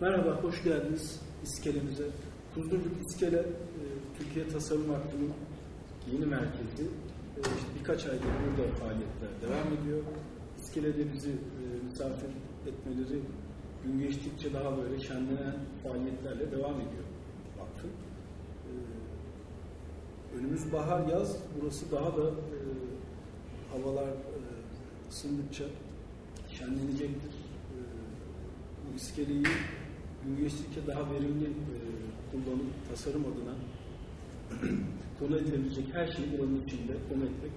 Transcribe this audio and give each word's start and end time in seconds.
Merhaba, 0.00 0.30
hoş 0.42 0.64
geldiniz 0.64 1.20
iskelemize. 1.42 2.04
Kuzguncuk 2.54 2.92
İskele, 3.06 3.38
e, 3.38 3.82
Türkiye 4.18 4.48
Tasarım 4.48 4.88
Vakfı'nın 4.88 5.32
yeni 6.12 6.26
merkezi. 6.26 6.84
E, 7.36 7.40
birkaç 7.78 8.06
aydır 8.06 8.24
burada 8.24 8.74
faaliyetler 8.74 9.30
devam 9.42 9.72
ediyor. 9.80 10.02
İskelede 10.58 11.12
bizi 11.12 11.30
e, 11.30 11.84
misafir 11.84 12.30
etmeleri 12.66 13.20
gün 13.84 13.98
geçtikçe 13.98 14.54
daha 14.54 14.76
böyle 14.76 15.00
şenlenen 15.00 15.56
faaliyetlerle 15.82 16.50
devam 16.52 16.74
ediyor 16.74 17.04
vakfın. 17.58 17.90
Önümüz 20.38 20.72
bahar, 20.72 21.08
yaz. 21.08 21.36
Burası 21.60 21.92
daha 21.92 22.16
da 22.16 22.28
e, 22.28 22.58
havalar 23.72 24.08
e, 24.08 24.38
ısındıkça 25.10 25.64
şenlenecektir. 26.48 27.30
E, 27.30 27.76
bu 28.92 28.96
iskeleyi 28.96 29.44
gün 30.24 30.36
geçtikçe 30.36 30.86
daha 30.86 31.10
verimli 31.12 31.44
e, 31.44 31.78
kullanıp 32.30 32.88
tasarım 32.90 33.24
adına 33.24 33.54
konu 35.18 35.36
edilebilecek 35.36 35.94
her 35.94 36.06
şeyi 36.06 36.38
buranın 36.38 36.62
içinde 36.66 36.92
konu 37.08 37.24
etmek 37.24 37.52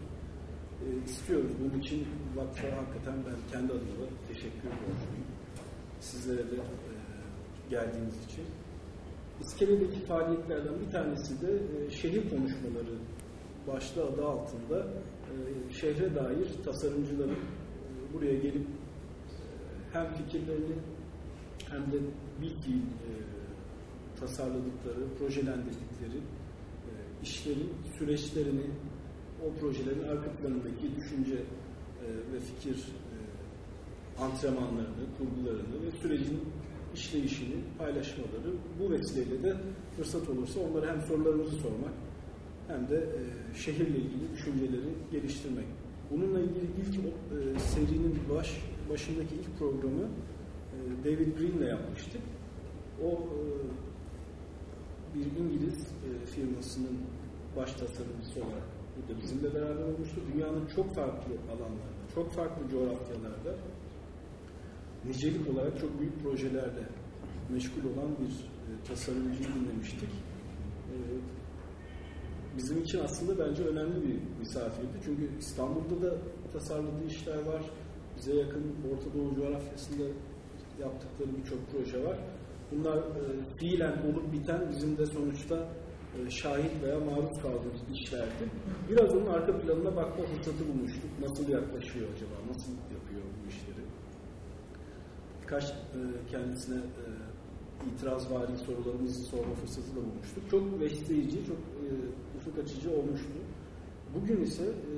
e, 0.83 1.09
istiyoruz. 1.09 1.51
Bunun 1.59 1.81
için 1.81 2.07
vakfa 2.35 2.67
hakikaten 2.67 3.15
ben 3.25 3.51
kendi 3.51 3.73
adıma 3.73 4.07
teşekkür 4.27 4.69
borçluyum. 4.69 5.27
Sizlere 5.99 6.51
de 6.51 6.55
e, 6.55 6.61
geldiğiniz 7.69 8.15
için. 8.25 8.45
İskele'deki 9.41 9.99
faaliyetlerden 9.99 10.73
bir 10.85 10.91
tanesi 10.91 11.41
de 11.41 11.51
e, 11.51 11.91
şehir 11.91 12.29
konuşmaları 12.29 12.97
başlığı 13.67 14.03
adı 14.03 14.25
altında 14.25 14.87
e, 14.87 15.73
şehre 15.73 16.15
dair 16.15 16.47
tasarımcıların 16.65 17.31
e, 17.31 18.13
buraya 18.13 18.33
gelip 18.33 18.65
e, 18.65 18.67
hem 19.93 20.13
fikirlerini 20.13 20.75
hem 21.69 21.81
de 21.81 21.97
bildiği 22.41 22.77
e, 22.77 23.09
tasarladıkları, 24.19 25.15
projelendirdikleri 25.19 26.17
e, 26.17 26.91
işlerin 27.23 27.73
süreçlerini, 27.97 28.65
o 29.45 29.59
projelerin 29.59 30.07
arka 30.07 30.31
planındaki 30.31 30.95
düşünce 30.95 31.35
ve 32.33 32.39
fikir 32.39 32.85
antrenmanlarını, 34.19 35.05
kurgularını 35.17 35.85
ve 35.85 35.91
sürecin 36.01 36.39
işleyişini 36.97 37.55
paylaşmaları 37.77 38.51
bu 38.79 38.91
vesileyle 38.91 39.43
de 39.43 39.55
fırsat 39.97 40.29
olursa 40.29 40.59
onlara 40.59 40.93
hem 40.93 41.01
sorularımızı 41.01 41.55
sormak 41.55 41.93
hem 42.67 42.89
de 42.89 42.97
e, 42.97 43.55
şehirle 43.57 43.97
ilgili 43.97 44.33
düşünceleri 44.33 44.89
geliştirmek. 45.11 45.65
Bununla 46.11 46.39
ilgili 46.39 46.65
ilk 46.81 46.95
e, 46.95 47.59
serinin 47.59 48.19
baş 48.35 48.61
başındaki 48.89 49.35
ilk 49.35 49.59
programı 49.59 50.03
e, 50.03 51.03
David 51.05 51.37
Green 51.37 51.57
ile 51.57 51.65
yapmıştık. 51.65 52.21
O 53.03 53.09
e, 53.09 53.39
bir 55.15 55.25
İngiliz 55.41 55.79
e, 55.81 56.25
firmasının 56.25 56.97
baş 57.55 57.73
tasarımcısı 57.73 58.39
olarak 58.39 58.67
burada 58.95 59.21
bizimle 59.21 59.53
beraber 59.53 59.83
olmuştu. 59.83 60.21
Dünyanın 60.33 60.65
çok 60.75 60.95
farklı 60.95 61.33
alanlarda, 61.49 62.03
çok 62.15 62.31
farklı 62.31 62.69
coğrafyalarda 62.71 63.55
nicelik 65.07 65.49
olarak 65.49 65.79
çok 65.79 65.99
büyük 65.99 66.23
projelerle 66.23 66.83
meşgul 67.49 67.81
olan 67.93 68.11
bir 68.19 68.33
tasarımcıyı 68.87 69.49
dinlemiştik. 69.55 70.09
Bizim 72.57 72.83
için 72.83 72.99
aslında 72.99 73.47
bence 73.47 73.63
önemli 73.63 74.07
bir 74.07 74.39
misafirdi. 74.39 74.97
Çünkü 75.05 75.29
İstanbul'da 75.39 76.01
da 76.01 76.17
tasarladığı 76.53 77.05
işler 77.07 77.37
var. 77.37 77.61
Bize 78.17 78.35
yakın 78.35 78.63
Orta 78.91 79.13
Doğu 79.13 79.35
coğrafyasında 79.35 80.03
yaptıkları 80.79 81.29
birçok 81.37 81.59
proje 81.71 82.03
var. 82.03 82.19
Bunlar 82.71 82.97
e, 82.97 83.45
fiilen 83.57 83.93
olup 84.07 84.33
biten 84.33 84.61
bizim 84.71 84.97
de 84.97 85.05
sonuçta 85.05 85.69
e, 86.17 86.29
şahit 86.29 86.83
veya 86.83 86.99
maruz 86.99 87.41
kaldığımız 87.41 87.81
işlerdi. 87.93 88.43
Biraz 88.89 89.15
onun 89.15 89.27
arka 89.27 89.59
planına 89.59 89.95
bakma 89.95 90.25
fırsatı 90.25 90.67
bulmuştuk. 90.67 91.09
Nasıl 91.21 91.49
yaklaşıyor 91.49 92.07
acaba? 92.15 92.35
Nasıl? 92.49 92.71
Birkaç 95.47 95.69
e, 95.69 95.99
kendisine 96.31 96.75
e, 96.75 97.05
itirazvari 97.89 98.57
sorularımızı 98.57 99.23
sorma 99.23 99.53
fırsatı 99.53 99.91
da 99.91 99.95
bulmuştuk. 99.95 100.43
Çok 100.51 100.81
besleyici, 100.81 101.37
çok 101.45 101.57
e, 101.57 101.87
ufuk 102.37 102.63
açıcı 102.63 102.91
olmuştu. 102.91 103.37
Bugün 104.15 104.41
ise 104.41 104.63
e, 104.63 104.93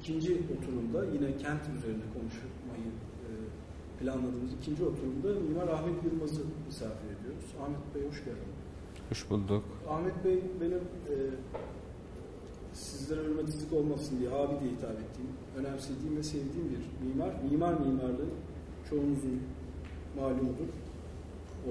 ikinci 0.00 0.32
oturumda 0.32 1.04
yine 1.04 1.36
kent 1.36 1.60
üzerine 1.78 2.02
konuşmayı 2.14 2.90
e, 3.26 3.28
planladığımız 4.00 4.52
ikinci 4.60 4.84
oturumda 4.84 5.40
Mimar 5.40 5.68
Ahmet 5.68 6.04
Yılmaz'ı 6.04 6.42
misafir 6.66 7.06
ediyoruz. 7.06 7.46
Ahmet 7.62 7.94
Bey 7.94 8.08
hoş 8.08 8.18
geldiniz. 8.18 8.58
Hoş 9.08 9.30
bulduk. 9.30 9.64
Ahmet 9.88 10.24
Bey 10.24 10.42
benim 10.60 10.82
e, 11.12 11.14
sizlere 12.72 13.20
hürmetsizlik 13.20 13.72
olmasın 13.72 14.18
diye 14.18 14.30
abi 14.30 14.60
diye 14.60 14.72
hitap 14.72 14.96
ettiğim, 15.04 15.30
önemsediğim 15.56 16.16
ve 16.16 16.22
sevdiğim 16.22 16.68
bir 16.70 17.06
mimar. 17.06 17.32
Mimar 17.50 17.72
mimarlığı 17.80 18.30
çoğunuzun 18.90 19.40
malumudur. 20.16 20.68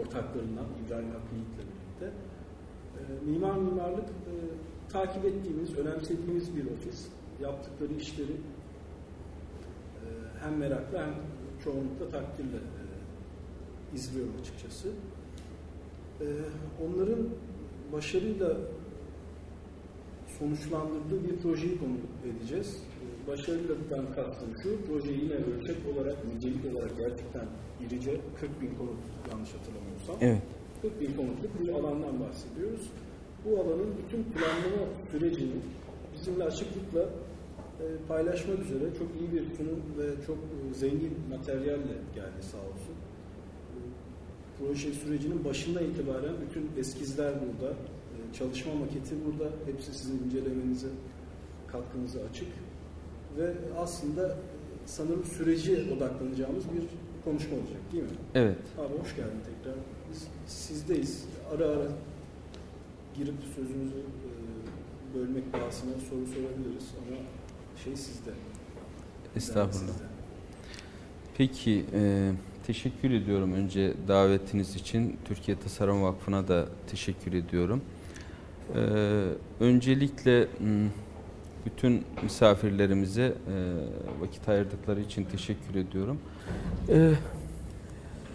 Ortaklarından 0.02 0.66
İbrahim 0.86 1.10
Hakkı 1.10 1.36
Yiğit'le 1.36 1.58
birlikte. 1.58 2.06
E, 2.98 3.32
mimar 3.32 3.58
mimarlık 3.58 4.10
e, 4.10 4.34
takip 4.92 5.26
ettiğimiz, 5.26 5.78
önemsediğimiz 5.78 6.56
bir 6.56 6.66
ofis. 6.66 7.08
Yaptıkları 7.42 7.94
işleri 7.94 8.32
e, 8.32 10.08
hem 10.44 10.58
merakla 10.58 11.06
hem 11.06 11.14
çoğunlukla 11.64 12.10
takdirle 12.12 12.58
e, 12.58 12.84
izliyorum 13.96 14.34
açıkçası. 14.42 14.88
E, 16.22 16.26
onların 16.86 17.30
başarıyla 17.94 18.58
sonuçlandırdığı 20.42 21.24
bir 21.30 21.38
projeyi 21.38 21.80
konu 21.80 21.98
edeceğiz. 22.30 22.78
Başarıyla 23.28 23.76
kastım 24.16 24.50
şu, 24.64 24.70
proje 24.88 25.12
yine 25.12 25.34
ölçek 25.34 25.78
olarak, 25.94 26.18
nicelik 26.26 26.76
olarak 26.76 26.98
gerçekten 26.98 27.46
irice 27.86 28.12
40 28.40 28.62
bin 28.62 28.76
konut 28.78 29.00
yanlış 29.32 29.50
hatırlamıyorsam. 29.54 30.16
Evet. 30.22 30.42
40 30.82 31.02
bin 31.02 31.14
konutluk 31.18 31.62
bir 31.62 31.70
alandan 31.70 32.20
bahsediyoruz. 32.20 32.82
Bu 33.46 33.60
alanın 33.60 33.90
bütün 34.04 34.24
planlama 34.24 34.84
sürecini 35.12 35.56
bizimle 36.14 36.44
açıklıkla 36.44 37.02
e, 37.02 37.86
paylaşmak 38.08 38.60
üzere 38.60 38.86
çok 39.00 39.08
iyi 39.20 39.32
bir 39.34 39.56
sunum 39.58 39.82
ve 39.98 40.26
çok 40.28 40.38
e, 40.38 40.74
zengin 40.74 41.14
materyalle 41.30 41.96
geldi 42.16 42.42
sağ 42.52 42.58
olsun. 42.58 42.96
E, 43.74 43.78
proje 44.60 44.94
sürecinin 44.94 45.46
başından 45.46 45.84
itibaren 45.84 46.34
bütün 46.48 46.80
eskizler 46.80 47.34
burada, 47.34 47.74
çalışma 48.34 48.74
maketi 48.76 49.16
burada, 49.26 49.52
hepsi 49.66 49.94
sizin 49.94 50.24
incelemenize, 50.26 50.88
katkınıza 51.72 52.20
açık. 52.30 52.48
Ve 53.38 53.54
aslında 53.78 54.38
sanırım 54.86 55.26
süreci 55.26 55.94
odaklanacağımız 55.98 56.64
bir 56.64 56.84
konuşma 57.26 57.56
olacak 57.58 57.82
değil 57.92 58.04
mi? 58.04 58.10
Evet. 58.36 58.58
Abi 58.78 59.02
hoş 59.02 59.16
geldin 59.16 59.42
tekrar. 59.46 59.76
Biz 60.12 60.28
sizdeyiz. 60.48 61.26
Ara 61.56 61.66
ara 61.66 61.88
girip 63.16 63.36
sözümüzü 63.56 64.04
bölmek 65.16 65.54
bahsine 65.54 65.92
soru 66.10 66.26
sorabiliriz 66.26 66.88
ama 66.98 67.18
şey 67.84 67.96
sizde. 67.96 68.32
Estağfurullah. 69.36 69.94
Sizde. 69.94 70.04
Peki, 71.38 71.86
e, 71.94 72.32
teşekkür 72.68 73.12
ediyorum 73.12 73.54
önce 73.54 73.94
davetiniz 74.08 74.76
için. 74.76 75.18
Türkiye 75.26 75.60
Tasarım 75.60 76.04
Vakfı'na 76.04 76.48
da 76.48 76.66
teşekkür 76.88 77.34
ediyorum. 77.34 77.82
E, 78.76 78.80
öncelikle 79.60 80.48
bütün 81.66 82.04
misafirlerimize 82.24 83.24
e, 83.24 83.34
vakit 84.22 84.50
ayırdıkları 84.50 85.02
için 85.02 85.24
teşekkür 85.24 85.76
ediyorum. 85.76 86.18
E, 86.90 87.12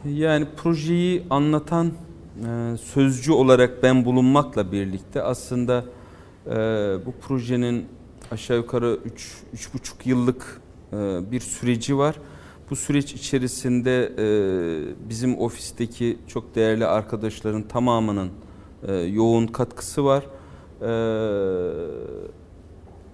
yani 0.04 0.46
projeyi 0.56 1.22
anlatan 1.30 1.86
e, 1.86 2.76
sözcü 2.76 3.32
olarak 3.32 3.82
ben 3.82 4.04
bulunmakla 4.04 4.72
birlikte 4.72 5.22
aslında 5.22 5.84
e, 6.46 6.50
bu 7.06 7.12
projenin 7.20 7.86
aşağı 8.30 8.56
yukarı 8.56 8.98
3-3,5 9.54 9.92
yıllık 10.04 10.60
e, 10.92 10.96
bir 11.30 11.40
süreci 11.40 11.98
var. 11.98 12.16
Bu 12.70 12.76
süreç 12.76 13.14
içerisinde 13.14 14.12
e, 14.18 14.28
bizim 15.08 15.38
ofisteki 15.38 16.18
çok 16.28 16.54
değerli 16.54 16.86
arkadaşların 16.86 17.62
tamamının 17.62 18.30
e, 18.88 18.94
yoğun 18.94 19.46
katkısı 19.46 20.04
var. 20.04 20.24
E, 20.82 20.90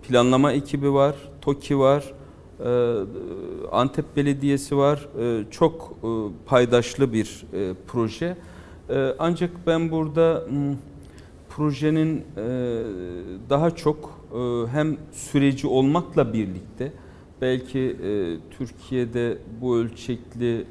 planlama 0.02 0.52
ekibi 0.52 0.92
var, 0.92 1.14
TOKİ 1.40 1.78
var, 1.78 2.12
e, 2.64 3.70
Antep 3.72 4.16
Belediyesi 4.16 4.76
var. 4.76 5.08
Çok 5.50 5.96
e, 6.04 6.08
paydaşlı 6.46 7.12
bir 7.12 7.44
e, 7.52 7.74
proje. 7.86 8.36
Ancak 9.18 9.50
ben 9.66 9.90
burada... 9.90 10.44
M, 10.50 10.74
projenin 11.56 12.16
e, 12.18 12.22
daha 13.50 13.70
çok 13.70 14.20
hem 14.72 14.96
süreci 15.12 15.66
olmakla 15.66 16.32
birlikte 16.32 16.92
belki 17.40 17.96
Türkiye'de 18.58 19.38
bu 19.60 19.76
ölçekli 19.76 20.66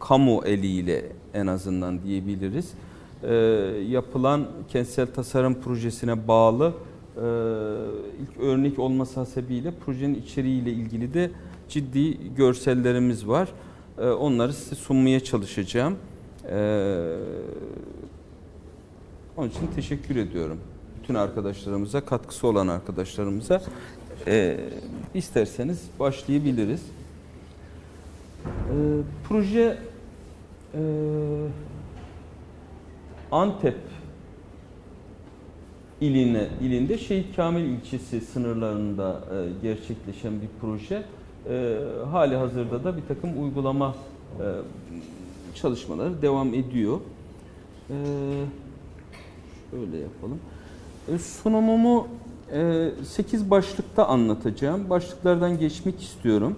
kamu 0.00 0.42
eliyle 0.44 1.12
en 1.34 1.46
azından 1.46 2.02
diyebiliriz 2.02 2.74
e, 3.28 3.34
yapılan 3.88 4.46
kentsel 4.68 5.06
tasarım 5.06 5.60
projesine 5.60 6.28
bağlı 6.28 6.72
e, 7.16 7.20
ilk 8.22 8.40
örnek 8.40 8.78
olması 8.78 9.20
hasebiyle 9.20 9.72
projenin 9.86 10.14
içeriğiyle 10.14 10.70
ilgili 10.70 11.14
de 11.14 11.30
ciddi 11.68 12.34
görsellerimiz 12.34 13.28
var. 13.28 13.48
E, 13.98 14.06
onları 14.06 14.52
size 14.52 14.74
sunmaya 14.74 15.20
çalışacağım. 15.20 15.96
E, 16.50 17.16
onun 19.36 19.48
için 19.48 19.68
teşekkür 19.74 20.16
ediyorum. 20.16 20.58
Bütün 21.02 21.14
arkadaşlarımıza, 21.14 22.00
katkısı 22.00 22.46
olan 22.46 22.68
arkadaşlarımıza. 22.68 23.62
E, 24.26 24.60
isterseniz 25.14 25.82
başlayabiliriz. 26.00 26.80
E, 28.46 28.76
proje 29.28 29.78
e, 30.74 30.80
Antep 33.34 33.76
iline 36.00 36.48
ilinde 36.60 36.98
Şehit 36.98 37.36
Kamil 37.36 37.64
ilçesi 37.64 38.20
sınırlarında 38.20 39.20
e, 39.30 39.62
gerçekleşen 39.62 40.32
bir 40.42 40.48
proje. 40.60 41.02
E, 41.48 41.78
hali 42.10 42.36
hazırda 42.36 42.84
da 42.84 42.96
bir 42.96 43.02
takım 43.08 43.42
uygulama 43.42 43.94
e, 44.40 44.44
çalışmaları 45.54 46.22
devam 46.22 46.54
ediyor. 46.54 47.00
E, 47.90 47.96
şöyle 49.70 49.96
yapalım. 49.96 50.38
E, 51.08 51.18
sunumumu 51.18 52.08
e, 52.52 52.90
8 53.04 53.50
başlıkta 53.50 54.06
anlatacağım. 54.06 54.90
Başlıklardan 54.90 55.58
geçmek 55.58 56.02
istiyorum. 56.02 56.56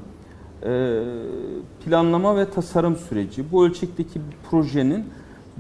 E, 0.63 1.03
planlama 1.85 2.37
ve 2.37 2.51
tasarım 2.51 2.97
süreci. 2.97 3.53
Bu 3.53 3.67
ölçekteki 3.67 4.21
bir 4.21 4.37
projenin 4.51 5.05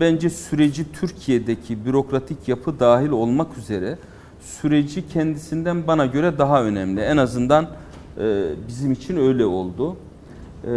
bence 0.00 0.30
süreci 0.30 0.92
Türkiye'deki 0.92 1.84
bürokratik 1.84 2.48
yapı 2.48 2.80
dahil 2.80 3.10
olmak 3.10 3.58
üzere 3.58 3.98
süreci 4.40 5.08
kendisinden 5.08 5.86
bana 5.86 6.06
göre 6.06 6.38
daha 6.38 6.64
önemli. 6.64 7.00
En 7.00 7.16
azından 7.16 7.68
e, 8.18 8.44
bizim 8.68 8.92
için 8.92 9.16
öyle 9.16 9.44
oldu. 9.44 9.96
E, 10.64 10.70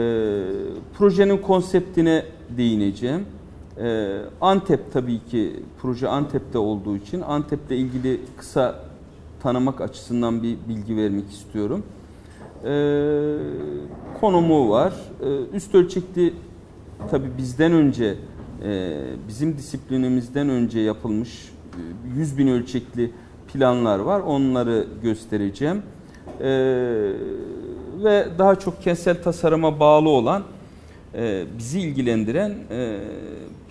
projenin 0.97 1.37
konseptine 1.37 2.25
değineceğim. 2.57 3.25
E, 3.81 4.17
Antep 4.41 4.93
tabii 4.93 5.19
ki 5.31 5.53
proje 5.81 6.07
Antep'te 6.07 6.57
olduğu 6.57 6.95
için 6.95 7.21
Antep'le 7.21 7.71
ilgili 7.71 8.21
kısa 8.37 8.79
tanımak 9.43 9.81
açısından 9.81 10.43
bir 10.43 10.57
bilgi 10.69 10.97
vermek 10.97 11.31
istiyorum. 11.31 11.83
E, 12.65 12.71
konumu 14.21 14.69
var. 14.69 14.93
E, 15.23 15.55
üst 15.55 15.75
ölçekli 15.75 16.33
tabii 17.11 17.37
bizden 17.37 17.71
önce 17.71 18.15
bizim 19.27 19.57
disiplinimizden 19.57 20.49
önce 20.49 20.79
yapılmış 20.79 21.49
100 22.17 22.33
e, 22.33 22.37
bin 22.37 22.47
ölçekli 22.47 23.11
planlar 23.53 23.99
var. 23.99 24.19
Onları 24.19 24.87
göstereceğim. 25.03 25.81
E, 26.41 26.49
ve 28.03 28.27
daha 28.37 28.59
çok 28.59 28.81
kentsel 28.81 29.23
tasarıma 29.23 29.79
bağlı 29.79 30.09
olan 30.09 30.43
bizi 31.57 31.79
ilgilendiren 31.79 32.53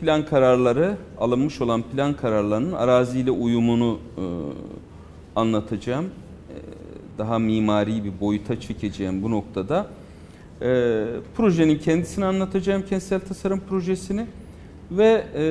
plan 0.00 0.26
kararları, 0.26 0.96
alınmış 1.18 1.60
olan 1.60 1.82
plan 1.82 2.14
kararlarının 2.14 2.72
araziyle 2.72 3.30
uyumunu 3.30 3.98
anlatacağım. 5.36 6.06
Daha 7.18 7.38
mimari 7.38 8.04
bir 8.04 8.20
boyuta 8.20 8.60
çekeceğim 8.60 9.22
bu 9.22 9.30
noktada. 9.30 9.86
Projenin 11.36 11.78
kendisini 11.78 12.24
anlatacağım, 12.24 12.82
kentsel 12.82 13.20
tasarım 13.20 13.60
projesini 13.68 14.26
ve 14.90 15.24
e, 15.34 15.42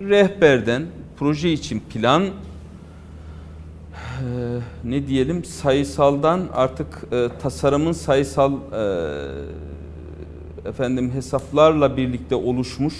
rehberden 0.00 0.82
proje 1.18 1.52
için 1.52 1.80
plan 1.80 2.22
e, 2.22 2.30
ne 4.84 5.06
diyelim 5.06 5.44
sayısaldan 5.44 6.48
artık 6.54 7.04
e, 7.12 7.28
tasarımın 7.42 7.92
sayısal 7.92 8.52
e, 8.52 8.58
efendim 10.68 11.10
hesaplarla 11.10 11.96
birlikte 11.96 12.34
oluşmuş 12.34 12.94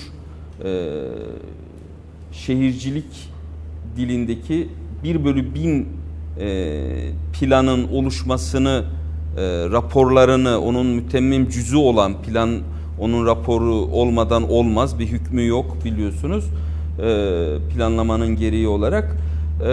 e, 0.65 0.93
şehircilik 2.33 3.31
dilindeki 3.97 4.69
1 5.05 5.25
bölü 5.25 5.55
1000 5.55 5.89
e, 6.41 7.11
planın 7.41 7.89
oluşmasını 7.89 8.85
e, 9.37 9.43
raporlarını 9.71 10.61
onun 10.61 10.87
mütemmim 10.87 11.49
cüzü 11.49 11.77
olan 11.77 12.23
plan 12.23 12.61
onun 12.99 13.27
raporu 13.27 13.75
olmadan 13.75 14.51
olmaz. 14.51 14.99
Bir 14.99 15.07
hükmü 15.07 15.47
yok 15.47 15.77
biliyorsunuz. 15.85 16.45
E, 16.45 17.59
planlamanın 17.75 18.37
gereği 18.37 18.69
olarak. 18.69 19.17
E, 19.61 19.69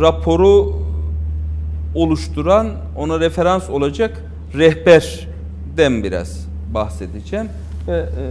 raporu 0.00 0.72
oluşturan, 1.94 2.68
ona 2.96 3.20
referans 3.20 3.70
olacak 3.70 4.24
rehberden 4.54 6.04
biraz 6.04 6.48
bahsedeceğim. 6.74 7.46
Ve 7.88 7.96
e, 7.96 8.24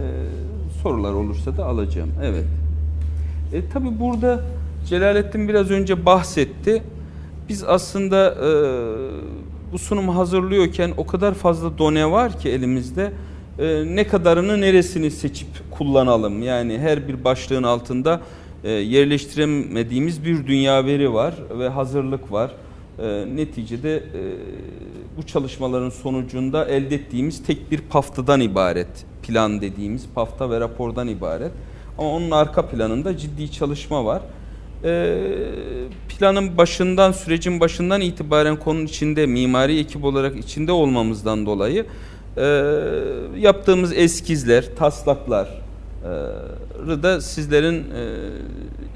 sorular 0.82 1.12
olursa 1.12 1.56
da 1.56 1.66
alacağım. 1.66 2.10
Evet. 2.22 2.44
E, 3.52 3.68
Tabi 3.68 4.00
burada 4.00 4.40
Celalettin 4.86 5.48
biraz 5.48 5.70
önce 5.70 6.06
bahsetti. 6.06 6.82
Biz 7.48 7.64
aslında 7.64 8.34
e, 8.34 8.48
bu 9.72 9.78
sunumu 9.78 10.16
hazırlıyorken 10.16 10.90
o 10.96 11.06
kadar 11.06 11.34
fazla 11.34 11.78
done 11.78 12.10
var 12.10 12.38
ki 12.38 12.48
elimizde 12.48 13.12
e, 13.58 13.84
ne 13.86 14.06
kadarını 14.06 14.60
neresini 14.60 15.10
seçip 15.10 15.48
kullanalım. 15.70 16.42
Yani 16.42 16.78
her 16.78 17.08
bir 17.08 17.24
başlığın 17.24 17.62
altında 17.62 18.20
e, 18.64 18.70
yerleştiremediğimiz 18.70 20.24
bir 20.24 20.46
dünya 20.46 20.86
veri 20.86 21.12
var 21.12 21.34
ve 21.58 21.68
hazırlık 21.68 22.32
var. 22.32 22.50
E, 22.98 23.36
neticede 23.36 23.96
e, 23.96 24.02
bu 25.16 25.26
çalışmaların 25.26 25.90
sonucunda 25.90 26.64
elde 26.64 26.94
ettiğimiz 26.94 27.42
tek 27.42 27.70
bir 27.70 27.80
paftadan 27.80 28.40
ibaret. 28.40 29.06
Plan 29.22 29.60
dediğimiz 29.60 30.06
pafta 30.14 30.50
ve 30.50 30.60
rapordan 30.60 31.08
ibaret. 31.08 31.52
Ama 31.98 32.08
onun 32.08 32.30
arka 32.30 32.66
planında 32.66 33.16
ciddi 33.16 33.52
çalışma 33.52 34.04
var. 34.04 34.22
E, 34.84 35.18
planın 36.08 36.56
başından, 36.56 37.12
sürecin 37.12 37.60
başından 37.60 38.00
itibaren 38.00 38.56
konunun 38.56 38.86
içinde, 38.86 39.26
mimari 39.26 39.78
ekip 39.78 40.04
olarak 40.04 40.36
içinde 40.36 40.72
olmamızdan 40.72 41.46
dolayı 41.46 41.86
yaptığımız 43.38 43.92
eskizler, 43.92 44.76
taslaklar 44.76 45.48
e, 46.04 47.02
da 47.02 47.20
sizlerin 47.20 47.74
e, 47.74 48.28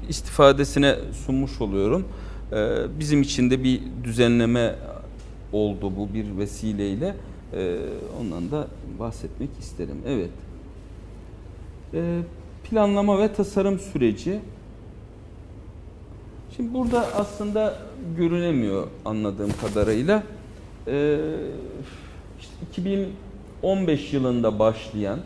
istifadesine 0.09 0.95
sunmuş 1.25 1.61
oluyorum. 1.61 2.05
E, 2.51 2.77
bizim 2.99 3.21
için 3.21 3.49
de 3.49 3.63
bir 3.63 3.81
düzenleme 4.03 4.75
oldu 5.51 5.91
bu 5.97 6.13
bir 6.13 6.37
vesileyle. 6.37 7.15
Ondan 8.21 8.51
da 8.51 8.67
bahsetmek 8.99 9.49
isterim. 9.59 9.97
Evet. 10.07 10.29
Planlama 12.63 13.19
ve 13.19 13.33
tasarım 13.33 13.79
süreci. 13.79 14.39
Şimdi 16.55 16.73
burada 16.73 17.07
aslında 17.15 17.77
görünemiyor 18.17 18.87
anladığım 19.05 19.51
kadarıyla. 19.61 20.23
E, 20.87 21.19
işte 22.39 22.53
2000 22.71 23.07
15 23.63 24.13
yılında 24.13 24.59
başlayan, 24.59 25.19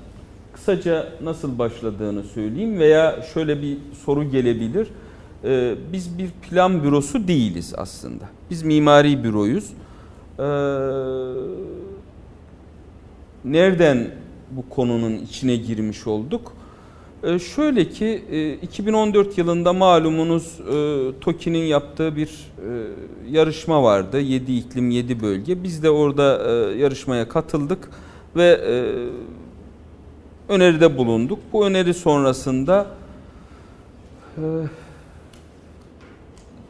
kısaca 0.53 1.07
nasıl 1.23 1.59
başladığını 1.59 2.23
söyleyeyim 2.23 2.79
veya 2.79 3.21
şöyle 3.33 3.61
bir 3.61 3.77
soru 4.05 4.31
gelebilir. 4.31 4.87
Ee, 5.43 5.75
biz 5.93 6.17
bir 6.17 6.29
plan 6.29 6.83
bürosu 6.83 7.27
değiliz 7.27 7.73
aslında. 7.77 8.23
Biz 8.49 8.63
mimari 8.63 9.23
büroyuz. 9.23 9.69
Ee, 10.39 10.43
nereden 13.45 14.07
bu 14.51 14.69
konunun 14.69 15.17
içine 15.17 15.55
girmiş 15.55 16.07
olduk? 16.07 16.53
Ee, 17.23 17.39
şöyle 17.39 17.89
ki 17.89 18.23
e, 18.31 18.53
2014 18.53 19.37
yılında 19.37 19.73
malumunuz 19.73 20.59
e, 20.59 21.19
TOKİ'nin 21.21 21.65
yaptığı 21.65 22.15
bir 22.15 22.27
e, 22.27 22.87
yarışma 23.29 23.83
vardı. 23.83 24.19
7 24.19 24.57
iklim 24.57 24.89
7 24.91 25.21
bölge. 25.21 25.63
Biz 25.63 25.83
de 25.83 25.89
orada 25.89 26.49
e, 26.49 26.77
yarışmaya 26.77 27.29
katıldık 27.29 27.89
ve 28.37 28.61
e, 28.67 28.73
öneride 30.53 30.97
bulunduk. 30.97 31.39
Bu 31.53 31.65
öneri 31.65 31.93
sonrasında 31.93 32.87
e, 34.37 34.43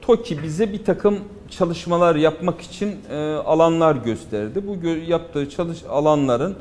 TOKİ 0.01 0.43
bize 0.43 0.73
bir 0.73 0.83
takım 0.83 1.19
çalışmalar 1.49 2.15
yapmak 2.15 2.61
için 2.61 2.95
e, 3.09 3.15
alanlar 3.33 3.95
gösterdi. 3.95 4.67
Bu 4.67 4.81
gö 4.81 4.97
yaptığı 4.97 5.49
çalış 5.49 5.83
alanların 5.89 6.55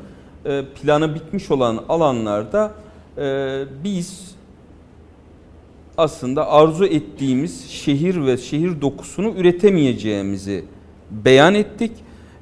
e, 0.45 0.65
planı 0.81 1.15
bitmiş 1.15 1.51
olan 1.51 1.83
alanlarda 1.89 2.71
e, 3.17 3.63
biz 3.83 4.35
aslında 5.97 6.51
arzu 6.51 6.85
ettiğimiz 6.85 7.69
şehir 7.69 8.25
ve 8.25 8.37
şehir 8.37 8.81
dokusunu 8.81 9.29
üretemeyeceğimizi 9.29 10.65
beyan 11.11 11.55
ettik. 11.55 11.91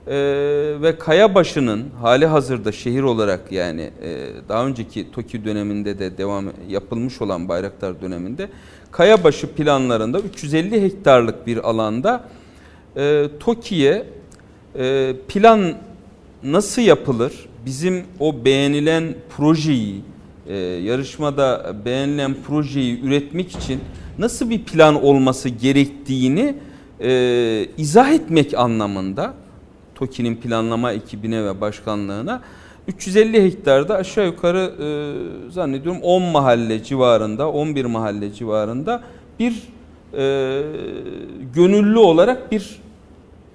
Ee, 0.07 0.75
ve 0.81 0.97
Kayabaşı'nın 0.97 1.85
hali 2.01 2.25
hazırda 2.25 2.71
şehir 2.71 3.01
olarak 3.01 3.51
yani 3.51 3.81
e, 3.81 4.27
daha 4.50 4.65
önceki 4.65 5.12
TOKİ 5.12 5.45
döneminde 5.45 6.00
de 6.00 6.17
devam 6.17 6.45
yapılmış 6.69 7.21
olan 7.21 7.50
Bayraktar 7.50 8.01
döneminde 8.01 8.50
Kayabaşı 8.91 9.47
planlarında 9.47 10.19
350 10.19 10.81
hektarlık 10.81 11.47
bir 11.47 11.69
alanda 11.69 12.29
e, 12.97 13.29
TOKİ'ye 13.39 14.05
e, 14.79 15.13
plan 15.27 15.74
nasıl 16.43 16.81
yapılır? 16.81 17.33
Bizim 17.65 18.03
o 18.19 18.45
beğenilen 18.45 19.15
projeyi 19.38 20.01
e, 20.47 20.57
yarışmada 20.57 21.75
beğenilen 21.85 22.35
projeyi 22.47 23.01
üretmek 23.01 23.51
için 23.51 23.79
nasıl 24.19 24.50
bir 24.50 24.63
plan 24.63 25.03
olması 25.03 25.50
gerektiğini 25.50 26.55
e, 27.01 27.67
izah 27.77 28.12
etmek 28.12 28.53
anlamında 28.53 29.33
TOKİ'nin 29.96 30.36
planlama 30.36 30.92
ekibine 30.92 31.46
ve 31.46 31.62
başkanlığına 31.62 32.42
350 32.88 33.44
hektarda 33.44 33.96
aşağı 33.96 34.25
yukarı 34.25 34.74
e, 34.80 35.52
zannediyorum 35.52 36.02
10 36.02 36.24
mahalle 36.24 36.84
civarında 36.84 37.52
11 37.52 37.86
mahalle 37.86 38.34
civarında 38.34 39.04
bir 39.40 39.64
e, 40.14 40.62
gönüllü 41.54 42.00
olarak 42.00 42.52
bir 42.52 42.80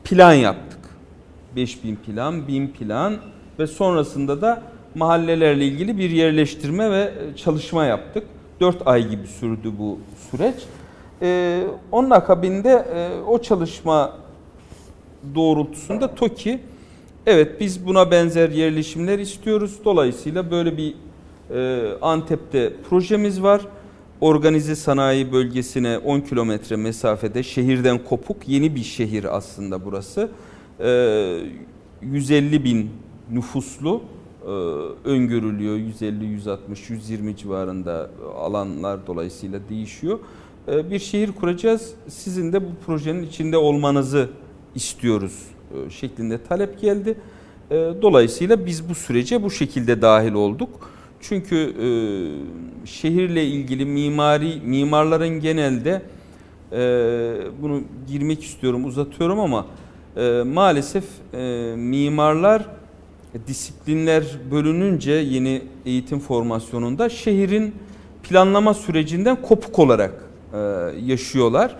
plan 0.04 0.32
yaptık. 0.32 0.78
5000 1.56 1.96
plan, 1.96 2.48
1000 2.48 2.68
plan 2.68 3.16
ve 3.58 3.66
sonrasında 3.66 4.40
da 4.40 4.62
mahallelerle 4.94 5.66
ilgili 5.66 5.98
bir 5.98 6.10
yerleştirme 6.10 6.90
ve 6.90 7.12
çalışma 7.36 7.84
yaptık. 7.84 8.24
4 8.60 8.86
ay 8.86 9.08
gibi 9.08 9.26
sürdü 9.26 9.72
bu 9.78 9.98
süreç. 10.30 10.54
Ee, 11.22 11.62
onun 11.92 12.10
akabinde 12.10 12.86
e, 12.94 13.22
o 13.22 13.42
çalışma 13.42 14.12
doğrultusunda 15.34 16.14
TOKİ 16.14 16.60
evet 17.26 17.60
biz 17.60 17.86
buna 17.86 18.10
benzer 18.10 18.50
yerleşimler 18.50 19.18
istiyoruz. 19.18 19.78
Dolayısıyla 19.84 20.50
böyle 20.50 20.76
bir 20.76 20.94
e, 21.54 21.88
Antep'te 22.02 22.72
projemiz 22.90 23.42
var. 23.42 23.60
Organize 24.20 24.76
sanayi 24.76 25.32
bölgesine 25.32 25.98
10 25.98 26.20
kilometre 26.20 26.76
mesafede 26.76 27.42
şehirden 27.42 28.04
kopuk 28.04 28.48
yeni 28.48 28.74
bir 28.74 28.82
şehir 28.82 29.36
aslında 29.36 29.84
burası. 29.84 30.30
E, 30.80 31.38
150 32.02 32.64
bin 32.64 32.90
nüfuslu 33.30 34.02
e, 34.42 34.50
öngörülüyor. 35.04 35.76
150, 35.76 36.24
160, 36.24 36.90
120 36.90 37.36
civarında 37.36 38.10
alanlar 38.36 39.06
dolayısıyla 39.06 39.60
değişiyor. 39.68 40.18
E, 40.68 40.90
bir 40.90 40.98
şehir 40.98 41.32
kuracağız. 41.32 41.94
Sizin 42.08 42.52
de 42.52 42.62
bu 42.62 42.68
projenin 42.86 43.22
içinde 43.22 43.56
olmanızı 43.56 44.28
istiyoruz 44.74 45.46
e, 45.74 45.90
şeklinde 45.90 46.44
talep 46.44 46.80
geldi. 46.80 47.16
Dolayısıyla 48.02 48.66
biz 48.66 48.88
bu 48.88 48.94
sürece 48.94 49.42
bu 49.42 49.50
şekilde 49.50 50.02
dahil 50.02 50.32
olduk. 50.32 50.90
Çünkü 51.20 51.74
şehirle 52.84 53.46
ilgili 53.46 53.84
mimari 53.84 54.60
mimarların 54.64 55.40
genelde 55.40 56.02
bunu 57.62 57.82
girmek 58.08 58.44
istiyorum 58.44 58.84
uzatıyorum 58.84 59.40
ama 59.40 59.66
maalesef 60.44 61.04
mimarlar 61.76 62.66
disiplinler 63.46 64.24
bölününce 64.50 65.12
yeni 65.12 65.62
eğitim 65.86 66.20
formasyonunda 66.20 67.08
şehrin 67.08 67.74
planlama 68.22 68.74
sürecinden 68.74 69.42
kopuk 69.42 69.78
olarak 69.78 70.24
e, 70.52 70.58
yaşıyorlar. 71.06 71.76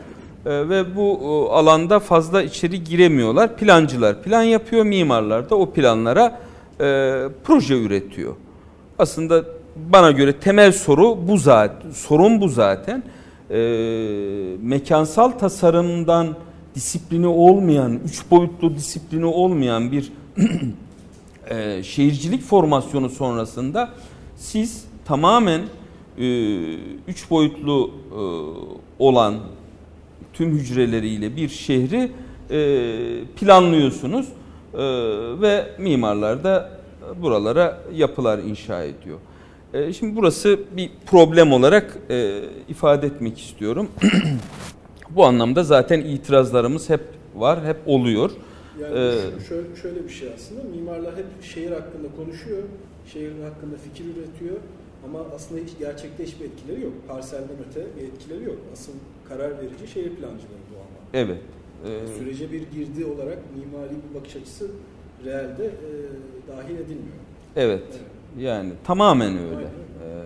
E, 0.46 0.68
ve 0.68 0.96
bu 0.96 1.20
e, 1.22 1.54
alanda 1.54 2.00
fazla 2.00 2.42
içeri 2.42 2.84
giremiyorlar. 2.84 3.56
Plancılar 3.56 4.22
plan 4.22 4.42
yapıyor, 4.42 4.84
mimarlar 4.84 5.50
da 5.50 5.54
o 5.56 5.70
planlara 5.70 6.40
proje 7.44 7.82
üretiyor. 7.82 8.34
Aslında 8.98 9.44
bana 9.76 10.10
göre 10.10 10.32
temel 10.32 10.72
soru 10.72 11.18
bu 11.28 11.36
zaten, 11.36 11.90
sorun 11.90 12.40
bu 12.40 12.48
zaten. 12.48 13.02
mekansal 14.62 15.30
tasarımdan 15.30 16.36
disiplini 16.74 17.26
olmayan, 17.26 18.00
üç 18.04 18.30
boyutlu 18.30 18.74
disiplini 18.74 19.26
olmayan 19.26 19.92
bir 19.92 20.12
e, 21.50 21.82
şehircilik 21.82 22.42
formasyonu 22.42 23.08
sonrasında 23.08 23.90
siz 24.36 24.84
tamamen 25.04 25.60
e, 26.18 26.26
üç 27.08 27.30
boyutlu 27.30 27.90
e, 28.10 28.20
olan 28.98 29.34
tüm 30.40 30.58
hücreleriyle 30.58 31.36
bir 31.36 31.48
şehri 31.48 32.10
e, 32.50 33.24
planlıyorsunuz 33.36 34.26
e, 34.74 34.78
ve 35.40 35.66
mimarlar 35.78 36.44
da 36.44 36.70
buralara 37.22 37.80
yapılar 37.94 38.38
inşa 38.38 38.82
ediyor. 38.82 39.18
E, 39.74 39.92
şimdi 39.92 40.16
burası 40.16 40.60
bir 40.76 40.90
problem 41.06 41.52
olarak 41.52 41.98
e, 42.10 42.40
ifade 42.68 43.06
etmek 43.06 43.40
istiyorum. 43.40 43.88
Bu 45.10 45.24
anlamda 45.24 45.64
zaten 45.64 46.00
itirazlarımız 46.00 46.90
hep 46.90 47.00
var, 47.34 47.64
hep 47.64 47.76
oluyor. 47.86 48.30
Yani 48.80 48.98
ee, 48.98 49.44
şöyle, 49.48 49.76
şöyle 49.82 50.04
bir 50.04 50.12
şey 50.12 50.28
aslında. 50.34 50.62
Mimarlar 50.62 51.16
hep 51.16 51.44
şehir 51.54 51.70
hakkında 51.70 52.08
konuşuyor. 52.16 52.62
Şehir 53.12 53.30
hakkında 53.30 53.76
fikir 53.84 54.04
üretiyor. 54.04 54.56
Ama 55.04 55.18
aslında 55.34 55.60
hiç 55.60 55.70
gerçekte 55.78 56.24
hiçbir 56.24 56.44
etkileri 56.44 56.80
yok. 56.82 56.92
Parselden 57.08 57.56
öte 57.70 57.86
bir 57.96 58.02
etkileri 58.02 58.44
yok. 58.44 58.56
Asıl 58.72 58.92
karar 59.28 59.50
verici 59.58 59.92
şehir 59.94 60.10
plancıları 60.10 60.60
bu 60.70 60.76
anlamda. 60.76 61.10
Evet. 61.14 61.38
Ee, 61.84 62.18
Sürece 62.18 62.52
bir 62.52 62.62
girdi 62.72 63.04
olarak 63.04 63.38
mimari 63.56 63.90
bir 63.90 64.20
bakış 64.20 64.36
açısı 64.36 64.66
realde 65.24 65.64
e, 65.64 65.90
dahil 66.48 66.74
edilmiyor. 66.74 67.16
Evet. 67.56 67.82
evet. 67.90 68.00
Yani 68.38 68.72
tamamen 68.84 69.38
öyle. 69.38 69.56
Aynen. 69.56 69.66
Ee, 69.66 70.22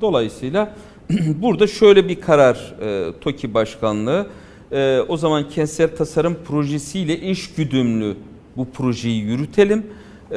dolayısıyla 0.00 0.76
burada 1.42 1.66
şöyle 1.66 2.08
bir 2.08 2.20
karar 2.20 2.74
e, 2.80 3.12
TOKİ 3.20 3.54
Başkanlığı 3.54 4.26
e, 4.72 5.00
o 5.08 5.16
zaman 5.16 5.48
kentsel 5.48 5.96
tasarım 5.96 6.36
projesiyle 6.44 7.30
eş 7.30 7.54
güdümlü 7.54 8.16
bu 8.56 8.70
projeyi 8.70 9.22
yürütelim. 9.22 9.86
E, 10.30 10.36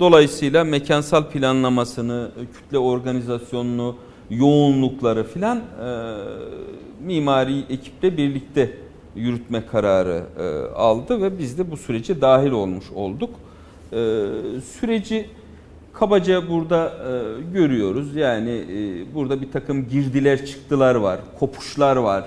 dolayısıyla 0.00 0.64
mekansal 0.64 1.24
planlamasını, 1.24 2.30
kütle 2.54 2.78
organizasyonunu, 2.78 3.96
yoğunlukları 4.30 5.24
filan 5.24 5.56
e, 5.58 5.62
mimari 7.04 7.58
ekiple 7.70 8.16
birlikte 8.16 8.70
yürütme 9.16 9.66
kararı 9.66 10.22
e, 10.38 10.74
aldı 10.74 11.22
ve 11.22 11.38
biz 11.38 11.58
de 11.58 11.70
bu 11.70 11.76
sürece 11.76 12.20
dahil 12.20 12.50
olmuş 12.50 12.84
olduk. 12.94 13.30
E, 13.92 13.96
süreci 14.80 15.26
kabaca 15.92 16.48
burada 16.48 16.86
e, 16.86 17.42
görüyoruz. 17.52 18.16
Yani 18.16 18.50
e, 18.50 19.14
burada 19.14 19.40
bir 19.40 19.50
takım 19.50 19.88
girdiler 19.88 20.46
çıktılar 20.46 20.94
var, 20.94 21.20
kopuşlar 21.38 21.96
var 21.96 22.24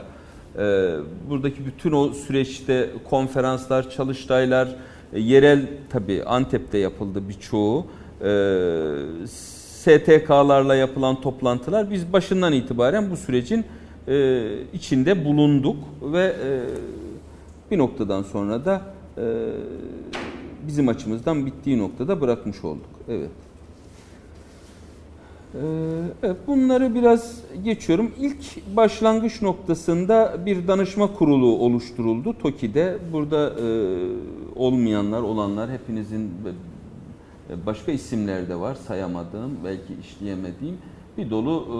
ee, 0.57 0.95
buradaki 1.29 1.65
bütün 1.65 1.91
o 1.91 2.09
süreçte 2.09 2.89
konferanslar, 3.09 3.89
çalıştaylar, 3.89 4.75
e, 5.13 5.19
yerel 5.19 5.67
tabi 5.89 6.23
Antep'te 6.23 6.77
yapıldı 6.77 7.29
birçoğu. 7.29 7.85
Ee, 8.21 9.27
STK'larla 9.27 10.75
yapılan 10.75 11.21
toplantılar 11.21 11.91
biz 11.91 12.13
başından 12.13 12.53
itibaren 12.53 13.11
bu 13.11 13.17
sürecin 13.17 13.65
e, 14.07 14.43
içinde 14.73 15.25
bulunduk 15.25 15.77
ve 16.01 16.23
e, 16.25 16.49
bir 17.71 17.77
noktadan 17.77 18.23
sonra 18.23 18.65
da 18.65 18.81
bizim 20.67 20.89
açımızdan 20.89 21.45
bittiği 21.45 21.77
noktada 21.77 22.21
bırakmış 22.21 22.63
olduk. 22.63 22.89
Evet. 23.09 23.29
Ee, 25.55 26.35
bunları 26.47 26.95
biraz 26.95 27.41
geçiyorum. 27.63 28.11
İlk 28.19 28.75
başlangıç 28.75 29.41
noktasında 29.41 30.45
bir 30.45 30.67
danışma 30.67 31.13
kurulu 31.13 31.45
oluşturuldu 31.45 32.37
TOKİ'de. 32.37 32.97
Burada 33.13 33.49
e, 33.49 33.65
olmayanlar, 34.55 35.21
olanlar 35.21 35.71
hepinizin 35.71 36.31
başka 37.65 37.91
isimler 37.91 38.49
de 38.49 38.59
var 38.59 38.75
sayamadığım, 38.75 39.57
belki 39.63 39.93
işleyemediğim 40.01 40.77
bir 41.17 41.29
dolu 41.29 41.65
e, 41.67 41.79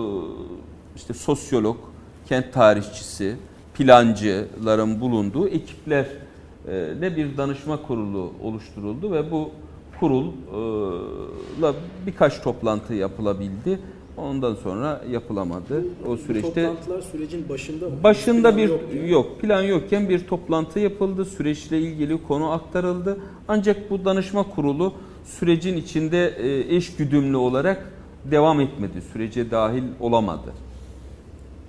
işte 0.96 1.14
sosyolog, 1.14 1.78
kent 2.26 2.54
tarihçisi, 2.54 3.36
plancıların 3.74 5.02
bulunduğu 5.02 5.48
ekiplerle 5.48 7.18
bir 7.18 7.38
danışma 7.38 7.82
kurulu 7.82 8.32
oluşturuldu 8.44 9.12
ve 9.12 9.32
bu 9.32 9.52
kurulla 10.00 11.74
birkaç 12.06 12.42
toplantı 12.42 12.94
yapılabildi. 12.94 13.80
Ondan 14.18 14.56
sonra 14.56 15.02
yapılamadı. 15.12 15.84
O 16.08 16.18
süreçte 16.18 16.66
toplantılar 16.66 17.02
sürecin 17.02 17.50
başında 17.50 17.90
mı? 17.90 17.96
Başında 18.04 18.58
bir 18.58 18.70
yok, 18.70 18.82
yani. 18.96 19.12
yok. 19.12 19.42
Plan 19.42 19.62
yokken 19.62 20.10
bir 20.10 20.28
toplantı 20.28 20.80
yapıldı. 20.80 21.26
Süreçle 21.26 21.80
ilgili 21.80 22.24
konu 22.24 22.52
aktarıldı. 22.52 23.18
Ancak 23.48 23.90
bu 23.90 24.06
danışma 24.06 24.44
kurulu 24.44 24.94
sürecin 25.26 25.78
içinde 25.78 26.28
e, 26.28 26.76
eş 26.76 26.96
güdümlü 26.96 27.38
olarak 27.38 27.94
devam 28.32 28.62
etmedi. 28.62 29.02
Sürece 29.14 29.52
dahil 29.52 29.84
olamadı. 30.00 30.54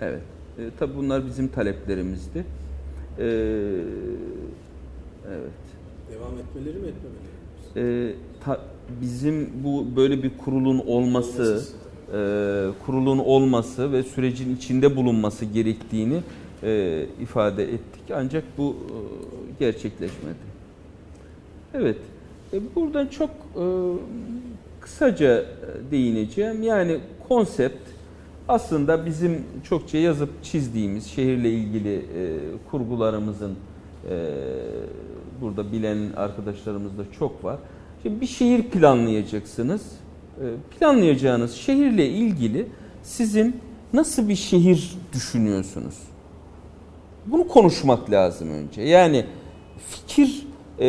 Evet. 0.00 0.22
E, 0.58 0.62
tabii 0.78 0.96
bunlar 0.96 1.26
bizim 1.26 1.48
taleplerimizdi. 1.48 2.38
E, 2.38 3.24
evet. 5.28 5.60
Devam 6.12 6.38
etmeleri 6.38 6.78
mi 6.78 6.88
etmemeleri? 6.88 7.29
E, 7.76 8.12
ta, 8.44 8.60
bizim 9.00 9.50
bu 9.64 9.96
böyle 9.96 10.22
bir 10.22 10.30
kurulun 10.44 10.78
olması, 10.78 11.64
e, 12.08 12.16
kurulun 12.86 13.18
olması 13.18 13.92
ve 13.92 14.02
sürecin 14.02 14.56
içinde 14.56 14.96
bulunması 14.96 15.44
gerektiğini 15.44 16.20
e, 16.62 17.06
ifade 17.20 17.64
ettik. 17.64 18.02
Ancak 18.14 18.44
bu 18.58 18.70
e, 18.70 18.96
gerçekleşmedi. 19.58 20.50
Evet, 21.74 21.98
e, 22.52 22.60
buradan 22.74 23.06
çok 23.06 23.30
e, 23.30 23.64
kısaca 24.80 25.44
değineceğim. 25.90 26.62
Yani 26.62 26.98
konsept 27.28 27.90
aslında 28.48 29.06
bizim 29.06 29.44
çokça 29.64 29.98
yazıp 29.98 30.30
çizdiğimiz 30.42 31.06
şehirle 31.06 31.50
ilgili 31.50 31.94
e, 31.96 32.36
kurgularımızın 32.70 33.54
e, 34.10 34.16
burada 35.40 35.72
bilen 35.72 35.98
arkadaşlarımız 36.16 36.98
da 36.98 37.02
çok 37.18 37.44
var. 37.44 37.58
Şimdi 38.02 38.20
bir 38.20 38.26
şehir 38.26 38.62
planlayacaksınız. 38.62 39.82
E, 40.40 40.44
planlayacağınız 40.78 41.54
şehirle 41.54 42.08
ilgili 42.08 42.66
sizin 43.02 43.56
nasıl 43.92 44.28
bir 44.28 44.36
şehir 44.36 44.94
düşünüyorsunuz? 45.12 45.94
Bunu 47.26 47.48
konuşmak 47.48 48.10
lazım 48.10 48.50
önce. 48.50 48.82
Yani 48.82 49.24
fikir 49.88 50.46
e, 50.78 50.88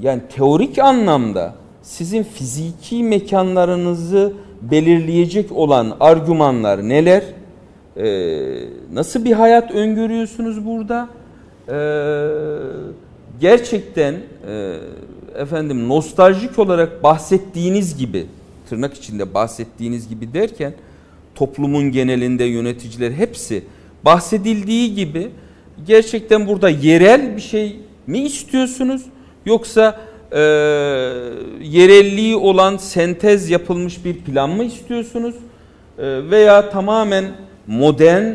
yani 0.00 0.22
teorik 0.36 0.78
anlamda 0.78 1.54
sizin 1.82 2.22
fiziki 2.22 3.04
mekanlarınızı 3.04 4.32
belirleyecek 4.62 5.52
olan 5.52 5.96
argümanlar 6.00 6.88
neler? 6.88 7.22
Ee, 7.96 8.04
nasıl 8.92 9.24
bir 9.24 9.32
hayat 9.32 9.70
öngörüyorsunuz 9.70 10.66
burada? 10.66 11.08
Ee, 11.68 12.28
gerçekten 13.40 14.14
e, 14.48 14.76
efendim 15.34 15.88
nostaljik 15.88 16.58
olarak 16.58 17.02
bahsettiğiniz 17.02 17.98
gibi 17.98 18.26
tırnak 18.68 18.94
içinde 18.94 19.34
bahsettiğiniz 19.34 20.08
gibi 20.08 20.34
derken 20.34 20.74
toplumun 21.34 21.92
genelinde 21.92 22.44
yöneticiler 22.44 23.10
hepsi 23.10 23.64
bahsedildiği 24.04 24.94
gibi 24.94 25.30
gerçekten 25.86 26.46
burada 26.48 26.68
yerel 26.68 27.36
bir 27.36 27.40
şey 27.40 27.76
mi 28.06 28.18
istiyorsunuz? 28.18 29.02
Yoksa 29.46 30.00
e, 30.32 30.40
yerelliği 31.62 32.36
olan 32.36 32.76
sentez 32.76 33.50
yapılmış 33.50 34.04
bir 34.04 34.14
plan 34.14 34.50
mı 34.50 34.64
istiyorsunuz? 34.64 35.34
E, 35.98 36.30
veya 36.30 36.70
tamamen 36.70 37.24
modern 37.66 38.34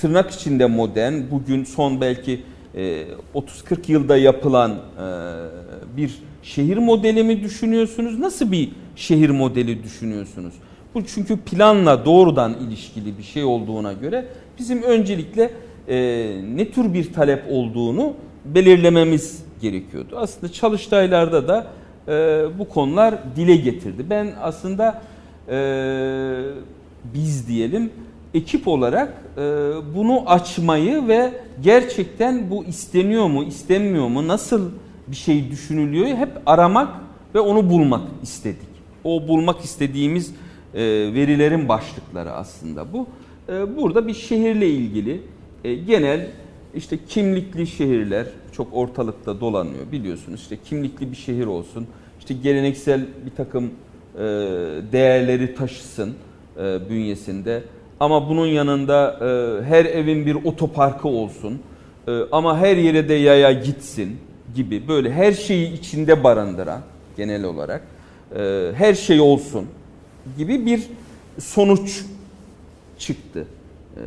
tırnak 0.00 0.30
içinde 0.30 0.66
modern 0.66 1.14
bugün 1.30 1.64
son 1.64 2.00
belki 2.00 2.40
e, 2.74 3.04
30-40 3.34 3.92
yılda 3.92 4.16
yapılan 4.16 4.70
e, 4.70 4.76
bir 5.96 6.14
şehir 6.42 6.76
modeli 6.76 7.22
mi 7.22 7.42
düşünüyorsunuz? 7.42 8.18
Nasıl 8.18 8.52
bir 8.52 8.68
şehir 8.96 9.30
modeli 9.30 9.82
düşünüyorsunuz? 9.82 10.54
Bu 10.94 11.04
çünkü 11.04 11.36
planla 11.36 12.04
doğrudan 12.04 12.54
ilişkili 12.54 13.18
bir 13.18 13.22
şey 13.22 13.44
olduğuna 13.44 13.92
göre 13.92 14.26
bizim 14.58 14.82
öncelikle 14.82 15.50
e, 15.88 15.96
ne 16.54 16.70
tür 16.70 16.94
bir 16.94 17.12
talep 17.12 17.42
olduğunu 17.50 18.14
belirlememiz 18.44 19.42
gerekiyordu. 19.62 20.16
Aslında 20.16 20.52
çalıştaylarda 20.52 21.48
da 21.48 21.66
e, 22.08 22.12
bu 22.58 22.68
konular 22.68 23.14
dile 23.36 23.56
getirdi. 23.56 24.06
Ben 24.10 24.32
aslında 24.42 25.02
e, 25.48 25.56
biz 27.14 27.48
diyelim 27.48 27.90
ekip 28.34 28.68
olarak 28.68 29.14
e, 29.36 29.40
bunu 29.94 30.22
açmayı 30.26 31.08
ve 31.08 31.32
gerçekten 31.62 32.50
bu 32.50 32.64
isteniyor 32.64 33.26
mu, 33.26 33.44
istenmiyor 33.44 34.08
mu, 34.08 34.28
nasıl 34.28 34.70
bir 35.06 35.16
şey 35.16 35.50
düşünülüyor 35.50 36.06
hep 36.06 36.30
aramak 36.46 36.88
ve 37.34 37.40
onu 37.40 37.70
bulmak 37.70 38.02
istedik. 38.22 38.70
O 39.04 39.28
bulmak 39.28 39.60
istediğimiz 39.64 40.34
e, 40.74 40.80
verilerin 41.14 41.68
başlıkları 41.68 42.32
aslında 42.32 42.92
bu. 42.92 43.06
E, 43.48 43.76
burada 43.76 44.06
bir 44.06 44.14
şehirle 44.14 44.68
ilgili 44.68 45.22
e, 45.64 45.74
genel 45.74 46.28
işte 46.74 46.98
kimlikli 47.08 47.66
şehirler 47.66 48.26
çok 48.52 48.68
ortalıkta 48.72 49.40
dolanıyor 49.40 49.92
biliyorsunuz. 49.92 50.40
İşte 50.40 50.58
kimlikli 50.64 51.10
bir 51.10 51.16
şehir 51.16 51.46
olsun, 51.46 51.86
işte 52.18 52.34
geleneksel 52.34 53.06
bir 53.26 53.30
takım 53.36 53.64
e, 54.14 54.20
değerleri 54.92 55.54
taşısın 55.54 56.14
e, 56.56 56.90
bünyesinde. 56.90 57.62
Ama 58.00 58.28
bunun 58.28 58.46
yanında 58.46 59.18
e, 59.20 59.64
her 59.64 59.84
evin 59.84 60.26
bir 60.26 60.34
otoparkı 60.34 61.08
olsun. 61.08 61.60
E, 62.08 62.12
ama 62.32 62.58
her 62.58 62.76
yere 62.76 63.08
de 63.08 63.14
yaya 63.14 63.52
gitsin 63.52 64.16
gibi 64.54 64.88
böyle 64.88 65.12
her 65.12 65.32
şeyi 65.32 65.72
içinde 65.72 66.24
barındıran 66.24 66.80
genel 67.16 67.44
olarak 67.44 67.82
e, 68.36 68.70
her 68.74 68.94
şey 68.94 69.20
olsun 69.20 69.66
gibi 70.38 70.66
bir 70.66 70.82
sonuç 71.38 72.04
çıktı. 72.98 73.46
E, 73.96 74.02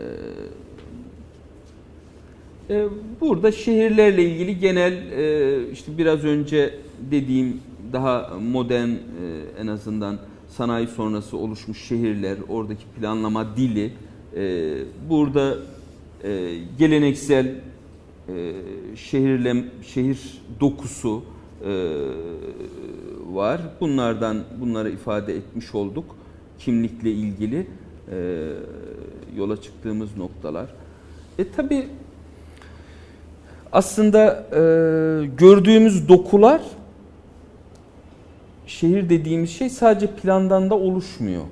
e, 2.75 2.85
burada 3.21 3.51
şehirlerle 3.51 4.23
ilgili 4.23 4.59
genel 4.59 4.93
e, 5.11 5.71
işte 5.71 5.97
biraz 5.97 6.23
önce 6.23 6.75
dediğim 7.11 7.61
daha 7.93 8.31
modern 8.51 8.89
e, 8.89 8.95
en 9.61 9.67
azından 9.67 10.17
sanayi 10.55 10.87
sonrası 10.87 11.37
oluşmuş 11.37 11.83
şehirler, 11.87 12.37
oradaki 12.49 12.85
planlama 12.85 13.57
dili, 13.57 13.93
burada 15.09 15.57
geleneksel 16.79 17.55
şehirle 18.95 19.65
şehir 19.87 20.41
dokusu 20.59 21.23
var. 23.33 23.61
Bunlardan 23.81 24.43
bunları 24.61 24.89
ifade 24.89 25.35
etmiş 25.35 25.75
olduk. 25.75 26.05
Kimlikle 26.59 27.11
ilgili 27.11 27.67
yola 29.35 29.61
çıktığımız 29.61 30.17
noktalar. 30.17 30.69
E 31.39 31.51
tabi 31.51 31.87
aslında 33.71 34.47
e, 34.51 34.59
gördüğümüz 35.37 36.09
dokular 36.09 36.61
şehir 38.67 39.09
dediğimiz 39.09 39.49
şey 39.49 39.69
sadece 39.69 40.07
plandan 40.07 40.69
da 40.69 40.75
oluşmuyor. 40.75 41.43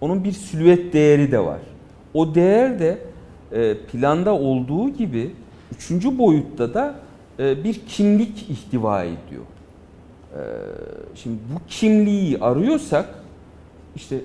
Onun 0.00 0.24
bir 0.24 0.32
silüet 0.32 0.92
değeri 0.92 1.32
de 1.32 1.38
var. 1.38 1.60
O 2.14 2.34
değer 2.34 2.78
de 2.78 2.98
e, 3.52 3.78
planda 3.78 4.34
olduğu 4.34 4.88
gibi 4.88 5.30
üçüncü 5.76 6.18
boyutta 6.18 6.74
da 6.74 6.94
e, 7.38 7.64
bir 7.64 7.80
kimlik 7.88 8.50
ihtiva 8.50 9.04
ediyor. 9.04 9.42
E, 10.32 10.40
şimdi 11.14 11.38
bu 11.54 11.58
kimliği 11.68 12.38
arıyorsak 12.38 13.14
işte 13.96 14.20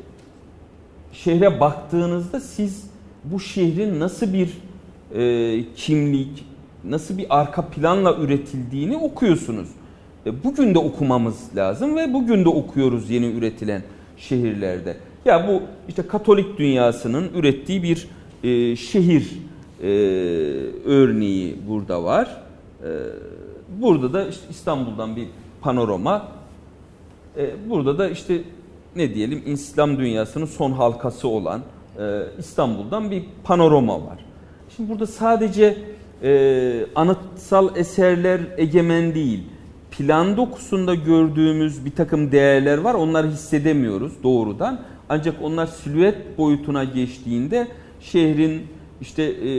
şehre 1.14 1.60
baktığınızda 1.60 2.40
siz 2.40 2.90
bu 3.24 3.40
şehrin 3.40 4.00
nasıl 4.00 4.34
bir 4.34 4.58
kimlik, 5.76 6.46
nasıl 6.84 7.18
bir 7.18 7.26
arka 7.30 7.66
planla 7.66 8.16
üretildiğini 8.16 8.98
okuyorsunuz. 8.98 9.70
Bugün 10.26 10.76
de 10.76 10.80
okumamız 10.80 11.56
lazım 11.56 11.96
ve 11.96 12.14
bugün 12.14 12.46
de 12.46 12.50
okuyoruz 12.50 13.10
yeni 13.10 13.26
üretilen 13.26 13.82
şehirlerde. 14.18 14.98
Ya 15.26 15.48
bu 15.48 15.62
işte 15.88 16.08
Katolik 16.08 16.58
dünyasının 16.58 17.30
ürettiği 17.34 17.84
bir 17.84 18.08
e, 18.44 18.76
şehir 18.76 19.40
e, 19.84 19.88
örneği 20.86 21.56
burada 21.68 22.04
var. 22.04 22.42
E, 22.84 22.90
burada 23.82 24.14
da 24.14 24.28
işte 24.28 24.44
İstanbul'dan 24.50 25.16
bir 25.16 25.28
panorama. 25.62 26.28
E, 27.38 27.70
burada 27.70 27.98
da 27.98 28.10
işte 28.10 28.42
ne 28.96 29.14
diyelim 29.16 29.44
İslam 29.46 29.98
dünyasının 29.98 30.46
son 30.46 30.72
halkası 30.72 31.28
olan 31.28 31.62
e, 32.00 32.22
İstanbul'dan 32.40 33.12
bir 33.12 33.24
panorama 33.44 34.06
var. 34.06 34.26
Şimdi 34.76 34.90
burada 34.90 35.08
sadece 35.08 35.78
e, 36.24 36.86
anıtsal 36.96 37.76
eserler 37.78 38.42
egemen 38.58 39.16
değil. 39.16 39.44
Plan 40.00 40.38
dokusunda 40.38 40.96
gördüğümüz 40.96 41.86
bir 41.86 41.92
takım 41.92 42.32
değerler 42.32 42.78
var. 42.78 42.94
Onları 42.94 43.28
hissedemiyoruz 43.28 44.12
doğrudan. 44.24 44.82
Ancak 45.10 45.36
onlar 45.42 45.66
silüet 45.66 46.38
boyutuna 46.38 46.84
geçtiğinde 46.84 47.68
şehrin 48.00 48.62
işte 49.02 49.24
e, 49.24 49.52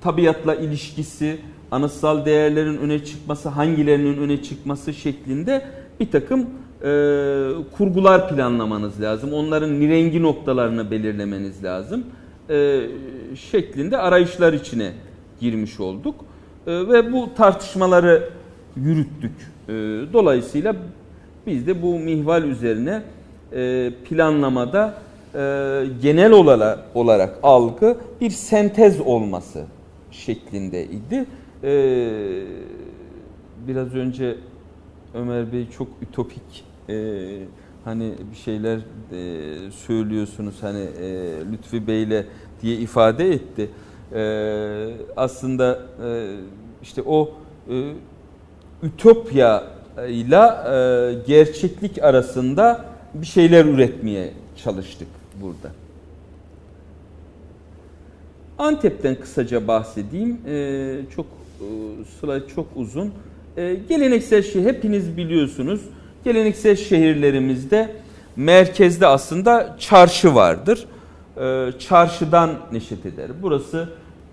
tabiatla 0.00 0.54
ilişkisi, 0.54 1.38
anıtsal 1.70 2.24
değerlerin 2.24 2.76
öne 2.76 3.04
çıkması, 3.04 3.48
hangilerinin 3.48 4.16
öne 4.16 4.42
çıkması 4.42 4.94
şeklinde 4.94 5.66
bir 6.00 6.10
takım 6.10 6.40
e, 6.40 6.44
kurgular 7.76 8.28
planlamanız 8.28 9.00
lazım. 9.00 9.32
Onların 9.32 9.80
nirengi 9.80 10.22
noktalarını 10.22 10.90
belirlemeniz 10.90 11.64
lazım. 11.64 12.04
E, 12.50 12.80
şeklinde 13.50 13.98
arayışlar 13.98 14.52
içine 14.52 14.92
girmiş 15.40 15.80
olduk. 15.80 16.14
E, 16.66 16.72
ve 16.72 17.12
bu 17.12 17.28
tartışmaları 17.36 18.35
yürüttük. 18.76 19.32
E, 19.68 19.72
dolayısıyla 20.12 20.76
biz 21.46 21.66
de 21.66 21.82
bu 21.82 21.98
mihval 21.98 22.44
üzerine 22.44 23.02
e, 23.52 23.90
planlamada 24.04 24.94
genel 26.02 26.32
olarak, 26.32 26.78
olarak 26.94 27.38
algı 27.42 27.96
bir 28.20 28.30
sentez 28.30 29.00
olması 29.00 29.64
şeklindeydi. 30.10 31.26
E, 31.64 31.72
biraz 33.68 33.94
önce 33.94 34.36
Ömer 35.14 35.52
Bey 35.52 35.66
çok 35.78 35.88
ütopik 36.02 36.64
e, 36.88 36.94
hani 37.84 38.12
bir 38.30 38.36
şeyler 38.36 38.76
e, 38.76 39.70
söylüyorsunuz 39.70 40.54
hani 40.60 40.80
e, 40.80 41.32
Lütfi 41.52 41.86
Bey'le 41.86 42.24
diye 42.62 42.76
ifade 42.76 43.32
etti. 43.32 43.70
E, 44.14 44.22
aslında 45.16 45.78
e, 46.06 46.36
işte 46.82 47.02
o 47.06 47.30
e, 47.70 47.92
ütopya 48.86 49.64
ile 50.08 50.36
e, 50.36 51.14
gerçeklik 51.26 52.02
arasında 52.02 52.84
bir 53.14 53.26
şeyler 53.26 53.64
üretmeye 53.64 54.32
çalıştık 54.64 55.08
burada. 55.42 55.72
Antep'ten 58.58 59.14
kısaca 59.14 59.68
bahsedeyim. 59.68 60.40
E, 60.46 60.96
çok 61.16 61.26
e, 61.26 61.66
slide 62.20 62.48
çok 62.54 62.66
uzun. 62.76 63.12
E, 63.56 63.74
geleneksel 63.74 64.42
şey 64.42 64.62
hepiniz 64.62 65.16
biliyorsunuz. 65.16 65.80
Geleneksel 66.24 66.76
şehirlerimizde 66.76 67.96
merkezde 68.36 69.06
aslında 69.06 69.76
çarşı 69.78 70.34
vardır. 70.34 70.86
E, 71.36 71.72
çarşıdan 71.78 72.50
neşet 72.72 73.06
eder. 73.06 73.30
Burası 73.42 73.88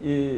e, 0.06 0.32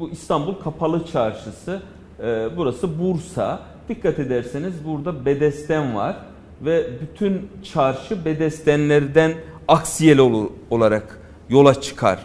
bu 0.00 0.10
İstanbul 0.10 0.54
Kapalı 0.54 1.06
Çarşısı. 1.12 1.82
E, 2.22 2.48
burası 2.56 2.98
Bursa. 2.98 3.60
Dikkat 3.88 4.18
ederseniz 4.18 4.74
burada 4.84 5.24
bedesten 5.24 5.94
var 5.96 6.16
ve 6.64 6.86
bütün 7.00 7.48
çarşı 7.72 8.24
bedestenlerden 8.24 9.32
aksiyel 9.68 10.18
olur, 10.18 10.50
olarak 10.70 11.18
yola 11.48 11.80
çıkar. 11.80 12.18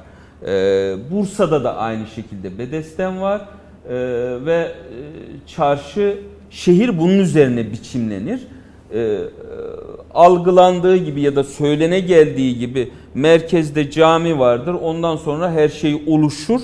Ee, 0.45 0.95
Bursa'da 1.11 1.63
da 1.63 1.75
aynı 1.77 2.07
şekilde 2.07 2.57
bedesten 2.57 3.21
var 3.21 3.41
ee, 3.89 3.93
ve 4.45 4.55
e, 4.55 4.71
çarşı 5.47 6.17
şehir 6.49 6.99
bunun 6.99 7.19
üzerine 7.19 7.71
biçimlenir. 7.71 8.47
Ee, 8.93 9.19
algılandığı 10.13 10.97
gibi 10.97 11.21
ya 11.21 11.35
da 11.35 11.43
söylene 11.43 11.99
geldiği 11.99 12.59
gibi 12.59 12.91
merkezde 13.13 13.91
cami 13.91 14.39
vardır 14.39 14.73
ondan 14.73 15.15
sonra 15.15 15.51
her 15.51 15.69
şey 15.69 16.03
oluşur. 16.07 16.61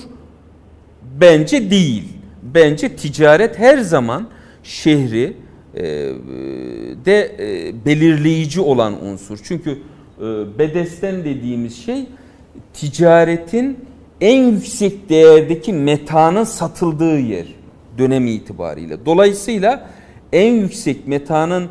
Bence 1.20 1.70
değil. 1.70 2.13
Bence 2.44 2.96
ticaret 2.96 3.58
her 3.58 3.78
zaman 3.78 4.28
şehri 4.62 5.36
e, 5.74 5.82
de 7.04 7.36
e, 7.38 7.84
belirleyici 7.84 8.60
olan 8.60 9.04
unsur. 9.06 9.38
Çünkü 9.42 9.70
e, 9.70 10.24
bedesten 10.58 11.24
dediğimiz 11.24 11.84
şey 11.84 12.06
ticaretin 12.74 13.78
en 14.20 14.44
yüksek 14.44 15.08
değerdeki 15.08 15.72
metanın 15.72 16.44
satıldığı 16.44 17.18
yer 17.18 17.46
dönemi 17.98 18.30
itibariyle. 18.30 19.06
Dolayısıyla 19.06 19.88
en 20.32 20.52
yüksek 20.52 21.08
metanın 21.08 21.68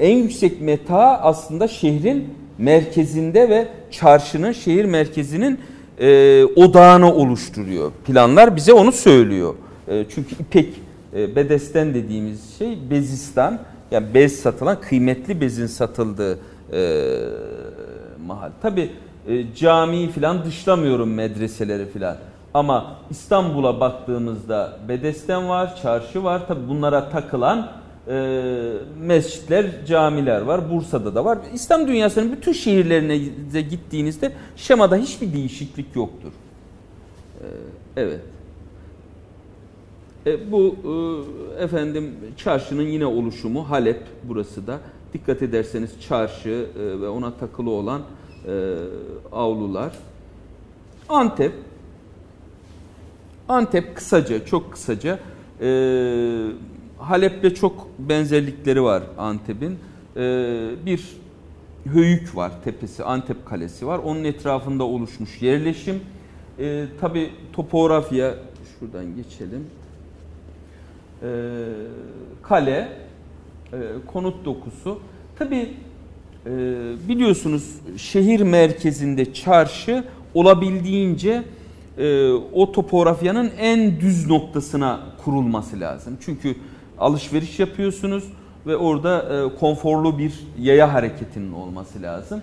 en 0.00 0.16
yüksek 0.16 0.60
meta 0.60 1.20
aslında 1.22 1.68
şehrin 1.68 2.28
merkezinde 2.58 3.48
ve 3.48 3.68
çarşının 3.90 4.52
şehir 4.52 4.84
merkezinin 4.84 5.58
odağını 6.56 7.14
oluşturuyor. 7.14 7.92
Planlar 8.06 8.56
bize 8.56 8.72
onu 8.72 8.92
söylüyor. 8.92 9.54
Çünkü 10.14 10.34
ipek 10.34 10.74
e, 11.16 11.36
bedesten 11.36 11.94
dediğimiz 11.94 12.58
şey 12.58 12.78
bezistan 12.90 13.58
yani 13.90 14.14
bez 14.14 14.40
satılan 14.40 14.80
kıymetli 14.80 15.40
bezin 15.40 15.66
satıldığı 15.66 16.38
e, 16.72 17.18
mahal. 18.26 18.50
Tabi 18.62 18.90
e, 19.28 19.54
camiyi 19.54 20.10
filan 20.10 20.44
dışlamıyorum 20.44 21.14
medreseleri 21.14 21.90
filan. 21.90 22.16
Ama 22.54 22.96
İstanbul'a 23.10 23.80
baktığımızda 23.80 24.78
bedesten 24.88 25.48
var, 25.48 25.76
çarşı 25.82 26.24
var. 26.24 26.46
Tabi 26.48 26.68
bunlara 26.68 27.10
takılan 27.10 27.72
e, 28.08 28.72
mescitler, 29.00 29.86
camiler 29.86 30.40
var. 30.40 30.70
Bursa'da 30.70 31.14
da 31.14 31.24
var. 31.24 31.38
İslam 31.54 31.88
dünyasının 31.88 32.32
bütün 32.32 32.52
şehirlerine 32.52 33.16
gittiğinizde 33.60 34.32
şemada 34.56 34.96
hiçbir 34.96 35.32
değişiklik 35.32 35.96
yoktur. 35.96 36.32
E, 37.40 37.46
evet. 37.96 38.20
E, 40.26 40.52
bu 40.52 40.76
e, 41.58 41.62
efendim 41.62 42.14
çarşının 42.36 42.82
yine 42.82 43.06
oluşumu 43.06 43.70
Halep 43.70 44.02
burası 44.24 44.66
da. 44.66 44.80
Dikkat 45.12 45.42
ederseniz 45.42 46.00
çarşı 46.00 46.66
e, 46.78 47.00
ve 47.00 47.08
ona 47.08 47.34
takılı 47.34 47.70
olan 47.70 48.02
e, 48.46 48.74
avlular. 49.32 49.92
Antep 51.08 51.52
Antep 53.48 53.96
kısaca, 53.96 54.44
çok 54.44 54.72
kısaca 54.72 55.18
e, 55.60 55.66
Halep'le 56.98 57.56
çok 57.56 57.88
benzerlikleri 57.98 58.82
var 58.82 59.02
Antep'in. 59.18 59.78
E, 60.16 60.20
bir 60.86 61.16
höyük 61.84 62.36
var 62.36 62.52
tepesi, 62.64 63.04
Antep 63.04 63.46
Kalesi 63.46 63.86
var. 63.86 63.98
Onun 63.98 64.24
etrafında 64.24 64.84
oluşmuş 64.84 65.42
yerleşim. 65.42 66.00
E, 66.58 66.84
Tabi 67.00 67.30
topografya, 67.52 68.34
şuradan 68.78 69.16
geçelim 69.16 69.66
kale, 72.42 72.88
e, 73.72 73.78
konut 74.06 74.44
dokusu. 74.44 74.98
Tabi 75.38 75.56
e, 75.56 76.50
biliyorsunuz 77.08 77.74
şehir 77.96 78.40
merkezinde 78.40 79.32
çarşı 79.32 80.04
olabildiğince 80.34 81.42
e, 81.98 82.32
o 82.32 82.72
topografyanın 82.72 83.50
en 83.58 84.00
düz 84.00 84.26
noktasına 84.26 85.00
kurulması 85.24 85.80
lazım. 85.80 86.18
Çünkü 86.20 86.54
alışveriş 86.98 87.58
yapıyorsunuz 87.58 88.24
ve 88.66 88.76
orada 88.76 89.44
konforlu 89.60 90.18
bir 90.18 90.40
yaya 90.58 90.94
hareketinin 90.94 91.52
olması 91.52 92.02
lazım. 92.02 92.42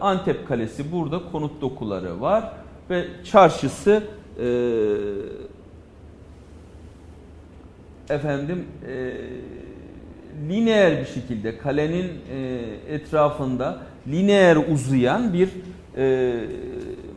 Antep 0.00 0.48
Kalesi 0.48 0.92
burada 0.92 1.20
konut 1.32 1.60
dokuları 1.60 2.20
var 2.20 2.52
ve 2.90 3.04
çarşısı 3.24 4.02
efendim 8.10 8.64
e, 8.88 9.12
lineer 10.48 11.00
bir 11.00 11.06
şekilde 11.06 11.58
kalenin 11.58 12.12
e, 12.32 12.60
etrafında 12.88 13.82
lineer 14.06 14.56
uzayan 14.56 15.32
bir 15.32 15.48
e, 15.96 16.34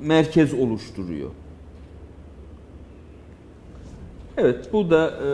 merkez 0.02 0.54
oluşturuyor. 0.54 1.30
Evet 4.38 4.74
bu 4.74 4.90
da 4.90 5.08
e, 5.08 5.28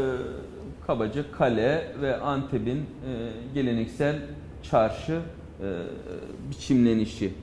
kabaca 0.88 1.32
kale 1.32 1.92
ve 2.02 2.18
Antep'in 2.18 2.78
e, 2.78 2.84
geleneksel 3.54 4.16
çarşı 4.64 5.22
e, 5.62 5.66
biçimlenişi. 6.50 7.26
E, 7.26 7.34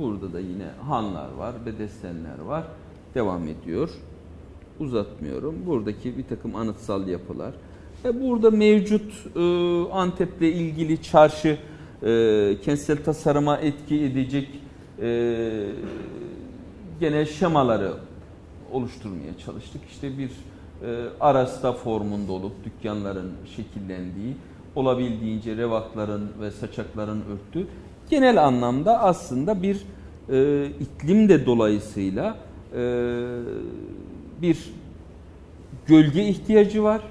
burada 0.00 0.32
da 0.32 0.40
yine 0.40 0.66
hanlar 0.86 1.32
var, 1.32 1.54
bedestenler 1.66 2.38
var. 2.38 2.64
Devam 3.14 3.48
ediyor 3.48 3.90
uzatmıyorum. 4.80 5.54
Buradaki 5.66 6.18
bir 6.18 6.24
takım 6.24 6.56
anıtsal 6.56 7.08
yapılar. 7.08 7.54
E 8.04 8.22
burada 8.22 8.50
mevcut 8.50 9.12
e, 9.36 9.40
Antep'le 9.92 10.42
ilgili 10.42 11.02
çarşı 11.02 11.58
e, 12.02 12.56
kentsel 12.64 13.04
tasarıma 13.04 13.56
etki 13.58 14.00
edecek 14.00 14.48
e, 15.02 15.66
genel 17.00 17.26
şemaları 17.26 17.92
oluşturmaya 18.72 19.38
çalıştık. 19.46 19.80
İşte 19.90 20.18
bir 20.18 20.30
e, 20.86 21.08
arasta 21.20 21.72
formunda 21.72 22.32
olup 22.32 22.52
dükkanların 22.64 23.32
şekillendiği, 23.56 24.34
olabildiğince 24.74 25.56
revakların 25.56 26.30
ve 26.40 26.50
saçakların 26.50 27.22
örttüğü 27.32 27.66
genel 28.10 28.44
anlamda 28.44 29.00
aslında 29.00 29.62
bir 29.62 29.82
e, 30.30 30.66
iklim 30.66 31.28
de 31.28 31.46
dolayısıyla 31.46 32.36
e, 32.74 32.80
bir 34.42 34.58
gölge 35.86 36.28
ihtiyacı 36.28 36.82
var. 36.82 37.02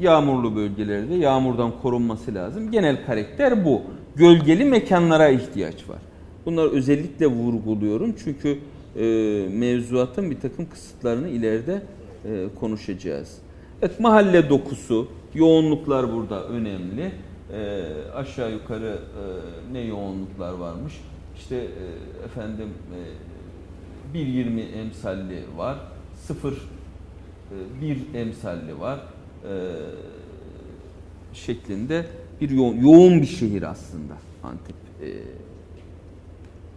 Yağmurlu 0.00 0.56
bölgelerde 0.56 1.14
yağmurdan 1.14 1.72
korunması 1.82 2.34
lazım. 2.34 2.70
Genel 2.70 3.06
karakter 3.06 3.64
bu. 3.64 3.82
Gölgeli 4.16 4.64
mekanlara 4.64 5.28
ihtiyaç 5.28 5.88
var. 5.88 5.98
Bunları 6.46 6.70
özellikle 6.70 7.26
vurguluyorum 7.26 8.14
çünkü 8.24 8.58
e, 8.96 9.04
mevzuatın 9.52 10.30
bir 10.30 10.40
takım 10.40 10.68
kısıtlarını 10.70 11.28
ileride 11.28 11.82
e, 12.24 12.46
konuşacağız. 12.60 13.38
Evet 13.82 14.00
mahalle 14.00 14.48
dokusu, 14.48 15.08
yoğunluklar 15.34 16.12
burada 16.12 16.44
önemli. 16.44 17.12
E, 17.52 17.82
aşağı 18.14 18.52
yukarı 18.52 18.98
e, 18.98 19.72
ne 19.72 19.80
yoğunluklar 19.80 20.52
varmış? 20.52 21.00
İşte 21.36 21.56
e, 21.56 22.24
efendim 22.24 22.68
e, 24.14 24.18
1.20 24.18 24.60
emsalli 24.60 25.42
var, 25.56 25.76
sıfır 26.26 26.52
e, 26.52 27.82
bir 27.82 28.14
emsalli 28.14 28.80
var 28.80 28.98
e, 28.98 29.52
şeklinde 31.32 32.06
bir 32.40 32.50
yoğun, 32.50 32.76
yoğun 32.76 33.22
bir 33.22 33.26
şehir 33.26 33.62
aslında 33.62 34.14
Antep. 34.42 34.76
E, 35.02 35.08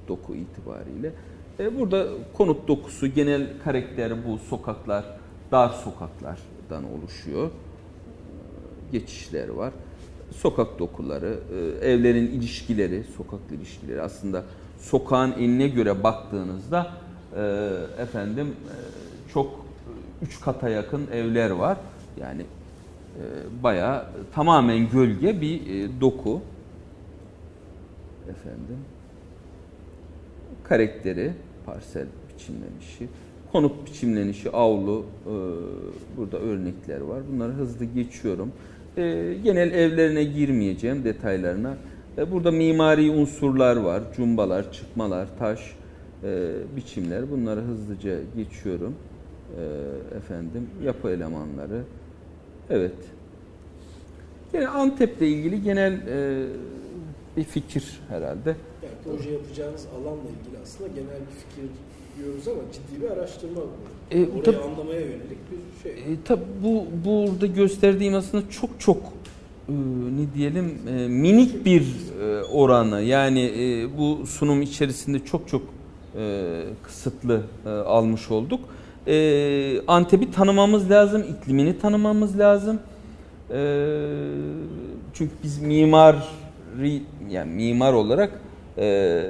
doku 0.07 0.35
itibariyle. 0.35 1.13
Burada 1.79 2.07
konut 2.33 2.67
dokusu 2.67 3.07
genel 3.07 3.47
karakteri 3.63 4.13
bu 4.27 4.37
sokaklar 4.37 5.05
dar 5.51 5.69
sokaklardan 5.69 6.83
oluşuyor. 6.93 7.51
Geçişler 8.91 9.49
var. 9.49 9.73
Sokak 10.31 10.79
dokuları, 10.79 11.39
evlerin 11.81 12.27
ilişkileri, 12.27 13.03
sokak 13.17 13.39
ilişkileri 13.51 14.01
aslında 14.01 14.43
sokağın 14.79 15.31
enine 15.31 15.67
göre 15.67 16.03
baktığınızda 16.03 16.91
efendim 17.99 18.55
çok 19.33 19.65
üç 20.21 20.41
kata 20.41 20.69
yakın 20.69 21.07
evler 21.13 21.49
var. 21.49 21.77
Yani 22.19 22.45
bayağı 23.63 24.05
tamamen 24.33 24.89
gölge 24.89 25.41
bir 25.41 25.61
doku. 26.01 26.41
Efendim 28.29 28.77
karakteri, 30.69 31.31
parsel 31.65 32.05
biçimlenişi, 32.29 33.07
konut 33.51 33.85
biçimlenişi, 33.85 34.51
avlu, 34.51 35.05
e, 35.25 35.33
burada 36.17 36.37
örnekler 36.37 37.01
var. 37.01 37.21
Bunları 37.33 37.51
hızlı 37.51 37.85
geçiyorum. 37.85 38.51
E, 38.97 39.33
genel 39.43 39.71
evlerine 39.71 40.23
girmeyeceğim 40.23 41.03
detaylarına. 41.03 41.77
E, 42.17 42.31
burada 42.31 42.51
mimari 42.51 43.11
unsurlar 43.11 43.77
var, 43.77 44.03
cumbalar, 44.15 44.71
çıkmalar, 44.71 45.27
taş 45.39 45.59
e, 46.23 46.53
biçimler. 46.75 47.31
Bunları 47.31 47.61
hızlıca 47.61 48.15
geçiyorum. 48.35 48.95
E, 49.59 50.17
efendim, 50.17 50.69
yapı 50.83 51.09
elemanları. 51.09 51.81
Evet. 52.69 52.95
Yani 54.53 54.67
Antep'le 54.67 55.21
ilgili 55.21 55.63
genel 55.63 55.93
e, 55.93 56.45
bir 57.37 57.43
fikir 57.43 57.99
herhalde. 58.09 58.55
Yani 58.83 58.93
proje 59.03 59.31
yapacağınız 59.31 59.85
alanla 59.95 60.21
ilgili 60.21 60.61
aslında 60.63 60.87
genel 60.87 61.07
bir 61.07 61.35
fikir 61.49 61.69
diyoruz 62.17 62.47
ama 62.47 62.61
ciddi 62.73 63.01
bir 63.01 63.09
araştırma 63.11 63.61
bu. 63.61 64.15
E, 64.15 64.25
Orayı 64.29 64.43
tab- 64.43 64.61
anlamaya 64.71 64.99
yönelik 65.01 65.37
bir 65.51 65.83
şey. 65.83 65.91
E, 66.13 66.17
tabi 66.25 66.41
bu 66.63 66.85
burada 67.05 67.45
gösterdiğim 67.45 68.15
aslında 68.15 68.49
çok 68.49 68.69
çok 68.79 68.97
e, 68.97 69.71
ne 70.17 70.33
diyelim 70.35 70.79
e, 70.87 71.07
minik 71.07 71.65
bir 71.65 71.93
e, 72.21 72.43
oranı. 72.43 73.01
Yani 73.01 73.41
e, 73.57 73.97
bu 73.97 74.25
sunum 74.25 74.61
içerisinde 74.61 75.19
çok 75.25 75.47
çok 75.47 75.61
e, 76.17 76.63
kısıtlı 76.83 77.41
e, 77.65 77.69
almış 77.69 78.31
olduk. 78.31 78.59
E, 79.07 79.81
Antep'i 79.87 80.31
tanımamız 80.31 80.91
lazım, 80.91 81.23
iklimini 81.23 81.79
tanımamız 81.79 82.39
lazım. 82.39 82.79
E, 83.51 83.59
çünkü 85.13 85.31
biz 85.43 85.61
mimari 85.61 86.17
yani 87.29 87.53
mimar 87.53 87.93
olarak 87.93 88.41
e, 88.77 89.23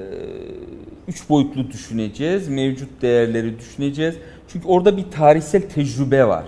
üç 1.08 1.30
boyutlu 1.30 1.72
düşüneceğiz, 1.72 2.48
mevcut 2.48 3.02
değerleri 3.02 3.60
düşüneceğiz. 3.60 4.16
Çünkü 4.48 4.68
orada 4.68 4.98
bir 4.98 5.12
tarihsel 5.12 5.62
tecrübe 5.62 6.28
var. 6.28 6.46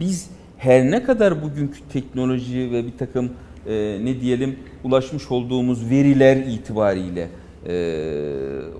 Biz 0.00 0.30
her 0.58 0.90
ne 0.90 1.02
kadar 1.02 1.42
bugünkü 1.42 1.78
teknoloji 1.92 2.70
ve 2.72 2.86
bir 2.86 2.98
takım 2.98 3.30
e, 3.66 3.98
ne 4.02 4.20
diyelim 4.20 4.56
ulaşmış 4.84 5.30
olduğumuz 5.30 5.90
veriler 5.90 6.36
itibariyle 6.36 7.28
e, 7.66 7.74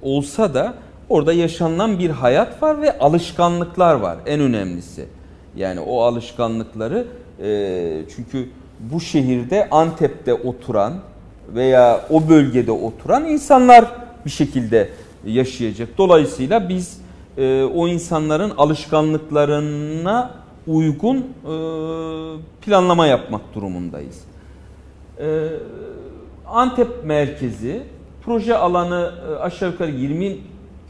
olsa 0.03 0.55
da 0.55 0.75
orada 1.09 1.33
yaşanılan 1.33 1.99
bir 1.99 2.11
hayat 2.11 2.63
var 2.63 2.83
ve 2.83 2.99
alışkanlıklar 2.99 3.95
var 3.95 4.17
en 4.27 4.41
önemlisi. 4.41 5.07
Yani 5.57 5.81
o 5.81 6.03
alışkanlıkları 6.03 7.07
e, 7.43 8.03
çünkü 8.17 8.49
bu 8.81 9.01
şehirde 9.01 9.69
Antep'te 9.71 10.35
oturan 10.35 10.95
veya 11.55 12.01
o 12.11 12.29
bölgede 12.29 12.73
oturan 12.73 13.25
insanlar 13.25 13.85
bir 14.25 14.31
şekilde 14.31 14.89
yaşayacak. 15.27 15.89
Dolayısıyla 15.99 16.69
biz 16.69 17.01
e, 17.39 17.63
o 17.65 17.89
insanların 17.89 18.53
alışkanlıklarına 18.57 20.31
uygun 20.67 21.17
e, 21.17 21.25
planlama 22.61 23.07
yapmak 23.07 23.55
durumundayız. 23.55 24.21
E, 25.19 25.49
Antep 26.47 27.05
merkezi 27.05 27.83
proje 28.25 28.57
alanı 28.57 29.13
e, 29.29 29.35
aşağı 29.35 29.71
yukarı 29.71 29.91
20 29.91 30.37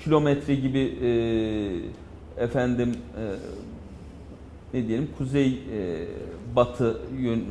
kilometre 0.04 0.54
gibi 0.54 0.78
e, 0.78 1.10
efendim 2.44 2.92
e, 3.18 3.22
ne 4.74 4.88
diyelim 4.88 5.08
kuzey 5.18 5.48
e, 5.48 6.06
batı 6.56 6.98
yön 7.20 7.44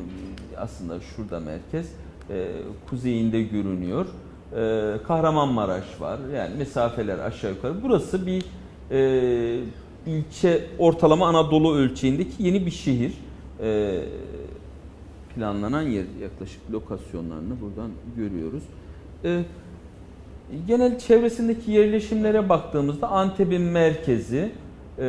aslında 0.58 1.00
şurada 1.00 1.40
merkez 1.40 1.92
e, 2.30 2.48
kuzeyinde 2.90 3.42
görünüyor. 3.42 4.06
E, 4.52 4.92
Kahramanmaraş 5.06 6.00
var. 6.00 6.18
Yani 6.36 6.56
mesafeler 6.56 7.18
aşağı 7.18 7.50
yukarı. 7.50 7.82
Burası 7.82 8.26
bir 8.26 8.44
e, 8.90 9.60
ilçe 10.06 10.66
ortalama 10.78 11.28
Anadolu 11.28 11.74
ölçeğindeki 11.74 12.42
yeni 12.42 12.66
bir 12.66 12.70
şehir. 12.70 13.12
E, 13.60 14.00
planlanan 15.34 15.82
yer 15.82 16.04
yaklaşık 16.22 16.70
lokasyonlarını 16.72 17.60
buradan 17.60 17.90
görüyoruz. 18.16 18.62
E, 19.24 19.42
genel 20.66 20.98
çevresindeki 20.98 21.70
yerleşimlere 21.70 22.48
baktığımızda 22.48 23.08
Antep'in 23.08 23.62
merkezi, 23.62 24.50
e, 24.98 25.02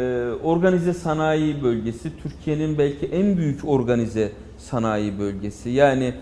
organize 0.43 0.93
sanayi 0.93 1.63
bölgesi, 1.63 2.11
Türkiye'nin 2.23 2.77
belki 2.77 3.05
en 3.05 3.37
büyük 3.37 3.65
organize 3.65 4.31
sanayi 4.57 5.19
bölgesi. 5.19 5.69
Yani 5.69 6.13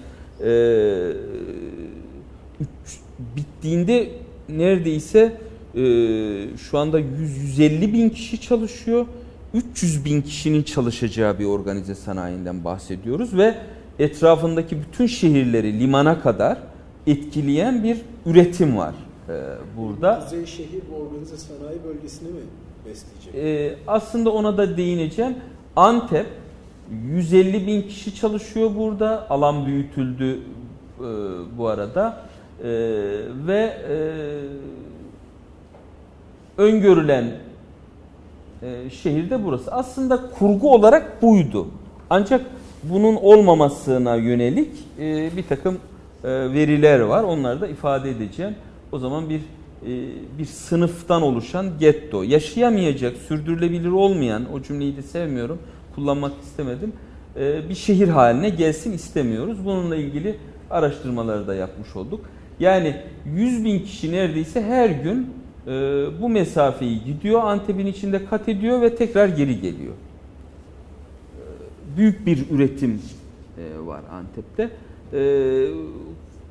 e, 0.44 0.52
bittiğinde 3.36 4.10
neredeyse 4.50 5.38
e, 5.76 5.82
şu 6.58 6.78
anda 6.78 7.00
100-150 7.00 7.94
bin 7.94 8.10
kişi 8.10 8.42
çalışıyor. 8.42 9.06
300 9.54 10.06
bin 10.06 10.22
kişinin 10.22 10.64
çalışacağı 10.64 11.40
bir 11.40 11.46
organize 11.46 11.96
sanayinden 11.96 12.64
bahsediyoruz 12.64 13.38
ve 13.38 13.56
etrafındaki 14.00 14.78
bütün 14.82 15.06
şehirleri 15.06 15.80
limana 15.80 16.22
kadar 16.22 16.58
etkileyen 17.08 17.84
bir 17.84 17.98
üretim 18.26 18.78
var 18.78 18.96
burada. 19.78 20.20
Kuzey 20.20 20.46
şehir 20.46 20.82
bu 20.92 21.04
organize 21.04 21.38
sanayi 21.38 21.80
bölgesini 21.84 22.28
mi 22.28 22.42
besleyecek? 22.86 23.36
E, 23.36 23.76
aslında 23.88 24.30
ona 24.30 24.58
da 24.58 24.78
değineceğim. 24.78 25.36
Antep 25.76 26.26
150 26.92 27.68
bin 27.68 27.82
kişi 27.82 28.16
çalışıyor 28.16 28.72
burada. 28.78 29.30
Alan 29.30 29.66
büyütüldü 29.66 30.34
e, 30.34 30.40
bu 31.58 31.68
arada. 31.68 32.22
E, 32.64 32.70
ve 33.48 33.78
e, 33.90 33.96
öngörülen 36.58 37.32
e, 38.62 38.90
şehir 38.90 39.30
de 39.30 39.46
burası. 39.46 39.72
Aslında 39.72 40.30
kurgu 40.40 40.74
olarak 40.74 41.22
buydu. 41.22 41.68
Ancak 42.10 42.46
bunun 42.84 43.16
olmamasına 43.16 44.16
yönelik 44.16 44.72
e, 45.00 45.38
bir 45.38 45.44
takım 45.44 45.78
e, 46.24 46.30
veriler 46.30 47.00
var. 47.00 47.24
Onları 47.24 47.62
da 47.62 47.68
ifade 47.68 48.10
edeceğim. 48.10 48.56
O 48.92 49.00
zaman 49.00 49.30
bir 49.30 49.40
e, 49.86 49.92
bir 50.40 50.46
sınıftan 50.46 51.22
oluşan 51.22 51.80
getto. 51.80 52.24
Yaşayamayacak, 52.24 53.18
sürdürülebilir 53.18 53.90
olmayan, 53.90 54.54
o 54.54 54.62
cümleyi 54.62 54.98
de 54.98 55.02
sevmiyorum 55.02 55.60
kullanmak 55.96 56.32
istemedim. 56.44 56.94
Ee, 57.36 57.70
bir 57.70 57.76
şehir 57.76 58.08
haline 58.08 58.50
gelsin 58.50 58.92
istemiyoruz. 58.92 59.66
Bununla 59.66 59.96
ilgili 59.96 60.36
araştırmaları 60.70 61.48
da 61.48 61.56
yapmış 61.56 61.96
olduk. 61.96 62.26
Yani 62.60 62.96
100 63.36 63.66
bin 63.66 63.80
kişi 63.80 64.12
neredeyse 64.12 64.64
her 64.64 64.90
gün 64.90 65.30
e, 65.68 65.72
bu 66.22 66.30
mesafeyi 66.30 67.04
gidiyor, 67.04 67.42
Antep'in 67.44 67.86
içinde 67.86 68.26
kat 68.26 68.50
ediyor 68.50 68.82
ve 68.82 68.96
tekrar 68.96 69.28
geri 69.28 69.62
geliyor. 69.62 69.94
Büyük 71.98 72.26
bir 72.26 72.50
üretim 72.50 73.02
e, 73.58 73.86
var 73.86 74.02
Antep'te. 74.12 74.70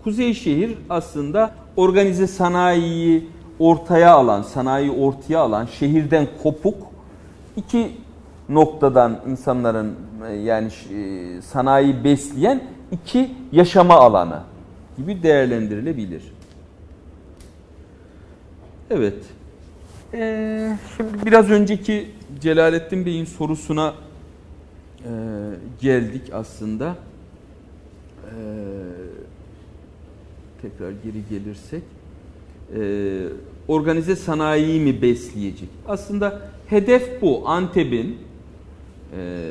Ee, 0.00 0.04
Kuzey 0.04 0.34
şehir 0.34 0.78
aslında 0.90 1.50
organize 1.76 2.26
sanayiyi 2.26 3.28
ortaya 3.58 4.12
alan, 4.12 4.42
sanayi 4.42 4.90
ortaya 4.90 5.40
alan, 5.40 5.66
şehirden 5.66 6.28
kopuk 6.42 6.76
iki 7.56 7.92
noktadan 8.48 9.20
insanların 9.26 9.96
e, 10.28 10.32
yani 10.32 10.68
e, 10.94 11.42
sanayi 11.42 12.04
besleyen 12.04 12.62
iki 12.92 13.30
yaşama 13.52 13.94
alanı 13.94 14.40
gibi 14.96 15.22
değerlendirilebilir. 15.22 16.22
Evet. 18.90 19.16
Ee, 20.14 20.76
şimdi 20.96 21.26
biraz 21.26 21.50
önceki 21.50 22.10
Celalettin 22.40 23.06
Bey'in 23.06 23.24
sorusuna 23.24 23.94
e, 24.98 25.10
geldik 25.80 26.22
aslında. 26.32 26.96
Ee, 28.24 29.09
tekrar 30.62 30.90
geri 30.90 31.22
gelirsek. 31.30 31.82
Ee, 32.76 33.22
organize 33.68 34.16
sanayiyi 34.16 34.80
mi 34.80 35.02
besleyecek? 35.02 35.68
Aslında 35.88 36.40
hedef 36.66 37.22
bu. 37.22 37.48
Antep'in 37.48 38.18
e, 39.16 39.48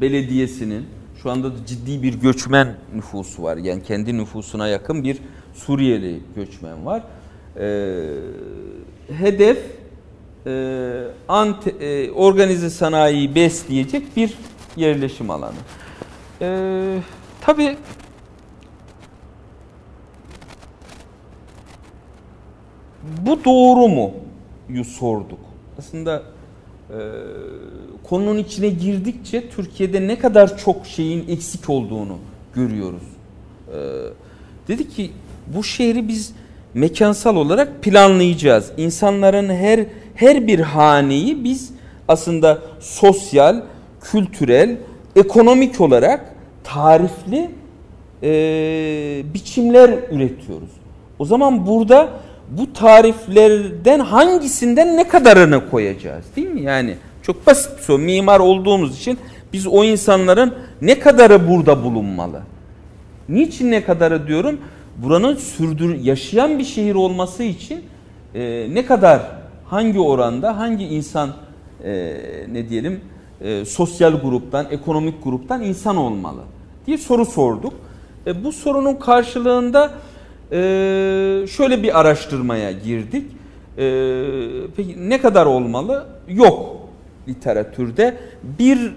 belediyesinin 0.00 0.86
şu 1.22 1.30
anda 1.30 1.52
da 1.52 1.66
ciddi 1.66 2.02
bir 2.02 2.14
göçmen 2.14 2.74
nüfusu 2.94 3.42
var. 3.42 3.56
Yani 3.56 3.82
kendi 3.82 4.18
nüfusuna 4.18 4.68
yakın 4.68 5.04
bir 5.04 5.18
Suriyeli 5.54 6.20
göçmen 6.36 6.86
var. 6.86 7.02
E, 7.56 7.66
hedef 9.18 9.58
e, 10.46 11.04
ante, 11.28 11.70
e, 11.70 12.10
organize 12.10 12.70
sanayiyi 12.70 13.34
besleyecek 13.34 14.16
bir 14.16 14.34
yerleşim 14.76 15.30
alanı. 15.30 15.54
E, 16.40 16.98
Tabii 17.40 17.76
bu 23.26 23.44
doğru 23.44 23.88
mu? 23.88 24.10
yu 24.68 24.84
sorduk. 24.84 25.38
Aslında 25.78 26.22
e, 26.90 26.98
konunun 28.02 28.38
içine 28.38 28.68
girdikçe 28.68 29.48
Türkiye'de 29.48 30.06
ne 30.06 30.18
kadar 30.18 30.58
çok 30.58 30.86
şeyin 30.86 31.28
eksik 31.28 31.70
olduğunu 31.70 32.16
görüyoruz. 32.54 33.02
E, 33.68 33.78
dedi 34.68 34.88
ki 34.88 35.10
bu 35.56 35.64
şehri 35.64 36.08
biz 36.08 36.32
mekansal 36.74 37.36
olarak 37.36 37.82
planlayacağız. 37.82 38.72
İnsanların 38.76 39.48
her 39.48 39.86
her 40.14 40.46
bir 40.46 40.60
haneyi 40.60 41.44
biz 41.44 41.72
aslında 42.08 42.58
sosyal, 42.80 43.62
kültürel, 44.00 44.76
ekonomik 45.16 45.80
olarak 45.80 46.34
tarifli 46.64 47.50
e, 48.22 48.32
biçimler 49.34 49.90
üretiyoruz. 50.10 50.70
O 51.18 51.24
zaman 51.24 51.66
burada 51.66 52.08
bu 52.50 52.72
tariflerden 52.72 54.00
hangisinden 54.00 54.96
ne 54.96 55.08
kadarını 55.08 55.70
koyacağız 55.70 56.24
değil 56.36 56.50
mi? 56.50 56.62
Yani 56.62 56.96
çok 57.22 57.46
basit 57.46 57.78
bir 57.78 57.82
soru. 57.82 57.98
Mimar 57.98 58.40
olduğumuz 58.40 58.98
için 58.98 59.18
biz 59.52 59.66
o 59.66 59.84
insanların 59.84 60.54
ne 60.82 60.98
kadarı 60.98 61.48
burada 61.48 61.84
bulunmalı? 61.84 62.42
Niçin 63.28 63.70
ne 63.70 63.84
kadarı 63.84 64.26
diyorum? 64.26 64.60
Buranın 64.96 65.34
sürdür 65.34 66.04
yaşayan 66.04 66.58
bir 66.58 66.64
şehir 66.64 66.94
olması 66.94 67.42
için 67.42 67.84
e, 68.34 68.66
ne 68.74 68.86
kadar 68.86 69.22
hangi 69.64 70.00
oranda 70.00 70.58
hangi 70.58 70.84
insan 70.84 71.30
e, 71.84 72.16
ne 72.52 72.68
diyelim 72.68 73.00
e, 73.40 73.64
sosyal 73.64 74.12
gruptan 74.12 74.66
ekonomik 74.70 75.24
gruptan 75.24 75.62
insan 75.62 75.96
olmalı 75.96 76.40
diye 76.86 76.98
soru 76.98 77.24
sorduk. 77.26 77.72
E, 78.26 78.44
bu 78.44 78.52
sorunun 78.52 78.94
karşılığında 78.94 79.90
e, 80.52 80.56
şöyle 81.46 81.82
bir 81.82 82.00
araştırmaya 82.00 82.72
girdik. 82.72 83.24
E, 83.78 83.84
peki 84.76 85.08
ne 85.08 85.20
kadar 85.20 85.46
olmalı? 85.46 86.06
Yok 86.28 86.76
literatürde. 87.28 88.16
Bir 88.58 88.92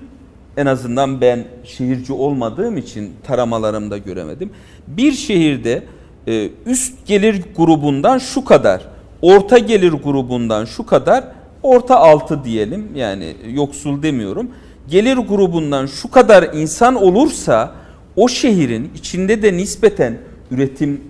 en 0.58 0.66
azından 0.66 1.22
ben 1.22 1.46
şehirci 1.64 2.14
olmadığım 2.14 2.78
için 2.78 3.14
taramalarımda 3.24 3.98
göremedim. 3.98 4.50
Bir 4.88 5.12
şehirde 5.12 5.84
e, 6.28 6.50
üst 6.66 7.06
gelir 7.06 7.42
grubundan 7.58 8.18
şu 8.18 8.46
kadar, 8.46 8.82
orta 9.22 9.58
gelir 9.58 9.92
grubundan 9.92 10.66
şu 10.66 10.86
kadar, 10.86 11.24
orta 11.64 11.98
altı 11.98 12.44
diyelim 12.44 12.88
yani 12.96 13.36
yoksul 13.54 14.04
demiyorum. 14.04 14.52
Gelir 14.90 15.18
grubundan 15.18 15.86
şu 15.86 16.12
kadar 16.12 16.44
insan 16.54 16.96
olursa 16.96 17.72
o 18.16 18.28
şehrin 18.28 18.92
içinde 18.96 19.42
de 19.42 19.54
nispeten 19.54 20.18
üretim 20.52 21.02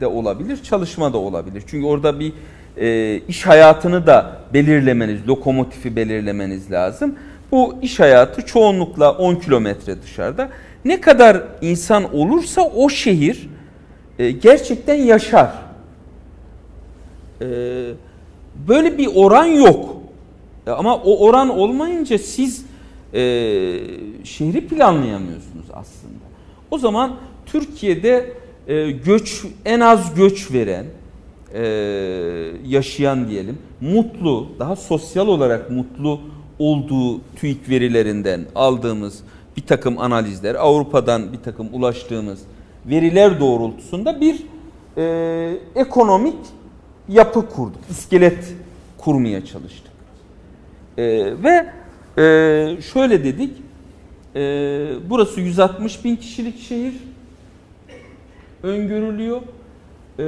de 0.00 0.06
olabilir, 0.06 0.62
çalışma 0.62 1.12
da 1.12 1.18
olabilir. 1.18 1.62
Çünkü 1.66 1.86
orada 1.86 2.20
bir 2.20 2.32
e, 2.76 3.20
iş 3.28 3.46
hayatını 3.46 4.06
da 4.06 4.36
belirlemeniz, 4.54 5.28
lokomotifi 5.28 5.96
belirlemeniz 5.96 6.70
lazım. 6.70 7.14
Bu 7.52 7.74
iş 7.82 8.00
hayatı 8.00 8.46
çoğunlukla 8.46 9.12
10 9.12 9.34
kilometre 9.34 10.02
dışarıda. 10.02 10.48
Ne 10.84 11.00
kadar 11.00 11.42
insan 11.60 12.14
olursa 12.14 12.62
o 12.62 12.88
şehir 12.88 13.48
e, 14.18 14.30
gerçekten 14.30 14.94
yaşar. 14.94 15.52
E, 17.40 17.46
böyle 18.68 18.98
bir 18.98 19.08
oran 19.14 19.46
yok. 19.46 19.96
E, 20.66 20.70
ama 20.70 20.96
o 20.96 21.26
oran 21.26 21.48
olmayınca 21.48 22.18
siz 22.18 22.64
e, 23.14 23.20
şehri 24.24 24.68
planlayamıyorsunuz 24.68 25.66
aslında. 25.72 26.22
O 26.70 26.78
zaman 26.78 27.16
Türkiye'de 27.46 28.32
e, 28.68 28.90
göç 28.90 29.44
en 29.64 29.80
az 29.80 30.14
göç 30.14 30.52
veren, 30.52 30.86
e, 31.54 31.62
yaşayan 32.66 33.28
diyelim, 33.28 33.58
mutlu, 33.80 34.48
daha 34.58 34.76
sosyal 34.76 35.28
olarak 35.28 35.70
mutlu 35.70 36.20
olduğu 36.58 37.20
TÜİK 37.36 37.68
verilerinden 37.68 38.40
aldığımız 38.54 39.22
bir 39.56 39.62
takım 39.62 39.98
analizler, 39.98 40.54
Avrupa'dan 40.54 41.32
bir 41.32 41.38
takım 41.38 41.68
ulaştığımız 41.72 42.40
veriler 42.86 43.40
doğrultusunda 43.40 44.20
bir 44.20 44.42
e, 44.96 45.58
ekonomik 45.74 46.38
yapı 47.08 47.48
kurduk, 47.48 47.80
iskelet 47.90 48.54
kurmaya 48.98 49.44
çalıştık. 49.44 49.92
E, 50.98 51.02
ve 51.42 51.66
e, 52.18 52.82
şöyle 52.92 53.24
dedik, 53.24 53.50
e, 54.34 54.40
burası 55.10 55.40
160 55.40 56.04
bin 56.04 56.16
kişilik 56.16 56.60
şehir, 56.60 56.94
öngörülüyor. 58.62 59.40
Ee, 60.18 60.22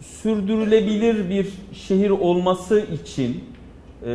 sürdürülebilir 0.00 1.30
bir 1.30 1.46
şehir 1.72 2.10
olması 2.10 2.80
için 2.80 3.44
e, 4.06 4.10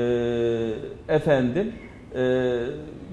efendim 1.08 1.72
e, 2.16 2.56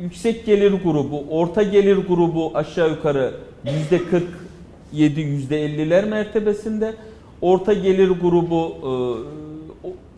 yüksek 0.01 0.47
gelir 0.47 0.73
grubu, 0.85 1.25
orta 1.31 1.63
gelir 1.63 1.97
grubu 1.97 2.51
aşağı 2.55 2.91
yukarı 2.91 3.35
yüzde 3.65 4.01
47 4.93 5.21
yüzde 5.21 5.67
50'ler 5.67 6.09
mertebesinde, 6.09 6.95
orta 7.41 7.73
gelir 7.73 8.09
grubu 8.09 8.75
e, 8.83 8.91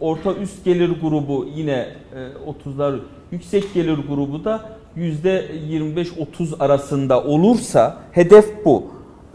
orta 0.01 0.35
üst 0.35 0.64
gelir 0.64 0.90
grubu 1.01 1.47
yine 1.57 1.87
e, 2.14 2.68
30'lar 2.68 2.99
yüksek 3.31 3.75
gelir 3.75 3.99
grubu 4.09 4.45
da 4.45 4.71
yüzde 4.97 5.47
25-30 5.71 6.59
arasında 6.59 7.25
olursa 7.25 7.99
hedef 8.12 8.64
bu 8.64 8.85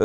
e, 0.00 0.04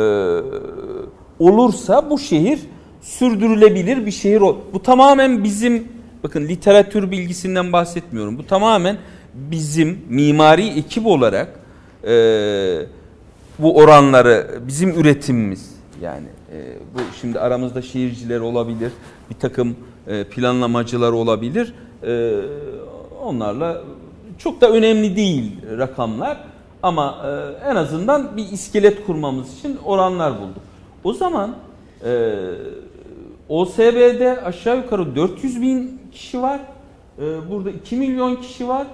olursa 1.38 2.10
bu 2.10 2.18
şehir 2.18 2.60
sürdürülebilir 3.02 4.06
bir 4.06 4.10
şehir 4.10 4.40
ol. 4.40 4.56
Bu 4.72 4.82
tamamen 4.82 5.44
bizim 5.44 5.88
bakın 6.24 6.48
literatür 6.48 7.10
bilgisinden 7.10 7.72
bahsetmiyorum. 7.72 8.38
Bu 8.38 8.46
tamamen 8.46 8.98
bizim 9.34 9.98
mimari 10.08 10.66
ekip 10.66 11.06
olarak 11.06 11.60
e, 12.06 12.14
bu 13.58 13.76
oranları 13.76 14.60
bizim 14.68 14.90
üretimimiz 15.00 15.74
yani 16.02 16.26
e, 16.52 16.58
bu 16.94 16.98
şimdi 17.20 17.40
aramızda 17.40 17.82
şehirciler 17.82 18.40
olabilir 18.40 18.92
bir 19.30 19.34
takım 19.34 19.76
e, 20.06 20.24
planlamacılar 20.24 21.12
olabilir 21.12 21.74
e, 22.06 22.40
onlarla 23.22 23.82
çok 24.38 24.60
da 24.60 24.70
önemli 24.70 25.16
değil 25.16 25.52
rakamlar 25.78 26.44
ama 26.84 27.16
e, 27.24 27.68
en 27.70 27.76
azından 27.76 28.36
bir 28.36 28.52
iskelet 28.52 29.06
kurmamız 29.06 29.58
için 29.58 29.78
oranlar 29.84 30.32
bulduk. 30.40 30.62
O 31.04 31.12
zaman 31.12 31.54
e, 32.04 32.34
OSB'de 33.48 34.40
aşağı 34.44 34.76
yukarı 34.76 35.16
400 35.16 35.62
bin 35.62 36.00
kişi 36.12 36.42
var. 36.42 36.60
E, 37.18 37.50
burada 37.50 37.70
2 37.70 37.96
milyon 37.96 38.36
kişi 38.36 38.68
var. 38.68 38.86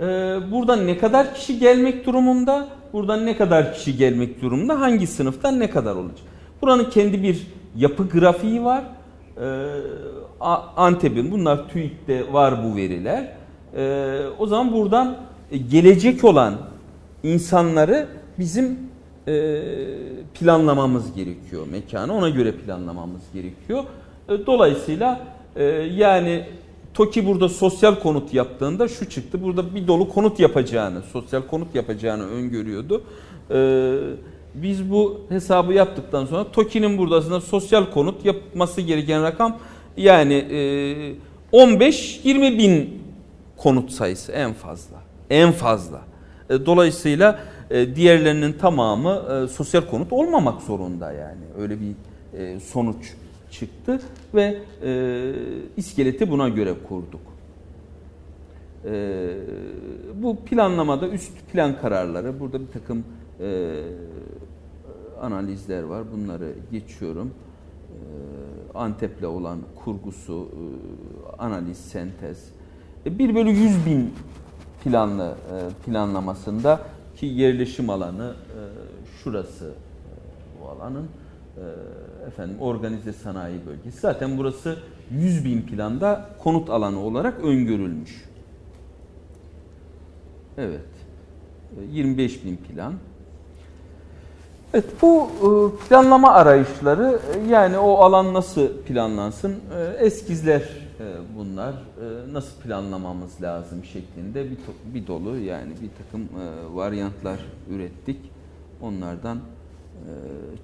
E, 0.00 0.04
buradan 0.52 0.86
ne 0.86 0.98
kadar 0.98 1.34
kişi 1.34 1.58
gelmek 1.58 2.06
durumunda? 2.06 2.68
Buradan 2.92 3.26
ne 3.26 3.36
kadar 3.36 3.74
kişi 3.74 3.96
gelmek 3.96 4.42
durumunda? 4.42 4.80
Hangi 4.80 5.06
sınıftan 5.06 5.60
ne 5.60 5.70
kadar 5.70 5.96
olacak? 5.96 6.26
Buranın 6.62 6.90
kendi 6.90 7.22
bir 7.22 7.46
yapı 7.76 8.08
grafiği 8.08 8.64
var. 8.64 8.84
E, 9.40 9.46
Antep'in 10.76 11.30
bunlar 11.30 11.68
TÜİK'te 11.68 12.32
var 12.32 12.54
bu 12.64 12.76
veriler. 12.76 13.32
E, 13.76 14.18
o 14.38 14.46
zaman 14.46 14.72
buradan 14.72 15.16
gelecek 15.70 16.24
olan 16.24 16.54
insanları 17.26 18.08
bizim 18.38 18.78
e, 19.28 19.62
planlamamız 20.34 21.14
gerekiyor 21.14 21.66
mekanı. 21.70 22.14
Ona 22.14 22.28
göre 22.28 22.52
planlamamız 22.52 23.22
gerekiyor. 23.34 23.84
E, 24.28 24.46
dolayısıyla 24.46 25.20
e, 25.56 25.64
yani 25.96 26.44
TOKİ 26.94 27.26
burada 27.26 27.48
sosyal 27.48 27.94
konut 27.94 28.34
yaptığında 28.34 28.88
şu 28.88 29.10
çıktı. 29.10 29.42
Burada 29.42 29.74
bir 29.74 29.86
dolu 29.86 30.08
konut 30.08 30.40
yapacağını, 30.40 31.02
sosyal 31.02 31.42
konut 31.42 31.74
yapacağını 31.74 32.26
öngörüyordu. 32.26 33.02
biz 34.54 34.90
bu 34.90 35.20
hesabı 35.28 35.72
yaptıktan 35.72 36.26
sonra 36.26 36.52
TOKİ'nin 36.52 36.98
burada 36.98 37.16
aslında 37.16 37.40
sosyal 37.40 37.90
konut 37.90 38.24
yapması 38.24 38.80
gereken 38.80 39.22
rakam 39.22 39.58
yani 39.96 40.44
15-20 41.52 42.58
bin 42.58 43.02
konut 43.56 43.90
sayısı 43.90 44.32
en 44.32 44.52
fazla. 44.52 44.96
En 45.30 45.52
fazla. 45.52 46.00
E, 46.50 46.66
dolayısıyla 46.66 47.38
e, 47.70 47.96
diğerlerinin 47.96 48.52
tamamı 48.52 49.22
e, 49.44 49.48
sosyal 49.48 49.82
konut 49.82 50.12
olmamak 50.12 50.62
zorunda 50.62 51.12
yani. 51.12 51.42
Öyle 51.58 51.76
bir 51.80 51.94
sonuç 52.60 53.14
çıktı 53.50 54.00
ve 54.34 54.58
iskeleti 55.76 56.30
buna 56.30 56.48
göre 56.48 56.74
kurduk. 56.88 57.20
Bu 60.14 60.36
planlamada 60.36 61.08
üst 61.08 61.52
plan 61.52 61.80
kararları, 61.80 62.40
burada 62.40 62.60
bir 62.60 62.66
takım 62.66 63.04
analizler 65.20 65.82
var. 65.82 66.04
Bunları 66.12 66.52
geçiyorum. 66.72 67.30
Antep'le 68.74 69.24
olan 69.24 69.58
kurgusu, 69.84 70.48
analiz, 71.38 71.78
sentez. 71.78 72.48
E, 73.06 73.18
1 73.18 73.34
bölü 73.34 73.50
100 73.50 73.86
bin 73.86 74.10
planlı 74.86 75.34
e, 75.52 75.84
planlamasında 75.84 76.80
ki 77.16 77.26
yerleşim 77.26 77.90
alanı 77.90 78.34
e, 78.34 78.60
şurası 79.22 79.64
e, 79.64 79.72
bu 80.60 80.68
alanın 80.68 81.08
efendim 82.26 82.56
organize 82.60 83.12
sanayi 83.12 83.66
bölgesi. 83.66 84.00
Zaten 84.00 84.38
burası 84.38 84.76
100 85.10 85.44
bin 85.44 85.62
planda 85.62 86.28
konut 86.42 86.70
alanı 86.70 87.00
olarak 87.00 87.44
öngörülmüş. 87.44 88.24
Evet. 90.58 90.80
25 91.90 92.44
bin 92.44 92.56
plan. 92.56 92.94
Evet 94.74 94.84
bu 95.02 95.30
planlama 95.88 96.32
arayışları 96.32 97.20
yani 97.50 97.78
o 97.78 97.94
alan 97.94 98.34
nasıl 98.34 98.68
planlansın 98.68 99.56
eskizler 99.98 100.62
bunlar 101.36 101.74
nasıl 102.32 102.62
planlamamız 102.62 103.42
lazım 103.42 103.84
şeklinde 103.84 104.50
bir, 104.50 104.58
bir 104.94 105.06
dolu 105.06 105.38
yani 105.38 105.72
bir 105.82 105.90
takım 106.04 106.28
varyantlar 106.76 107.38
ürettik. 107.70 108.20
Onlardan 108.82 109.38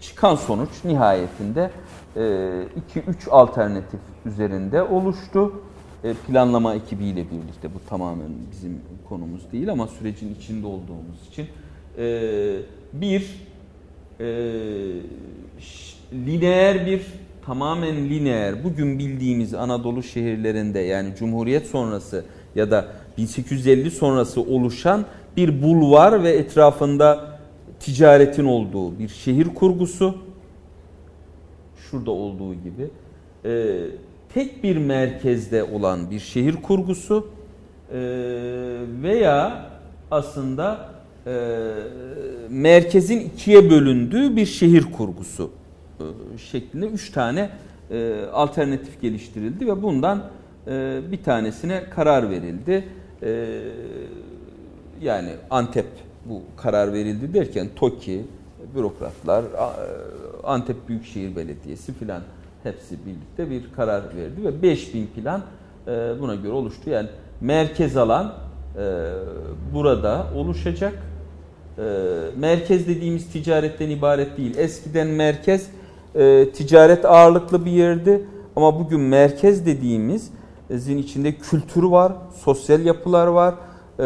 çıkan 0.01 0.35
sonuç 0.35 0.85
nihayetinde 0.85 1.71
2-3 2.17 3.31
alternatif 3.31 4.01
üzerinde 4.27 4.83
oluştu. 4.83 5.63
Planlama 6.27 6.75
ekibiyle 6.75 7.25
birlikte 7.31 7.75
bu 7.75 7.89
tamamen 7.89 8.31
bizim 8.53 8.81
konumuz 9.09 9.53
değil 9.53 9.73
ama 9.73 9.87
sürecin 9.87 10.35
içinde 10.35 10.67
olduğumuz 10.67 11.29
için 11.29 11.47
bir 12.93 13.53
e, 14.21 14.27
lineer 16.13 16.87
bir 16.87 17.07
tamamen 17.47 17.97
lineer. 17.97 18.65
Bugün 18.65 18.99
bildiğimiz 18.99 19.55
Anadolu 19.55 20.03
şehirlerinde 20.03 20.79
yani 20.79 21.15
Cumhuriyet 21.19 21.67
sonrası 21.67 22.25
ya 22.55 22.71
da 22.71 22.87
1850 23.19 23.91
sonrası 23.91 24.41
oluşan 24.41 25.05
bir 25.37 25.63
bulvar 25.63 26.23
ve 26.23 26.31
etrafında 26.31 27.39
ticaretin 27.81 28.45
olduğu 28.45 28.99
bir 28.99 29.09
şehir 29.09 29.49
kurgusu. 29.55 30.15
Şurada 31.77 32.11
olduğu 32.11 32.55
gibi. 32.55 32.91
E, 33.45 33.81
tek 34.35 34.65
bir 34.65 34.77
merkezde 34.77 35.65
olan 35.65 36.11
bir 36.11 36.21
şehir 36.21 36.57
kurgusu. 36.57 37.27
E, 37.93 37.99
veya 39.03 39.67
aslında 40.11 40.89
e, 41.27 41.33
merkezin 42.49 43.21
ikiye 43.21 43.71
bölündüğü 43.71 44.37
bir 44.37 44.47
şehir 44.47 44.93
kurgusu 44.93 45.51
şeklinde 46.51 46.87
üç 46.87 47.11
tane 47.11 47.51
e, 47.91 48.25
alternatif 48.33 49.01
geliştirildi 49.01 49.67
ve 49.67 49.83
bundan 49.83 50.23
e, 50.67 51.01
bir 51.13 51.23
tanesine 51.23 51.85
karar 51.91 52.31
verildi. 52.31 52.85
E, 53.23 53.61
yani 55.03 55.31
Antep 55.51 55.87
bu 56.25 56.43
karar 56.57 56.93
verildi 56.93 57.35
derken 57.35 57.69
TOKİ, 57.77 58.25
bürokratlar, 58.75 59.45
Antep 60.45 60.89
Büyükşehir 60.89 61.37
Belediyesi 61.37 61.95
filan 61.95 62.23
hepsi 62.63 62.97
birlikte 63.07 63.51
bir 63.51 63.73
karar 63.77 64.03
verdi 64.17 64.45
ve 64.45 64.63
5000 64.63 65.07
plan 65.07 65.43
e, 65.87 65.91
buna 66.21 66.35
göre 66.35 66.53
oluştu. 66.53 66.91
Yani 66.91 67.09
merkez 67.41 67.97
alan 67.97 68.35
e, 68.79 69.11
burada 69.75 70.27
oluşacak 70.37 70.93
e, 71.79 71.83
merkez 72.37 72.89
dediğimiz 72.89 73.33
ticaretten 73.33 73.91
ibaret 73.91 74.39
değil. 74.39 74.59
Eskiden 74.59 75.07
merkez 75.07 75.71
e, 76.15 76.49
ticaret 76.53 77.05
ağırlıklı 77.05 77.65
bir 77.65 77.71
yerdi 77.71 78.27
ama 78.57 78.81
bugün 78.81 79.01
merkez 79.01 79.67
dediğimiz 79.67 80.31
zin 80.71 80.99
içinde 80.99 81.35
kültürü 81.35 81.91
var, 81.91 82.13
sosyal 82.45 82.85
yapılar 82.85 83.27
var, 83.27 83.55
e, 83.99 84.05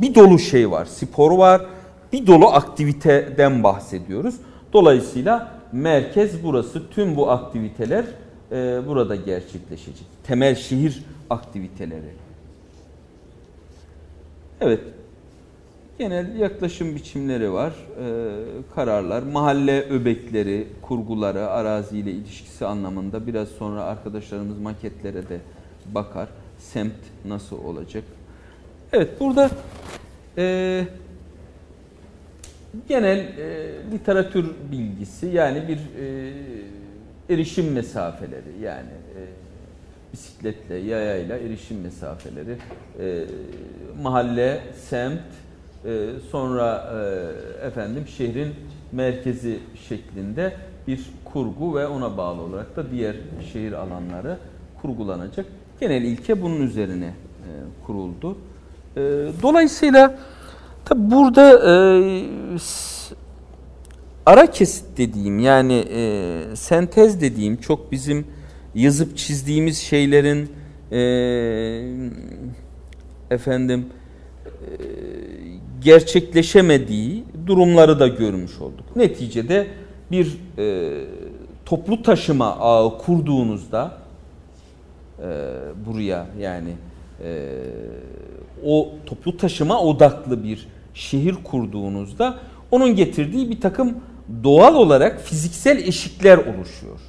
bir 0.00 0.14
dolu 0.14 0.38
şey 0.38 0.70
var, 0.70 0.84
spor 0.84 1.30
var, 1.30 1.66
bir 2.12 2.26
dolu 2.26 2.46
aktiviteden 2.46 3.62
bahsediyoruz. 3.62 4.34
Dolayısıyla 4.72 5.54
merkez 5.72 6.44
burası, 6.44 6.90
tüm 6.90 7.16
bu 7.16 7.30
aktiviteler 7.30 8.04
e, 8.52 8.80
burada 8.88 9.16
gerçekleşecek. 9.16 10.06
Temel 10.26 10.54
şehir 10.54 11.04
aktiviteleri. 11.30 12.14
Evet, 14.60 14.80
genel 15.98 16.36
yaklaşım 16.36 16.94
biçimleri 16.94 17.52
var, 17.52 17.72
e, 18.00 18.06
kararlar, 18.74 19.22
mahalle 19.22 19.82
öbekleri, 19.82 20.66
kurguları, 20.82 21.48
araziyle 21.48 22.10
ilişkisi 22.10 22.66
anlamında 22.66 23.26
biraz 23.26 23.48
sonra 23.48 23.82
arkadaşlarımız 23.82 24.58
maketlere 24.58 25.28
de 25.28 25.40
bakar. 25.94 26.28
Semt 26.58 26.94
nasıl 27.24 27.64
olacak? 27.64 28.04
Evet 28.92 29.20
burada 29.20 29.50
e, 30.38 30.84
genel 32.88 33.18
e, 33.18 33.72
literatür 33.92 34.46
bilgisi 34.72 35.26
yani 35.26 35.68
bir 35.68 35.76
e, 35.76 36.32
erişim 37.30 37.72
mesafeleri 37.72 38.60
yani 38.62 38.90
e, 38.90 39.20
bisikletle, 40.12 40.74
yayayla 40.74 41.38
erişim 41.38 41.80
mesafeleri, 41.80 42.56
e, 43.00 43.24
mahalle, 44.02 44.60
semt, 44.88 45.20
ee, 45.86 46.10
sonra 46.30 46.92
e, 47.62 47.66
efendim 47.66 48.04
şehrin 48.16 48.54
merkezi 48.92 49.58
şeklinde 49.88 50.52
bir 50.86 51.00
kurgu 51.24 51.76
ve 51.76 51.86
ona 51.86 52.16
bağlı 52.16 52.42
olarak 52.42 52.76
da 52.76 52.90
diğer 52.90 53.16
şehir 53.52 53.72
alanları 53.72 54.38
kurgulanacak. 54.82 55.46
Genel 55.80 56.02
ilke 56.02 56.42
bunun 56.42 56.60
üzerine 56.60 57.06
e, 57.06 57.50
kuruldu. 57.86 58.38
E, 58.96 59.00
dolayısıyla 59.42 60.18
tabi 60.84 61.10
burada 61.10 61.42
ara 64.26 64.50
kesit 64.50 64.98
dediğim 64.98 65.38
yani 65.38 65.84
sentez 66.54 67.20
dediğim 67.20 67.56
çok 67.56 67.92
bizim 67.92 68.26
yazıp 68.74 69.16
çizdiğimiz 69.16 69.78
şeylerin 69.78 70.50
efendim 73.30 73.86
gerçekleşemediği 75.84 77.24
durumları 77.46 78.00
da 78.00 78.08
görmüş 78.08 78.60
olduk. 78.60 78.96
Neticede 78.96 79.66
bir 80.10 80.38
e, 80.58 80.92
toplu 81.66 82.02
taşıma 82.02 82.56
ağı 82.56 82.98
kurduğunuzda 82.98 83.98
e, 85.18 85.28
buraya 85.86 86.26
yani 86.40 86.70
e, 87.24 87.48
o 88.64 88.88
toplu 89.06 89.36
taşıma 89.36 89.80
odaklı 89.80 90.44
bir 90.44 90.68
şehir 90.94 91.34
kurduğunuzda 91.44 92.38
onun 92.70 92.96
getirdiği 92.96 93.50
bir 93.50 93.60
takım 93.60 93.94
doğal 94.44 94.74
olarak 94.74 95.20
fiziksel 95.20 95.78
eşikler 95.78 96.38
oluşuyor. 96.38 97.00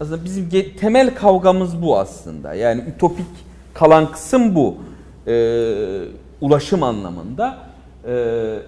Aslında 0.00 0.24
bizim 0.24 0.48
temel 0.80 1.14
kavgamız 1.14 1.82
bu 1.82 1.98
aslında. 1.98 2.54
Yani 2.54 2.84
ütopik 2.96 3.26
kalan 3.74 4.12
kısım 4.12 4.54
bu. 4.54 4.76
Ee, 5.26 6.04
ulaşım 6.42 6.82
anlamında 6.82 7.58
e, 8.06 8.14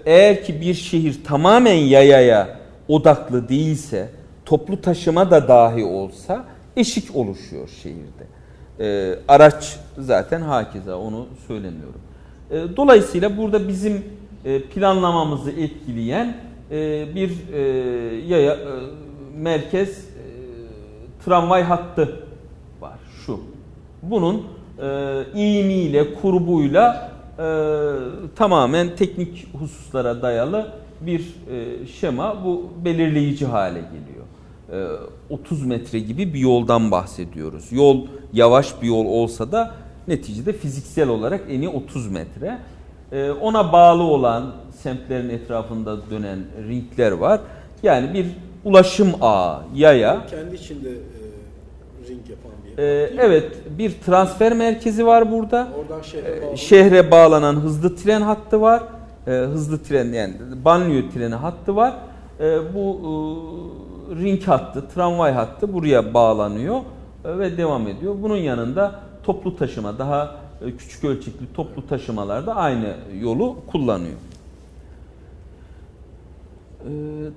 eğer 0.06 0.44
ki 0.44 0.60
bir 0.60 0.74
şehir 0.74 1.24
tamamen 1.24 1.74
yayaya 1.74 2.58
odaklı 2.88 3.48
değilse 3.48 4.08
toplu 4.46 4.80
taşıma 4.80 5.30
da 5.30 5.48
dahi 5.48 5.84
olsa 5.84 6.44
eşik 6.76 7.16
oluşuyor 7.16 7.68
şehirde. 7.82 8.24
E, 8.80 9.18
araç 9.28 9.76
zaten 9.98 10.40
hakeza 10.40 10.98
onu 10.98 11.26
söylemiyorum. 11.46 12.00
E, 12.50 12.76
dolayısıyla 12.76 13.36
burada 13.36 13.68
bizim 13.68 14.04
planlamamızı 14.74 15.50
etkileyen 15.50 16.36
bir 17.14 17.32
yaya 18.28 18.56
merkez 19.36 20.04
tramvay 21.24 21.62
hattı 21.62 22.26
var 22.80 22.98
şu. 23.26 23.40
Bunun 24.02 24.42
e, 24.82 25.22
iğmiyle, 25.34 26.14
kurbuyla 26.14 27.10
e, 27.10 27.13
tamamen 28.36 28.96
teknik 28.96 29.46
hususlara 29.60 30.22
dayalı 30.22 30.72
bir 31.00 31.20
e, 31.20 31.86
şema 31.86 32.44
bu 32.44 32.70
belirleyici 32.84 33.46
hale 33.46 33.80
geliyor. 33.80 34.24
E, 35.30 35.34
30 35.34 35.66
metre 35.66 35.98
gibi 35.98 36.34
bir 36.34 36.38
yoldan 36.38 36.90
bahsediyoruz. 36.90 37.72
Yol 37.72 38.06
yavaş 38.32 38.82
bir 38.82 38.86
yol 38.86 39.06
olsa 39.06 39.52
da 39.52 39.74
neticede 40.08 40.52
fiziksel 40.52 41.08
olarak 41.08 41.40
eni 41.48 41.68
30 41.68 42.10
metre. 42.10 42.58
E, 43.12 43.30
ona 43.30 43.72
bağlı 43.72 44.02
olan 44.02 44.52
semtlerin 44.82 45.28
etrafında 45.28 46.10
dönen 46.10 46.38
ringler 46.68 47.12
var. 47.12 47.40
Yani 47.82 48.14
bir 48.14 48.26
ulaşım 48.64 49.14
ağı, 49.20 49.62
yaya. 49.74 50.26
Kendi 50.26 50.54
içinde 50.54 50.90
ring 52.08 52.30
yapan. 52.30 52.53
Ee, 52.78 53.10
evet, 53.18 53.52
bir 53.78 53.92
transfer 54.06 54.52
merkezi 54.52 55.06
var 55.06 55.32
burada. 55.32 55.68
Oradan 55.80 56.02
şehre, 56.02 56.28
ee, 56.28 56.42
bağlanan. 56.42 56.54
şehre 56.54 57.10
bağlanan 57.10 57.54
hızlı 57.56 57.96
tren 57.96 58.20
hattı 58.20 58.60
var. 58.60 58.82
Ee, 59.26 59.30
hızlı 59.30 59.82
tren 59.82 60.12
yani 60.12 60.34
banliyö 60.64 61.02
treni 61.14 61.34
hattı 61.34 61.76
var. 61.76 61.94
Ee, 62.40 62.58
bu 62.74 62.98
e, 63.00 64.24
ring 64.24 64.42
hattı, 64.42 64.88
tramvay 64.94 65.32
hattı 65.32 65.72
buraya 65.72 66.14
bağlanıyor 66.14 66.80
e, 67.24 67.38
ve 67.38 67.56
devam 67.56 67.88
ediyor. 67.88 68.14
Bunun 68.22 68.36
yanında 68.36 69.00
toplu 69.22 69.56
taşıma, 69.56 69.98
daha 69.98 70.36
e, 70.66 70.76
küçük 70.76 71.04
ölçekli 71.04 71.52
toplu 71.54 71.86
taşımalarda 71.86 72.56
aynı 72.56 72.94
yolu 73.20 73.56
kullanıyor. 73.66 74.16
Ee, 76.84 76.88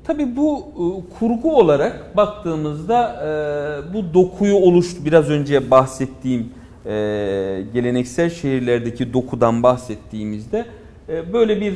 tabii 0.04 0.36
bu 0.36 0.58
e, 0.60 0.86
kurgu 1.20 1.58
olarak 1.58 2.18
baktığımızda 2.18 3.24
e, 3.24 3.94
bu 3.94 4.14
dokuyu 4.14 4.56
oluştu. 4.56 5.06
Biraz 5.06 5.30
önce 5.30 5.72
bahsettiğim 5.72 6.50
e, 6.86 6.90
geleneksel 7.74 8.30
şehirlerdeki 8.30 9.14
dokudan 9.14 9.64
bahsettiğimizde 9.64 10.66
e, 11.10 11.34
böyle 11.34 11.62
bir 11.62 11.74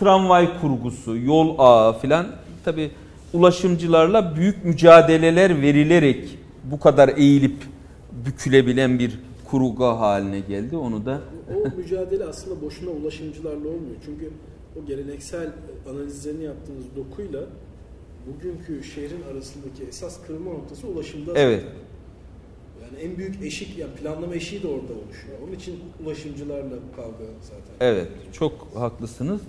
tramvay 0.00 0.60
kurgusu, 0.60 1.16
yol 1.16 1.54
ağı 1.58 1.98
filan 1.98 2.26
tabii 2.64 2.90
ulaşımcılarla 3.32 4.36
büyük 4.36 4.64
mücadeleler 4.64 5.62
verilerek 5.62 6.38
bu 6.64 6.80
kadar 6.80 7.08
eğilip 7.16 7.56
bükülebilen 8.26 8.98
bir 8.98 9.20
kurgu 9.44 9.84
haline 9.84 10.40
geldi. 10.40 10.76
Onu 10.76 11.06
da 11.06 11.20
o 11.54 11.76
mücadele 11.76 12.24
aslında 12.24 12.62
boşuna 12.62 12.90
ulaşımcılarla 12.90 13.68
olmuyor. 13.68 13.96
Çünkü 14.04 14.30
o 14.78 14.86
geleneksel 14.86 15.48
analizlerini 15.90 16.44
yaptığınız 16.44 16.84
dokuyla 16.96 17.40
bugünkü 18.26 18.84
şehrin 18.84 19.22
arasındaki 19.32 19.84
esas 19.88 20.26
kırılma 20.26 20.50
noktası 20.50 20.86
ulaşımda 20.86 21.32
evet. 21.34 21.62
zaten. 21.62 21.84
Yani 22.84 23.04
en 23.04 23.18
büyük 23.18 23.42
eşik, 23.42 23.78
yani 23.78 23.92
planlama 23.92 24.34
eşiği 24.34 24.62
de 24.62 24.66
orada 24.66 24.92
oluşuyor. 24.92 25.38
Onun 25.44 25.52
için 25.52 25.80
ulaşımcılarla 26.04 26.76
kavga 26.96 27.24
zaten. 27.42 27.74
Evet, 27.80 28.08
çok 28.32 28.52
haklısınız. 28.74 29.40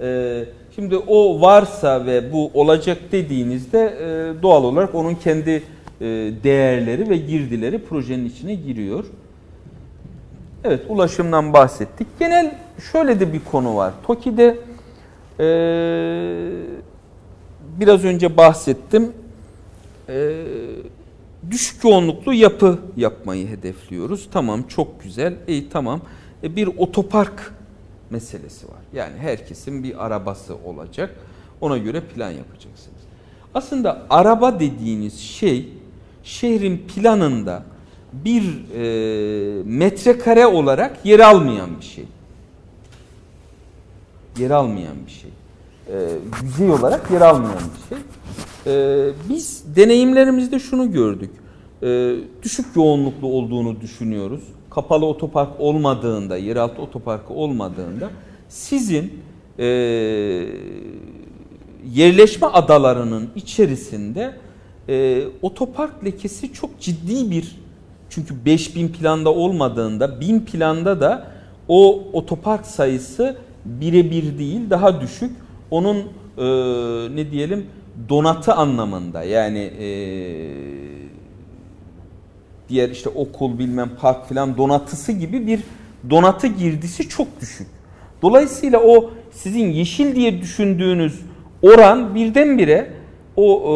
Ee, 0.00 0.44
şimdi 0.74 0.96
o 0.96 1.40
varsa 1.40 2.06
ve 2.06 2.32
bu 2.32 2.50
olacak 2.54 2.98
dediğinizde 3.12 3.78
e, 3.78 4.42
doğal 4.42 4.64
olarak 4.64 4.94
onun 4.94 5.14
kendi 5.14 5.50
e, 5.50 6.06
değerleri 6.44 7.10
ve 7.10 7.16
girdileri 7.16 7.84
projenin 7.84 8.28
içine 8.28 8.54
giriyor. 8.54 9.04
Evet, 10.64 10.80
ulaşımdan 10.88 11.52
bahsettik. 11.52 12.06
Genel 12.18 12.58
şöyle 12.92 13.20
de 13.20 13.32
bir 13.32 13.40
konu 13.50 13.76
var. 13.76 13.92
TOKİ'de 14.06 14.58
e, 15.40 15.46
biraz 17.80 18.04
önce 18.04 18.36
bahsettim. 18.36 19.12
E, 20.08 20.44
düşük 21.50 21.84
yoğunluklu 21.84 22.34
yapı 22.34 22.78
yapmayı 22.96 23.48
hedefliyoruz. 23.48 24.28
Tamam, 24.32 24.62
çok 24.62 25.02
güzel. 25.02 25.34
İyi, 25.48 25.68
tamam. 25.68 26.00
E, 26.42 26.56
bir 26.56 26.66
otopark 26.66 27.54
meselesi 28.10 28.68
var. 28.68 28.80
Yani 28.92 29.18
herkesin 29.18 29.82
bir 29.84 30.06
arabası 30.06 30.54
olacak. 30.64 31.14
Ona 31.60 31.78
göre 31.78 32.00
plan 32.00 32.30
yapacaksınız. 32.30 33.00
Aslında 33.54 34.06
araba 34.10 34.60
dediğiniz 34.60 35.20
şey 35.20 35.68
şehrin 36.22 36.78
planında 36.78 37.62
bir 38.12 38.42
e, 38.74 39.62
metrekare 39.62 40.46
olarak 40.46 41.06
yer 41.06 41.20
almayan 41.20 41.80
bir 41.80 41.84
şey. 41.84 42.04
Yer 44.38 44.50
almayan 44.50 44.96
bir 45.06 45.10
şey. 45.10 45.30
E, 45.88 46.08
yüzey 46.42 46.70
olarak 46.70 47.10
yer 47.10 47.20
almayan 47.20 47.62
bir 47.74 47.96
şey. 47.96 48.04
E, 48.66 49.12
biz 49.28 49.64
deneyimlerimizde 49.76 50.58
şunu 50.58 50.92
gördük. 50.92 51.30
E, 51.82 52.14
düşük 52.42 52.76
yoğunluklu 52.76 53.26
olduğunu 53.26 53.80
düşünüyoruz. 53.80 54.40
Kapalı 54.70 55.06
otopark 55.06 55.60
olmadığında, 55.60 56.36
yeraltı 56.36 56.82
otoparkı 56.82 57.34
olmadığında 57.34 58.10
sizin 58.48 59.20
e, 59.58 59.64
yerleşme 61.94 62.46
adalarının 62.46 63.30
içerisinde 63.36 64.34
e, 64.88 65.24
otopark 65.42 66.04
lekesi 66.04 66.52
çok 66.52 66.80
ciddi 66.80 67.30
bir 67.30 67.56
çünkü 68.10 68.44
5000 68.44 68.88
planda 68.88 69.34
olmadığında 69.34 70.20
1000 70.20 70.40
planda 70.40 71.00
da 71.00 71.26
o 71.68 72.04
otopark 72.12 72.66
sayısı 72.66 73.36
birebir 73.64 74.38
değil 74.38 74.70
daha 74.70 75.00
düşük. 75.00 75.30
Onun 75.70 75.96
e, 75.96 76.44
ne 77.16 77.30
diyelim 77.30 77.66
donatı 78.08 78.54
anlamında 78.54 79.22
yani 79.24 79.58
e, 79.58 79.88
diğer 82.68 82.90
işte 82.90 83.08
okul 83.08 83.58
bilmem 83.58 83.90
park 84.00 84.28
filan 84.28 84.56
donatısı 84.56 85.12
gibi 85.12 85.46
bir 85.46 85.60
donatı 86.10 86.46
girdisi 86.46 87.08
çok 87.08 87.40
düşük. 87.40 87.66
Dolayısıyla 88.22 88.80
o 88.80 89.10
sizin 89.30 89.70
yeşil 89.70 90.16
diye 90.16 90.40
düşündüğünüz 90.40 91.20
oran 91.62 92.14
birdenbire 92.14 92.90
o 93.36 93.62
e, 93.62 93.74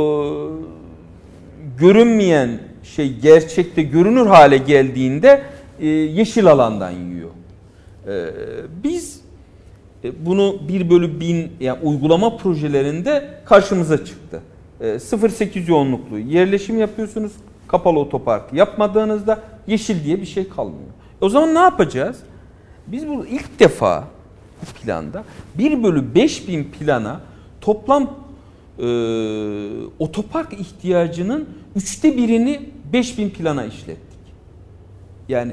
görünmeyen 1.78 2.60
şey 2.82 3.16
gerçekte 3.18 3.82
görünür 3.82 4.26
hale 4.26 4.58
geldiğinde 4.58 5.42
e, 5.80 5.86
yeşil 5.88 6.46
alandan 6.46 6.90
yiyor. 6.90 7.30
E, 8.08 8.30
biz 8.84 9.23
bunu 10.26 10.56
1 10.68 10.90
bölü 10.90 11.20
1000 11.20 11.52
yani 11.60 11.78
uygulama 11.82 12.36
projelerinde 12.36 13.30
karşımıza 13.44 14.04
çıktı. 14.04 14.40
E, 14.80 14.84
0.8 14.84 15.70
yoğunluklu 15.70 16.18
yerleşim 16.18 16.78
yapıyorsunuz. 16.78 17.32
Kapalı 17.68 17.98
otopark 17.98 18.52
yapmadığınızda 18.52 19.40
yeşil 19.66 20.04
diye 20.04 20.20
bir 20.20 20.26
şey 20.26 20.48
kalmıyor. 20.48 20.88
E, 21.22 21.24
o 21.24 21.28
zaman 21.28 21.54
ne 21.54 21.58
yapacağız? 21.58 22.16
Biz 22.86 23.08
bu 23.08 23.26
ilk 23.26 23.60
defa 23.60 24.04
bu 24.62 24.84
planda 24.84 25.24
1 25.54 25.82
bölü 25.82 26.14
5000 26.14 26.64
plana 26.64 27.20
toplam 27.60 28.02
e, 28.78 28.86
otopark 29.98 30.52
ihtiyacının 30.52 31.48
üçte 31.76 32.16
birini 32.16 32.68
5000 32.92 33.30
plana 33.30 33.64
işlettik. 33.64 34.18
Yani 35.28 35.52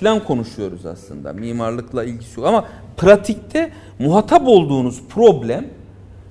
plan 0.00 0.24
konuşuyoruz 0.24 0.86
aslında. 0.86 1.32
Mimarlıkla 1.32 2.04
ilgisi 2.04 2.40
yok 2.40 2.48
ama 2.48 2.64
pratikte 2.96 3.72
muhatap 3.98 4.48
olduğunuz 4.48 5.02
problem 5.08 5.64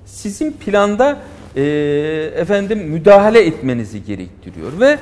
sizin 0.04 0.52
planda 0.52 1.18
e, 1.56 1.62
efendim 2.36 2.78
müdahale 2.78 3.46
etmenizi 3.46 4.04
gerektiriyor 4.04 4.80
ve 4.80 4.98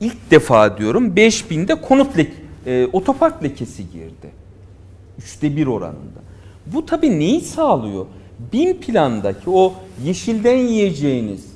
ilk 0.00 0.30
defa 0.30 0.78
diyorum 0.78 1.14
5000'de 1.14 1.74
konut 1.74 2.18
lek, 2.18 2.32
e, 2.66 2.88
otopark 2.92 3.42
lekesi 3.42 3.90
girdi. 3.90 4.30
Üçte 5.18 5.56
bir 5.56 5.66
oranında. 5.66 6.20
Bu 6.66 6.86
tabii 6.86 7.18
neyi 7.18 7.40
sağlıyor? 7.40 8.06
Bin 8.52 8.74
plandaki 8.74 9.50
o 9.50 9.74
yeşilden 10.04 10.56
yiyeceğiniz, 10.56 11.46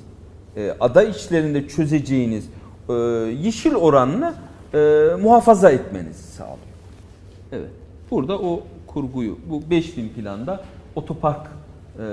e, 0.57 0.75
ada 0.81 1.03
içlerinde 1.03 1.69
çözeceğiniz 1.69 2.45
e, 2.89 2.93
yeşil 3.43 3.75
oranını 3.75 4.35
e, 4.75 5.11
muhafaza 5.23 5.71
etmenizi 5.71 6.23
sağlıyor. 6.23 6.59
Evet. 7.53 7.71
Burada 8.11 8.39
o 8.39 8.63
kurguyu, 8.87 9.39
bu 9.51 9.71
5000 9.71 10.09
planda 10.09 10.65
otopark 10.95 11.47
e, 11.99 12.05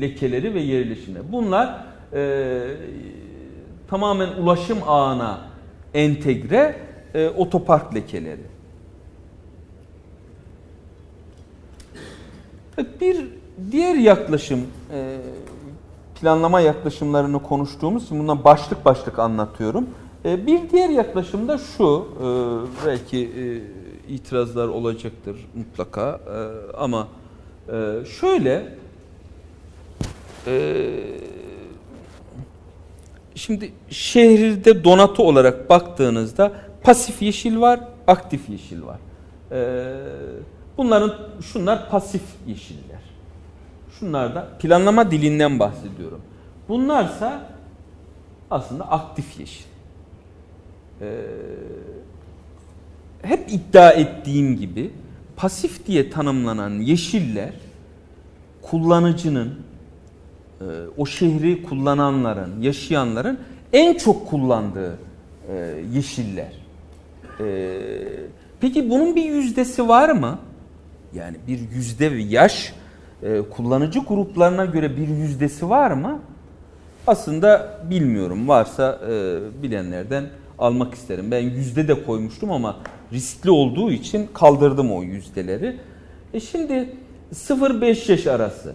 lekeleri 0.00 0.54
ve 0.54 0.60
yerleşimi. 0.60 1.18
Bunlar 1.32 1.84
e, 2.12 2.62
tamamen 3.88 4.28
ulaşım 4.28 4.78
ağına 4.86 5.40
entegre 5.94 6.76
e, 7.14 7.28
otopark 7.28 7.94
lekeleri. 7.94 8.54
Bir 13.00 13.26
diğer 13.72 13.94
yaklaşım, 13.94 14.60
e, 14.92 15.16
planlama 16.20 16.60
yaklaşımlarını 16.60 17.42
konuştuğumuz 17.42 18.10
bundan 18.10 18.44
başlık 18.44 18.84
başlık 18.84 19.18
anlatıyorum. 19.18 19.86
E, 20.24 20.46
bir 20.46 20.70
diğer 20.70 20.88
yaklaşım 20.88 21.48
da 21.48 21.58
şu, 21.58 22.08
e, 22.20 22.26
belki 22.86 23.30
itirazlar 24.08 24.68
olacaktır 24.68 25.36
mutlaka 25.54 26.20
ama 26.78 27.08
şöyle, 28.20 28.74
şimdi 33.34 33.72
şehirde 33.90 34.84
donatı 34.84 35.22
olarak 35.22 35.70
baktığınızda 35.70 36.52
pasif 36.82 37.22
yeşil 37.22 37.60
var, 37.60 37.80
aktif 38.06 38.48
yeşil 38.48 38.80
var. 38.82 38.98
Bunların 40.76 41.12
şunlar 41.42 41.90
pasif 41.90 42.22
yeşiller. 42.46 43.00
Şunlar 43.98 44.34
da 44.34 44.48
planlama 44.58 45.10
dilinden 45.10 45.58
bahsediyorum. 45.58 46.20
Bunlarsa 46.68 47.50
aslında 48.50 48.90
aktif 48.90 49.40
yeşil. 49.40 49.73
Ee, 51.00 51.06
hep 53.22 53.52
iddia 53.52 53.90
ettiğim 53.90 54.56
gibi 54.56 54.90
pasif 55.36 55.86
diye 55.86 56.10
tanımlanan 56.10 56.70
yeşiller 56.70 57.52
kullanıcının 58.62 59.54
e, 60.60 60.64
o 60.96 61.06
şehri 61.06 61.62
kullananların, 61.62 62.60
yaşayanların 62.60 63.38
en 63.72 63.94
çok 63.94 64.26
kullandığı 64.28 64.98
e, 65.48 65.74
yeşiller. 65.94 66.52
E, 67.40 67.78
peki 68.60 68.90
bunun 68.90 69.16
bir 69.16 69.24
yüzdesi 69.24 69.88
var 69.88 70.10
mı? 70.10 70.38
Yani 71.14 71.36
bir 71.48 71.58
yüzde 71.74 72.04
yaş 72.28 72.72
e, 73.22 73.40
kullanıcı 73.40 73.98
gruplarına 73.98 74.64
göre 74.64 74.96
bir 74.96 75.08
yüzdesi 75.08 75.70
var 75.70 75.90
mı? 75.90 76.20
Aslında 77.06 77.78
bilmiyorum. 77.90 78.48
Varsa 78.48 79.00
bilenlerden 79.62 80.24
almak 80.58 80.94
isterim. 80.94 81.30
Ben 81.30 81.40
yüzde 81.40 81.88
de 81.88 82.04
koymuştum 82.04 82.50
ama 82.50 82.76
riskli 83.12 83.50
olduğu 83.50 83.90
için 83.90 84.28
kaldırdım 84.34 84.92
o 84.92 85.02
yüzdeleri. 85.02 85.76
E 86.34 86.40
şimdi 86.40 86.88
0-5 87.32 88.10
yaş 88.10 88.26
arası 88.26 88.74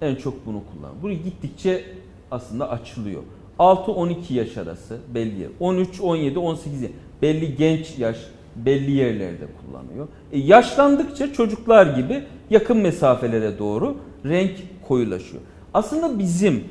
en 0.00 0.14
çok 0.14 0.46
bunu 0.46 0.62
kullan. 0.72 0.92
Bu 1.02 1.10
gittikçe 1.10 1.84
aslında 2.30 2.70
açılıyor. 2.70 3.22
6-12 3.58 4.14
yaş 4.30 4.56
arası 4.56 4.98
belli 5.14 5.40
yer. 5.40 5.50
13, 5.60 6.00
17, 6.00 6.38
18 6.38 6.82
yaş. 6.82 6.90
Belli 7.22 7.56
genç 7.56 7.98
yaş 7.98 8.16
belli 8.56 8.90
yerlerde 8.90 9.44
kullanıyor. 9.60 10.08
E 10.32 10.38
yaşlandıkça 10.38 11.32
çocuklar 11.32 11.86
gibi 11.86 12.24
yakın 12.50 12.76
mesafelere 12.76 13.58
doğru 13.58 13.96
renk 14.24 14.50
koyulaşıyor. 14.88 15.42
Aslında 15.74 16.18
bizim 16.18 16.64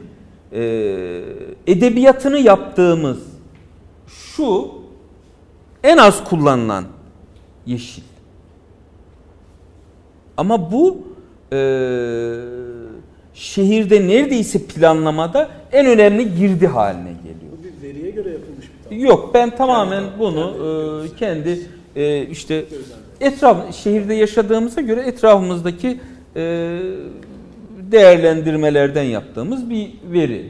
e, 0.52 0.62
edebiyatını 1.68 2.40
yaptığımız 2.40 3.35
şu 4.08 4.72
en 5.84 5.98
az 5.98 6.24
kullanılan 6.24 6.86
yeşil. 7.66 8.04
Ama 10.38 10.72
bu 10.72 10.98
e, 11.54 11.58
şehirde 13.34 14.08
neredeyse 14.08 14.60
planlamada 14.60 15.50
en 15.72 15.86
önemli 15.86 16.36
girdi 16.36 16.68
haline 16.68 17.12
geliyor. 17.12 17.52
Bu 17.60 17.64
bir 17.64 17.88
veriye 17.88 18.12
göre 18.12 18.30
yapılmış 18.30 18.66
bir 18.66 18.84
tablo. 18.90 19.10
Yok 19.10 19.32
ben 19.34 19.56
tamamen 19.56 20.04
bunu 20.20 20.56
e, 21.06 21.16
kendi 21.16 21.60
e, 21.96 22.26
işte 22.26 22.66
etraf 23.22 23.76
şehirde 23.76 24.14
yaşadığımıza 24.14 24.82
göre 24.82 25.02
etrafımızdaki 25.02 26.00
e, 26.36 26.80
değerlendirmelerden 27.92 29.04
yaptığımız 29.04 29.70
bir 29.70 29.90
veri. 30.12 30.50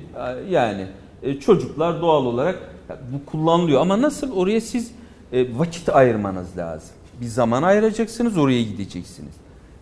Yani 0.49 0.85
e, 1.23 1.39
çocuklar 1.39 2.01
doğal 2.01 2.25
olarak 2.25 2.74
bu 2.89 3.25
kullanılıyor 3.25 3.81
ama 3.81 4.01
nasıl 4.01 4.31
oraya 4.31 4.61
siz 4.61 4.91
e, 5.33 5.57
vakit 5.57 5.89
ayırmanız 5.89 6.57
lazım. 6.57 6.95
Bir 7.21 7.25
zaman 7.25 7.63
ayıracaksınız 7.63 8.37
oraya 8.37 8.63
gideceksiniz. 8.63 9.33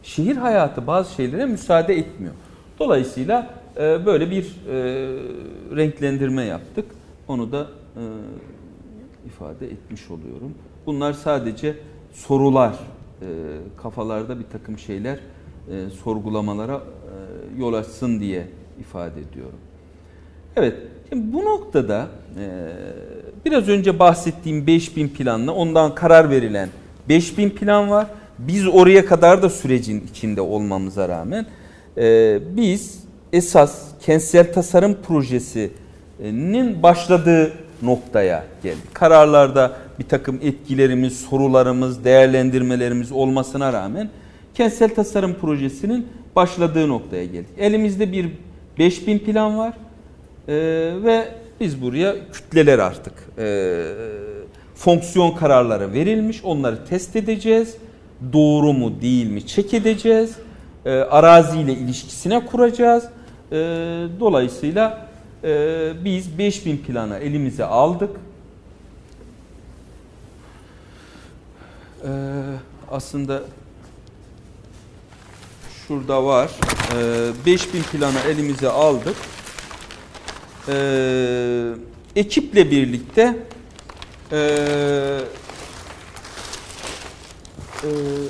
Şehir 0.04 0.38
hayatı 0.38 0.88
bazı 0.88 1.14
şeylere 1.14 1.46
müsaade 1.46 1.98
etmiyor. 1.98 2.34
Dolayısıyla 2.80 3.54
e, 3.78 4.06
böyle 4.06 4.32
bir 4.32 4.44
e, 4.44 4.76
renklendirme 5.76 6.44
yaptık. 6.44 6.86
Onu 7.28 7.52
da 7.52 7.68
ifade 9.26 9.68
etmiş 9.68 10.12
oluyorum. 10.12 10.54
Bunlar 10.86 11.14
sadece 11.14 11.76
sorular, 12.14 12.74
kafalarda 13.78 14.40
bir 14.40 14.46
takım 14.52 14.78
şeyler 14.78 15.20
sorgulamalara 16.04 16.82
yol 17.58 17.74
açsın 17.74 18.20
diye 18.20 18.48
ifade 18.80 19.22
ediyorum. 19.22 19.60
Evet, 20.56 20.78
şimdi 21.10 21.34
bu 21.34 21.46
noktada 21.46 22.08
e, 22.40 22.46
biraz 23.46 23.70
önce 23.70 24.00
bahsettiğim 24.00 24.68
5000 24.68 25.08
planla 25.08 25.52
ondan 25.52 25.96
karar 25.96 26.30
verilen 26.30 26.70
5000 27.10 27.50
plan 27.50 27.90
var. 27.90 28.08
Biz 28.40 28.68
oraya 28.68 29.06
kadar 29.06 29.42
da 29.42 29.50
sürecin 29.50 30.04
içinde 30.12 30.42
olmamıza 30.42 31.10
rağmen 31.10 31.46
e, 31.98 32.40
biz 32.58 33.04
esas 33.34 33.82
kentsel 34.06 34.54
tasarım 34.54 34.98
projesinin 35.08 36.84
başladığı 36.84 37.54
noktaya 37.82 38.44
geldik. 38.64 38.94
Kararlarda 38.94 39.78
bir 40.00 40.04
takım 40.04 40.40
etkilerimiz, 40.44 41.20
sorularımız, 41.20 42.04
değerlendirmelerimiz 42.06 43.12
olmasına 43.12 43.74
rağmen 43.74 44.10
kentsel 44.54 44.96
tasarım 44.96 45.34
projesinin 45.34 46.08
başladığı 46.36 46.90
noktaya 46.90 47.26
geldik. 47.26 47.50
Elimizde 47.58 48.12
bir 48.12 48.28
5000 48.80 49.20
plan 49.20 49.58
var 49.58 49.74
ee, 50.48 50.54
ve 51.04 51.28
biz 51.60 51.82
buraya 51.82 52.16
kütleler 52.32 52.80
artık 52.80 53.14
e, 53.38 53.86
fonksiyon 54.76 55.32
kararları 55.32 55.94
verilmiş 55.94 56.44
onları 56.44 56.86
test 56.86 57.16
edeceğiz. 57.16 57.78
Doğru 58.34 58.74
mu 58.74 59.02
değil 59.02 59.28
mi 59.28 59.48
çek 59.48 59.74
edeceğiz. 59.74 60.36
E, 60.86 60.92
araziyle 60.92 61.74
ilişkisine 61.74 62.46
kuracağız. 62.46 63.04
E, 63.04 63.56
dolayısıyla 64.20 65.08
e, 65.44 65.92
biz 66.06 66.38
5000 66.38 66.78
planı 66.78 67.18
elimize 67.18 67.66
aldık. 67.66 68.10
E, 72.04 72.10
aslında 72.92 73.42
şurada 75.88 76.26
var. 76.26 76.52
E, 76.96 77.46
5000 77.46 77.84
planı 77.84 78.20
elimize 78.30 78.70
aldık. 78.70 79.16
E, 80.68 81.74
ekiple 82.16 82.72
birlikte 82.72 83.38
e, 84.32 84.38
e, 87.84 87.90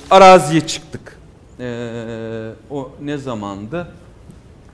araziye 0.09 0.67
çıktık. 0.67 1.19
E, 1.59 2.49
o 2.69 2.91
ne 3.01 3.17
zamandı? 3.17 3.87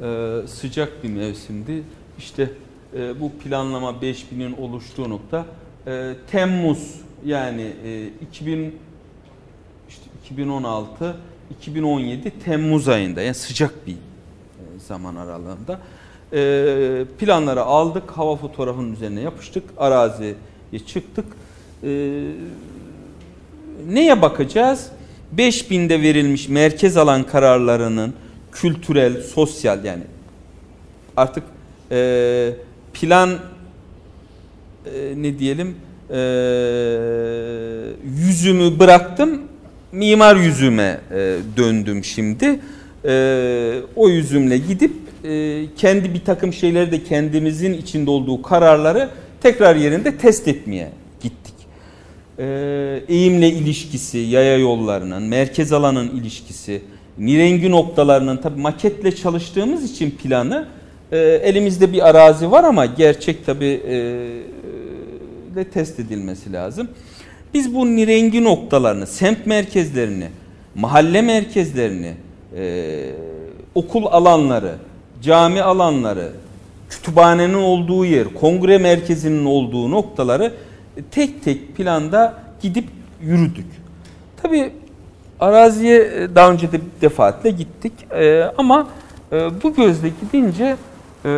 E, 0.01 0.37
sıcak 0.47 1.03
bir 1.03 1.09
mevsimdi. 1.09 1.83
İşte 2.17 2.51
e, 2.97 3.19
bu 3.21 3.31
planlama 3.31 3.89
5000'in 3.91 4.57
oluştuğu 4.57 5.09
nokta 5.09 5.45
e, 5.87 6.13
Temmuz 6.31 6.95
yani 7.25 7.73
e, 7.85 8.07
2000 8.21 8.79
işte 9.89 10.03
2016 10.25 11.17
2017 11.51 12.31
Temmuz 12.45 12.87
ayında 12.87 13.21
yani 13.21 13.35
sıcak 13.35 13.87
bir 13.87 13.93
e, 13.93 13.97
zaman 14.87 15.15
aralığında 15.15 15.79
e, 16.33 17.05
planları 17.19 17.63
aldık. 17.63 18.11
Hava 18.11 18.35
fotoğrafının 18.35 18.93
üzerine 18.93 19.21
yapıştık. 19.21 19.63
Araziye 19.77 20.35
çıktık. 20.87 21.25
E, 21.83 22.21
neye 23.89 24.21
bakacağız? 24.21 24.87
5000'de 25.37 26.01
verilmiş 26.01 26.49
merkez 26.49 26.97
alan 26.97 27.23
kararlarının 27.23 28.13
kültürel, 28.51 29.21
sosyal 29.21 29.85
yani 29.85 30.03
artık 31.17 31.43
e, 31.91 32.51
plan 32.93 33.29
e, 33.29 35.13
ne 35.15 35.39
diyelim 35.39 35.75
e, 36.09 36.19
yüzümü 38.25 38.79
bıraktım 38.79 39.41
mimar 39.91 40.35
yüzüme 40.35 40.99
e, 41.11 41.37
döndüm 41.57 42.03
şimdi. 42.03 42.59
E, 43.05 43.81
o 43.95 44.09
yüzümle 44.09 44.57
gidip 44.57 44.93
e, 45.23 45.65
kendi 45.77 46.13
bir 46.13 46.25
takım 46.25 46.53
şeyleri 46.53 46.91
de 46.91 47.03
kendimizin 47.03 47.73
içinde 47.73 48.09
olduğu 48.09 48.41
kararları 48.41 49.09
tekrar 49.41 49.75
yerinde 49.75 50.17
test 50.17 50.47
etmeye 50.47 50.89
gittik. 51.21 51.53
E, 52.39 52.45
eğimle 53.07 53.49
ilişkisi, 53.49 54.17
yaya 54.17 54.57
yollarının, 54.57 55.23
merkez 55.23 55.73
alanın 55.73 56.09
ilişkisi, 56.09 56.81
nirengi 57.17 57.71
noktalarının 57.71 58.37
tabi 58.37 58.61
maketle 58.61 59.15
çalıştığımız 59.15 59.91
için 59.91 60.11
planı 60.11 60.67
e, 61.11 61.17
elimizde 61.17 61.93
bir 61.93 62.09
arazi 62.09 62.51
var 62.51 62.63
ama 62.63 62.85
gerçek 62.85 63.45
tabi 63.45 63.65
e, 63.65 63.95
de 65.55 65.63
test 65.63 65.99
edilmesi 65.99 66.53
lazım. 66.53 66.87
Biz 67.53 67.75
bu 67.75 67.95
nirengi 67.95 68.43
noktalarını, 68.43 69.07
semt 69.07 69.45
merkezlerini, 69.45 70.27
mahalle 70.75 71.21
merkezlerini, 71.21 72.13
e, 72.57 73.11
okul 73.75 74.05
alanları, 74.05 74.75
cami 75.21 75.61
alanları, 75.61 76.31
kütüphanenin 76.89 77.53
olduğu 77.53 78.05
yer, 78.05 78.33
kongre 78.33 78.77
merkezinin 78.77 79.45
olduğu 79.45 79.91
noktaları 79.91 80.53
tek 81.11 81.43
tek 81.43 81.75
planda 81.75 82.43
gidip 82.61 82.85
yürüdük. 83.21 83.67
Tabi 84.41 84.73
araziye 85.39 86.27
daha 86.35 86.51
önce 86.51 86.71
de 86.71 86.81
defaatle 87.01 87.49
gittik 87.49 87.93
e, 88.11 88.43
ama 88.57 88.87
e, 89.31 89.63
bu 89.63 89.73
gözle 89.73 90.11
gidince 90.21 90.75
e, 91.25 91.29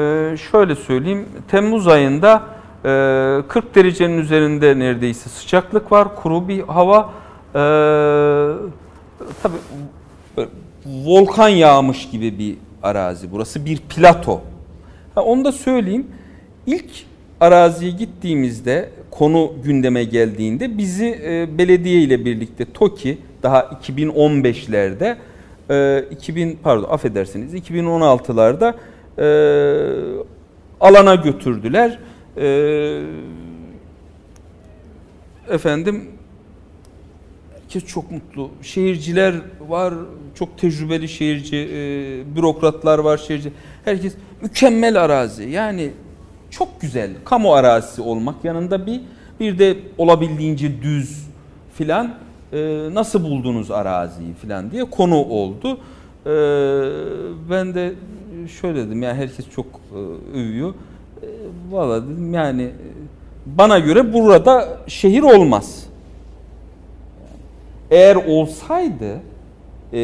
şöyle 0.52 0.76
söyleyeyim 0.76 1.26
Temmuz 1.48 1.88
ayında 1.88 2.44
40 2.84 2.86
ee, 2.86 3.76
derecenin 3.76 4.18
üzerinde 4.18 4.80
neredeyse 4.80 5.30
sıcaklık 5.30 5.92
var. 5.92 6.16
Kuru 6.16 6.48
bir 6.48 6.62
hava. 6.62 7.10
Ee, 7.56 7.60
tabii 9.44 9.58
volkan 10.86 11.50
yağmış 11.50 12.10
gibi 12.10 12.40
bir 12.40 12.58
arazi. 12.84 13.32
Burası 13.32 13.66
bir 13.66 13.78
plato. 13.78 14.42
Ha, 15.16 15.22
onu 15.22 15.46
da 15.46 15.52
söyleyeyim. 15.52 16.08
İlk 16.66 16.90
araziye 17.40 17.92
gittiğimizde 17.92 18.90
konu 19.12 19.54
gündeme 19.64 20.04
geldiğinde 20.04 20.78
bizi 20.78 21.20
e, 21.24 21.58
belediye 21.58 22.02
ile 22.02 22.26
birlikte 22.26 22.66
TOKİ 22.74 23.18
daha 23.44 23.60
2015'lerde 23.60 25.16
e, 25.70 26.06
2000 26.12 26.60
pardon 26.64 26.90
affedersiniz 26.90 27.54
2016'larda 27.54 28.74
e, 29.18 29.26
alana 30.82 31.16
götürdüler 31.16 32.00
e, 32.38 33.02
efendim 35.50 36.10
Herkes 37.72 37.90
çok 37.92 38.12
mutlu. 38.12 38.50
Şehirciler 38.62 39.36
var, 39.68 39.94
çok 40.36 40.58
tecrübeli 40.58 41.10
şehirci, 41.10 41.58
e, 41.58 42.36
bürokratlar 42.36 43.00
var 43.00 43.18
şehirci. 43.18 43.52
Herkes 43.86 44.14
mükemmel 44.42 45.04
arazi. 45.04 45.50
Yani 45.50 45.92
çok 46.50 46.82
güzel. 46.82 47.12
Kamu 47.26 47.54
arazisi 47.54 48.02
olmak 48.02 48.46
yanında 48.46 48.86
bir 48.86 49.02
bir 49.40 49.60
de 49.60 49.78
olabildiğince 49.98 50.82
düz 50.82 51.28
filan 51.74 52.14
e, 52.54 52.90
nasıl 52.94 53.24
buldunuz 53.24 53.72
araziyi 53.72 54.34
filan 54.34 54.72
diye 54.72 54.90
konu 54.90 55.16
oldu. 55.16 55.78
E, 56.26 56.32
ben 57.50 57.74
de 57.74 57.94
şöyle 58.62 58.88
dedim 58.88 59.04
yani 59.04 59.18
herkes 59.18 59.50
çok 59.50 59.66
e, 59.66 59.98
övüyor. 60.40 60.70
E, 61.22 61.28
Valla 61.72 62.04
dedim 62.04 62.34
yani 62.34 62.72
bana 63.46 63.80
göre 63.80 64.14
burada 64.14 64.78
şehir 64.88 65.22
olmaz. 65.24 65.91
Eğer 67.92 68.16
olsaydı 68.16 69.20
e, 69.94 70.00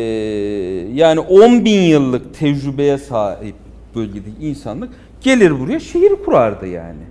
yani 0.93 1.19
10 1.19 1.65
bin 1.65 1.81
yıllık 1.81 2.39
tecrübeye 2.39 2.97
sahip 2.97 3.55
bölgedeki 3.95 4.47
insanlık 4.47 4.89
gelir 5.21 5.59
buraya 5.59 5.79
şehir 5.79 6.15
kurardı 6.25 6.67
yani. 6.67 7.01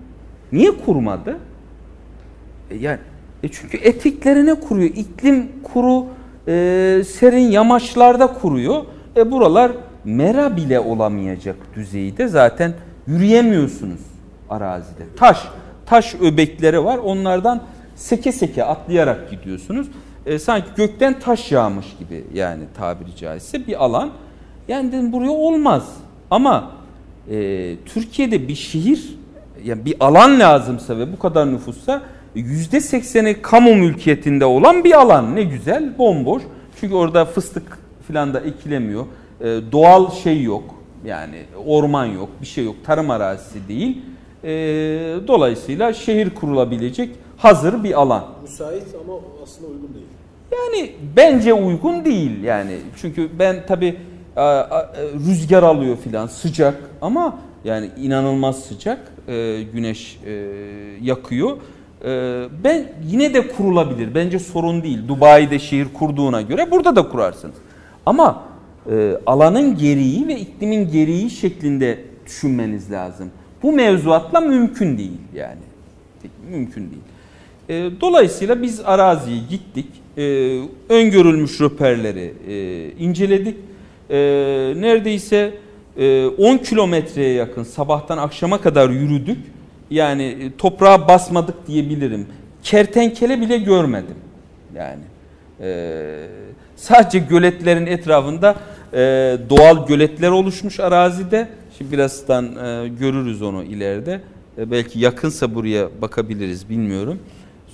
Niye 0.52 0.70
kurmadı? 0.70 1.36
E, 2.70 2.76
yani 2.76 2.98
e 3.42 3.48
çünkü 3.48 3.76
eteklerine 3.76 4.54
kuruyor. 4.54 4.90
İklim 4.96 5.48
kuru, 5.62 6.06
e, 6.48 7.02
serin 7.08 7.50
yamaçlarda 7.50 8.26
kuruyor. 8.26 8.84
E 9.16 9.30
buralar 9.30 9.72
mera 10.04 10.56
bile 10.56 10.80
olamayacak 10.80 11.56
düzeyde 11.74 12.28
zaten 12.28 12.74
yürüyemiyorsunuz 13.06 14.00
arazide. 14.50 15.02
Taş, 15.16 15.38
taş 15.86 16.14
öbekleri 16.14 16.84
var. 16.84 16.98
Onlardan 16.98 17.62
seke 17.94 18.32
seke 18.32 18.64
atlayarak 18.64 19.30
gidiyorsunuz. 19.30 19.86
E, 20.26 20.38
sanki 20.38 20.66
gökten 20.76 21.20
taş 21.20 21.52
yağmış 21.52 21.86
gibi 21.98 22.24
yani 22.34 22.62
tabiri 22.78 23.16
caizse 23.16 23.66
bir 23.66 23.84
alan. 23.84 24.10
Yani 24.68 24.92
dedim 24.92 25.12
buraya 25.12 25.30
olmaz. 25.30 25.96
Ama 26.30 26.70
e, 27.30 27.76
Türkiye'de 27.86 28.48
bir 28.48 28.54
şehir, 28.54 29.18
yani 29.64 29.84
bir 29.84 29.96
alan 30.00 30.40
lazımsa 30.40 30.98
ve 30.98 31.12
bu 31.12 31.18
kadar 31.18 31.52
nüfussa 31.52 32.02
yüzde 32.34 32.80
sekseni 32.80 33.42
kamu 33.42 33.74
mülkiyetinde 33.74 34.44
olan 34.44 34.84
bir 34.84 35.00
alan. 35.00 35.36
Ne 35.36 35.42
güzel, 35.42 35.98
bomboş. 35.98 36.42
Çünkü 36.80 36.94
orada 36.94 37.24
fıstık 37.24 37.78
filan 38.06 38.34
da 38.34 38.40
ekilemiyor. 38.40 39.04
E, 39.40 39.44
doğal 39.72 40.10
şey 40.10 40.42
yok. 40.42 40.74
Yani 41.04 41.42
orman 41.66 42.04
yok, 42.06 42.28
bir 42.40 42.46
şey 42.46 42.64
yok. 42.64 42.76
Tarım 42.86 43.10
arazisi 43.10 43.68
değil. 43.68 44.02
E, 44.44 44.48
dolayısıyla 45.26 45.92
şehir 45.92 46.30
kurulabilecek 46.30 47.10
hazır 47.36 47.84
bir 47.84 48.00
alan. 48.00 48.24
Müsait 48.42 48.84
ama 49.04 49.18
aslında 49.42 49.68
uygun 49.68 49.94
değil. 49.94 50.06
Yani 50.52 50.92
bence 51.16 51.54
uygun 51.54 52.04
değil 52.04 52.42
yani. 52.42 52.76
Çünkü 52.96 53.28
ben 53.38 53.66
tabi 53.66 53.96
rüzgar 55.28 55.62
alıyor 55.62 55.96
filan 55.96 56.26
sıcak 56.26 56.74
ama 57.00 57.38
yani 57.64 57.90
inanılmaz 57.96 58.64
sıcak 58.64 59.12
e, 59.28 59.62
güneş 59.72 60.20
e, 60.26 60.32
yakıyor. 61.02 61.56
E, 62.04 62.44
ben 62.64 62.84
yine 63.06 63.34
de 63.34 63.48
kurulabilir. 63.48 64.14
Bence 64.14 64.38
sorun 64.38 64.82
değil. 64.82 65.08
Dubai'de 65.08 65.58
şehir 65.58 65.86
kurduğuna 65.94 66.42
göre 66.42 66.70
burada 66.70 66.96
da 66.96 67.08
kurarsınız. 67.08 67.56
Ama 68.06 68.42
alanın 69.26 69.76
gereği 69.78 70.28
ve 70.28 70.40
iklimin 70.40 70.90
gereği 70.90 71.30
şeklinde 71.30 71.98
düşünmeniz 72.26 72.92
lazım. 72.92 73.30
Bu 73.62 73.72
mevzuatla 73.72 74.40
mümkün 74.40 74.98
değil 74.98 75.20
yani. 75.34 75.60
Mümkün 76.50 76.90
değil. 76.90 77.02
Dolayısıyla 78.00 78.62
biz 78.62 78.80
araziye 78.80 79.38
gittik 79.50 79.86
e, 80.18 80.60
öngörülmüş 80.88 81.60
röperleri 81.60 82.34
e, 82.48 82.90
inceledik. 82.98 83.56
E, 84.10 84.16
neredeyse 84.76 85.54
e, 85.96 86.26
10 86.26 86.58
kilometreye 86.58 87.32
yakın 87.32 87.62
sabahtan 87.62 88.18
akşama 88.18 88.60
kadar 88.60 88.90
yürüdük. 88.90 89.38
Yani 89.90 90.22
e, 90.22 90.56
toprağa 90.56 91.08
basmadık 91.08 91.66
diyebilirim. 91.66 92.26
Kertenkele 92.62 93.40
bile 93.40 93.58
görmedim. 93.58 94.16
Yani 94.76 95.02
e, 95.60 96.26
sadece 96.76 97.18
göletlerin 97.18 97.86
etrafında 97.86 98.56
e, 98.92 98.98
doğal 99.50 99.86
göletler 99.86 100.30
oluşmuş 100.30 100.80
arazide. 100.80 101.48
Şimdi 101.78 101.92
birazdan 101.92 102.44
e, 102.44 102.88
görürüz 102.88 103.42
onu 103.42 103.64
ileride. 103.64 104.20
E, 104.58 104.70
belki 104.70 104.98
yakınsa 104.98 105.54
buraya 105.54 105.88
bakabiliriz 106.02 106.68
bilmiyorum. 106.68 107.18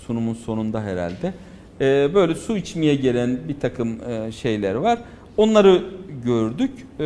Sunumun 0.06 0.34
sonunda 0.34 0.82
herhalde. 0.82 1.32
Ee, 1.82 2.14
böyle 2.14 2.34
su 2.34 2.56
içmeye 2.56 2.94
gelen 2.94 3.38
bir 3.48 3.60
takım 3.60 4.10
e, 4.10 4.32
şeyler 4.32 4.74
var. 4.74 4.98
Onları 5.36 5.84
gördük 6.24 6.70
ee, 6.98 7.04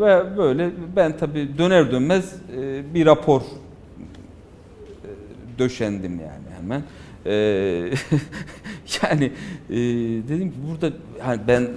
ve 0.00 0.36
böyle 0.36 0.70
ben 0.96 1.16
tabi 1.16 1.48
döner 1.58 1.92
dönmez 1.92 2.32
e, 2.58 2.94
bir 2.94 3.06
rapor 3.06 3.40
e, 3.40 3.44
döşendim 5.58 6.20
yani 6.20 6.56
hemen. 6.60 6.82
Yani 9.02 9.32
dedim 10.28 10.50
ki 10.50 10.56
burada 10.70 10.96
hani 11.20 11.40
ben 11.48 11.68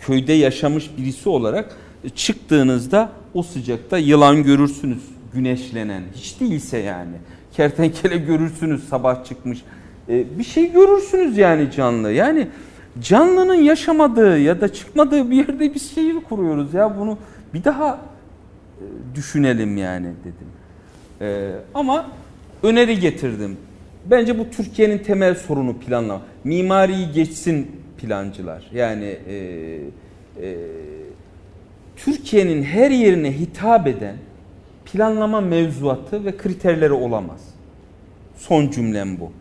köyde 0.00 0.32
yaşamış 0.32 0.90
birisi 0.98 1.28
olarak 1.28 1.76
çıktığınızda 2.14 3.12
o 3.34 3.42
sıcakta 3.42 3.98
yılan 3.98 4.42
görürsünüz 4.42 5.02
güneşlenen 5.34 6.02
hiç 6.14 6.40
değilse 6.40 6.78
yani 6.78 7.16
kertenkele 7.56 8.16
görürsünüz 8.16 8.88
sabah 8.88 9.24
çıkmış 9.24 9.62
e, 10.08 10.38
bir 10.38 10.44
şey 10.44 10.72
görürsünüz 10.72 11.38
yani 11.38 11.70
canlı. 11.70 12.12
Yani 12.12 12.48
canlının 13.00 13.54
yaşamadığı 13.54 14.38
ya 14.38 14.60
da 14.60 14.72
çıkmadığı 14.72 15.30
bir 15.30 15.36
yerde 15.36 15.74
bir 15.74 15.80
şehir 15.80 16.20
kuruyoruz 16.20 16.74
ya 16.74 16.98
bunu 16.98 17.18
bir 17.54 17.64
daha 17.64 18.00
e, 18.80 18.84
düşünelim 19.14 19.76
yani 19.76 20.06
dedim. 20.20 20.48
E, 21.20 21.50
ama 21.74 22.06
öneri 22.62 23.00
getirdim. 23.00 23.56
Bence 24.10 24.38
bu 24.38 24.50
Türkiye'nin 24.50 24.98
temel 24.98 25.34
sorunu 25.34 25.76
planlama. 25.76 26.22
Mimariyi 26.44 27.12
geçsin 27.12 27.70
plancılar. 27.98 28.70
Yani 28.72 29.18
e, 29.28 29.36
e, 30.42 30.56
Türkiye'nin 31.96 32.62
her 32.62 32.90
yerine 32.90 33.38
hitap 33.38 33.86
eden 33.86 34.16
planlama 34.84 35.40
mevzuatı 35.40 36.24
ve 36.24 36.36
kriterleri 36.36 36.92
olamaz. 36.92 37.40
Son 38.36 38.70
cümlem 38.70 39.20
bu. 39.20 39.32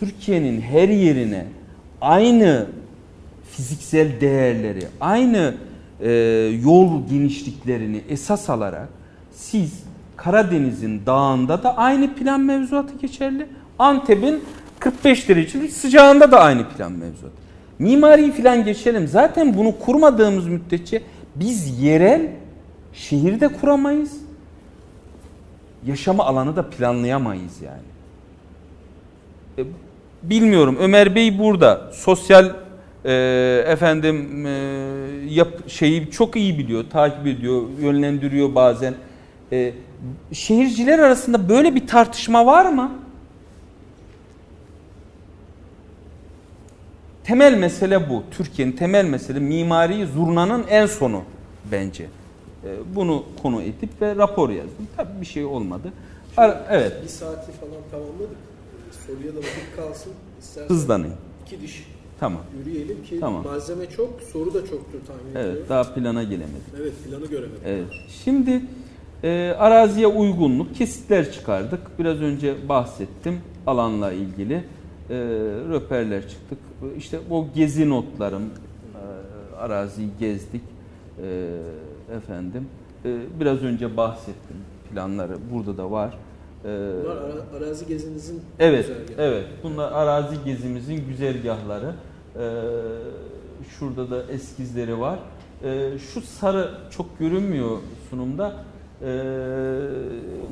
Türkiye'nin 0.00 0.60
her 0.60 0.88
yerine 0.88 1.46
aynı 2.00 2.66
fiziksel 3.50 4.20
değerleri, 4.20 4.86
aynı 5.00 5.54
e, 6.00 6.10
yol 6.64 7.08
genişliklerini 7.08 8.02
esas 8.08 8.50
alarak 8.50 8.88
siz 9.32 9.82
Karadeniz'in 10.16 11.06
dağında 11.06 11.62
da 11.62 11.76
aynı 11.76 12.14
plan 12.14 12.40
mevzuatı 12.40 12.98
geçerli. 12.98 13.46
Antep'in 13.78 14.44
45 14.78 15.28
derecelik 15.28 15.72
sıcağında 15.72 16.32
da 16.32 16.40
aynı 16.40 16.68
plan 16.68 16.92
mevzuatı. 16.92 17.36
Mimari 17.78 18.32
falan 18.32 18.64
geçelim. 18.64 19.08
Zaten 19.08 19.56
bunu 19.56 19.78
kurmadığımız 19.78 20.46
müddetçe 20.46 21.02
biz 21.36 21.82
yerel 21.82 22.30
şehirde 22.92 23.48
kuramayız. 23.48 24.12
Yaşama 25.86 26.24
alanı 26.24 26.56
da 26.56 26.70
planlayamayız 26.70 27.62
yani. 27.62 27.88
E, 29.58 29.62
bilmiyorum 30.22 30.76
Ömer 30.80 31.14
Bey 31.14 31.38
burada 31.38 31.90
sosyal 31.92 32.50
e, 33.04 33.12
efendim 33.66 34.46
e, 34.46 34.50
yap 35.28 35.48
şeyi 35.68 36.10
çok 36.10 36.36
iyi 36.36 36.58
biliyor, 36.58 36.84
takip 36.90 37.26
ediyor, 37.26 37.62
yönlendiriyor 37.80 38.54
bazen. 38.54 38.94
E, 39.52 39.72
şehirciler 40.32 40.98
arasında 40.98 41.48
böyle 41.48 41.74
bir 41.74 41.86
tartışma 41.86 42.46
var 42.46 42.72
mı? 42.72 42.92
Temel 47.24 47.58
mesele 47.58 48.10
bu. 48.10 48.22
Türkiye'nin 48.30 48.72
temel 48.72 49.04
mesele 49.04 49.38
mimari 49.38 50.06
zurnanın 50.06 50.64
en 50.68 50.86
sonu 50.86 51.22
bence. 51.72 52.04
E, 52.64 52.68
bunu 52.94 53.24
konu 53.42 53.62
edip 53.62 54.02
ve 54.02 54.16
rapor 54.16 54.50
yazdım. 54.50 54.88
Tabii 54.96 55.20
bir 55.20 55.26
şey 55.26 55.44
olmadı. 55.44 55.92
Ar 56.36 56.56
evet. 56.70 56.92
Bir 57.02 57.08
saati 57.08 57.52
falan 57.52 57.82
tamamladık 57.90 58.47
soruya 59.08 59.32
da 59.34 59.38
vakit 59.38 59.76
kalsın. 59.76 60.12
İstersen 60.40 60.74
Hızlanayım. 60.74 61.16
İki 61.46 61.60
diş 61.60 61.86
Tamam. 62.20 62.42
yürüyelim 62.58 63.02
ki 63.02 63.20
tamam. 63.20 63.44
malzeme 63.44 63.86
çok, 63.90 64.22
soru 64.32 64.54
da 64.54 64.60
çoktur 64.60 64.98
tahmin 65.06 65.30
ediyorum. 65.30 65.56
Evet, 65.58 65.68
daha 65.68 65.94
plana 65.94 66.22
gelemedim. 66.22 66.62
Evet, 66.80 66.92
planı 67.08 67.26
göremedim. 67.26 67.62
Evet. 67.66 67.86
Şimdi 68.24 68.62
e, 69.24 69.54
araziye 69.58 70.06
uygunluk 70.06 70.74
kesitler 70.74 71.32
çıkardık. 71.32 71.98
Biraz 71.98 72.20
önce 72.20 72.68
bahsettim 72.68 73.40
alanla 73.66 74.12
ilgili. 74.12 74.54
E, 74.54 75.16
röperler 75.70 76.28
çıktık. 76.28 76.58
İşte 76.96 77.18
o 77.30 77.46
gezi 77.54 77.88
notlarım, 77.90 78.42
e, 78.42 79.56
araziyi 79.56 80.08
gezdik. 80.20 80.62
E, 81.22 81.58
efendim, 82.16 82.68
e, 83.04 83.16
biraz 83.40 83.62
önce 83.62 83.96
bahsettim 83.96 84.56
planları 84.90 85.36
burada 85.52 85.76
da 85.76 85.90
var. 85.90 86.18
Bunlar 86.64 87.16
ara, 87.16 87.64
arazi 87.64 87.86
gezinizin 87.86 88.42
Evet, 88.58 88.86
güzergahı. 88.86 89.28
evet. 89.28 89.44
Bunlar 89.62 89.92
arazi 89.92 90.36
gezimizin 90.44 91.06
güzergahları. 91.08 91.92
Ee, 92.36 92.40
şurada 93.78 94.10
da 94.10 94.22
eskizleri 94.32 95.00
var. 95.00 95.18
Ee, 95.64 95.90
şu 96.12 96.20
sarı 96.20 96.70
çok 96.90 97.18
görünmüyor 97.18 97.78
sunumda. 98.10 98.52
Ee, 99.02 99.06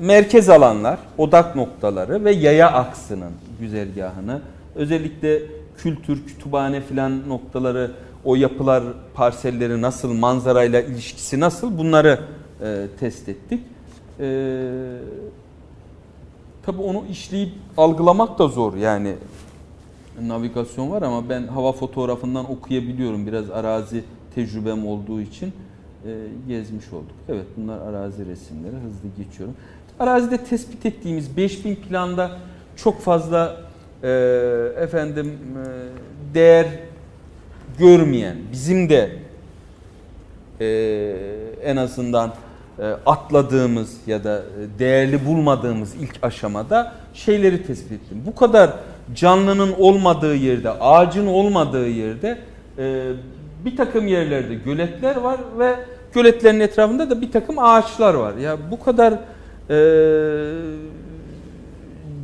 merkez 0.01 0.49
alanlar, 0.49 0.99
odak 1.19 1.57
noktaları 1.57 2.25
ve 2.25 2.33
yaya 2.33 2.73
aksının 2.73 3.33
güzergahını, 3.61 4.41
özellikle 4.75 5.43
kültür, 5.79 6.27
kütüphane 6.27 6.81
filan 6.81 7.29
noktaları, 7.29 7.91
o 8.25 8.35
yapılar, 8.37 8.85
parselleri 9.15 9.83
nasıl, 9.83 10.13
manzarayla 10.13 10.81
ilişkisi 10.81 11.41
nasıl 11.41 11.79
bunları 11.79 12.19
e, 12.63 12.87
test 13.01 13.29
ettik. 13.29 13.61
E, 14.21 14.27
tabii 16.67 16.83
onu 16.83 17.05
işleyip 17.11 17.53
algılamak 17.77 18.39
da 18.39 18.49
zor 18.49 18.75
yani 18.75 19.15
navigasyon 20.23 20.91
var 20.91 21.03
ama 21.03 21.29
ben 21.29 21.47
hava 21.47 21.73
fotoğrafından 21.73 22.51
okuyabiliyorum 22.51 23.27
biraz 23.27 23.51
arazi 23.51 24.05
tecrübem 24.35 24.87
olduğu 24.87 25.21
için 25.21 25.53
e, 26.07 26.11
gezmiş 26.49 26.93
olduk. 26.93 27.17
Evet 27.29 27.47
bunlar 27.57 27.79
arazi 27.81 28.27
resimleri 28.27 28.77
hızlı 28.77 29.25
geçiyorum. 29.25 29.55
Arazide 30.01 30.45
tespit 30.45 30.87
ettiğimiz 30.87 31.37
5000 31.37 31.75
planda 31.75 32.31
çok 32.77 33.01
fazla 33.01 33.57
e, 34.03 34.09
efendim 34.77 35.33
e, 35.33 36.35
değer 36.35 36.67
görmeyen 37.79 38.37
bizim 38.53 38.89
de 38.89 39.17
e, 40.61 40.67
en 41.63 41.77
azından 41.77 42.33
atladığımız 43.07 43.97
ya 44.07 44.25
da 44.25 44.39
e, 44.39 44.79
değerli 44.79 45.27
bulmadığımız 45.27 45.95
ilk 45.95 46.19
aşamada 46.23 46.93
şeyleri 47.15 47.67
tespit 47.67 47.93
ettim. 47.93 48.23
Bu 48.27 48.35
kadar 48.35 48.71
canlının 49.15 49.75
olmadığı 49.79 50.35
yerde, 50.35 50.71
ağacın 50.71 51.27
olmadığı 51.27 51.89
yerde 51.89 52.39
e, 52.79 53.13
bir 53.65 53.77
takım 53.77 54.07
yerlerde 54.07 54.55
göletler 54.55 55.17
var 55.17 55.41
ve 55.59 55.77
göletlerin 56.15 56.61
etrafında 56.61 57.11
da 57.11 57.21
bir 57.21 57.33
takım 57.33 57.59
ağaçlar 57.59 58.15
var. 58.15 58.35
Ya 58.37 58.57
bu 58.71 58.81
kadar 58.81 59.15
e, 59.71 59.79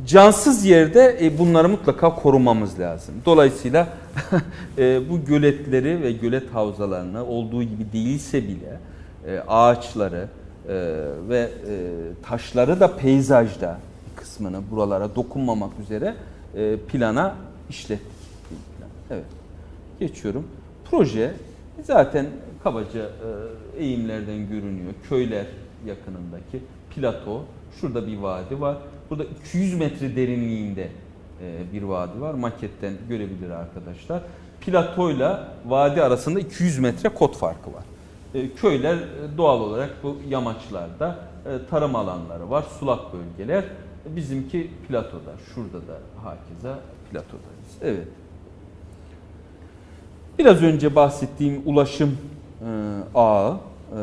cansız 0.07 0.65
yerde 0.65 1.17
e, 1.21 1.39
bunları 1.39 1.69
mutlaka 1.69 2.15
korumamız 2.15 2.79
lazım. 2.79 3.15
Dolayısıyla 3.25 3.87
e, 4.77 5.09
bu 5.09 5.25
göletleri 5.25 6.03
ve 6.03 6.11
gölet 6.11 6.53
havzalarını 6.53 7.25
olduğu 7.25 7.63
gibi 7.63 7.91
değilse 7.93 8.43
bile 8.43 8.79
e, 9.27 9.39
ağaçları 9.47 10.27
e, 10.69 10.73
ve 11.29 11.39
e, 11.39 11.49
taşları 12.23 12.79
da 12.79 12.95
peyzajda 12.97 13.79
bir 14.11 14.15
kısmını 14.15 14.61
buralara 14.71 15.15
dokunmamak 15.15 15.79
üzere 15.79 16.15
e, 16.55 16.77
plana 16.77 17.35
işlettik. 17.69 18.07
Evet. 19.11 19.25
Geçiyorum. 19.99 20.47
Proje 20.91 21.33
zaten 21.83 22.25
kabaca 22.63 23.01
e, 23.01 23.83
eğimlerden 23.83 24.49
görünüyor. 24.49 24.93
Köyler 25.09 25.45
yakınındaki 25.85 26.63
plato. 26.95 27.45
Şurada 27.81 28.07
bir 28.07 28.17
vadi 28.17 28.61
var. 28.61 28.77
Burada 29.09 29.23
200 29.23 29.73
metre 29.73 30.15
derinliğinde 30.15 30.89
e, 31.41 31.73
bir 31.73 31.83
vadi 31.83 32.21
var. 32.21 32.33
Maketten 32.33 32.93
görebilir 33.09 33.49
arkadaşlar. 33.49 34.21
Platoyla 34.61 35.53
vadi 35.65 36.01
arasında 36.01 36.39
200 36.39 36.79
metre 36.79 37.09
kot 37.09 37.37
farkı 37.37 37.73
var. 37.73 37.83
E, 38.33 38.53
köyler 38.53 38.97
doğal 39.37 39.61
olarak 39.61 40.03
bu 40.03 40.17
yamaçlarda 40.29 41.15
tarım 41.69 41.95
alanları 41.95 42.49
var, 42.49 42.65
sulak 42.79 43.01
bölgeler. 43.13 43.63
Bizimki 44.05 44.71
platoda. 44.87 45.31
Şurada 45.55 45.77
da 45.87 45.99
hakeza 46.23 46.79
platodayız. 47.11 47.77
Evet. 47.81 48.07
Biraz 50.39 50.63
önce 50.63 50.95
bahsettiğim 50.95 51.61
ulaşım 51.65 52.17
e, 52.61 52.69
ağı. 53.15 53.51
E, 53.51 54.01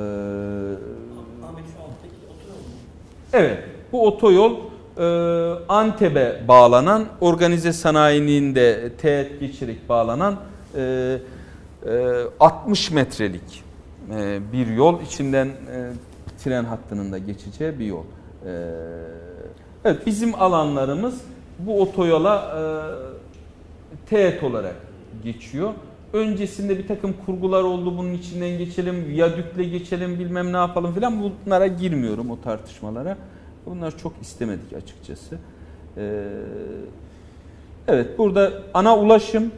Evet. 3.33 3.59
Bu 3.93 4.07
otoyol 4.07 4.57
e, 4.99 5.05
Antep'e 5.69 6.45
bağlanan, 6.49 7.07
organize 7.21 7.73
sanayinin 7.73 8.55
de 8.55 8.93
teğet 8.99 9.41
geçerek 9.41 9.89
bağlanan 9.89 10.37
e, 10.77 11.19
e, 11.87 12.23
60 12.41 12.91
metrelik 12.91 13.63
e, 13.65 13.70
bir 14.53 14.67
yol. 14.67 15.01
içinden 15.01 15.47
e, 15.47 15.93
tren 16.45 16.65
hattının 16.65 17.13
da 17.13 17.19
geçeceği 17.19 17.79
bir 17.79 17.87
yol. 17.87 18.05
E, 18.47 18.51
evet 19.85 20.07
bizim 20.07 20.35
alanlarımız 20.35 21.21
bu 21.59 21.83
otoyola 21.83 22.37
e, 22.57 22.63
teğet 24.07 24.43
olarak 24.43 24.77
geçiyor. 25.25 25.73
Öncesinde 26.13 26.79
bir 26.79 26.89
takım 26.89 27.15
kurgular 27.27 27.63
oldu 27.63 27.99
bunun 27.99 28.13
içinden 28.13 28.59
geçelim, 28.59 29.05
viyadükle 29.05 29.65
geçelim 29.65 30.19
bilmem 30.19 30.53
ne 30.53 30.57
yapalım 30.57 30.95
filan 30.95 31.33
bunlara 31.47 31.67
girmiyorum 31.67 32.31
o 32.31 32.41
tartışmalara. 32.41 33.17
Bunlar 33.67 33.99
çok 33.99 34.13
istemedik 34.23 34.73
açıkçası. 34.73 35.39
Evet 37.89 38.19
burada 38.19 38.53
ana 38.75 38.99
ulaşım 38.99 39.51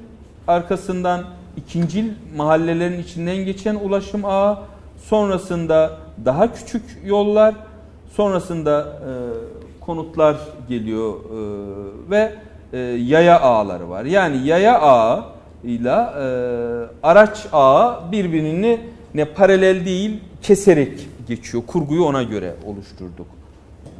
arkasından 0.48 1.24
ikincil 1.56 2.10
mahallelerin 2.36 3.02
içinden 3.02 3.36
geçen 3.36 3.74
ulaşım 3.74 4.24
ağı 4.24 4.58
sonrasında 5.08 5.98
daha 6.24 6.54
küçük 6.54 6.82
yollar 7.04 7.54
sonrasında 8.12 8.80
e, 8.80 9.10
konutlar 9.80 10.36
geliyor 10.68 11.14
e, 11.14 12.10
ve 12.10 12.34
e, 12.72 12.78
yaya 12.78 13.40
ağları 13.40 13.90
var. 13.90 14.04
Yani 14.04 14.46
yaya 14.46 14.80
ağı 14.80 15.24
ile 15.64 15.90
araç 17.02 17.46
ağı 17.52 18.12
birbirini 18.12 18.80
ne 19.14 19.24
paralel 19.24 19.84
değil 19.84 20.20
keserek 20.42 21.08
geçiyor. 21.28 21.62
Kurguyu 21.66 22.04
ona 22.04 22.22
göre 22.22 22.54
oluşturduk. 22.66 23.26
E, 23.86 23.90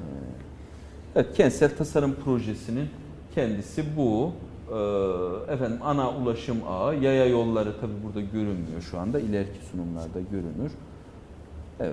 evet, 1.16 1.26
kentsel 1.36 1.76
tasarım 1.76 2.14
projesinin 2.24 2.88
kendisi 3.34 3.84
bu. 3.96 4.32
E, 4.72 5.52
efendim 5.52 5.78
ana 5.82 6.10
ulaşım 6.10 6.56
ağı, 6.68 6.96
yaya 6.96 7.26
yolları 7.26 7.80
tabi 7.80 7.92
burada 8.04 8.20
görünmüyor 8.20 8.82
şu 8.90 8.98
anda. 8.98 9.20
İleriki 9.20 9.66
sunumlarda 9.70 10.20
görünür. 10.30 10.72
Evet. 11.80 11.92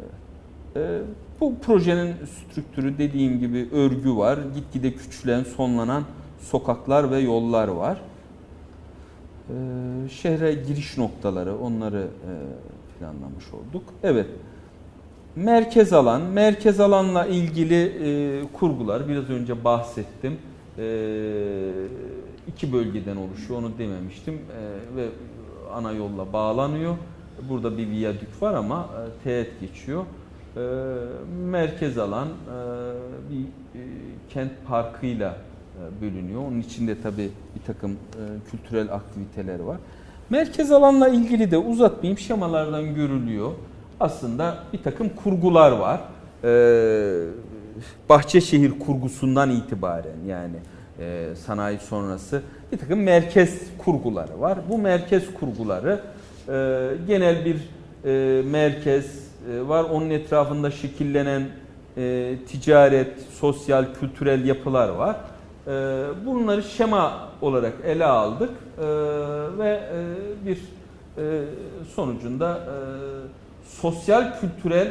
evet. 0.00 0.14
E, 0.76 1.02
bu 1.40 1.58
projenin 1.58 2.14
strüktürü 2.26 2.98
dediğim 2.98 3.38
gibi 3.38 3.68
örgü 3.72 4.16
var. 4.16 4.38
Gitgide 4.54 4.94
küçülen, 4.94 5.44
sonlanan 5.44 6.04
sokaklar 6.40 7.10
ve 7.10 7.18
yollar 7.18 7.68
var. 7.68 8.00
Ee, 9.50 10.08
şehre 10.08 10.54
giriş 10.54 10.98
noktaları 10.98 11.58
onları 11.58 12.00
e, 12.00 12.32
planlamış 12.98 13.44
olduk. 13.52 13.82
Evet. 14.02 14.26
Merkez 15.36 15.92
alan, 15.92 16.22
merkez 16.22 16.80
alanla 16.80 17.26
ilgili 17.26 17.84
e, 17.84 18.42
kurgular 18.52 19.08
biraz 19.08 19.30
önce 19.30 19.64
bahsettim. 19.64 20.38
E, 20.78 20.84
iki 22.48 22.72
bölgeden 22.72 23.16
oluşuyor 23.16 23.60
onu 23.60 23.78
dememiştim 23.78 24.34
e, 24.34 24.96
ve 24.96 25.06
ana 25.72 25.92
yolla 25.92 26.32
bağlanıyor. 26.32 26.96
Burada 27.48 27.78
bir 27.78 27.90
viyadük 27.90 28.42
var 28.42 28.54
ama 28.54 28.80
e, 28.82 29.24
teğet 29.24 29.60
geçiyor. 29.60 30.04
E, 30.56 30.60
merkez 31.50 31.98
alan 31.98 32.28
e, 32.28 32.32
bir 33.30 33.40
e, 33.80 33.82
kent 34.30 34.52
parkıyla 34.68 35.30
e, 35.30 36.02
bölünüyor. 36.02 36.40
Onun 36.40 36.60
içinde 36.60 37.02
tabii 37.02 37.30
bir 37.56 37.62
takım 37.66 37.90
e, 37.92 38.22
kültürel 38.50 38.92
aktiviteler 38.92 39.60
var. 39.60 39.76
Merkez 40.30 40.72
alanla 40.72 41.08
ilgili 41.08 41.50
de 41.50 41.58
uzatmayayım 41.58 42.18
şemalardan 42.18 42.94
görülüyor. 42.94 43.50
Aslında 44.00 44.58
bir 44.72 44.82
takım 44.82 45.08
kurgular 45.08 45.72
var. 45.72 46.00
Ee, 46.44 47.26
Bahçeşehir 48.08 48.78
kurgusundan 48.78 49.50
itibaren 49.50 50.24
yani 50.26 50.56
e, 51.00 51.28
sanayi 51.46 51.78
sonrası 51.78 52.42
bir 52.72 52.78
takım 52.78 53.02
merkez 53.02 53.62
kurguları 53.78 54.40
var. 54.40 54.58
Bu 54.68 54.78
merkez 54.78 55.34
kurguları 55.34 56.00
e, 56.48 56.52
genel 57.06 57.44
bir 57.44 57.56
e, 58.04 58.42
merkez 58.42 59.24
var. 59.66 59.84
Onun 59.84 60.10
etrafında 60.10 60.70
şekillenen 60.70 61.42
ticaret, 62.48 63.20
sosyal, 63.40 63.84
kültürel 64.00 64.44
yapılar 64.44 64.88
var. 64.88 65.16
Bunları 66.26 66.62
şema 66.62 67.28
olarak 67.40 67.72
ele 67.84 68.04
aldık 68.04 68.50
ve 69.58 69.80
bir 70.46 70.58
sonucunda 71.94 72.58
e, 72.58 73.43
sosyal 73.80 74.40
kültürel 74.40 74.88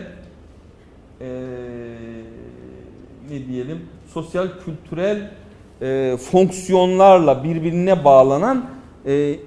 ne 3.29 3.47
diyelim 3.47 3.79
sosyal 4.13 4.47
kültürel 4.65 5.31
fonksiyonlarla 6.17 7.43
birbirine 7.43 8.05
bağlanan 8.05 8.69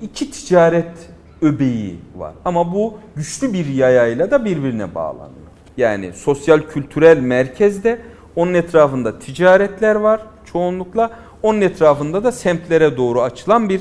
iki 0.02 0.30
ticaret 0.30 1.10
öbeği 1.42 1.96
var. 2.16 2.32
Ama 2.44 2.74
bu 2.74 2.98
güçlü 3.16 3.52
bir 3.52 3.66
yayayla 3.66 4.30
da 4.30 4.44
birbirine 4.44 4.94
bağlanıyor. 4.94 5.46
Yani 5.76 6.12
sosyal 6.12 6.60
kültürel 6.60 7.18
merkezde 7.18 7.98
onun 8.36 8.54
etrafında 8.54 9.18
ticaretler 9.18 9.94
var 9.94 10.20
çoğunlukla. 10.44 11.10
Onun 11.42 11.60
etrafında 11.60 12.24
da 12.24 12.32
semtlere 12.32 12.96
doğru 12.96 13.22
açılan 13.22 13.68
bir 13.68 13.80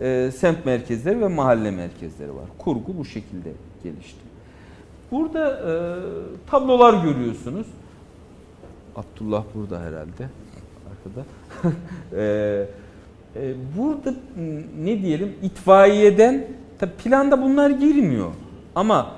e, 0.00 0.30
semt 0.30 0.66
merkezleri 0.66 1.20
ve 1.20 1.28
mahalle 1.28 1.70
merkezleri 1.70 2.34
var. 2.34 2.44
Kurgu 2.58 2.98
bu 2.98 3.04
şekilde 3.04 3.48
gelişti. 3.82 4.21
Burada 5.12 5.48
e, 5.48 5.72
tablolar 6.50 7.04
görüyorsunuz. 7.04 7.66
Abdullah 8.96 9.44
burada 9.54 9.80
herhalde. 9.80 10.28
Arkada. 10.90 11.24
e, 12.16 12.66
e, 13.36 13.54
burada 13.78 14.14
ne 14.82 15.02
diyelim 15.02 15.34
itfaiyeden 15.42 16.46
tabi 16.78 16.92
planda 16.92 17.42
bunlar 17.42 17.70
girmiyor. 17.70 18.30
Ama 18.74 19.10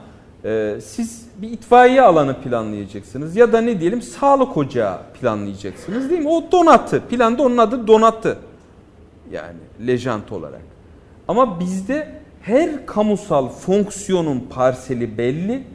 e, 0.45 0.78
siz 0.84 1.26
bir 1.42 1.51
itfaiye 1.51 2.03
alanı 2.03 2.40
planlayacaksınız 2.40 3.36
ya 3.36 3.53
da 3.53 3.61
ne 3.61 3.80
diyelim 3.80 4.03
sağlık 4.03 4.57
ocağı 4.57 4.99
planlayacaksınız 5.20 6.11
değil 6.11 6.20
mi? 6.20 6.28
O 6.28 6.53
donatı. 6.53 7.01
Planda 7.01 7.42
onun 7.42 7.59
adı 7.59 7.86
donatı. 7.86 8.38
Yani 9.32 9.59
lejant 9.86 10.32
olarak. 10.32 10.62
Ama 11.28 11.61
bizde 11.61 12.09
her 12.42 12.86
kamusal 12.86 13.49
fonksiyonun 13.49 14.47
parseli 14.51 15.18
belli. 15.18 15.73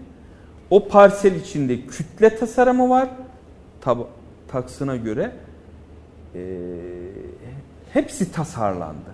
O 0.70 0.88
parsel 0.88 1.36
içinde 1.36 1.82
kütle 1.82 2.38
tasarımı 2.38 2.90
var. 2.90 3.10
Tab 3.82 4.00
taksına 4.48 4.96
göre 4.96 5.32
e, 6.36 6.40
hepsi 7.94 8.32
tasarlandı. 8.32 9.10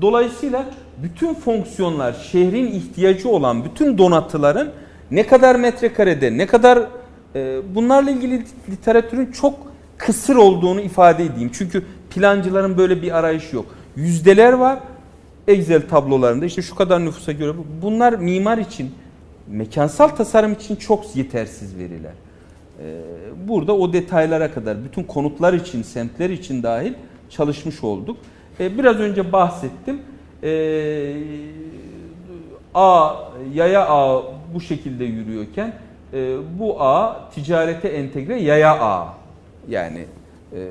Dolayısıyla 0.00 0.66
bütün 1.02 1.34
fonksiyonlar 1.34 2.12
şehrin 2.12 2.66
ihtiyacı 2.66 3.28
olan 3.28 3.64
bütün 3.64 3.98
donatıların 3.98 4.68
ne 5.10 5.26
kadar 5.26 5.56
metrekarede 5.56 6.38
ne 6.38 6.46
kadar 6.46 6.82
e, 7.34 7.60
bunlarla 7.74 8.10
ilgili 8.10 8.44
literatürün 8.70 9.32
çok 9.32 9.54
kısır 9.98 10.36
olduğunu 10.36 10.80
ifade 10.80 11.24
edeyim. 11.24 11.50
Çünkü 11.54 11.84
plancıların 12.10 12.78
böyle 12.78 13.02
bir 13.02 13.18
arayışı 13.18 13.56
yok. 13.56 13.66
Yüzdeler 13.96 14.52
var 14.52 14.78
Excel 15.48 15.88
tablolarında 15.88 16.46
işte 16.46 16.62
şu 16.62 16.74
kadar 16.74 17.04
nüfusa 17.04 17.32
göre 17.32 17.52
bunlar 17.82 18.12
mimar 18.12 18.58
için 18.58 18.90
mekansal 19.48 20.08
tasarım 20.08 20.52
için 20.52 20.76
çok 20.76 21.16
yetersiz 21.16 21.78
veriler. 21.78 22.12
Ee, 22.80 23.00
burada 23.48 23.76
o 23.76 23.92
detaylara 23.92 24.52
kadar 24.52 24.84
bütün 24.84 25.02
konutlar 25.02 25.52
için, 25.52 25.82
semtler 25.82 26.30
için 26.30 26.62
dahil 26.62 26.94
çalışmış 27.30 27.84
olduk. 27.84 28.16
Ee, 28.60 28.78
biraz 28.78 28.96
önce 28.96 29.32
bahsettim. 29.32 30.00
Ee, 30.42 31.16
A, 32.74 33.14
yaya 33.54 33.88
A 33.88 34.22
bu 34.54 34.60
şekilde 34.60 35.04
yürüyorken 35.04 35.72
e, 36.12 36.36
bu 36.58 36.82
A 36.82 37.28
ticarete 37.30 37.88
entegre 37.88 38.40
yaya 38.40 38.80
A. 38.80 39.14
Yani 39.68 40.04
e, 40.52 40.70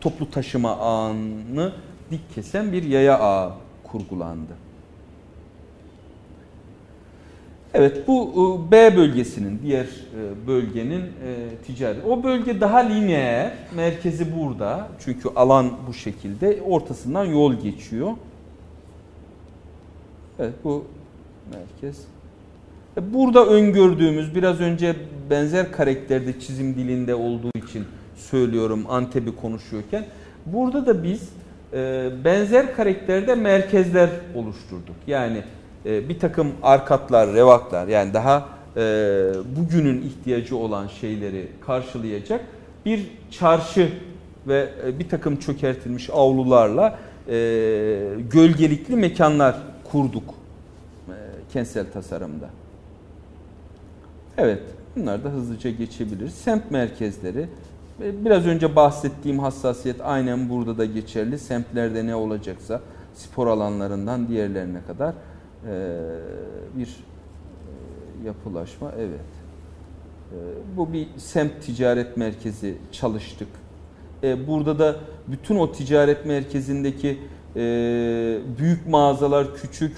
toplu 0.00 0.30
taşıma 0.30 0.70
ağını 0.70 1.72
dik 2.10 2.34
kesen 2.34 2.72
bir 2.72 2.82
yaya 2.82 3.18
ağ 3.20 3.52
kurgulandı. 3.84 4.52
Evet 7.74 8.08
bu 8.08 8.32
e, 8.68 8.70
B 8.70 8.96
bölgesinin 8.96 9.60
diğer 9.62 9.84
e, 9.84 10.46
bölgenin 10.46 11.00
e, 11.00 11.06
ticari. 11.66 11.98
O 12.02 12.22
bölge 12.22 12.60
daha 12.60 12.78
lineer. 12.78 13.52
Merkezi 13.76 14.26
burada. 14.40 14.88
Çünkü 15.04 15.28
alan 15.36 15.70
bu 15.88 15.94
şekilde. 15.94 16.62
Ortasından 16.62 17.24
yol 17.24 17.54
geçiyor. 17.54 18.10
Evet 20.38 20.54
bu 20.64 20.84
merkez. 21.52 22.04
Burada 23.00 23.46
öngördüğümüz 23.46 24.34
biraz 24.34 24.60
önce 24.60 24.96
benzer 25.30 25.72
karakterde 25.72 26.40
çizim 26.40 26.74
dilinde 26.74 27.14
olduğu 27.14 27.50
için 27.66 27.84
söylüyorum 28.16 28.84
Antep'i 28.88 29.36
konuşuyorken. 29.36 30.06
Burada 30.46 30.86
da 30.86 31.02
biz 31.02 31.28
benzer 32.24 32.76
karakterde 32.76 33.34
merkezler 33.34 34.10
oluşturduk. 34.34 34.96
Yani 35.06 35.42
e, 35.86 36.08
bir 36.08 36.18
takım 36.18 36.52
arkatlar, 36.62 37.32
revaklar 37.32 37.88
yani 37.88 38.14
daha 38.14 38.48
e, 38.76 38.80
bugünün 39.56 40.02
ihtiyacı 40.02 40.56
olan 40.56 40.86
şeyleri 40.86 41.48
karşılayacak 41.66 42.40
bir 42.86 43.06
çarşı 43.30 43.92
ve 44.46 44.68
e, 44.86 44.98
bir 44.98 45.08
takım 45.08 45.36
çökertilmiş 45.36 46.10
avlularla 46.10 46.98
gölgelikli 48.30 48.96
mekanlar 48.96 49.56
kurduk 49.92 50.34
kentsel 51.52 51.86
tasarımda. 51.92 52.50
Evet, 54.38 54.62
bunlar 54.96 55.24
da 55.24 55.28
hızlıca 55.28 55.70
geçebiliriz. 55.70 56.34
Semt 56.34 56.70
merkezleri, 56.70 57.48
biraz 57.98 58.46
önce 58.46 58.76
bahsettiğim 58.76 59.38
hassasiyet 59.38 60.00
aynen 60.00 60.48
burada 60.48 60.78
da 60.78 60.84
geçerli. 60.84 61.38
Semtlerde 61.38 62.06
ne 62.06 62.14
olacaksa 62.14 62.80
spor 63.14 63.46
alanlarından 63.46 64.28
diğerlerine 64.28 64.80
kadar 64.86 65.10
ee, 65.10 65.37
bir 66.76 66.86
e, 66.86 68.26
yapılaşma. 68.26 68.92
Evet. 68.98 69.38
Ee, 70.32 70.36
bu 70.76 70.92
bir 70.92 71.06
semt 71.16 71.62
ticaret 71.62 72.16
merkezi 72.16 72.74
çalıştık. 72.92 73.48
Ee, 74.22 74.46
burada 74.46 74.78
da 74.78 74.96
bütün 75.26 75.56
o 75.56 75.72
ticaret 75.72 76.26
merkezindeki 76.26 77.18
e, 77.56 77.60
büyük 78.58 78.88
mağazalar, 78.88 79.54
küçük 79.54 79.96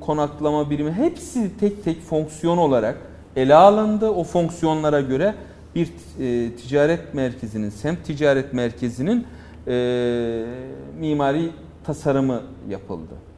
konaklama 0.00 0.70
birimi 0.70 0.92
hepsi 0.92 1.50
tek 1.60 1.84
tek 1.84 2.00
fonksiyon 2.00 2.58
olarak 2.58 2.98
ele 3.36 3.54
alındı. 3.54 4.10
O 4.10 4.24
fonksiyonlara 4.24 5.00
göre 5.00 5.34
bir 5.74 5.88
e, 6.20 6.56
ticaret 6.56 7.14
merkezinin, 7.14 7.70
semt 7.70 8.04
ticaret 8.04 8.52
merkezinin 8.52 9.26
mimari 11.00 11.50
tasarımı 11.84 12.42
yapıldı. 12.68 13.31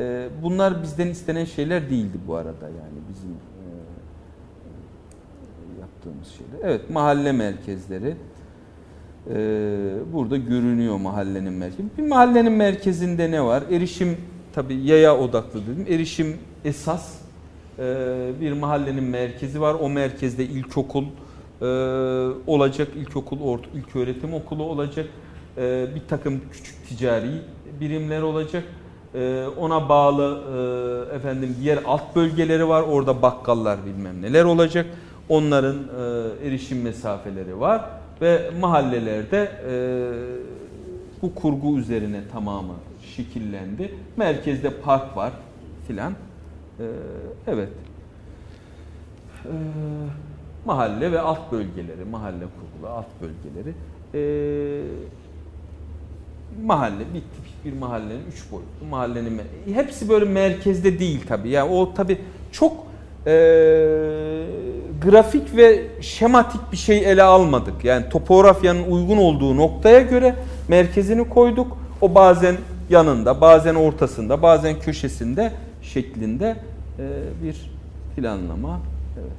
Ee, 0.00 0.28
bunlar 0.42 0.82
bizden 0.82 1.06
istenen 1.06 1.44
şeyler 1.44 1.90
değildi 1.90 2.18
bu 2.26 2.34
arada 2.34 2.66
yani 2.66 2.98
bizim 3.08 3.30
e, 3.30 3.66
yaptığımız 5.80 6.28
şeyler. 6.28 6.68
Evet 6.70 6.90
mahalle 6.90 7.32
merkezleri. 7.32 8.16
Ee, 9.30 9.90
burada 10.12 10.36
görünüyor 10.36 10.96
mahallenin 10.96 11.52
merkezi. 11.52 11.88
Bir 11.98 12.02
mahallenin 12.02 12.52
merkezinde 12.52 13.30
ne 13.30 13.44
var? 13.44 13.62
Erişim 13.70 14.16
tabi 14.52 14.74
yaya 14.74 15.18
odaklı 15.18 15.60
dedim. 15.66 15.86
Erişim 15.88 16.36
esas 16.64 17.18
ee, 17.78 18.30
bir 18.40 18.52
mahallenin 18.52 19.04
merkezi 19.04 19.60
var. 19.60 19.76
O 19.80 19.88
merkezde 19.88 20.44
ilkokul 20.44 21.04
olacak. 22.46 22.88
İlkokul, 22.96 23.40
orta, 23.40 23.66
ilk 23.74 23.96
öğretim 23.96 24.34
okulu 24.34 24.62
olacak. 24.62 25.06
Bir 25.94 26.02
takım 26.08 26.40
küçük 26.52 26.88
ticari 26.88 27.30
birimler 27.80 28.22
olacak 28.22 28.64
ona 29.58 29.88
bağlı 29.88 30.40
e, 31.12 31.16
efendim 31.16 31.56
diğer 31.60 31.78
alt 31.86 32.16
bölgeleri 32.16 32.68
var. 32.68 32.82
Orada 32.82 33.22
bakkallar 33.22 33.86
bilmem 33.86 34.22
neler 34.22 34.44
olacak. 34.44 34.86
Onların 35.28 35.76
e, 35.76 36.46
erişim 36.46 36.82
mesafeleri 36.82 37.60
var 37.60 37.84
ve 38.20 38.50
mahallelerde 38.60 39.52
e, 39.68 39.72
bu 41.22 41.34
kurgu 41.34 41.78
üzerine 41.78 42.20
tamamı 42.32 42.74
şekillendi. 43.16 43.94
Merkezde 44.16 44.70
park 44.70 45.16
var 45.16 45.32
filan. 45.86 46.12
Evet. 47.46 47.68
Mahalle 50.64 51.12
ve 51.12 51.20
alt 51.20 51.52
bölgeleri, 51.52 52.04
mahalle 52.10 52.44
kurgulu 52.44 52.92
alt 52.92 53.06
bölgeleri 53.22 53.74
mahalle 56.64 57.04
bir 57.14 57.20
tipik 57.20 57.64
bir 57.64 57.72
mahallenin 57.72 58.26
üç 58.32 58.52
boyutlu 58.52 58.86
mahallenin 58.90 59.40
hepsi 59.74 60.08
böyle 60.08 60.24
merkezde 60.24 60.98
değil 60.98 61.20
tabii. 61.28 61.48
Yani 61.48 61.70
o 61.70 61.94
tabii 61.94 62.18
çok 62.52 62.72
e, 63.26 63.32
grafik 65.04 65.56
ve 65.56 65.86
şematik 66.00 66.60
bir 66.72 66.76
şey 66.76 67.10
ele 67.10 67.22
almadık. 67.22 67.84
Yani 67.84 68.08
topografyanın 68.08 68.82
uygun 68.90 69.16
olduğu 69.16 69.56
noktaya 69.56 70.00
göre 70.00 70.34
merkezini 70.68 71.28
koyduk. 71.28 71.78
O 72.00 72.14
bazen 72.14 72.56
yanında, 72.90 73.40
bazen 73.40 73.74
ortasında, 73.74 74.42
bazen 74.42 74.80
köşesinde 74.80 75.52
şeklinde 75.82 76.56
e, 76.98 77.04
bir 77.42 77.70
planlama. 78.16 78.80
Evet. 79.18 79.32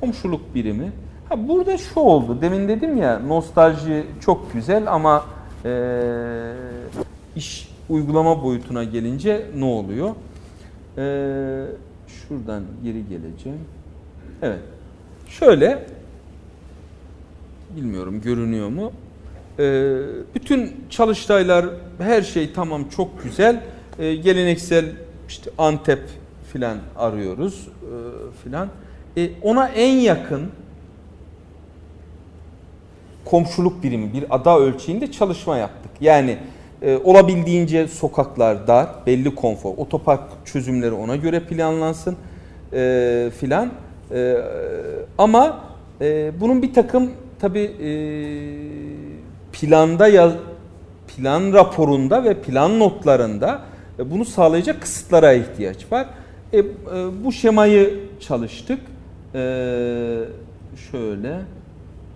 Komşuluk 0.00 0.54
birimi 0.54 0.92
Burada 1.36 1.78
şu 1.78 2.00
oldu. 2.00 2.38
Demin 2.40 2.68
dedim 2.68 2.96
ya 2.96 3.18
nostalji 3.18 4.06
çok 4.20 4.52
güzel 4.52 4.92
ama 4.92 5.24
e, 5.64 5.72
iş 7.36 7.68
uygulama 7.88 8.42
boyutuna 8.42 8.84
gelince 8.84 9.46
ne 9.56 9.64
oluyor? 9.64 10.10
E, 10.98 11.04
şuradan 12.06 12.62
geri 12.84 13.08
geleceğim. 13.08 13.58
Evet. 14.42 14.58
Şöyle 15.28 15.86
bilmiyorum 17.76 18.20
görünüyor 18.20 18.68
mu? 18.68 18.92
E, 19.58 19.98
bütün 20.34 20.76
çalıştaylar 20.90 21.66
her 21.98 22.22
şey 22.22 22.52
tamam 22.52 22.84
çok 22.96 23.22
güzel. 23.22 23.60
E, 23.98 24.14
geleneksel 24.14 24.84
işte 25.28 25.50
Antep 25.58 26.02
filan 26.52 26.78
arıyoruz 26.96 27.68
e, 27.68 27.92
filan. 28.44 28.68
E, 29.16 29.30
ona 29.42 29.68
en 29.68 29.96
yakın 29.96 30.50
komşuluk 33.24 33.82
birimi 33.82 34.12
bir 34.12 34.24
ada 34.30 34.58
ölçeğinde 34.58 35.12
çalışma 35.12 35.56
yaptık. 35.56 35.90
Yani 36.00 36.38
e, 36.82 36.96
olabildiğince 36.96 37.88
sokaklar 37.88 38.66
dar, 38.66 38.88
belli 39.06 39.34
konfor, 39.34 39.74
otopark 39.76 40.20
çözümleri 40.44 40.92
ona 40.92 41.16
göre 41.16 41.40
planlansın 41.40 42.16
e, 42.72 43.30
filan. 43.40 43.70
E, 44.14 44.36
ama 45.18 45.60
e, 46.00 46.32
bunun 46.40 46.62
bir 46.62 46.74
takım 46.74 47.10
tabi 47.40 47.60
e, 47.60 47.90
planda 49.52 50.08
ya 50.08 50.32
plan 51.16 51.52
raporunda 51.52 52.24
ve 52.24 52.34
plan 52.34 52.78
notlarında 52.78 53.62
e, 53.98 54.10
bunu 54.10 54.24
sağlayacak 54.24 54.80
kısıtlara 54.80 55.32
ihtiyaç 55.32 55.92
var. 55.92 56.06
E, 56.52 56.58
e, 56.58 56.64
bu 57.24 57.32
şemayı 57.32 58.00
çalıştık. 58.20 58.78
E, 59.34 59.38
şöyle 60.90 61.38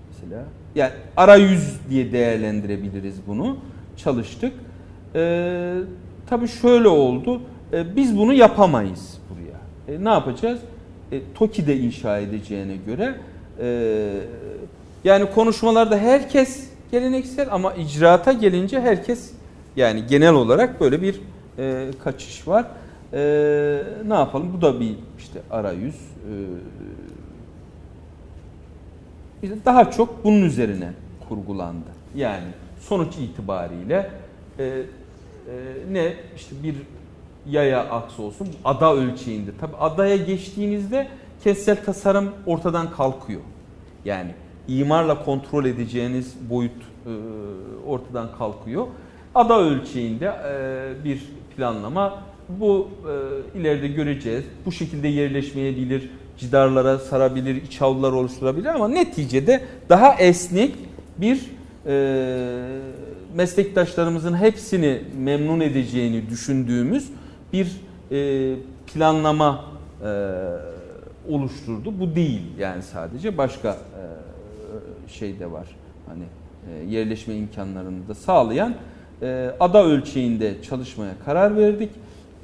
mesela 0.09 0.45
yani 0.77 0.93
arayüz 1.17 1.77
diye 1.91 2.13
değerlendirebiliriz 2.13 3.15
bunu. 3.27 3.57
Çalıştık. 3.97 4.53
E, 5.15 5.75
tabii 6.27 6.49
şöyle 6.49 6.89
oldu. 6.89 7.41
E, 7.73 7.97
biz 7.97 8.19
bunu 8.19 8.33
yapamayız 8.33 9.19
buraya. 9.31 9.97
E, 9.97 10.05
ne 10.05 10.09
yapacağız? 10.09 10.61
E, 11.13 11.21
TOKİ'de 11.35 11.77
inşa 11.77 12.19
edeceğine 12.19 12.77
göre 12.77 13.15
e, 13.61 14.09
yani 15.05 15.31
konuşmalarda 15.31 15.99
herkes 15.99 16.69
geleneksel 16.91 17.49
ama 17.51 17.75
icraata 17.75 18.33
gelince 18.33 18.81
herkes 18.81 19.31
yani 19.77 20.07
genel 20.07 20.35
olarak 20.35 20.81
böyle 20.81 21.03
bir 21.03 21.21
e, 21.59 21.87
kaçış 22.05 22.49
var. 22.49 22.67
E, 23.13 23.19
ne 24.07 24.15
yapalım? 24.15 24.53
Bu 24.57 24.63
da 24.63 24.81
bir 24.81 24.95
işte 25.19 25.41
arayüz. 25.51 25.95
E, 25.95 26.33
daha 29.65 29.91
çok 29.91 30.25
bunun 30.25 30.43
üzerine 30.43 30.93
kurgulandı. 31.29 31.91
Yani 32.15 32.47
sonuç 32.81 33.17
itibariyle 33.17 34.11
e, 34.59 34.65
e, 34.65 34.83
ne 35.93 36.15
işte 36.37 36.57
bir 36.63 36.75
yaya 37.47 37.81
aksı 37.81 38.23
olsun 38.23 38.49
ada 38.65 38.95
ölçeğinde. 38.95 39.51
Tabi 39.61 39.77
adaya 39.77 40.17
geçtiğinizde 40.17 41.09
kentsel 41.45 41.85
tasarım 41.85 42.33
ortadan 42.47 42.91
kalkıyor. 42.91 43.41
Yani 44.05 44.31
imarla 44.69 45.25
kontrol 45.25 45.65
edeceğiniz 45.65 46.35
boyut 46.51 46.73
e, 47.07 47.11
ortadan 47.87 48.29
kalkıyor. 48.39 48.87
Ada 49.35 49.61
ölçeğinde 49.61 50.27
e, 50.27 51.05
bir 51.05 51.23
planlama 51.57 52.23
bu 52.49 52.89
e, 53.55 53.59
ileride 53.59 53.89
göreceğiz. 53.89 54.45
Bu 54.67 54.73
şekilde 54.73 55.09
yerleşmeyebilir, 55.09 56.11
cidarlara 56.39 56.99
sarabilir, 56.99 57.63
iç 57.63 57.83
avlular 57.83 58.13
oluşturabilir 58.13 58.67
ama 58.67 58.89
neticede 58.89 59.65
daha 59.89 60.15
esnek 60.15 60.75
bir 61.19 61.57
meslektaşlarımızın 63.35 64.37
hepsini 64.37 65.01
memnun 65.19 65.61
edeceğini 65.61 66.31
düşündüğümüz 66.31 67.09
bir 67.53 67.69
planlama 68.87 69.65
oluşturdu. 71.29 72.01
Bu 72.01 72.15
değil 72.15 72.43
yani 72.59 72.83
sadece 72.83 73.39
başka 73.39 73.77
şey 75.09 75.39
de 75.39 75.53
var. 75.53 75.67
Hani 76.09 76.25
e, 76.71 76.85
yerleşme 76.91 77.35
imkanlarını 77.35 78.09
da 78.09 78.15
sağlayan 78.15 78.75
e, 79.23 79.51
ada 79.61 79.85
ölçeğinde 79.85 80.63
çalışmaya 80.63 81.13
karar 81.25 81.57
verdik. 81.57 81.91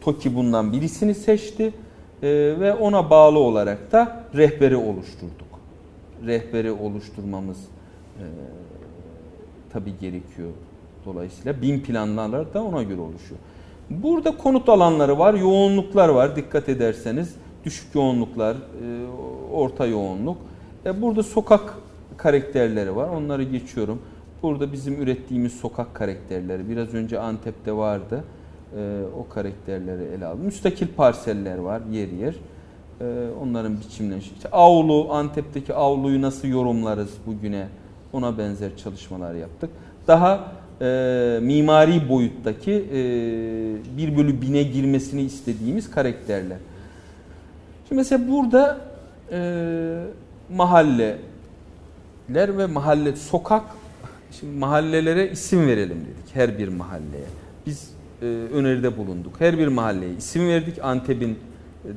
TOKİ 0.01 0.35
bundan 0.35 0.73
birisini 0.73 1.15
seçti 1.15 1.73
e, 2.23 2.29
ve 2.61 2.75
ona 2.75 3.11
bağlı 3.11 3.39
olarak 3.39 3.93
da 3.93 4.25
rehberi 4.35 4.77
oluşturduk. 4.77 5.53
Rehberi 6.27 6.73
oluşturmamız 6.73 7.59
tabi 9.73 9.99
gerekiyor. 10.01 10.51
Dolayısıyla 11.05 11.63
bin 11.63 11.81
planlar 11.81 12.55
da 12.55 12.63
ona 12.63 12.83
göre 12.83 13.01
oluşuyor. 13.01 13.41
Burada 13.91 14.37
konut 14.37 14.69
alanları 14.69 15.19
var, 15.19 15.35
yoğunluklar 15.35 16.09
var. 16.09 16.37
Dikkat 16.37 16.69
ederseniz 16.69 17.35
düşük 17.65 17.95
yoğunluklar, 17.95 18.57
orta 19.53 19.87
yoğunluk. 19.87 20.37
Burada 20.97 21.23
sokak 21.23 21.75
karakterleri 22.17 22.97
var. 22.97 23.09
Onları 23.09 23.43
geçiyorum. 23.43 24.03
Burada 24.43 24.73
bizim 24.73 25.03
ürettiğimiz 25.03 25.53
sokak 25.53 25.95
karakterleri. 25.95 26.69
Biraz 26.69 26.95
önce 26.95 27.19
Antep'te 27.19 27.73
vardı. 27.73 28.25
Ee, 28.77 29.03
o 29.19 29.29
karakterleri 29.35 30.03
ele 30.03 30.27
aldım. 30.27 30.45
Müstakil 30.45 30.87
parseller 30.97 31.59
var 31.59 31.83
yer 31.91 32.09
yer. 32.09 32.35
Ee, 33.01 33.05
onların 33.43 33.81
biçimlenişi. 33.81 34.35
İşte 34.35 34.51
avlu, 34.51 35.13
Antep'teki 35.13 35.75
avluyu 35.75 36.23
nasıl 36.23 36.49
yorumlarız 36.49 37.11
bugüne? 37.27 37.69
Ona 38.13 38.39
benzer 38.39 38.77
çalışmalar 38.77 39.35
yaptık. 39.35 39.71
Daha 40.09 40.53
e, 40.81 41.39
mimari 41.43 42.09
boyuttaki 42.09 42.73
e, 42.73 43.97
1 43.97 44.17
bölü 44.17 44.41
1000'e 44.41 44.63
girmesini 44.63 45.23
istediğimiz 45.23 45.91
karakterler. 45.91 46.59
Şimdi 47.89 48.01
mesela 48.01 48.29
burada 48.29 48.81
e, 49.33 49.41
mahalle 50.57 51.19
ler 52.35 52.59
ve 52.59 52.67
mahalle 52.67 53.17
sokak 53.17 53.65
şimdi 54.41 54.59
mahallelere 54.59 55.31
isim 55.31 55.67
verelim 55.67 56.01
dedik 56.01 56.35
her 56.35 56.59
bir 56.59 56.69
mahalleye. 56.69 57.27
Biz 57.67 57.91
öneride 58.27 58.97
bulunduk. 58.97 59.33
Her 59.39 59.59
bir 59.59 59.67
mahalleye 59.67 60.15
isim 60.15 60.49
verdik. 60.49 60.85
Antep'in 60.85 61.39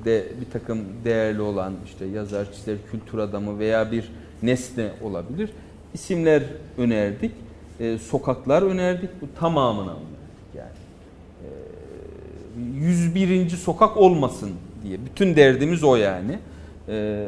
de 0.05 0.28
bir 0.41 0.51
takım 0.51 0.80
değerli 1.05 1.41
olan 1.41 1.73
işte 1.86 2.05
yazar, 2.05 2.53
çizer, 2.53 2.78
kültür 2.91 3.17
adamı 3.17 3.59
veya 3.59 3.91
bir 3.91 4.11
nesne 4.43 4.91
olabilir. 5.03 5.49
İsimler 5.93 6.43
önerdik. 6.78 7.32
E, 7.80 7.97
sokaklar 7.97 8.61
önerdik. 8.61 9.09
Bu 9.21 9.26
tamamına 9.39 9.91
önerdik 9.91 10.55
yani. 10.55 10.69
E, 12.84 12.86
101. 12.86 13.49
sokak 13.49 13.97
olmasın 13.97 14.51
diye. 14.84 14.97
Bütün 15.05 15.36
derdimiz 15.36 15.84
o 15.84 15.95
yani. 15.95 16.39
E, 16.88 17.26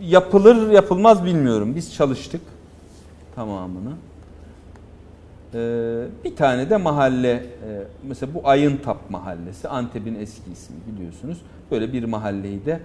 yapılır 0.00 0.70
yapılmaz 0.70 1.24
bilmiyorum. 1.24 1.76
Biz 1.76 1.94
çalıştık 1.94 2.40
tamamını. 3.34 3.92
Ee, 5.56 6.04
bir 6.24 6.36
tane 6.36 6.70
de 6.70 6.76
mahalle, 6.76 7.32
e, 7.32 7.42
mesela 8.08 8.34
bu 8.34 8.48
Ayıntap 8.48 9.10
mahallesi, 9.10 9.68
Antep'in 9.68 10.14
eski 10.14 10.52
ismi 10.52 10.76
biliyorsunuz. 10.92 11.38
Böyle 11.70 11.92
bir 11.92 12.04
mahalleyi 12.04 12.66
de 12.66 12.80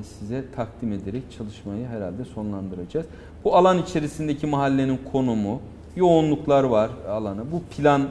e, 0.00 0.02
size 0.02 0.44
takdim 0.56 0.92
ederek 0.92 1.22
çalışmayı 1.38 1.86
herhalde 1.86 2.24
sonlandıracağız. 2.24 3.06
Bu 3.44 3.56
alan 3.56 3.78
içerisindeki 3.78 4.46
mahallenin 4.46 5.00
konumu, 5.12 5.60
yoğunluklar 5.96 6.64
var 6.64 6.90
alanı. 7.08 7.42
Bu 7.52 7.62
plan 7.76 8.02
e, 8.02 8.08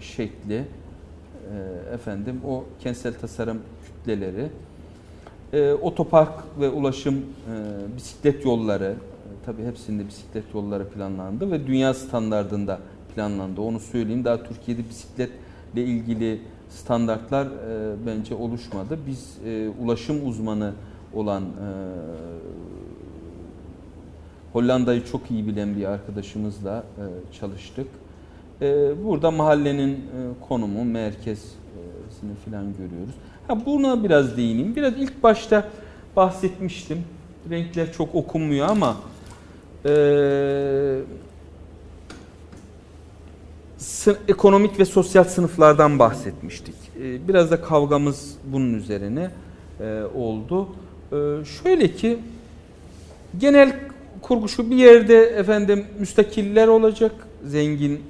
şekli, 0.00 0.64
efendim 1.94 2.40
o 2.48 2.64
kentsel 2.80 3.14
tasarım 3.14 3.58
kütleleri, 3.86 4.48
otopark 5.82 6.32
ve 6.60 6.68
ulaşım, 6.68 7.24
bisiklet 7.96 8.44
yolları, 8.44 8.94
tabii 9.46 9.64
hepsinde 9.64 10.06
bisiklet 10.06 10.44
yolları 10.54 10.88
planlandı 10.88 11.50
ve 11.50 11.66
dünya 11.66 11.94
standartında 11.94 12.78
planlandı. 13.18 13.60
Onu 13.60 13.80
söyleyeyim. 13.80 14.24
Daha 14.24 14.42
Türkiye'de 14.42 14.88
bisikletle 14.88 15.84
ilgili 15.84 16.40
standartlar 16.68 17.46
e, 17.46 17.96
bence 18.06 18.34
oluşmadı. 18.34 18.98
Biz 19.06 19.38
e, 19.46 19.68
ulaşım 19.68 20.28
uzmanı 20.28 20.72
olan 21.14 21.42
e, 21.42 21.68
Hollanda'yı 24.52 25.04
çok 25.04 25.30
iyi 25.30 25.46
bilen 25.46 25.76
bir 25.76 25.84
arkadaşımızla 25.84 26.84
e, 26.98 27.34
çalıştık. 27.40 27.86
E, 28.62 28.90
burada 29.04 29.30
mahallenin 29.30 29.92
e, 29.92 29.98
konumu, 30.48 30.84
merkezini 30.84 32.34
filan 32.44 32.66
görüyoruz. 32.72 33.14
Ha, 33.48 33.66
buna 33.66 34.04
biraz 34.04 34.36
değineyim. 34.36 34.76
Biraz 34.76 34.92
ilk 34.98 35.22
başta 35.22 35.68
bahsetmiştim. 36.16 36.98
Renkler 37.50 37.92
çok 37.92 38.14
okunmuyor 38.14 38.68
ama 38.68 38.96
e, 39.84 39.90
ekonomik 44.28 44.78
ve 44.78 44.84
sosyal 44.84 45.24
sınıflardan 45.24 45.98
bahsetmiştik. 45.98 46.74
E, 47.02 47.28
biraz 47.28 47.50
da 47.50 47.62
kavgamız 47.62 48.34
bunun 48.44 48.74
üzerine 48.74 49.30
e, 49.80 50.02
oldu. 50.14 50.68
E, 51.12 51.44
şöyle 51.44 51.94
ki 51.94 52.18
genel 53.38 53.76
kurgu 54.22 54.48
şu 54.48 54.70
bir 54.70 54.76
yerde 54.76 55.22
efendim 55.22 55.86
müstakiller 55.98 56.68
olacak, 56.68 57.12
zengin 57.44 58.00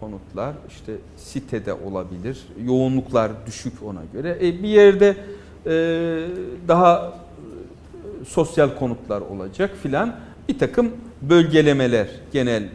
konutlar 0.00 0.54
işte 0.68 0.92
sitede 1.16 1.74
olabilir. 1.74 2.46
Yoğunluklar 2.64 3.32
düşük 3.46 3.82
ona 3.82 4.02
göre. 4.12 4.38
E, 4.40 4.62
bir 4.62 4.68
yerde 4.68 5.16
e, 5.66 5.72
daha 6.68 7.12
sosyal 8.28 8.70
konutlar 8.78 9.20
olacak 9.20 9.70
filan. 9.82 10.16
Bir 10.48 10.58
takım 10.58 10.90
bölgelemeler 11.22 12.08
genel 12.32 12.68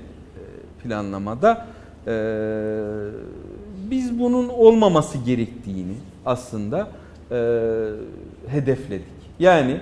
planlamada 0.84 1.68
biz 3.92 4.20
bunun 4.20 4.50
olmaması 4.50 5.18
gerektiğini 5.18 5.94
aslında 6.26 6.88
e, 7.32 7.36
hedefledik. 8.48 9.06
Yani 9.40 9.78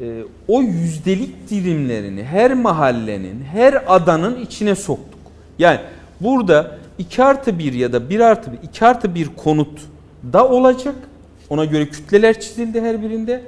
e, 0.00 0.22
o 0.48 0.62
yüzdelik 0.62 1.50
dilimlerini 1.50 2.24
her 2.24 2.54
mahallenin, 2.54 3.42
her 3.42 3.84
adanın 3.86 4.40
içine 4.40 4.74
soktuk. 4.74 5.20
Yani 5.58 5.80
burada 6.20 6.78
2 6.98 7.22
artı 7.22 7.58
1 7.58 7.72
ya 7.72 7.92
da 7.92 8.10
1 8.10 8.20
artı 8.20 8.52
1, 8.52 8.58
2 8.62 8.86
artı 8.86 9.14
1 9.14 9.28
konut 9.36 9.80
da 10.32 10.48
olacak. 10.48 10.94
Ona 11.50 11.64
göre 11.64 11.88
kütleler 11.88 12.40
çizildi 12.40 12.80
her 12.80 13.02
birinde. 13.02 13.42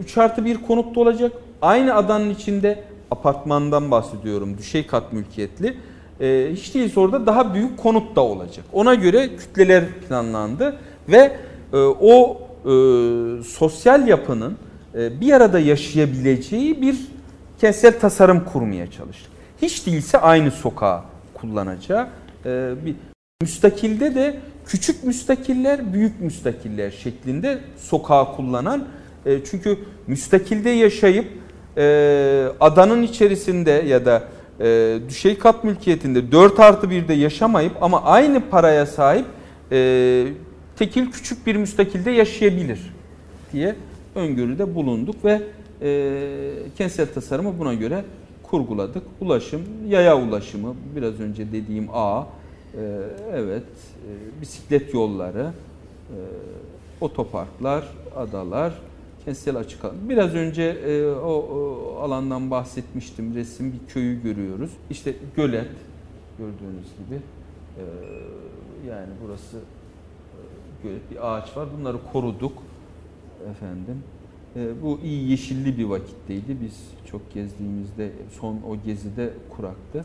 3 0.00 0.16
e, 0.16 0.20
artı 0.20 0.44
1 0.44 0.56
konut 0.56 0.96
da 0.96 1.00
olacak. 1.00 1.32
Aynı 1.62 1.94
adanın 1.94 2.30
içinde 2.30 2.84
apartmandan 3.10 3.90
bahsediyorum. 3.90 4.58
Düşey 4.58 4.86
kat 4.86 5.12
mülkiyetli. 5.12 5.76
E, 6.20 6.50
hiç 6.52 6.74
değilse 6.74 7.00
orada 7.00 7.26
daha 7.26 7.54
büyük 7.54 7.78
konut 7.78 8.16
da 8.16 8.20
olacak. 8.20 8.64
Ona 8.72 8.94
göre 8.94 9.36
kütleler 9.36 9.84
planlandı 10.08 10.76
ve 11.08 11.36
e, 11.72 11.76
o 12.00 12.40
e, 12.64 12.72
sosyal 13.42 14.08
yapının 14.08 14.56
e, 14.94 15.20
bir 15.20 15.32
arada 15.32 15.58
yaşayabileceği 15.58 16.82
bir 16.82 16.96
kentsel 17.60 18.00
tasarım 18.00 18.44
kurmaya 18.44 18.90
çalıştık. 18.90 19.30
Hiç 19.62 19.86
değilse 19.86 20.18
aynı 20.18 20.50
sokağı 20.50 21.00
kullanacağı 21.34 22.08
e, 22.46 22.72
bir 22.86 22.94
müstakilde 23.42 24.14
de 24.14 24.40
küçük 24.66 25.04
müstakiller, 25.04 25.92
büyük 25.92 26.20
müstakiller 26.20 26.90
şeklinde 26.90 27.58
sokağı 27.76 28.36
kullanan 28.36 28.84
e, 29.26 29.44
çünkü 29.44 29.78
müstakilde 30.06 30.70
yaşayıp 30.70 31.26
adanın 32.60 33.02
içerisinde 33.02 33.70
ya 33.70 34.04
da 34.06 34.22
düşey 35.08 35.38
kat 35.38 35.64
mülkiyetinde 35.64 36.32
4 36.32 36.60
artı 36.60 36.86
1'de 36.86 37.14
yaşamayıp 37.14 37.82
ama 37.82 38.02
aynı 38.02 38.50
paraya 38.50 38.86
sahip 38.86 39.26
tekil 40.76 41.10
küçük 41.10 41.46
bir 41.46 41.56
müstakilde 41.56 42.10
yaşayabilir 42.10 42.94
diye 43.52 43.76
öngörüde 44.14 44.74
bulunduk 44.74 45.24
ve 45.24 45.42
e, 45.82 46.62
kentsel 46.78 47.06
tasarımı 47.14 47.58
buna 47.58 47.74
göre 47.74 48.04
kurguladık. 48.42 49.02
Ulaşım, 49.20 49.62
yaya 49.88 50.18
ulaşımı, 50.18 50.74
biraz 50.96 51.20
önce 51.20 51.52
dediğim 51.52 51.88
A, 51.92 52.20
e, 52.20 52.26
evet, 53.34 53.62
e, 54.06 54.40
bisiklet 54.40 54.94
yolları, 54.94 55.50
e, 56.10 56.16
otoparklar, 57.00 57.84
adalar, 58.16 58.72
kentsel 59.24 59.56
açık 59.56 59.84
alan. 59.84 60.08
Biraz 60.08 60.34
önce 60.34 60.62
e, 60.62 61.10
o, 61.10 61.32
o 61.32 61.96
alandan 62.00 62.50
bahsetmiştim. 62.50 63.34
Resim 63.34 63.72
bir 63.72 63.92
köyü 63.92 64.22
görüyoruz. 64.22 64.70
İşte 64.90 65.14
gölet 65.36 65.70
gördüğünüz 66.38 66.86
gibi. 67.06 67.20
E, 67.76 67.82
yani 68.88 69.08
burası 69.24 69.56
e, 69.56 70.40
gölet 70.82 71.10
bir 71.10 71.32
ağaç 71.32 71.56
var. 71.56 71.68
Bunları 71.78 71.96
koruduk 72.12 72.62
efendim. 73.50 74.02
E, 74.56 74.82
bu 74.82 75.00
iyi 75.04 75.30
yeşilli 75.30 75.78
bir 75.78 75.84
vakitteydi. 75.84 76.56
Biz 76.64 76.80
çok 77.10 77.34
gezdiğimizde 77.34 78.10
son 78.40 78.54
o 78.54 78.76
gezide 78.86 79.30
kuraktı. 79.56 80.04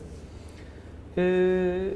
E, 1.16 1.92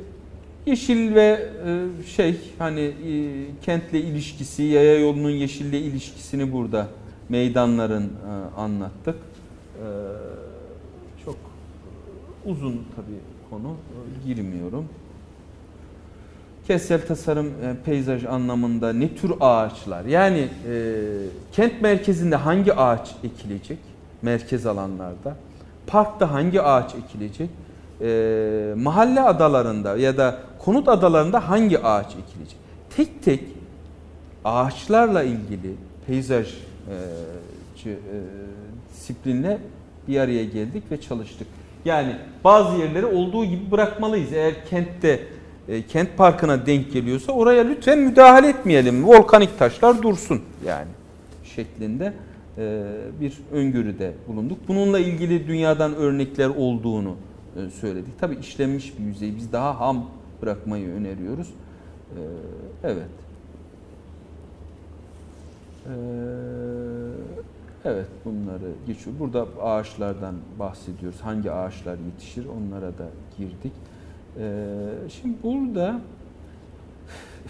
yeşil 0.66 1.14
ve 1.14 1.48
e, 1.66 2.06
şey 2.06 2.36
hani 2.59 2.80
e, 2.80 3.14
kentle 3.62 4.01
ilişkisi, 4.01 4.62
yaya 4.62 4.98
yolunun 4.98 5.30
yeşille 5.30 5.80
ilişkisini 5.80 6.52
burada 6.52 6.88
meydanların 7.31 8.05
e, 8.05 8.61
anlattık. 8.61 9.15
E, 9.15 9.86
çok 11.24 11.36
uzun 12.44 12.73
tabii 12.97 13.20
konu 13.51 13.77
girmiyorum. 14.27 14.85
Kentsel 16.66 17.07
tasarım 17.07 17.47
e, 17.47 17.77
peyzaj 17.85 18.24
anlamında 18.24 18.93
ne 18.93 19.15
tür 19.15 19.32
ağaçlar? 19.40 20.05
Yani 20.05 20.48
e, 20.69 20.94
kent 21.52 21.82
merkezinde 21.82 22.36
hangi 22.36 22.74
ağaç 22.74 23.15
ekilecek 23.24 23.78
merkez 24.23 24.66
alanlarda? 24.66 25.36
Parkta 25.86 26.32
hangi 26.32 26.62
ağaç 26.62 26.94
ekilecek? 26.94 27.51
E, 28.01 28.74
mahalle 28.77 29.20
adalarında 29.20 29.97
ya 29.97 30.16
da 30.16 30.39
konut 30.59 30.89
adalarında 30.89 31.48
hangi 31.48 31.78
ağaç 31.78 32.07
ekilecek? 32.07 32.59
Tek 32.97 33.23
tek 33.23 33.40
ağaçlarla 34.44 35.23
ilgili 35.23 35.74
peyzaj 36.07 36.55
e, 36.89 37.90
e, 37.90 37.97
disiplinle 38.94 39.59
bir 40.09 40.20
araya 40.20 40.44
geldik 40.44 40.82
ve 40.90 41.01
çalıştık. 41.01 41.47
Yani 41.85 42.16
bazı 42.44 42.77
yerleri 42.77 43.07
olduğu 43.07 43.44
gibi 43.44 43.70
bırakmalıyız. 43.70 44.32
Eğer 44.32 44.66
kentte 44.66 45.20
e, 45.69 45.82
kent 45.82 46.16
parkına 46.16 46.66
denk 46.66 46.93
geliyorsa 46.93 47.32
oraya 47.32 47.65
lütfen 47.65 47.98
müdahale 47.98 48.48
etmeyelim. 48.48 49.09
Volkanik 49.09 49.59
taşlar 49.59 50.02
dursun 50.02 50.43
yani 50.66 50.89
şeklinde 51.57 52.12
e, 52.59 52.82
bir 53.20 53.32
öngörüde 53.52 54.12
bulunduk. 54.28 54.59
Bununla 54.69 54.98
ilgili 54.98 55.48
dünyadan 55.48 55.94
örnekler 55.94 56.48
olduğunu 56.48 57.16
e, 57.57 57.70
söyledik. 57.70 58.20
Tabi 58.20 58.35
işlenmiş 58.35 58.98
bir 58.98 59.05
yüzey. 59.05 59.36
Biz 59.36 59.52
daha 59.52 59.81
ham 59.81 60.11
bırakmayı 60.43 60.89
öneriyoruz. 60.89 61.48
E, 61.48 62.20
evet. 62.85 63.11
E, 65.86 65.94
evet 67.85 68.07
bunları 68.24 68.73
geçiyor. 68.86 69.16
Burada 69.19 69.47
ağaçlardan 69.62 70.35
bahsediyoruz. 70.59 71.20
Hangi 71.20 71.52
ağaçlar 71.52 71.97
yetişir 72.07 72.47
onlara 72.47 72.98
da 72.98 73.09
girdik. 73.39 73.73
Ee, 74.39 74.69
şimdi 75.09 75.36
burada 75.43 76.01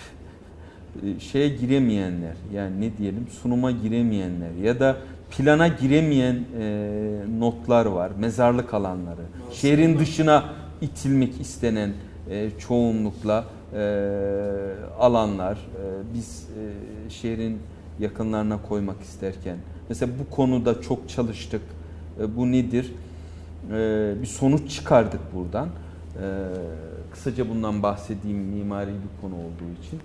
şeye 1.19 1.49
giremeyenler 1.49 2.37
yani 2.53 2.81
ne 2.81 2.97
diyelim 2.99 3.27
sunuma 3.43 3.71
giremeyenler 3.71 4.51
ya 4.63 4.81
da 4.81 4.97
plana 5.31 5.69
giremeyen 5.69 6.45
e, 6.61 7.23
notlar 7.39 7.87
var. 7.87 8.13
Mezarlık 8.19 8.75
alanları. 8.75 9.23
Şehrin 9.53 9.99
dışına 9.99 10.45
itilmek 10.81 11.41
istenen 11.41 11.93
e, 12.31 12.51
çoğunlukla 12.59 13.45
e, 13.75 13.81
alanlar. 14.99 15.55
E, 15.55 16.15
biz 16.15 16.49
e, 17.07 17.11
şehrin 17.11 17.59
yakınlarına 18.01 18.63
koymak 18.63 19.03
isterken 19.03 19.57
mesela 19.89 20.13
bu 20.19 20.35
konuda 20.35 20.81
çok 20.81 21.09
çalıştık. 21.09 21.63
E, 22.21 22.37
bu 22.37 22.53
nedir? 22.53 22.93
E, 23.73 24.15
bir 24.23 24.27
sonuç 24.27 24.71
çıkardık 24.71 25.35
buradan. 25.35 25.69
Ee, 26.17 26.23
kısaca 27.13 27.49
bundan 27.49 27.83
bahsedeyim 27.83 28.39
mimari 28.39 28.91
bir 28.91 29.21
konu 29.21 29.35
olduğu 29.35 29.81
için. 29.83 30.01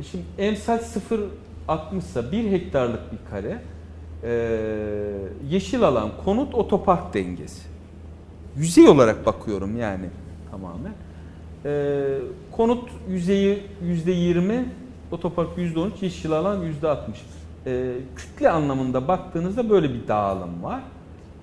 E 0.00 0.02
şimdi 0.02 0.24
emsal 0.38 0.78
0.60 0.78 1.98
ise 1.98 2.32
1 2.32 2.50
hektarlık 2.50 3.12
bir 3.12 3.18
kare 3.30 3.60
e, 4.22 4.32
yeşil 5.50 5.82
alan 5.82 6.10
konut 6.24 6.54
otopark 6.54 7.14
dengesi. 7.14 7.62
Yüzey 8.56 8.88
olarak 8.88 9.26
bakıyorum 9.26 9.76
yani 9.76 10.06
tamamen. 10.50 10.92
E, 11.64 12.04
konut 12.52 12.90
yüzeyi 13.08 13.62
%20, 13.84 14.64
otopark 15.10 15.58
%13, 15.58 15.90
yeşil 16.00 16.32
alan 16.32 16.62
%60. 16.82 16.96
E, 17.66 17.94
kütle 18.16 18.50
anlamında 18.50 19.08
baktığınızda 19.08 19.70
böyle 19.70 19.94
bir 19.94 20.08
dağılım 20.08 20.62
var. 20.62 20.80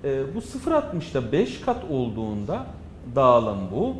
E, 0.03 0.35
bu 0.35 0.39
0.60'da 0.39 1.31
5 1.31 1.61
kat 1.61 1.83
olduğunda 1.89 2.65
dağılım 3.15 3.59
bu. 3.71 3.95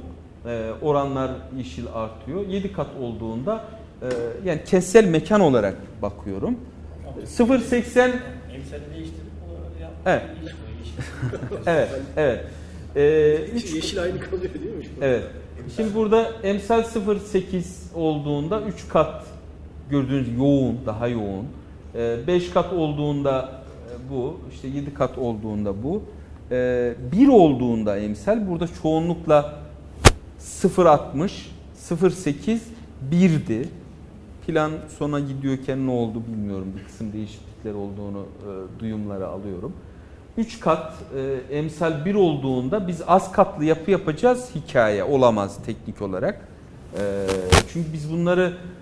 E, 0.50 0.72
oranlar 0.82 1.32
yeşil 1.58 1.86
artıyor. 1.94 2.48
7 2.48 2.74
kat 2.74 2.88
olduğunda 3.02 3.64
e, 4.02 4.08
yani 4.46 4.64
kentsel 4.66 5.08
mekan 5.08 5.42
olarak 5.42 5.76
bakıyorum. 6.02 6.58
0.80 7.26 8.12
Evet. 10.06 10.24
evet, 11.66 11.90
evet. 12.18 12.46
Ee, 12.96 13.36
üç, 13.54 13.74
yeşil 13.74 14.02
aynı 14.02 14.20
kalıyor 14.20 14.54
değil 14.54 14.76
mi? 14.76 14.86
Evet. 15.02 15.24
Şimdi 15.76 15.96
burada 15.96 16.32
emsal 16.44 16.82
0.8 16.82 17.64
olduğunda 17.96 18.62
3 18.62 18.88
kat 18.88 19.26
gördüğünüz 19.90 20.38
yoğun, 20.38 20.78
daha 20.86 21.08
yoğun. 21.08 21.46
5 21.96 22.50
ee, 22.50 22.54
kat 22.54 22.74
olduğunda 22.74 23.52
e, 23.90 24.10
bu, 24.12 24.40
işte 24.54 24.68
7 24.68 24.94
kat 24.94 25.18
olduğunda 25.18 25.84
bu. 25.84 26.04
1 26.52 27.28
ee, 27.28 27.32
olduğunda 27.32 27.98
emsal 27.98 28.50
burada 28.50 28.68
çoğunlukla 28.82 29.60
0.60, 30.40 31.32
0.8, 31.90 32.60
1'di. 33.12 33.70
Plan 34.48 34.72
sona 34.98 35.20
gidiyorken 35.20 35.88
ne 35.88 35.92
oldu 35.92 36.24
bilmiyorum. 36.28 36.68
Bir 36.78 36.84
kısım 36.84 37.14
değişiklikler 37.14 37.74
olduğunu 37.74 38.20
e, 38.22 38.80
duyumları 38.80 39.28
alıyorum. 39.28 39.74
3 40.38 40.60
kat 40.60 40.94
e, 41.16 41.56
emsal 41.58 42.06
1 42.06 42.16
olduğunda 42.16 42.88
biz 42.88 43.02
az 43.08 43.32
katlı 43.32 43.66
yapı 43.66 43.92
yapacağız 43.92 44.50
hikaye 44.56 45.04
olamaz 45.04 45.58
teknik 45.66 46.02
olarak. 46.02 46.48
E, 47.00 47.28
çünkü 47.74 47.94
biz 47.94 48.12
bunları 48.12 48.42
e, 48.52 48.73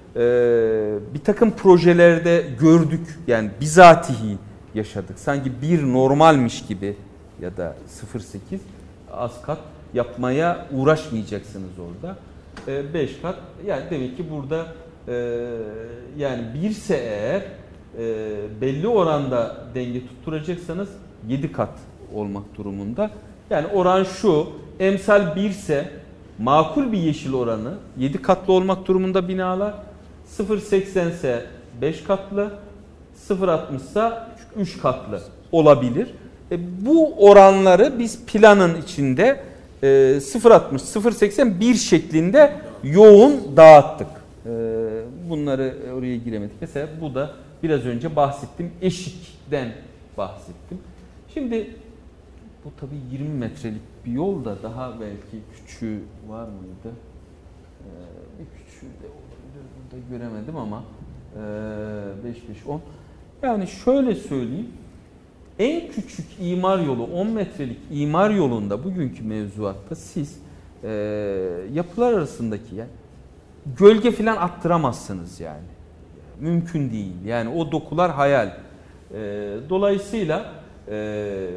bir 1.14 1.20
takım 1.24 1.52
projelerde 1.52 2.46
gördük 2.60 3.20
yani 3.28 3.50
bizatihi 3.62 4.38
yaşadık. 4.74 5.20
Sanki 5.20 5.62
bir 5.62 5.84
normalmiş 5.94 6.66
gibi 6.66 6.96
ya 7.42 7.58
da 7.58 7.76
0.8 8.14 8.60
az 9.14 9.42
kat 9.42 9.60
yapmaya 9.94 10.68
uğraşmayacaksınız 10.72 11.72
orada. 11.80 12.18
5 12.94 13.12
e, 13.12 13.22
kat 13.22 13.36
yani 13.66 13.84
demek 13.90 14.18
ki 14.18 14.26
burada 14.32 14.66
e, 15.08 15.48
yani 16.18 16.44
birse 16.54 16.96
eğer 16.96 17.42
e, 17.98 18.62
belli 18.62 18.88
oranda 18.88 19.58
denge 19.76 20.08
tutturacaksanız 20.08 20.90
7 21.28 21.52
kat 21.52 21.74
olmak 22.14 22.44
durumunda. 22.58 23.12
Yani 23.50 23.68
oran 23.68 24.04
şu, 24.04 24.50
emsal 24.80 25.36
1 25.36 25.50
ise 25.50 25.90
makul 26.40 26.92
bir 26.92 26.98
yeşil 26.98 27.34
oranı 27.34 27.74
7 27.98 28.22
katlı 28.22 28.54
olmak 28.54 28.88
durumunda 28.88 29.28
binalar. 29.28 29.74
0.80 30.38 31.14
ise 31.14 31.46
5 31.82 32.04
katlı, 32.04 32.52
0.60 33.30 33.76
ise 33.76 34.12
3 34.58 34.82
katlı 34.82 35.22
olabilir. 35.52 36.14
E, 36.52 36.86
bu 36.86 37.14
oranları 37.30 38.00
biz 38.00 38.26
planın 38.26 38.82
içinde 38.82 39.44
e, 39.84 39.88
0.60, 39.88 40.78
0.80 40.78 41.60
bir 41.60 41.76
şeklinde 41.76 42.54
yoğun 42.84 43.58
dağıttık. 43.58 44.08
E, 44.46 44.50
bunları 45.30 45.76
oraya 45.98 46.18
giremedik. 46.18 46.56
Mesela 46.62 46.88
bu 47.02 47.16
da 47.16 47.32
biraz 47.64 47.86
önce 47.86 48.16
bahsettim 48.16 48.72
eşikten 48.82 49.72
bahsettim. 50.18 50.78
Şimdi 51.34 51.76
bu 52.66 52.70
tabi 52.80 52.96
20 53.12 53.30
metrelik 53.30 53.82
bir 54.06 54.12
yol 54.12 54.46
da 54.46 54.64
daha 54.64 54.94
belki 55.00 55.44
küçüğü 55.56 56.00
var 56.28 56.48
mıydı? 56.48 56.96
Ee, 57.82 58.40
bir 58.40 58.46
küçüğü 58.58 58.86
de 58.86 59.08
burada 59.92 60.08
göremedim 60.10 60.58
ama 60.58 60.84
ee, 61.36 61.40
5 62.26 62.50
5 62.50 62.68
10. 62.68 62.82
Yani 63.44 63.68
şöyle 63.68 64.16
söyleyeyim. 64.16 64.68
En 65.60 65.92
küçük 65.92 66.26
imar 66.40 66.80
yolu 66.80 67.04
10 67.04 67.28
metrelik 67.28 67.80
imar 67.92 68.30
yolunda 68.30 68.84
bugünkü 68.84 69.24
mevzuatta 69.24 69.96
siz 69.96 70.40
e, 70.84 70.90
yapılar 71.74 72.14
arasındaki 72.14 72.76
yani 72.76 72.90
gölge 73.78 74.12
falan 74.12 74.38
attıramazsınız 74.38 75.40
yani. 75.40 75.68
Mümkün 76.40 76.92
değil. 76.92 77.26
Yani 77.26 77.50
o 77.50 77.72
dokular 77.72 78.12
hayal. 78.12 78.48
E, 78.48 79.20
dolayısıyla 79.70 80.52
e, 80.88 81.48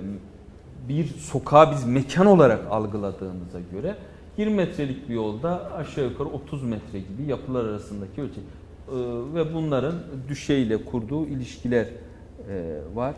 bir 0.88 1.06
sokağı 1.06 1.70
biz 1.72 1.84
mekan 1.84 2.26
olarak 2.26 2.60
algıladığımıza 2.70 3.60
göre 3.72 3.94
20 4.38 4.56
metrelik 4.56 5.08
bir 5.08 5.14
yolda 5.14 5.72
aşağı 5.72 6.04
yukarı 6.04 6.28
30 6.28 6.62
metre 6.62 6.98
gibi 6.98 7.30
yapılar 7.30 7.64
arasındaki 7.64 8.22
ölçek. 8.22 8.38
E, 8.38 8.96
ve 9.34 9.54
bunların 9.54 9.94
düşeyle 10.28 10.84
kurduğu 10.84 11.26
ilişkiler 11.26 11.86
e, 12.50 12.78
var. 12.94 13.14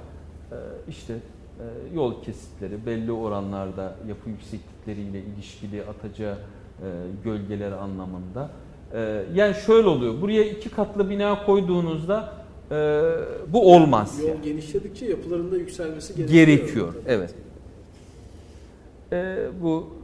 E, 0.52 0.56
işte 0.88 1.14
e, 1.14 1.64
yol 1.94 2.22
kesitleri 2.22 2.86
belli 2.86 3.12
oranlarda 3.12 3.96
yapı 4.08 4.30
yükseklikleriyle 4.30 5.20
ilişkili 5.20 5.82
atacağı 5.84 6.34
e, 6.34 6.86
gölgeler 7.24 7.72
anlamında. 7.72 8.50
E, 8.94 9.22
yani 9.34 9.54
şöyle 9.54 9.88
oluyor. 9.88 10.20
Buraya 10.20 10.44
iki 10.44 10.68
katlı 10.68 11.10
bina 11.10 11.44
koyduğunuzda 11.46 12.32
e, 12.70 12.74
bu 13.48 13.74
olmaz. 13.74 14.18
Yol 14.20 14.28
yani. 14.28 14.42
genişledikçe 14.42 15.06
yapılarında 15.06 15.56
yükselmesi 15.56 16.16
gerekiyor. 16.16 16.46
Gerekiyor. 16.46 16.94
Evet. 17.06 17.34
E, 19.12 19.36
bu 19.62 19.96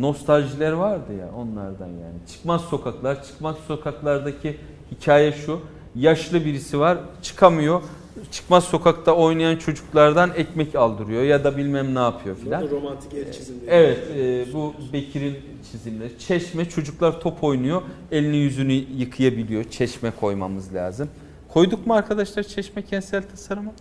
nostaljiler 0.00 0.72
vardı 0.72 1.12
ya 1.20 1.28
onlardan 1.36 1.86
yani. 1.86 2.16
Çıkmaz 2.32 2.60
sokaklar, 2.60 3.24
çıkmaz 3.24 3.56
sokaklardaki 3.68 4.56
hikaye 4.90 5.32
şu. 5.32 5.60
Yaşlı 5.94 6.44
birisi 6.44 6.80
var, 6.80 6.98
çıkamıyor. 7.22 7.82
Çıkmaz 8.30 8.64
sokakta 8.64 9.12
oynayan 9.12 9.56
çocuklardan 9.56 10.30
ekmek 10.36 10.74
aldırıyor 10.74 11.22
ya 11.22 11.44
da 11.44 11.56
bilmem 11.56 11.94
ne 11.94 11.98
yapıyor 11.98 12.36
filan. 12.36 12.70
Romantik 12.70 13.14
el 13.14 13.32
çizimleri. 13.32 13.70
Evet, 13.70 13.98
e, 14.16 14.52
bu 14.52 14.74
Bekir'in 14.92 15.36
çizimleri. 15.70 16.18
Çeşme 16.18 16.68
çocuklar 16.68 17.20
top 17.20 17.44
oynuyor, 17.44 17.82
elini 18.12 18.36
yüzünü 18.36 18.72
yıkayabiliyor. 18.72 19.64
Çeşme 19.64 20.12
koymamız 20.20 20.74
lazım. 20.74 21.08
Koyduk 21.48 21.86
mu 21.86 21.94
arkadaşlar 21.94 22.42
çeşme 22.42 22.82
kentsel 22.82 23.22
tasarıma? 23.22 23.72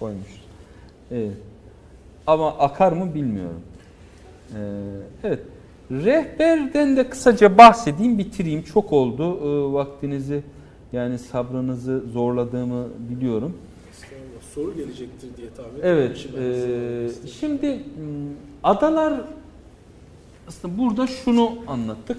Koymuşuz. 0.00 0.42
Evet. 1.10 1.36
Ama 2.26 2.58
akar 2.58 2.92
mı 2.92 3.14
bilmiyorum. 3.14 3.62
Ee, 4.54 4.58
evet. 5.24 5.40
Rehberden 5.90 6.96
de 6.96 7.08
kısaca 7.08 7.58
bahsedeyim, 7.58 8.18
bitireyim. 8.18 8.62
Çok 8.62 8.92
oldu. 8.92 9.38
Ee, 9.40 9.72
vaktinizi 9.72 10.42
yani 10.92 11.18
sabrınızı 11.18 12.02
zorladığımı 12.12 12.86
biliyorum. 13.10 13.56
Soru 14.54 14.76
gelecektir 14.76 15.28
diye 15.36 15.48
tahmin 15.56 15.80
Evet. 15.82 16.26
E, 16.38 17.28
şimdi 17.40 17.66
m, 17.66 17.80
adalar 18.62 19.20
aslında 20.48 20.78
burada 20.78 21.06
şunu 21.06 21.52
anlattık. 21.66 22.16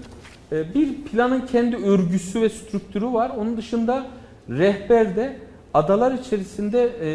E, 0.52 0.74
bir 0.74 0.94
planın 0.94 1.40
kendi 1.40 1.76
örgüsü 1.76 2.42
ve 2.42 2.48
strüktürü 2.48 3.06
var. 3.06 3.32
Onun 3.38 3.56
dışında 3.56 4.06
rehberde 4.48 5.36
adalar 5.74 6.12
içerisinde 6.12 6.90
e, 7.00 7.08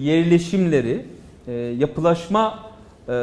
yerleşimleri, 0.00 1.04
e, 1.46 1.52
yapılaşma 1.52 2.69
e, 3.10 3.14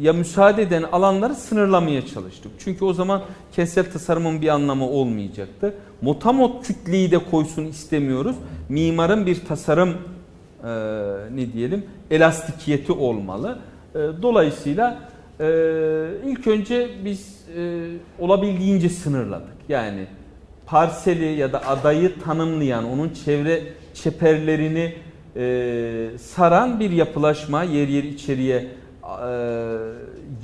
ya 0.00 0.12
müsaade 0.12 0.62
eden 0.62 0.82
alanları 0.82 1.34
sınırlamaya 1.34 2.06
çalıştık. 2.06 2.52
Çünkü 2.58 2.84
o 2.84 2.92
zaman 2.92 3.22
kentsel 3.52 3.92
tasarımın 3.92 4.42
bir 4.42 4.48
anlamı 4.48 4.88
olmayacaktı. 4.88 5.74
Motamot 6.02 6.66
kütleyi 6.66 7.10
de 7.10 7.18
koysun 7.18 7.64
istemiyoruz. 7.64 8.36
Mimarın 8.68 9.26
bir 9.26 9.44
tasarım 9.44 9.90
e, 10.64 10.68
ne 11.34 11.52
diyelim 11.52 11.84
elastikiyeti 12.10 12.92
olmalı. 12.92 13.58
E, 13.94 13.98
dolayısıyla 14.22 14.98
e, 15.40 15.46
ilk 16.26 16.46
önce 16.46 16.90
biz 17.04 17.36
e, 17.56 17.86
olabildiğince 18.18 18.88
sınırladık. 18.88 19.56
Yani 19.68 20.06
parseli 20.66 21.38
ya 21.38 21.52
da 21.52 21.66
adayı 21.66 22.20
tanımlayan, 22.20 22.84
onun 22.84 23.10
çevre 23.24 23.62
çeperlerini 23.94 24.94
e, 25.36 26.18
saran 26.18 26.80
bir 26.80 26.90
yapılaşma, 26.90 27.62
yer 27.62 27.88
yer 27.88 28.02
içeriye 28.02 28.56
e, 28.56 28.68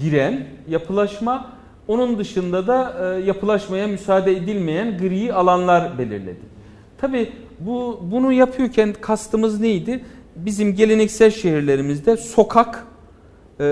giren 0.00 0.46
yapılaşma. 0.68 1.52
Onun 1.88 2.18
dışında 2.18 2.66
da 2.66 2.96
e, 3.00 3.24
yapılaşmaya 3.24 3.86
müsaade 3.86 4.32
edilmeyen 4.32 4.98
gri 4.98 5.34
alanlar 5.34 5.98
belirledik. 5.98 6.42
Tabi 6.98 7.32
bu 7.60 8.00
bunu 8.02 8.32
yapıyorken 8.32 8.94
kastımız 9.00 9.60
neydi? 9.60 10.04
Bizim 10.36 10.74
geleneksel 10.74 11.30
şehirlerimizde 11.30 12.16
sokak 12.16 12.86
e, 13.60 13.64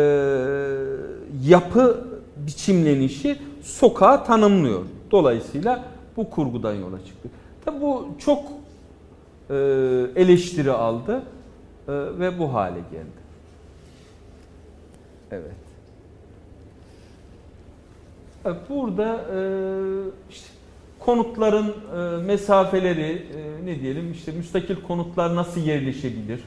yapı 1.46 2.04
biçimlenişi 2.36 3.36
sokağı 3.62 4.24
tanımlıyor. 4.24 4.80
Dolayısıyla 5.10 5.84
bu 6.16 6.30
kurgudan 6.30 6.74
yola 6.74 6.98
çıktık. 7.04 7.30
Tabi 7.64 7.80
bu 7.80 8.08
çok 8.18 8.42
eleştiri 10.16 10.70
aldı 10.70 11.22
e, 11.88 11.92
ve 11.92 12.38
bu 12.38 12.54
hale 12.54 12.78
geldi. 12.92 13.20
Evet. 15.30 15.44
Evet, 18.44 18.56
Burada 18.68 19.24
e, 19.34 19.40
işte 20.30 20.48
konutların 20.98 21.66
e, 21.68 22.22
mesafeleri 22.22 23.26
e, 23.36 23.66
ne 23.66 23.80
diyelim 23.80 24.12
işte 24.12 24.32
müstakil 24.32 24.76
konutlar 24.76 25.36
nasıl 25.36 25.60
yerleşebilir? 25.60 26.40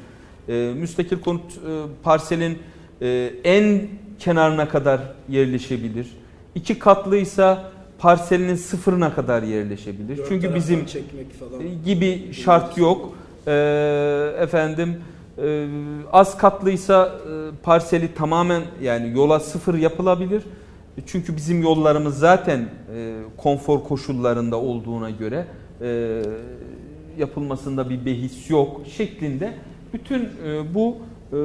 E, 0.50 0.74
müstakil 0.76 1.20
konut 1.20 1.52
e, 1.52 1.82
parselin 2.04 2.60
e, 3.02 3.32
en 3.44 3.88
kenarına 4.20 4.70
kadar 4.70 5.02
yerleşebilir. 5.30 6.08
İki 6.56 6.80
katlıysa 6.80 7.72
parselinin 8.00 8.56
sıfırına 8.56 9.16
kadar 9.16 9.44
yerleşebilir. 9.44 10.18
Dört 10.18 10.28
Çünkü 10.30 10.56
bizim 10.56 10.86
çekmek 10.86 11.34
falan. 11.34 11.62
gibi 11.86 12.34
şart 12.34 12.78
yok. 12.78 13.14
Ee, 13.48 14.34
efendim 14.40 14.96
e, 15.38 15.68
az 16.12 16.38
katlıysa 16.38 17.06
e, 17.06 17.64
parseli 17.64 18.14
tamamen 18.14 18.62
yani 18.82 19.18
yola 19.18 19.40
sıfır 19.40 19.74
yapılabilir. 19.74 20.44
Çünkü 21.06 21.36
bizim 21.36 21.62
yollarımız 21.62 22.18
zaten 22.18 22.60
e, 22.60 23.16
konfor 23.38 23.84
koşullarında 23.84 24.60
olduğuna 24.60 25.10
göre 25.10 25.46
e, 25.82 26.22
yapılmasında 27.18 27.90
bir 27.90 28.06
behis 28.06 28.50
yok 28.50 28.82
şeklinde 28.98 29.54
bütün 29.94 30.20
e, 30.20 30.74
bu 30.74 30.98
e, 30.98 31.38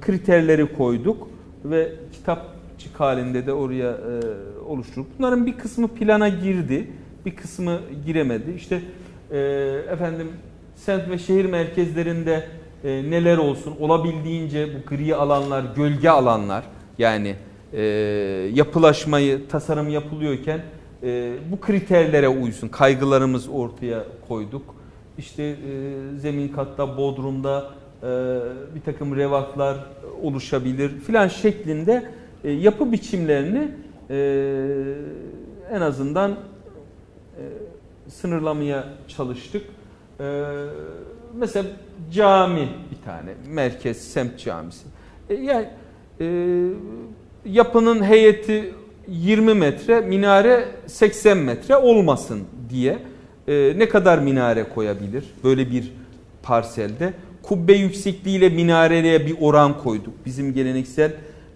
kriterleri 0.00 0.76
koyduk 0.76 1.28
ve 1.64 1.92
kitapçık 2.12 3.00
halinde 3.00 3.46
de 3.46 3.52
oraya 3.52 3.90
e, 3.90 4.20
oluşturup 4.66 5.06
bunların 5.18 5.46
bir 5.46 5.58
kısmı 5.58 5.88
plana 5.88 6.28
girdi, 6.28 6.90
bir 7.26 7.36
kısmı 7.36 7.78
giremedi. 8.06 8.52
İşte 8.56 8.80
e, 9.30 9.38
efendim 9.92 10.28
semt 10.74 11.10
ve 11.10 11.18
şehir 11.18 11.44
merkezlerinde 11.44 12.46
e, 12.84 12.88
neler 13.10 13.36
olsun 13.36 13.74
olabildiğince 13.80 14.68
bu 14.74 14.96
gri 14.96 15.14
alanlar, 15.14 15.64
gölge 15.76 16.08
alanlar 16.08 16.64
yani 16.98 17.36
e, 17.72 17.82
yapılaşmayı, 18.54 19.48
tasarım 19.48 19.88
yapılıyorken 19.88 20.60
e, 21.02 21.32
bu 21.52 21.60
kriterlere 21.60 22.28
uysun. 22.28 22.68
Kaygılarımız 22.68 23.48
ortaya 23.48 24.04
koyduk. 24.28 24.74
İşte 25.18 25.42
e, 25.42 25.56
zemin 26.18 26.48
katta, 26.48 26.96
bodrumda 26.96 27.70
e, 28.02 28.06
bir 28.74 28.80
takım 28.84 29.16
revaklar 29.16 29.76
oluşabilir 30.22 31.00
filan 31.00 31.28
şeklinde 31.28 32.10
e, 32.44 32.50
yapı 32.50 32.92
biçimlerini 32.92 33.68
en 35.70 35.80
azından 35.80 36.30
e, 36.30 37.42
sınırlamaya 38.10 38.84
çalıştık. 39.08 39.62
E, 40.20 40.42
mesela 41.34 41.68
cami 42.12 42.68
bir 42.90 43.04
tane, 43.04 43.30
merkez, 43.48 43.96
semt 43.96 44.38
camisi. 44.38 44.86
E, 45.30 45.34
yani 45.34 45.68
e, 46.20 46.26
yapının 47.44 48.04
heyeti 48.04 48.74
20 49.08 49.54
metre, 49.54 50.00
minare 50.00 50.68
80 50.86 51.38
metre 51.38 51.76
olmasın 51.76 52.44
diye 52.70 52.98
e, 53.48 53.74
ne 53.76 53.88
kadar 53.88 54.18
minare 54.18 54.64
koyabilir 54.64 55.24
böyle 55.44 55.70
bir 55.70 55.92
parselde? 56.42 57.12
Kubbe 57.42 57.72
yüksekliğiyle 57.72 58.48
minareye 58.48 59.26
bir 59.26 59.36
oran 59.40 59.78
koyduk. 59.78 60.14
Bizim 60.26 60.54
geleneksel 60.54 61.12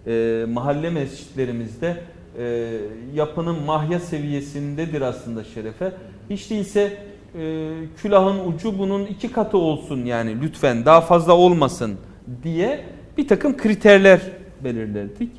e, 0.07 0.45
mahalle 0.49 0.89
mescitlerimizde 0.89 1.97
e, 2.37 2.77
yapının 3.13 3.63
mahya 3.63 3.99
seviyesindedir 3.99 5.01
aslında 5.01 5.43
şerefe. 5.43 5.91
Hiç 6.29 6.49
değilse 6.49 6.97
e, 7.39 7.69
külahın 7.97 8.53
ucu 8.53 8.79
bunun 8.79 9.05
iki 9.05 9.31
katı 9.31 9.57
olsun 9.57 10.05
yani 10.05 10.41
lütfen 10.41 10.85
daha 10.85 11.01
fazla 11.01 11.33
olmasın 11.33 11.97
diye 12.43 12.85
bir 13.17 13.27
takım 13.27 13.57
kriterler 13.57 14.21
belirledik. 14.63 15.31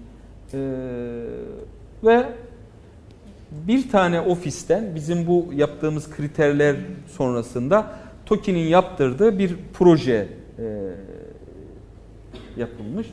E, 0.54 0.58
ve 2.04 2.24
bir 3.52 3.90
tane 3.90 4.20
ofisten 4.20 4.94
bizim 4.94 5.26
bu 5.26 5.50
yaptığımız 5.54 6.10
kriterler 6.10 6.76
sonrasında 7.16 7.90
TOKİ'nin 8.26 8.68
yaptırdığı 8.68 9.38
bir 9.38 9.56
proje 9.72 10.28
e, 10.58 10.64
yapılmış. 12.56 13.06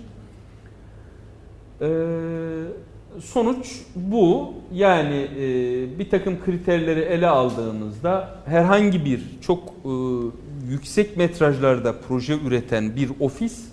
E, 1.82 1.88
sonuç 3.22 3.82
bu. 3.96 4.54
Yani 4.74 5.28
e, 5.40 6.00
bir 6.00 6.10
takım 6.10 6.44
kriterleri 6.46 7.00
ele 7.00 7.28
aldığımızda 7.28 8.36
herhangi 8.46 9.06
bir 9.06 9.22
çok 9.42 9.60
e, 9.70 9.92
yüksek 10.70 11.18
metrajlarda 11.18 11.96
proje 12.08 12.38
üreten 12.48 12.96
bir 12.96 13.10
ofis 13.20 13.66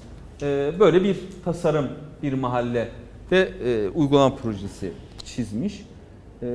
e, 0.42 0.72
böyle 0.80 1.04
bir 1.04 1.16
tasarım 1.44 1.88
bir 2.22 2.32
mahalle 2.32 2.88
de 3.30 3.48
e, 3.64 3.88
uygulama 3.88 4.36
projesi 4.36 4.92
çizmiş. 5.24 5.84
E, 6.42 6.46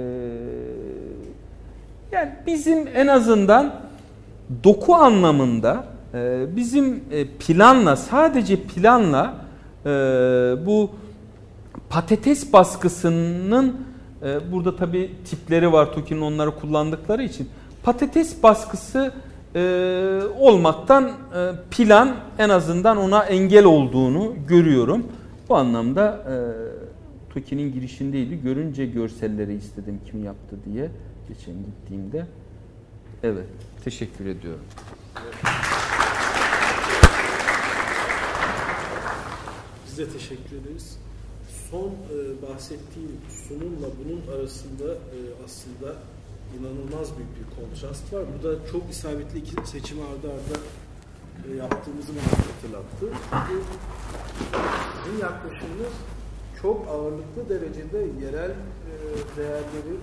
yani 2.11 2.31
bizim 2.47 2.88
en 2.95 3.07
azından 3.07 3.76
doku 4.63 4.95
anlamında 4.95 5.85
e, 6.13 6.45
bizim 6.55 7.03
e, 7.11 7.27
planla 7.27 7.95
sadece 7.95 8.55
planla 8.55 9.35
e, 9.85 9.89
bu 10.65 10.89
patates 11.89 12.53
baskısının 12.53 13.85
e, 14.23 14.52
burada 14.52 14.76
tabi 14.76 15.11
tipleri 15.26 15.72
var 15.72 15.93
TOKİ'nin 15.93 16.22
onları 16.22 16.60
kullandıkları 16.60 17.23
için 17.23 17.49
patates 17.84 18.43
baskısı 18.43 19.14
e, 19.56 20.22
olmaktan 20.39 21.11
e, 21.35 21.52
plan 21.72 22.15
en 22.38 22.49
azından 22.49 22.98
ona 22.98 23.23
engel 23.23 23.65
olduğunu 23.65 24.35
görüyorum. 24.48 25.07
Bu 25.49 25.56
anlamda 25.56 26.23
e, 26.27 26.35
TOKİ'nin 27.34 27.73
girişindeydi. 27.73 28.41
Görünce 28.41 28.85
görselleri 28.85 29.53
istedim 29.53 29.99
kim 30.11 30.23
yaptı 30.23 30.56
diye 30.65 30.89
geçen 31.27 31.56
gittiğimde. 31.56 32.26
Evet, 33.23 33.48
teşekkür 33.84 34.26
ediyorum. 34.26 34.65
Biz 39.88 40.14
teşekkür 40.14 40.56
ederiz. 40.56 40.98
Son 41.72 41.89
e, 41.89 42.18
bahsettiğim 42.41 43.18
sunumla 43.48 43.88
bunun 43.99 44.38
arasında 44.38 44.93
e, 44.93 45.18
aslında 45.45 45.95
inanılmaz 46.60 47.07
büyük 47.18 47.34
bir 47.39 47.48
kontrast 47.56 48.14
var. 48.14 48.23
Bu 48.39 48.48
da 48.48 48.56
çok 48.72 48.91
isabetli 48.91 49.39
iki 49.39 49.69
seçim 49.69 49.98
ardı 49.99 50.27
arda 50.35 50.57
e, 51.48 51.56
yaptığımızı 51.56 52.11
bana 52.18 52.31
hatırlattı. 52.52 53.06
Çünkü 55.06 55.22
yaklaşımımız 55.22 55.93
çok 56.61 56.88
ağırlıklı 56.88 57.49
derecede 57.49 57.98
yerel 58.26 58.52
e, 58.52 58.93
değerleri, 59.38 59.95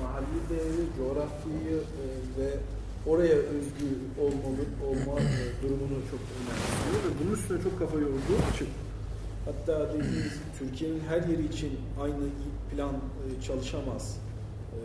mahalli 0.00 0.40
değeri, 0.50 0.84
coğrafyayı 0.98 1.78
e, 2.02 2.04
ve 2.38 2.50
oraya 3.06 3.36
özgü 3.36 3.88
olmalı, 4.20 4.64
olma 4.88 5.20
e, 5.20 5.62
durumunu 5.62 5.98
çok 6.10 6.20
önemsiyor 6.36 6.98
ve 7.04 7.10
bunun 7.20 7.32
üstüne 7.36 7.62
çok 7.62 7.78
kafa 7.78 7.98
yorduğu 7.98 8.38
için 8.54 8.68
hatta 9.44 9.88
dediğimiz 9.88 10.40
Türkiye'nin 10.58 11.00
her 11.08 11.22
yeri 11.22 11.46
için 11.46 11.72
aynı 12.00 12.24
plan 12.70 12.94
e, 12.94 13.42
çalışamaz 13.42 14.18
e, 14.72 14.80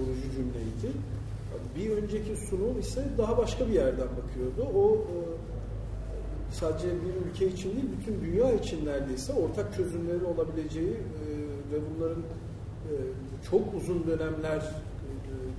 vurucu 0.00 0.30
cümleydi. 0.36 0.98
Bir 1.76 2.02
önceki 2.02 2.36
sunum 2.36 2.80
ise 2.80 3.04
daha 3.18 3.38
başka 3.38 3.68
bir 3.68 3.72
yerden 3.72 4.08
bakıyordu. 4.08 4.78
O 4.78 4.94
e, 4.94 5.16
sadece 6.52 6.86
bir 6.88 7.30
ülke 7.30 7.48
için 7.48 7.70
değil, 7.72 7.86
bütün 8.00 8.20
dünya 8.20 8.52
için 8.52 8.86
neredeyse 8.86 9.32
ortak 9.32 9.76
çözümleri 9.76 10.24
olabileceği 10.24 10.96
ve 11.72 11.76
bunların 11.94 12.22
çok 13.50 13.74
uzun 13.74 14.06
dönemler 14.06 14.62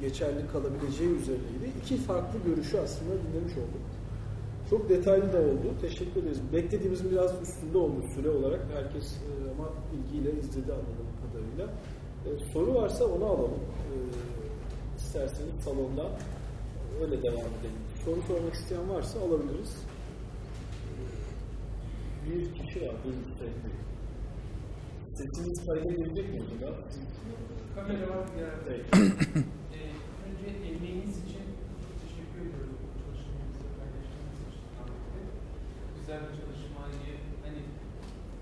geçerli 0.02 0.48
kalabileceği 0.54 1.10
üzerineydi. 1.10 1.72
İki 1.84 1.98
farklı 1.98 2.40
görüşü 2.46 2.78
aslında 2.78 3.12
dinlemiş 3.12 3.54
olduk. 3.54 3.95
Çok 4.70 4.90
detaylı 4.90 5.34
da 5.34 5.38
oldu. 5.38 5.74
Teşekkür 5.82 6.22
ederiz. 6.24 6.42
Beklediğimizin 6.54 7.12
biraz 7.12 7.42
üstünde 7.42 7.78
oldu 7.78 8.04
süre 8.16 8.30
olarak. 8.30 8.60
Herkes 8.74 9.14
e, 9.14 9.52
ama 9.52 9.70
ilgiyle 9.94 10.40
izledi 10.40 10.74
anladığım 10.74 11.12
kadarıyla. 11.22 11.74
E, 12.26 12.52
soru 12.54 12.76
varsa 12.76 13.06
onu 13.06 13.26
alalım. 13.26 13.52
E, 13.52 13.96
isterseniz 14.98 15.64
salonda 15.64 16.10
öyle 17.02 17.24
devam 17.24 17.36
edelim. 17.40 17.82
Soru 18.06 18.22
sormak 18.22 18.54
isteyen 18.54 18.90
varsa 18.90 19.20
alabiliriz 19.20 19.76
bir 22.30 22.54
kişi 22.54 22.82
var. 22.82 22.96
Bir 23.06 23.38
sürekli. 23.38 23.70
Sesiniz 25.14 25.66
kayda 25.66 25.92
gelecek 25.92 26.34
mi 26.34 26.40
burada? 26.52 26.76
Kamera 27.76 28.10
var 28.10 28.26
bir 28.36 28.42
yerde. 28.42 28.74
ee, 29.74 29.92
önce 30.26 30.48
emeğiniz 30.70 31.18
için 31.24 31.46
çok 31.82 31.96
teşekkür 32.04 32.40
ediyorum. 32.48 32.78
Çalışmanızı 33.02 33.64
paylaştığınız 33.78 34.40
için. 34.48 34.64
Ahmet'e. 34.82 35.24
Güzel 36.16 36.32
bir 36.32 36.42
çalışmayı 36.42 37.14
hani 37.46 37.62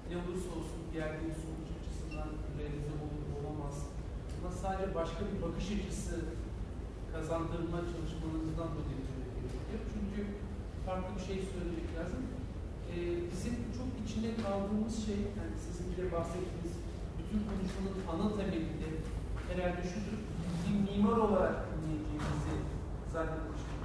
ne 0.09 0.15
olursa 0.21 0.49
olsun 0.57 0.81
geldiği 0.97 1.33
sonuç 1.43 1.69
açısından 1.77 2.29
realize 2.57 2.93
olur 3.03 3.23
olamaz. 3.37 3.75
Ama 4.35 4.49
sadece 4.61 4.95
başka 5.01 5.21
bir 5.29 5.37
bakış 5.45 5.67
açısı 5.75 6.15
kazandırma 7.13 7.79
çalışmanızdan 7.93 8.69
dolayı 8.75 9.01
gerekiyor. 9.07 9.81
Çünkü 9.93 10.21
farklı 10.85 11.11
bir 11.17 11.25
şey 11.29 11.37
söylemek 11.53 11.87
lazım 11.95 12.21
e, 12.91 12.95
bizim 13.31 13.55
çok 13.77 13.89
içinde 14.01 14.29
kaldığımız 14.43 14.95
şey, 15.07 15.19
yani 15.39 15.55
sizin 15.65 15.85
bile 15.89 16.05
bahsettiğiniz 16.15 16.75
bütün 17.17 17.39
konuşmanın 17.49 17.97
ana 18.11 18.27
temelinde 18.37 18.89
herhalde 19.49 19.83
şudur, 19.91 20.17
bir 20.63 20.75
mimar 20.85 21.17
olarak 21.27 21.55
dinleyeceğimizi 21.69 22.55
zannetmiştim. 23.13 23.81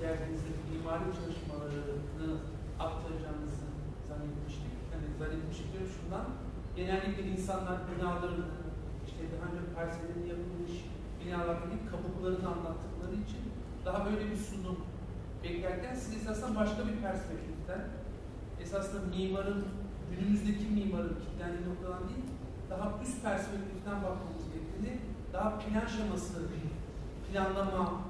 Geldiğinizde 0.00 0.50
mimari 0.72 1.06
çalışmalarını 1.18 2.51
aktaracağınızı 2.86 3.66
zannetmiştik. 4.08 4.74
Hani 4.92 5.06
zannetmiştik 5.18 5.68
diyorum 5.72 5.92
şundan, 5.96 6.26
genellikle 6.78 7.22
insanlar 7.34 7.78
binalarını, 7.88 8.48
işte 9.06 9.22
daha 9.32 9.44
önce 9.48 9.62
parsellerinde 9.76 10.28
yapılmış 10.34 10.72
binalardaki 11.20 11.78
kabuklarını 11.90 12.48
anlattıkları 12.54 13.14
için 13.26 13.42
daha 13.84 13.98
böyle 14.06 14.30
bir 14.30 14.36
sunum 14.36 14.78
beklerken 15.44 15.94
siz 15.94 16.16
esasında 16.16 16.60
başka 16.60 16.80
bir 16.88 16.96
perspektiften 17.06 17.82
esasında 18.62 19.16
mimarın, 19.16 19.64
günümüzdeki 20.10 20.64
mimarın 20.64 21.16
kilitlendiği 21.20 21.68
noktadan 21.68 22.08
değil, 22.08 22.26
daha 22.70 22.92
üst 23.02 23.22
perspektiften 23.22 23.96
bakmamız 24.04 24.44
gerektiğini, 24.52 24.98
daha 25.32 25.58
plan 25.58 25.86
şeması, 25.86 26.38
planlama, 27.26 28.02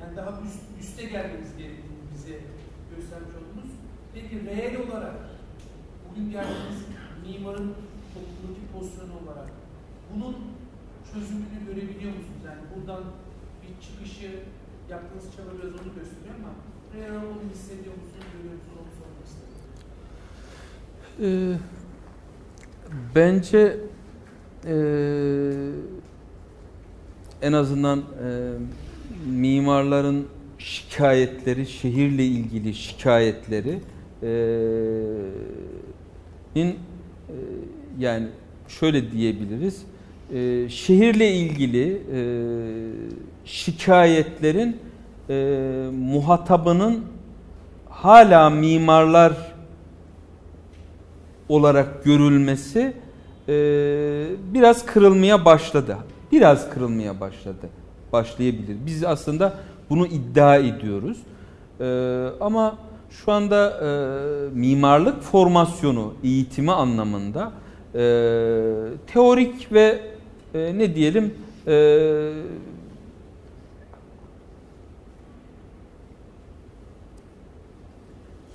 yani 0.00 0.16
daha 0.16 0.30
üst, 0.30 0.60
üste 0.80 1.04
gelmemiz 1.04 1.56
gerektiğini 1.56 1.98
bize 2.14 2.40
göstermiş 2.96 3.34
oldunuz. 3.34 3.45
Peki 4.16 4.46
reel 4.46 4.76
olarak, 4.76 5.14
bugün 6.10 6.30
geldiğimiz 6.30 6.80
mimarın 7.26 7.74
toplumdaki 8.14 8.62
pozisyonu 8.72 9.12
olarak 9.24 9.50
bunun 10.14 10.36
çözümünü 11.12 11.64
görebiliyor 11.66 12.12
musunuz? 12.16 12.42
Yani 12.46 12.58
buradan 12.76 13.02
bir 13.62 13.86
çıkışı 13.86 14.30
yaptığınız 14.90 15.24
çaba 15.36 15.50
biraz 15.58 15.72
onu 15.72 15.94
gösteriyor 15.94 16.34
ama 16.38 16.52
reel 16.94 17.22
olduğunu 17.22 17.50
hissediyor 17.54 17.94
musunuz, 17.94 18.26
görüyor 18.32 18.54
musunuz? 18.54 18.78
Onu 18.80 18.90
sormak 18.98 19.26
istedim. 19.26 19.56
Ee, 21.22 21.58
bence 23.14 23.76
e, 24.64 24.76
en 27.42 27.52
azından 27.52 27.98
e, 27.98 28.28
mimarların 29.30 30.28
şikayetleri, 30.58 31.66
şehirle 31.66 32.24
ilgili 32.24 32.74
şikayetleri 32.74 33.80
in 36.54 36.66
e, 36.66 36.74
yani 37.98 38.26
şöyle 38.68 39.12
diyebiliriz. 39.12 39.82
e, 40.34 40.68
şehirle 40.68 41.32
ilgili 41.32 42.02
e, 42.14 42.20
şikayetlerin 43.44 44.76
e, 45.30 45.34
muhatabının 45.92 47.04
hala 47.88 48.50
mimarlar 48.50 49.32
olarak 51.48 52.04
görülmesi 52.04 52.92
biraz 54.54 54.86
kırılmaya 54.86 55.44
başladı. 55.44 55.96
Biraz 56.32 56.70
kırılmaya 56.70 57.20
başladı. 57.20 57.68
Başlayabilir. 58.12 58.76
Biz 58.86 59.04
aslında 59.04 59.54
bunu 59.90 60.06
iddia 60.06 60.56
ediyoruz. 60.56 61.18
E, 61.80 61.84
ama 62.40 62.78
şu 63.10 63.32
anda 63.32 63.70
e, 63.70 63.88
mimarlık 64.54 65.22
formasyonu 65.22 66.14
eğitimi 66.24 66.72
anlamında 66.72 67.52
e, 67.94 68.00
teorik 69.06 69.72
ve 69.72 70.00
e, 70.54 70.78
ne 70.78 70.94
diyelim 70.94 71.34
e, 71.66 71.74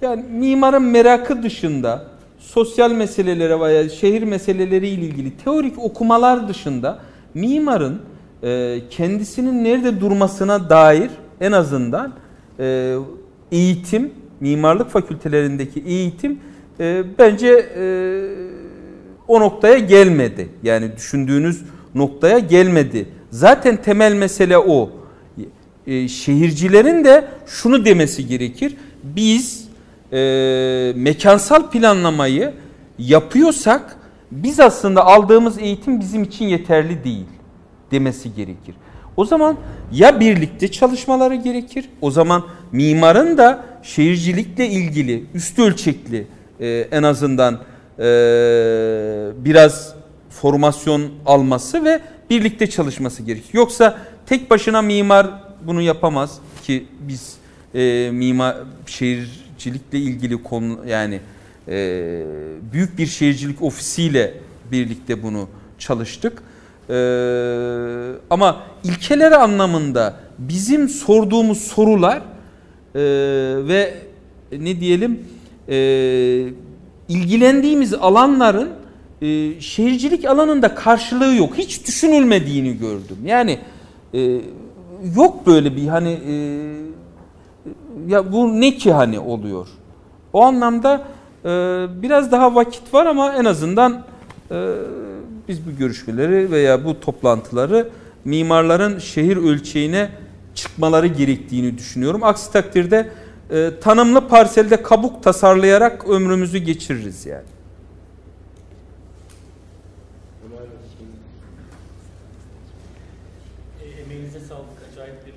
yani 0.02 0.24
mimarın 0.30 0.84
merakı 0.84 1.44
dışında 1.44 2.06
sosyal 2.40 2.92
meselelere 2.92 3.60
veya 3.60 3.90
şehir 3.90 4.24
meseleleri 4.24 4.88
ile 4.88 5.06
ilgili 5.06 5.38
teorik 5.38 5.80
okumalar 5.80 6.48
dışında 6.48 7.00
mimarın 7.34 8.02
e, 8.44 8.82
kendisinin 8.90 9.64
nerede 9.64 10.02
durmasına 10.02 10.70
dair 10.70 11.10
en 11.42 11.52
azından 11.52 12.14
e, 12.60 12.96
eğitim, 13.52 14.14
mimarlık 14.42 14.90
fakültelerindeki 14.90 15.80
eğitim 15.80 16.40
e, 16.80 17.04
bence 17.20 17.48
e, 17.78 17.84
o 19.28 19.40
noktaya 19.40 19.78
gelmedi. 19.78 20.50
Yani 20.64 20.96
düşündüğünüz 20.96 21.62
noktaya 21.96 22.40
gelmedi. 22.40 23.10
Zaten 23.30 23.82
temel 23.82 24.14
mesele 24.14 24.58
o. 24.58 24.90
E, 25.88 26.08
şehircilerin 26.08 27.04
de 27.06 27.28
şunu 27.48 27.86
demesi 27.86 28.28
gerekir. 28.28 28.78
Biz 29.04 29.68
e, 30.14 30.18
mekansal 30.96 31.70
planlamayı 31.70 32.54
yapıyorsak 33.00 33.98
biz 34.32 34.60
aslında 34.60 35.06
aldığımız 35.06 35.60
eğitim 35.60 36.00
bizim 36.00 36.24
için 36.24 36.46
yeterli 36.46 37.04
değil 37.04 37.26
demesi 37.92 38.34
gerekir. 38.36 38.76
O 39.18 39.26
zaman 39.26 39.58
ya 39.92 40.20
birlikte 40.20 40.72
çalışmaları 40.72 41.36
gerekir. 41.36 41.90
O 42.02 42.12
zaman 42.12 42.44
mimarın 42.72 43.38
da 43.38 43.66
şehircilikle 43.84 44.68
ilgili 44.68 45.24
üst 45.34 45.60
ölçekli 45.60 46.28
e, 46.60 46.88
en 46.92 47.04
azından 47.04 47.60
e, 48.00 48.04
biraz 49.46 49.96
formasyon 50.30 51.12
alması 51.26 51.86
ve 51.86 52.02
birlikte 52.30 52.70
çalışması 52.70 53.24
gerekir. 53.24 53.50
Yoksa 53.54 53.98
tek 54.26 54.50
başına 54.50 54.82
mimar 54.82 55.28
bunu 55.66 55.82
yapamaz 55.82 56.40
ki 56.64 56.86
biz 57.00 57.34
e, 57.76 58.10
mimar 58.14 58.58
şehircilikle 58.86 59.98
ilgili 59.98 60.44
konu 60.44 60.80
yani 60.88 61.20
e, 61.68 62.24
büyük 62.74 62.98
bir 62.98 63.08
şehircilik 63.08 63.62
ofisiyle 63.62 64.34
birlikte 64.72 65.24
bunu 65.24 65.48
çalıştık. 65.80 66.44
E, 66.90 66.94
ama 68.30 68.64
ilkeleri 68.84 69.36
anlamında 69.36 70.16
bizim 70.40 70.90
sorduğumuz 70.90 71.58
sorular 71.58 72.22
e, 72.96 73.02
ve 73.68 73.94
ne 74.60 74.80
diyelim 74.80 75.20
e, 75.70 75.76
ilgilendiğimiz 77.10 77.94
alanların 77.94 78.70
e, 79.22 79.62
şehircilik 79.62 80.26
alanında 80.26 80.76
karşılığı 80.76 81.36
yok. 81.36 81.58
Hiç 81.58 81.88
düşünülmediğini 81.88 82.78
gördüm. 82.78 83.18
Yani 83.26 83.60
e, 84.14 84.42
yok 85.16 85.48
böyle 85.48 85.76
bir 85.76 85.88
hani 85.88 86.10
e, 86.10 86.34
ya 88.08 88.32
bu 88.32 88.62
ne 88.62 88.76
ki 88.76 88.92
hani 88.92 89.20
oluyor. 89.20 89.68
O 90.34 90.42
anlamda 90.42 91.02
e, 91.46 91.50
biraz 92.02 92.32
daha 92.32 92.56
vakit 92.56 92.94
var 92.94 93.06
ama 93.06 93.34
en 93.34 93.46
azından 93.46 94.04
e, 94.52 94.74
biz 95.48 95.68
bu 95.68 95.78
görüşmeleri 95.78 96.52
veya 96.52 96.86
bu 96.86 97.00
toplantıları 97.00 97.90
mimarların 98.26 99.00
şehir 99.00 99.38
ölçeğine 99.38 100.10
çıkmaları 100.56 101.08
gerektiğini 101.08 101.78
düşünüyorum. 101.78 102.24
Aksi 102.24 102.52
takdirde 102.52 103.10
e, 103.52 103.72
tanımlı 103.82 104.28
parselde 104.28 104.84
kabuk 104.84 105.24
tasarlayarak 105.24 106.10
ömrümüzü 106.10 106.58
geçiririz 106.58 107.26
yani. 107.26 107.44
E, 113.82 114.02
emeğinize 114.02 114.40
sağlık. 114.40 114.66
Acayip 114.94 115.26
bir 115.26 115.34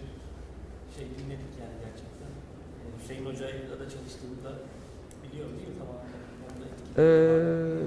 şey 0.96 1.04
dinledik 1.04 1.52
yani 1.60 1.74
gerçekten. 1.84 2.28
E, 2.28 2.86
Hüseyin 3.02 3.26
Hoca'yla 3.26 3.78
da 3.80 3.84
çalıştığımda 3.90 4.52
biliyorum 5.24 5.52
değil 5.56 5.68
mi 5.68 5.74
tamamen? 5.78 6.04
Ee, 6.98 7.84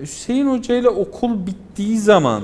Hüseyin 0.00 0.46
Hoca 0.46 0.74
ile 0.74 0.88
okul 0.88 1.46
bittiği 1.46 1.98
zaman 1.98 2.42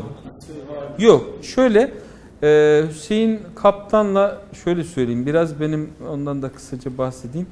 yok 0.99 1.25
şöyle 1.43 1.93
e, 2.43 2.83
Hüseyin 2.89 3.41
Kaptan'la 3.55 4.43
şöyle 4.65 4.85
söyleyeyim 4.85 5.27
biraz 5.27 5.61
benim 5.61 5.91
ondan 6.09 6.43
da 6.43 6.49
kısaca 6.49 6.99
bahsedeyim. 6.99 7.47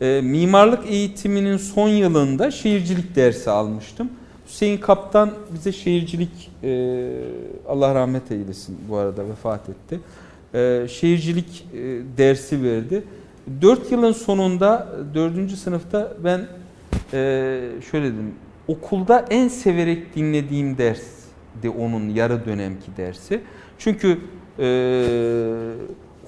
E, 0.00 0.20
mimarlık 0.24 0.86
eğitiminin 0.86 1.56
son 1.56 1.88
yılında 1.88 2.50
şehircilik 2.50 3.16
dersi 3.16 3.50
almıştım. 3.50 4.08
Hüseyin 4.46 4.78
Kaptan 4.78 5.30
bize 5.54 5.72
şehircilik 5.72 6.50
e, 6.62 7.10
Allah 7.68 7.94
rahmet 7.94 8.30
eylesin 8.30 8.78
bu 8.88 8.96
arada 8.96 9.28
vefat 9.28 9.68
etti. 9.68 10.00
E, 10.54 10.86
şehircilik 10.88 11.66
e, 11.74 11.78
dersi 12.18 12.62
verdi. 12.62 13.04
4 13.62 13.92
yılın 13.92 14.12
sonunda 14.12 14.88
4. 15.14 15.50
sınıfta 15.52 16.12
ben 16.24 16.46
e, 17.12 17.60
şöyle 17.90 18.06
dedim 18.06 18.34
okulda 18.68 19.24
en 19.30 19.48
severek 19.48 20.16
dinlediğim 20.16 20.78
ders 20.78 21.02
de 21.62 21.70
onun 21.70 22.08
yarı 22.08 22.44
dönemki 22.44 22.96
dersi. 22.96 23.40
Çünkü 23.84 24.18
e, 24.58 24.66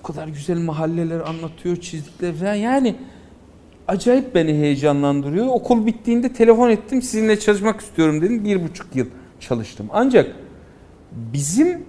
o 0.01 0.03
kadar 0.03 0.29
güzel 0.29 0.59
mahalleler 0.59 1.21
anlatıyor, 1.21 1.77
çizdikler 1.77 2.35
falan 2.35 2.55
yani 2.55 2.97
acayip 3.89 4.35
beni 4.35 4.53
heyecanlandırıyor. 4.53 5.47
Okul 5.47 5.87
bittiğinde 5.87 6.33
telefon 6.33 6.71
ettim 6.71 7.03
sizinle 7.03 7.41
çalışmak 7.41 7.81
istiyorum 7.81 8.23
dedim. 8.23 8.45
Bir 8.45 8.65
buçuk 8.65 8.97
yıl 8.97 9.07
çalıştım. 9.41 9.87
Ancak 9.93 10.37
bizim 11.13 11.85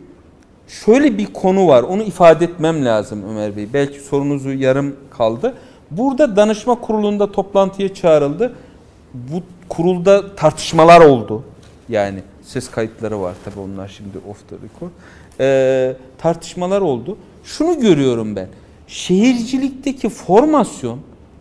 şöyle 0.68 1.18
bir 1.18 1.26
konu 1.26 1.68
var 1.68 1.84
onu 1.84 2.04
ifade 2.04 2.46
etmem 2.46 2.86
lazım 2.86 3.24
Ömer 3.30 3.56
Bey. 3.56 3.68
Belki 3.74 4.00
sorunuzu 4.00 4.52
yarım 4.52 4.96
kaldı. 5.18 5.54
Burada 5.92 6.36
danışma 6.36 6.76
kurulunda 6.82 7.32
toplantıya 7.32 7.94
çağrıldı. 7.94 8.56
Bu 9.14 9.44
kurulda 9.70 10.36
tartışmalar 10.36 11.02
oldu. 11.02 11.44
Yani 11.90 12.20
ses 12.44 12.72
kayıtları 12.72 13.22
var 13.22 13.36
tabi 13.46 13.60
onlar 13.60 13.88
şimdi 13.88 14.18
off 14.30 14.50
the 14.50 14.56
record. 14.56 14.92
Ee, 15.40 15.96
tartışmalar 16.18 16.82
oldu. 16.82 17.18
Şunu 17.44 17.80
görüyorum 17.80 18.36
ben. 18.36 18.48
Şehircilikteki 18.88 20.10
formasyon 20.10 21.00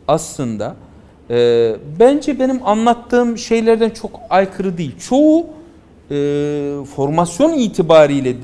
aslında 0.09 0.77
e, 1.31 1.77
bence 2.01 2.39
benim 2.41 2.67
anlattığım 2.67 3.39
şeylerden 3.39 3.91
çok 3.91 4.21
aykırı 4.31 4.79
değil. 4.79 4.99
Çoğu 5.09 5.47
e, 6.11 6.15
formasyon 6.97 7.53
itibariyle 7.53 8.37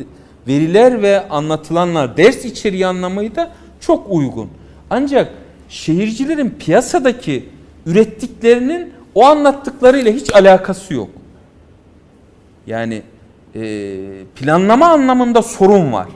veriler 0.49 1.03
ve 1.03 1.29
anlatılanlar 1.29 2.17
ders 2.17 2.45
içeriği 2.45 2.87
anlamıyla 2.87 3.51
çok 3.81 4.07
uygun. 4.11 4.49
Ancak 4.91 5.33
şehircilerin 5.69 6.51
piyasadaki 6.51 7.49
ürettiklerinin 7.87 8.93
o 9.15 9.25
anlattıklarıyla 9.25 10.13
hiç 10.13 10.35
alakası 10.35 10.95
yok. 10.95 11.09
Yani 12.67 13.03
e, 13.55 14.25
planlama 14.37 14.87
anlamında 14.87 15.43
sorun 15.43 15.93
var. 15.93 16.09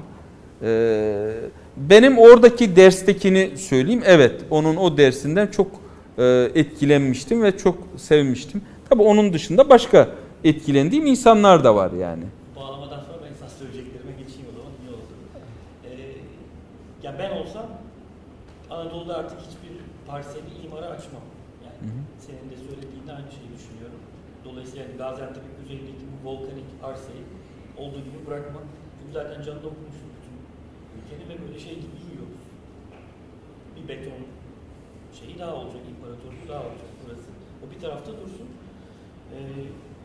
E, 0.62 1.34
benim 1.76 2.18
oradaki 2.18 2.76
derstekini 2.76 3.58
söyleyeyim. 3.58 4.02
Evet 4.06 4.40
onun 4.50 4.76
o 4.76 4.96
dersinden 4.96 5.46
çok 5.46 5.66
e, 6.18 6.50
etkilenmiştim 6.54 7.42
ve 7.42 7.56
çok 7.56 7.78
sevmiştim. 7.96 8.62
Tabi 8.90 9.02
onun 9.02 9.32
dışında 9.32 9.68
başka 9.70 10.08
etkilendiğim 10.44 11.06
insanlar 11.06 11.64
da 11.64 11.74
var 11.74 11.92
yani. 11.92 12.24
Bağlamadan 12.56 13.00
sonra 13.00 13.18
ben 13.24 13.32
esas 13.34 13.58
söyleyeceklerime 13.58 14.12
geçeyim 14.12 14.46
o 14.52 14.56
zaman 14.56 14.72
iyi 14.82 14.90
oldu. 14.96 15.12
Ee, 15.86 15.90
ya 17.06 17.14
ben 17.18 17.30
olsam 17.30 17.66
Anadolu'da 18.70 19.16
artık 19.16 19.38
hiçbir 19.40 19.72
parseli 20.06 20.50
imara 20.66 20.86
açmam. 20.86 21.24
Yani 21.64 21.78
Hı 21.80 21.86
hı. 21.94 22.00
senin 22.26 22.46
de 22.52 22.56
söylediğin 22.66 23.08
aynı 23.16 23.30
şeyi 23.36 23.50
düşünüyorum. 23.56 24.00
Dolayısıyla 24.44 24.82
yani 24.84 24.96
Gaziantep'in 25.02 25.54
üzerindeki 25.64 26.03
volkanik 26.24 26.68
arsayı 26.82 27.24
olduğu 27.78 27.98
gibi 28.06 28.26
bırakmak. 28.26 28.64
Çünkü 28.98 29.12
zaten 29.12 29.42
canlı 29.42 29.66
okumuşsun 29.72 30.10
bütün 30.16 30.34
ülkeni 30.96 31.24
ve 31.30 31.34
böyle 31.42 31.58
şey 31.58 31.74
gibi 31.74 31.96
yiyoruz. 32.06 32.44
Bir 33.76 33.84
beton 33.88 34.22
şeyi 35.18 35.38
daha 35.38 35.54
olacak, 35.54 35.82
imparatorluğu 35.92 36.46
daha 36.48 36.60
olacak 36.68 36.90
burası. 37.00 37.28
O 37.62 37.64
bir 37.74 37.80
tarafta 37.80 38.12
dursun. 38.12 38.48
Ee, 39.32 39.38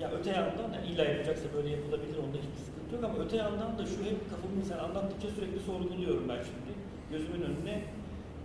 Ya 0.02 0.12
öte 0.12 0.30
yandan 0.30 0.70
yani 0.76 0.88
illa 0.88 1.04
yapacaksa 1.04 1.46
böyle 1.56 1.70
yapılabilir 1.70 2.18
onda 2.24 2.38
hiçbir 2.44 2.64
sıkıntı 2.68 2.92
yok 2.96 3.04
ama 3.04 3.18
öte 3.24 3.38
yandan 3.38 3.78
da 3.78 3.84
şu 3.86 4.00
hep 4.10 4.20
kafamı 4.32 4.62
sen 4.72 4.78
anlattıkça 4.86 5.28
sürekli 5.36 5.60
sorguluyorum 5.60 6.26
ben 6.30 6.42
şimdi. 6.50 6.72
Gözümün 7.12 7.42
önüne 7.50 7.76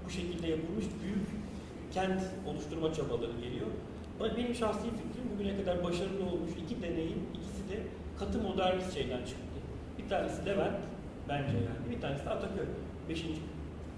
bu 0.04 0.10
şekilde 0.10 0.46
yapılmış 0.54 0.84
büyük 1.02 1.26
kent 1.94 2.22
oluşturma 2.48 2.92
çabaları 2.96 3.36
geliyor. 3.44 3.70
Benim 4.36 4.54
şahsi 4.54 4.86
fikrim 5.00 5.26
bugüne 5.34 5.56
kadar 5.60 5.84
başarılı 5.84 6.24
olmuş 6.30 6.52
iki 6.62 6.82
deneyin 6.82 7.20
ikisi 7.34 7.53
de 7.74 7.82
katı 8.18 8.38
modernist 8.38 8.94
şeyden 8.94 9.24
çıktı. 9.24 9.58
Bir 9.98 10.08
tanesi 10.08 10.46
Levent 10.46 10.80
bence 11.28 11.56
yani. 11.56 11.84
Bir 11.90 12.00
tanesi 12.00 12.24
de 12.26 12.30
Ataköy. 12.30 12.66
Beşinci 13.08 13.40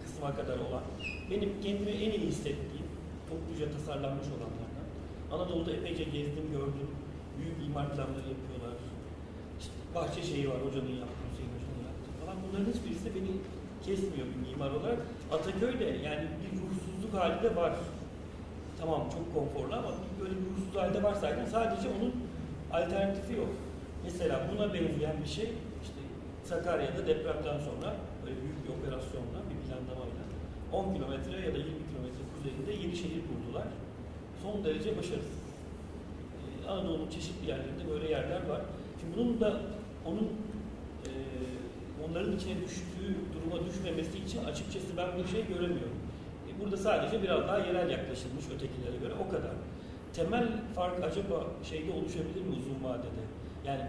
kısma 0.03 0.37
kadar 0.37 0.59
olan. 0.59 0.83
Benim 1.31 1.51
kendimi 1.63 1.91
en 1.91 2.11
iyi 2.11 2.27
hissettiğim 2.27 2.87
topluca 3.31 3.67
tasarlanmış 3.73 4.27
olanlardan. 4.37 4.87
Anadolu'da 5.33 5.73
epeyce 5.73 6.05
gezdim, 6.05 6.47
gördüm. 6.53 6.91
Büyük 7.39 7.57
imar 7.71 7.87
planları 7.87 8.29
yapıyorlar. 8.35 8.75
İşte 9.61 9.73
Bahçeşehir 9.95 10.49
var, 10.49 10.61
hocanın 10.67 10.97
yaptığı, 11.05 11.27
Hüseyin 11.31 11.51
Hoca'nın 11.55 11.83
yaptığı 11.91 12.13
falan. 12.21 12.37
Bunların 12.43 12.73
hiçbirisi 12.73 13.15
beni 13.15 13.33
kesmiyor 13.87 14.27
bir 14.33 14.41
mimar 14.49 14.71
olarak. 14.71 14.99
Ataköy'de 15.33 15.85
yani 15.85 16.25
bir 16.41 16.51
ruhsuzluk 16.61 17.15
hali 17.15 17.43
de 17.43 17.57
var. 17.57 17.73
Tamam 18.81 19.03
çok 19.15 19.35
konforlu 19.35 19.75
ama 19.75 19.91
böyle 20.21 20.35
bir 20.41 20.47
ruhsuz 20.51 20.77
halde 20.77 21.03
var 21.03 21.15
zaten. 21.15 21.47
Sadece 21.47 21.89
onun 21.89 22.13
alternatifi 22.73 23.33
yok. 23.33 23.49
Mesela 24.07 24.41
buna 24.53 24.75
benzeyen 24.75 25.17
bir 25.25 25.29
şey 25.29 25.49
işte 25.83 26.01
Sakarya'da 26.45 27.07
depremden 27.07 27.59
sonra 27.69 27.89
böyle 28.23 28.37
büyük 28.43 28.59
bir 28.65 28.71
operasyonla 28.77 29.41
bir 29.51 29.59
planlamayla 29.65 30.23
10 30.73 30.95
kilometre 30.95 31.37
ya 31.47 31.53
da 31.55 31.59
20 31.59 31.65
kilometre 31.89 32.23
kuzeyinde 32.33 32.73
yeni 32.83 32.97
şehir 32.97 33.23
kurdular. 33.29 33.67
Son 34.43 34.65
derece 34.65 34.91
başarısız. 34.99 35.43
Ee, 36.65 36.69
Anadolu'nun 36.69 37.11
çeşitli 37.11 37.49
yerlerinde 37.51 37.85
böyle 37.91 38.11
yerler 38.11 38.49
var. 38.49 38.61
Şimdi 39.01 39.17
bunun 39.17 39.41
da 39.41 39.61
onun 40.07 40.29
e, 41.07 41.11
onların 42.05 42.37
içine 42.37 42.57
düştüğü 42.65 43.13
duruma 43.35 43.67
düşmemesi 43.67 44.19
için 44.19 44.45
açıkçası 44.45 44.97
ben 44.97 45.09
bir 45.19 45.29
şey 45.29 45.47
göremiyorum. 45.47 45.99
E, 46.49 46.51
burada 46.61 46.77
sadece 46.77 47.23
biraz 47.23 47.41
daha 47.49 47.59
yerel 47.59 47.91
yaklaşılmış 47.91 48.45
ötekilere 48.55 48.97
göre 49.03 49.15
o 49.27 49.31
kadar. 49.31 49.55
Temel 50.13 50.49
fark 50.75 51.05
acaba 51.05 51.47
şeyde 51.71 51.93
oluşabilir 51.93 52.41
mi 52.41 52.55
uzun 52.61 52.85
vadede? 52.85 53.36
Yani 53.67 53.85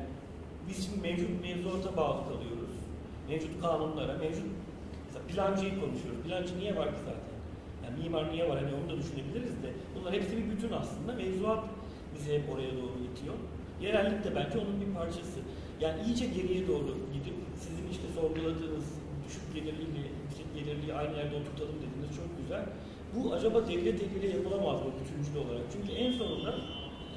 biz 0.67 0.85
şimdi 0.85 1.01
mevcut 1.01 1.29
mevzuata 1.41 1.97
bağlı 1.97 2.23
kalıyoruz. 2.23 2.75
Mevcut 3.29 3.61
kanunlara, 3.61 4.13
mevcut 4.13 4.45
mesela 5.05 5.27
plancıyı 5.27 5.79
konuşuyoruz. 5.79 6.21
Plancı 6.27 6.59
niye 6.59 6.75
var 6.75 6.89
ki 6.89 6.99
zaten? 7.05 7.37
Yani 7.83 8.03
mimar 8.03 8.31
niye 8.31 8.49
var? 8.49 8.63
Hani 8.63 8.73
onu 8.75 8.89
da 8.89 8.97
düşünebiliriz 9.01 9.63
de. 9.63 9.69
Bunlar 9.95 10.13
hepsi 10.13 10.37
bir 10.37 10.51
bütün 10.51 10.71
aslında. 10.71 11.13
Mevzuat 11.13 11.63
bizi 12.15 12.33
hep 12.33 12.49
oraya 12.53 12.71
doğru 12.71 12.95
itiyor. 13.07 13.35
Yerellik 13.81 14.23
de 14.23 14.35
bence 14.35 14.57
onun 14.59 14.81
bir 14.81 14.93
parçası. 14.93 15.39
Yani 15.81 16.01
iyice 16.07 16.25
geriye 16.25 16.67
doğru 16.67 16.91
gidip 17.13 17.35
sizin 17.59 17.87
işte 17.91 18.07
sorguladığınız 18.15 18.87
düşük 19.25 19.53
gelirliyle 19.53 20.07
yüksek 20.23 20.47
gelirliği 20.55 20.93
aynı 20.93 21.17
yerde 21.17 21.35
oturtalım 21.35 21.75
dediğiniz 21.83 22.15
çok 22.19 22.29
güzel. 22.41 22.65
Bu 23.15 23.33
acaba 23.33 23.67
devlet 23.67 24.03
eliyle 24.03 24.27
yapılamaz 24.27 24.79
mı 24.81 24.91
bütüncül 24.99 25.35
olarak? 25.43 25.65
Çünkü 25.73 25.91
en 26.03 26.11
sonunda 26.11 26.55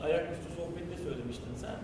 ayaküstü 0.02 0.48
sohbette 0.56 0.96
söylemiştin 1.04 1.54
sen 1.56 1.76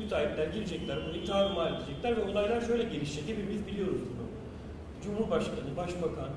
müteahhitler 0.00 0.46
girecekler, 0.46 0.98
burayı 1.08 1.26
tarumar 1.26 1.72
edecekler 1.72 2.16
ve 2.16 2.30
olaylar 2.30 2.60
şöyle 2.60 2.82
gelişecek. 2.82 3.28
Hepimiz 3.28 3.66
biliyoruz 3.66 4.00
bunu. 4.00 4.26
Cumhurbaşkanı, 5.04 5.76
başbakan, 5.76 6.30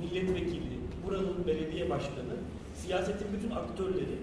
milletvekili, 0.00 0.78
buranın 1.06 1.46
belediye 1.46 1.90
başkanı, 1.90 2.34
siyasetin 2.74 3.26
bütün 3.32 3.50
aktörleri 3.50 4.18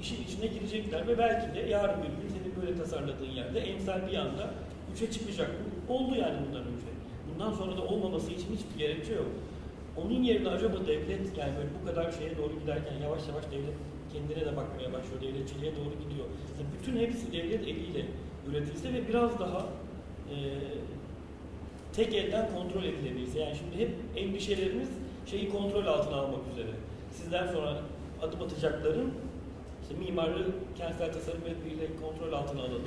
işin 0.00 0.24
içine 0.24 0.46
girecekler 0.46 1.08
ve 1.08 1.18
belki 1.18 1.54
de 1.54 1.60
yarın 1.60 2.02
bir 2.02 2.08
gün 2.08 2.28
senin 2.28 2.66
böyle 2.66 2.78
tasarladığın 2.78 3.30
yerde 3.30 3.60
emsal 3.60 4.08
bir 4.10 4.16
anda 4.16 4.50
üçe 4.94 5.10
çıkacak. 5.10 5.50
Bu 5.88 5.94
oldu 5.94 6.14
yani 6.14 6.36
bundan 6.46 6.62
önce. 6.62 6.86
Bundan 7.32 7.52
sonra 7.52 7.76
da 7.76 7.82
olmaması 7.82 8.32
için 8.32 8.56
hiçbir 8.56 8.78
gerekçe 8.78 9.14
yok. 9.14 9.26
Onun 9.96 10.22
yerine 10.22 10.48
acaba 10.48 10.86
devlet 10.86 11.38
yani 11.38 11.52
böyle 11.56 11.68
bu 11.82 11.86
kadar 11.86 12.12
şeye 12.12 12.36
doğru 12.38 12.60
giderken 12.60 12.96
yavaş 13.02 13.28
yavaş 13.28 13.44
devlet 13.44 13.74
kendine 14.16 14.46
de 14.46 14.56
bakmaya 14.56 14.92
başlıyor, 14.92 15.20
devletçiliğe 15.22 15.72
doğru 15.76 15.94
gidiyor. 16.04 16.26
Yani 16.58 16.68
bütün 16.78 16.96
hepsi 17.00 17.32
devlet 17.32 17.62
eliyle 17.62 18.06
üretilse 18.50 18.92
ve 18.92 19.08
biraz 19.08 19.40
daha 19.40 19.66
e, 20.30 20.36
tek 21.92 22.14
elden 22.14 22.48
kontrol 22.54 22.84
edilebilse. 22.84 23.40
Yani 23.40 23.56
şimdi 23.56 23.84
hep 23.84 23.90
endişelerimiz 24.16 24.88
şeyi 25.26 25.50
kontrol 25.50 25.86
altına 25.86 26.16
almak 26.16 26.40
üzere. 26.52 26.70
Sizden 27.12 27.46
sonra 27.46 27.80
adım 28.22 28.42
atacakların 28.42 29.12
işte 29.82 29.94
mimarlığı 30.04 30.46
kentsel 30.78 31.12
tasarım 31.12 31.40
ile 31.42 31.86
kontrol 32.02 32.32
altına 32.32 32.60
alalım. 32.60 32.82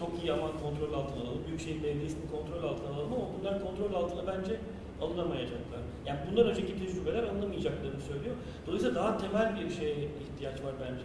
TOKİ'yi 0.00 0.32
aman 0.32 0.52
kontrol 0.62 0.92
altına 0.98 1.22
alalım. 1.22 1.42
Büyükşehir 1.46 1.82
Belediyesi'ni 1.82 2.30
kontrol 2.30 2.68
altına 2.68 2.88
alalım 2.88 3.12
ama 3.12 3.26
bunlar 3.38 3.54
kontrol 3.64 3.94
altına 3.94 4.26
bence 4.26 4.56
alınamayacaklar. 5.00 5.80
Yani 6.06 6.18
bundan 6.30 6.46
önceki 6.46 6.78
tecrübeler 6.78 7.22
alınamayacaklarını 7.22 8.00
söylüyor. 8.00 8.34
Dolayısıyla 8.66 8.94
daha 8.94 9.18
temel 9.18 9.60
bir 9.60 9.70
şeye 9.70 9.94
ihtiyaç 9.94 10.54
var 10.64 10.74
bence. 10.80 11.04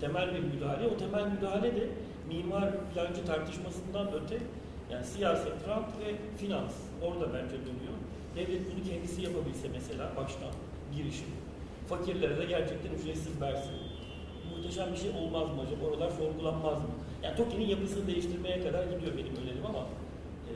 Temel 0.00 0.34
bir 0.34 0.40
müdahale. 0.54 0.86
O 0.86 0.96
temel 0.96 1.26
müdahale 1.26 1.76
de 1.76 1.88
mimar 2.28 2.70
plancı 2.94 3.24
tartışmasından 3.24 4.08
öte 4.12 4.38
yani 4.90 5.04
siyaset, 5.04 5.68
rant 5.68 5.88
ve 6.00 6.14
finans 6.38 6.72
orada 7.02 7.26
bence 7.34 7.56
dönüyor. 7.60 7.96
Devlet 8.36 8.72
bunu 8.72 8.84
kendisi 8.90 9.22
yapabilse 9.22 9.68
mesela 9.72 10.12
baştan 10.16 10.52
girişim. 10.96 11.26
Fakirlere 11.88 12.38
de 12.38 12.44
gerçekten 12.44 12.90
ücretsiz 12.90 13.40
versin. 13.40 13.72
Muhteşem 14.50 14.92
bir 14.92 14.98
şey 14.98 15.10
olmaz 15.10 15.48
mı 15.48 15.62
acaba? 15.66 15.84
Oralar 15.86 16.10
sorgulanmaz 16.10 16.78
mı? 16.78 16.88
Yani 17.22 17.36
TOKİ'nin 17.36 17.66
yapısını 17.66 18.06
değiştirmeye 18.06 18.60
kadar 18.62 18.84
gidiyor 18.84 19.12
benim 19.18 19.36
önerim 19.36 19.66
ama 19.68 19.78
e, 20.48 20.52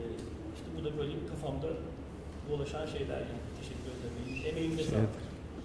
işte 0.55 0.67
bu 0.77 0.85
da 0.85 0.97
böyle 0.97 1.13
kafamda 1.29 1.67
dolaşan 2.49 2.85
şeyler 2.85 3.17
yani. 3.17 3.41
Sağlık. 4.53 4.93
Evet. 4.99 5.09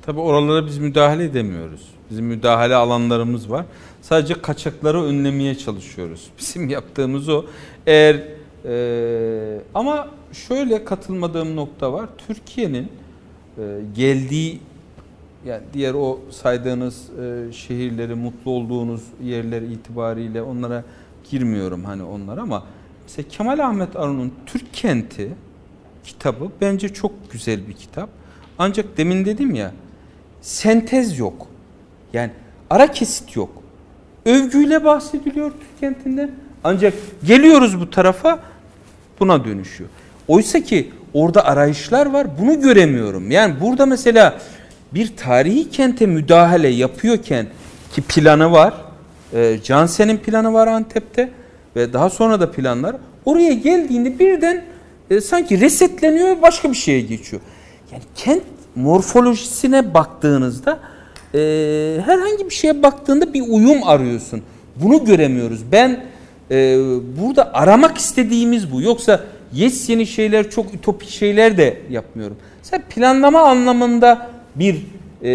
Tabii 0.02 0.20
oralara 0.20 0.66
biz 0.66 0.78
müdahale 0.78 1.24
edemiyoruz. 1.24 1.89
Bizim 2.11 2.27
müdahale 2.27 2.74
alanlarımız 2.74 3.51
var. 3.51 3.66
Sadece 4.02 4.35
kaçakları 4.35 5.02
önlemeye 5.02 5.55
çalışıyoruz. 5.55 6.31
Bizim 6.39 6.69
yaptığımız 6.69 7.28
o. 7.28 7.44
Eğer 7.86 8.23
e, 8.65 9.61
ama 9.74 10.09
şöyle 10.32 10.85
katılmadığım 10.85 11.57
nokta 11.57 11.93
var. 11.93 12.09
Türkiye'nin 12.27 12.89
e, 13.59 13.62
geldiği 13.97 14.61
yani 15.47 15.62
diğer 15.73 15.94
o 15.94 16.20
saydığınız 16.31 17.11
e, 17.20 17.52
şehirleri, 17.52 18.15
mutlu 18.15 18.51
olduğunuz 18.51 19.02
yerler 19.24 19.62
itibariyle 19.62 20.43
onlara 20.43 20.85
girmiyorum 21.31 21.85
hani 21.85 22.02
onlar 22.02 22.39
ama 22.39 22.65
mesela 23.02 23.28
Kemal 23.28 23.59
Ahmet 23.59 23.97
Arun'un 23.97 24.32
Türk 24.47 24.74
Kenti 24.74 25.31
kitabı 26.05 26.51
bence 26.61 26.89
çok 26.89 27.31
güzel 27.31 27.69
bir 27.69 27.73
kitap. 27.73 28.19
Ancak 28.62 28.97
demin 28.97 29.24
dedim 29.24 29.55
ya 29.55 29.73
sentez 30.41 31.19
yok. 31.19 31.47
Yani 32.12 32.31
ara 32.70 32.93
kesit 32.93 33.37
yok. 33.37 33.51
Övgüyle 34.27 34.85
bahsediliyor 34.85 35.51
Türk 35.51 35.81
kentinden. 35.81 36.31
Ancak 36.65 36.95
geliyoruz 37.24 37.81
bu 37.81 37.91
tarafa 37.91 38.39
buna 39.20 39.45
dönüşüyor. 39.45 39.91
Oysa 40.28 40.61
ki 40.61 40.91
orada 41.15 41.45
arayışlar 41.45 42.07
var 42.07 42.27
bunu 42.41 42.61
göremiyorum. 42.61 43.31
Yani 43.31 43.55
burada 43.61 43.87
mesela 43.87 44.39
bir 44.95 45.16
tarihi 45.16 45.70
kente 45.70 46.07
müdahale 46.07 46.69
yapıyorken 46.69 47.47
ki 47.93 48.03
planı 48.03 48.53
var. 48.53 48.74
E, 49.32 49.59
Cansen'in 49.65 50.16
planı 50.16 50.53
var 50.53 50.66
Antep'te 50.66 51.31
ve 51.77 51.93
daha 51.93 52.11
sonra 52.11 52.41
da 52.41 52.53
planlar. 52.53 52.97
Oraya 53.24 53.53
geldiğinde 53.53 54.19
birden 54.19 54.65
e, 55.11 55.20
sanki 55.20 55.61
resetleniyor 55.61 56.43
başka 56.43 56.70
bir 56.70 56.77
şeye 56.77 57.01
geçiyor. 57.01 57.43
Yani 57.93 58.03
kent 58.17 58.43
morfolojisine 58.77 59.95
baktığınızda 59.95 60.79
e, 61.35 61.39
herhangi 62.05 62.45
bir 62.45 62.55
şeye 62.55 62.83
baktığında 62.83 63.35
bir 63.35 63.43
uyum 63.49 63.85
arıyorsun. 63.85 64.43
Bunu 64.77 65.05
göremiyoruz. 65.05 65.61
Ben 65.73 66.05
e, 66.51 66.79
burada 67.21 67.55
aramak 67.55 67.99
istediğimiz 67.99 68.73
bu. 68.73 68.83
Yoksa 68.83 69.25
yes 69.53 69.89
yeni 69.89 70.07
şeyler 70.07 70.51
çok 70.51 70.75
ütopik 70.75 71.09
şeyler 71.09 71.57
de 71.57 71.81
yapmıyorum. 71.91 72.37
Sen 72.62 72.83
planlama 72.83 73.41
anlamında 73.41 74.31
bir 74.55 74.87
e, 75.23 75.31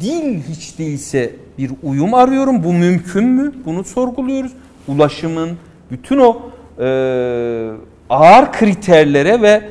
dil 0.00 0.42
hiç 0.48 0.78
değilse 0.78 1.30
bir 1.58 1.70
uyum 1.82 2.14
arıyorum. 2.14 2.64
Bu 2.64 2.72
mümkün 2.72 3.24
mü? 3.24 3.52
Bunu 3.64 3.84
sorguluyoruz. 3.84 4.52
Ulaşımın 4.88 5.50
bütün 5.90 6.18
o 6.18 6.42
e, 6.78 6.86
ağır 8.10 8.52
kriterlere 8.52 9.42
ve 9.42 9.62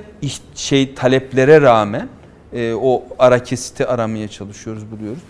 şey 0.56 0.94
taleplere 0.94 1.62
rağmen 1.62 2.08
e, 2.54 2.74
o 2.74 3.04
ara 3.20 3.44
kesiti 3.44 3.88
aramaya 3.88 4.28
çalışıyoruz, 4.28 4.84
buluyoruz. 4.91 5.22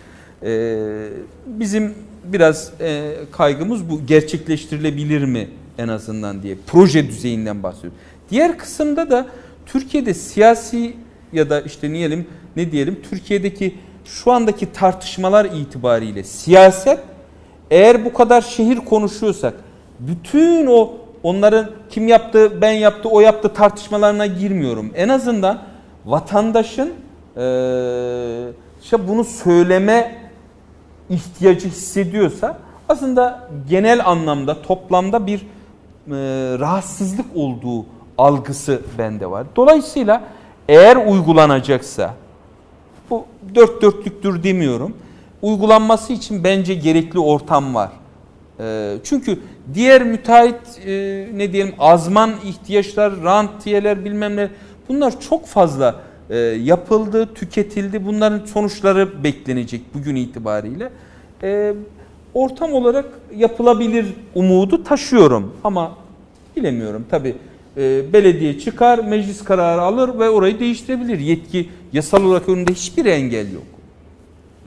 E, 0.43 1.09
bizim 1.45 1.93
biraz 2.23 2.71
e, 2.81 3.13
kaygımız 3.31 3.89
bu 3.89 4.05
gerçekleştirilebilir 4.05 5.25
mi 5.25 5.49
en 5.77 5.87
azından 5.87 6.43
diye 6.43 6.57
proje 6.67 7.07
düzeyinden 7.07 7.63
bahsediyoruz. 7.63 7.99
Diğer 8.29 8.57
kısımda 8.57 9.11
da 9.11 9.27
Türkiye'de 9.65 10.13
siyasi 10.13 10.95
ya 11.33 11.49
da 11.49 11.61
işte 11.61 11.93
niyelim 11.93 12.27
ne 12.55 12.71
diyelim 12.71 12.99
Türkiye'deki 13.09 13.75
şu 14.05 14.31
andaki 14.31 14.73
tartışmalar 14.73 15.45
itibariyle 15.45 16.23
siyaset 16.23 16.99
eğer 17.71 18.05
bu 18.05 18.13
kadar 18.13 18.41
şehir 18.41 18.77
konuşuyorsak 18.77 19.53
bütün 19.99 20.67
o 20.67 20.93
onların 21.23 21.69
kim 21.89 22.07
yaptı, 22.07 22.61
ben 22.61 22.71
yaptı, 22.71 23.09
o 23.09 23.19
yaptı 23.19 23.53
tartışmalarına 23.53 24.25
girmiyorum. 24.25 24.91
En 24.95 25.09
azından 25.09 25.61
vatandaşın 26.05 26.93
e, 27.37 27.43
işte 28.83 29.07
bunu 29.07 29.23
söyleme 29.23 30.15
ihtiyacı 31.09 31.67
hissediyorsa 31.67 32.57
aslında 32.89 33.49
genel 33.69 34.05
anlamda 34.05 34.61
toplamda 34.61 35.27
bir 35.27 35.39
e, 35.39 35.43
rahatsızlık 36.59 37.25
olduğu 37.35 37.85
algısı 38.17 38.81
bende 38.97 39.31
var. 39.31 39.45
Dolayısıyla 39.55 40.23
eğer 40.67 40.95
uygulanacaksa 40.95 42.13
bu 43.09 43.25
dört 43.55 43.81
dörtlüktür 43.81 44.43
demiyorum. 44.43 44.97
Uygulanması 45.41 46.13
için 46.13 46.43
bence 46.43 46.73
gerekli 46.73 47.19
ortam 47.19 47.75
var. 47.75 47.89
E, 48.59 48.97
çünkü 49.03 49.39
diğer 49.73 50.03
müteahhit 50.03 50.87
e, 50.87 51.27
ne 51.33 51.53
diyelim 51.53 51.73
azman 51.79 52.31
ihtiyaçlar, 52.45 53.23
rantiyeler 53.23 54.05
bilmem 54.05 54.35
ne 54.35 54.49
bunlar 54.89 55.21
çok 55.21 55.45
fazla 55.45 56.01
e, 56.29 56.37
yapıldı, 56.37 57.33
tüketildi. 57.33 58.05
Bunların 58.05 58.45
sonuçları 58.45 59.23
beklenecek 59.23 59.81
bugün 59.93 60.15
itibariyle. 60.15 60.89
E, 61.43 61.73
ortam 62.33 62.73
olarak 62.73 63.05
yapılabilir 63.35 64.05
umudu 64.35 64.83
taşıyorum 64.83 65.53
ama 65.63 65.97
bilemiyorum 66.55 67.05
tabi. 67.09 67.35
E, 67.77 68.13
belediye 68.13 68.59
çıkar, 68.59 68.99
meclis 68.99 69.43
kararı 69.43 69.81
alır 69.81 70.19
ve 70.19 70.29
orayı 70.29 70.59
değiştirebilir. 70.59 71.19
Yetki 71.19 71.69
yasal 71.93 72.23
olarak 72.25 72.49
önünde 72.49 72.73
hiçbir 72.73 73.05
engel 73.05 73.53
yok. 73.53 73.63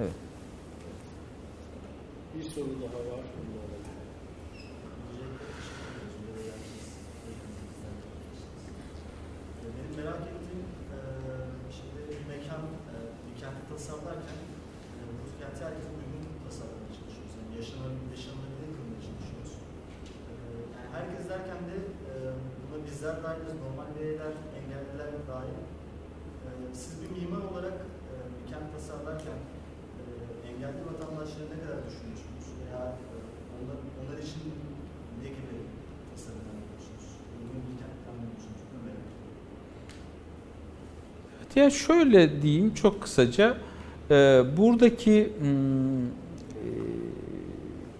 Evet. 0.00 0.10
Bir 2.38 2.42
soru 2.50 2.66
daha 2.82 3.00
var. 3.12 3.22
Benim 9.76 9.92
merak 9.96 10.22
ettiğim 10.32 10.62
e, 10.96 10.98
şimdi 11.76 11.98
bir 12.10 12.20
mekan, 12.32 12.62
e, 12.92 12.94
bir 13.26 13.34
kenti 13.40 13.62
tasarlarken 13.72 14.40
e, 14.98 15.02
bu 15.18 15.24
kenti 15.40 15.60
herkese 15.66 15.90
uygun 15.98 16.24
tasarlamaya 16.44 16.90
çalışıyoruz. 16.98 17.32
Yani 17.38 17.52
yaşanabilir, 17.60 18.08
yaşanabilir 18.16 18.68
kılmaya 18.76 19.00
çalışıyoruz. 19.08 19.52
E, 20.30 20.34
yani 20.74 20.88
herkes 20.96 21.24
derken 21.32 21.60
de 21.70 21.76
e, 22.10 22.12
buna 22.66 22.78
bizler 22.88 23.16
dahil, 23.24 23.46
normal 23.64 23.88
bireyler, 23.94 24.32
engelliler 24.58 25.10
dahil. 25.32 25.58
E, 26.46 26.48
siz 26.80 26.92
bir 27.00 27.08
mimar 27.16 27.42
olarak 27.50 27.76
e, 28.10 28.14
bir 28.36 28.44
kent 28.50 28.66
tasarlarken 28.74 29.38
e, 30.00 30.02
engelli 30.50 30.80
vatandaşları 30.88 31.48
ne 31.54 31.58
kadar 31.64 31.80
düşünüyorsunuz? 31.88 32.46
Veya 32.58 32.82
e, 33.14 33.16
onlar, 33.58 33.78
onlar 34.00 34.18
için 34.26 34.42
ne 35.22 35.28
gibi 35.36 35.56
tasarımlar 36.10 36.54
yapıyorsunuz? 36.62 37.06
Uygun 37.38 37.62
bir 37.68 37.76
kent 37.80 37.96
planlıyor 38.02 38.32
musunuz? 38.36 38.60
Bunu 38.68 38.82
merak 38.88 39.06
ediyorum. 39.10 39.34
Şöyle 41.70 42.42
diyeyim 42.42 42.74
çok 42.74 43.02
kısaca. 43.02 43.56
Ee, 44.10 44.42
buradaki 44.56 45.32
hmm, 45.40 46.06
e, 46.06 46.68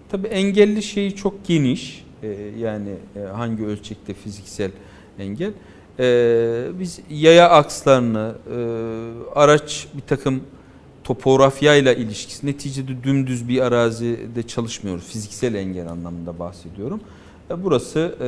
tabii 0.09 0.27
engelli 0.27 0.83
şeyi 0.83 1.15
çok 1.15 1.45
geniş. 1.45 2.05
Ee, 2.23 2.27
yani 2.59 2.89
e, 3.15 3.19
hangi 3.19 3.65
ölçekte 3.65 4.13
fiziksel 4.13 4.71
engel. 5.19 5.51
Ee, 5.99 6.67
biz 6.79 6.99
yaya 7.09 7.49
akslarını, 7.49 8.35
e, 8.51 8.57
araç 9.39 9.87
bir 9.93 10.01
takım 10.01 10.41
topografyayla 11.03 11.93
ilişkisi. 11.93 12.47
Neticede 12.47 13.03
dümdüz 13.03 13.47
bir 13.47 13.61
arazide 13.61 14.43
çalışmıyoruz. 14.47 15.05
Fiziksel 15.05 15.53
engel 15.53 15.87
anlamında 15.87 16.39
bahsediyorum. 16.39 17.01
E, 17.51 17.63
burası 17.63 18.15
e, 18.21 18.27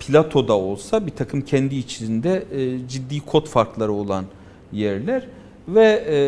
platoda 0.00 0.52
olsa 0.52 1.06
bir 1.06 1.12
takım 1.12 1.40
kendi 1.40 1.76
içinde 1.76 2.44
e, 2.52 2.88
ciddi 2.88 3.20
kod 3.20 3.46
farkları 3.46 3.92
olan 3.92 4.24
yerler 4.72 5.26
ve 5.68 6.04
e, 6.08 6.18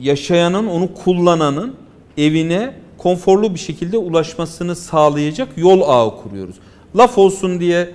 yaşayanın 0.00 0.66
onu 0.66 0.94
kullananın 0.94 1.74
evine 2.18 2.74
konforlu 2.98 3.54
bir 3.54 3.58
şekilde 3.58 3.98
ulaşmasını 3.98 4.76
sağlayacak 4.76 5.48
yol 5.56 5.80
ağı 5.80 6.22
kuruyoruz. 6.22 6.56
Laf 6.96 7.18
olsun 7.18 7.60
diye 7.60 7.90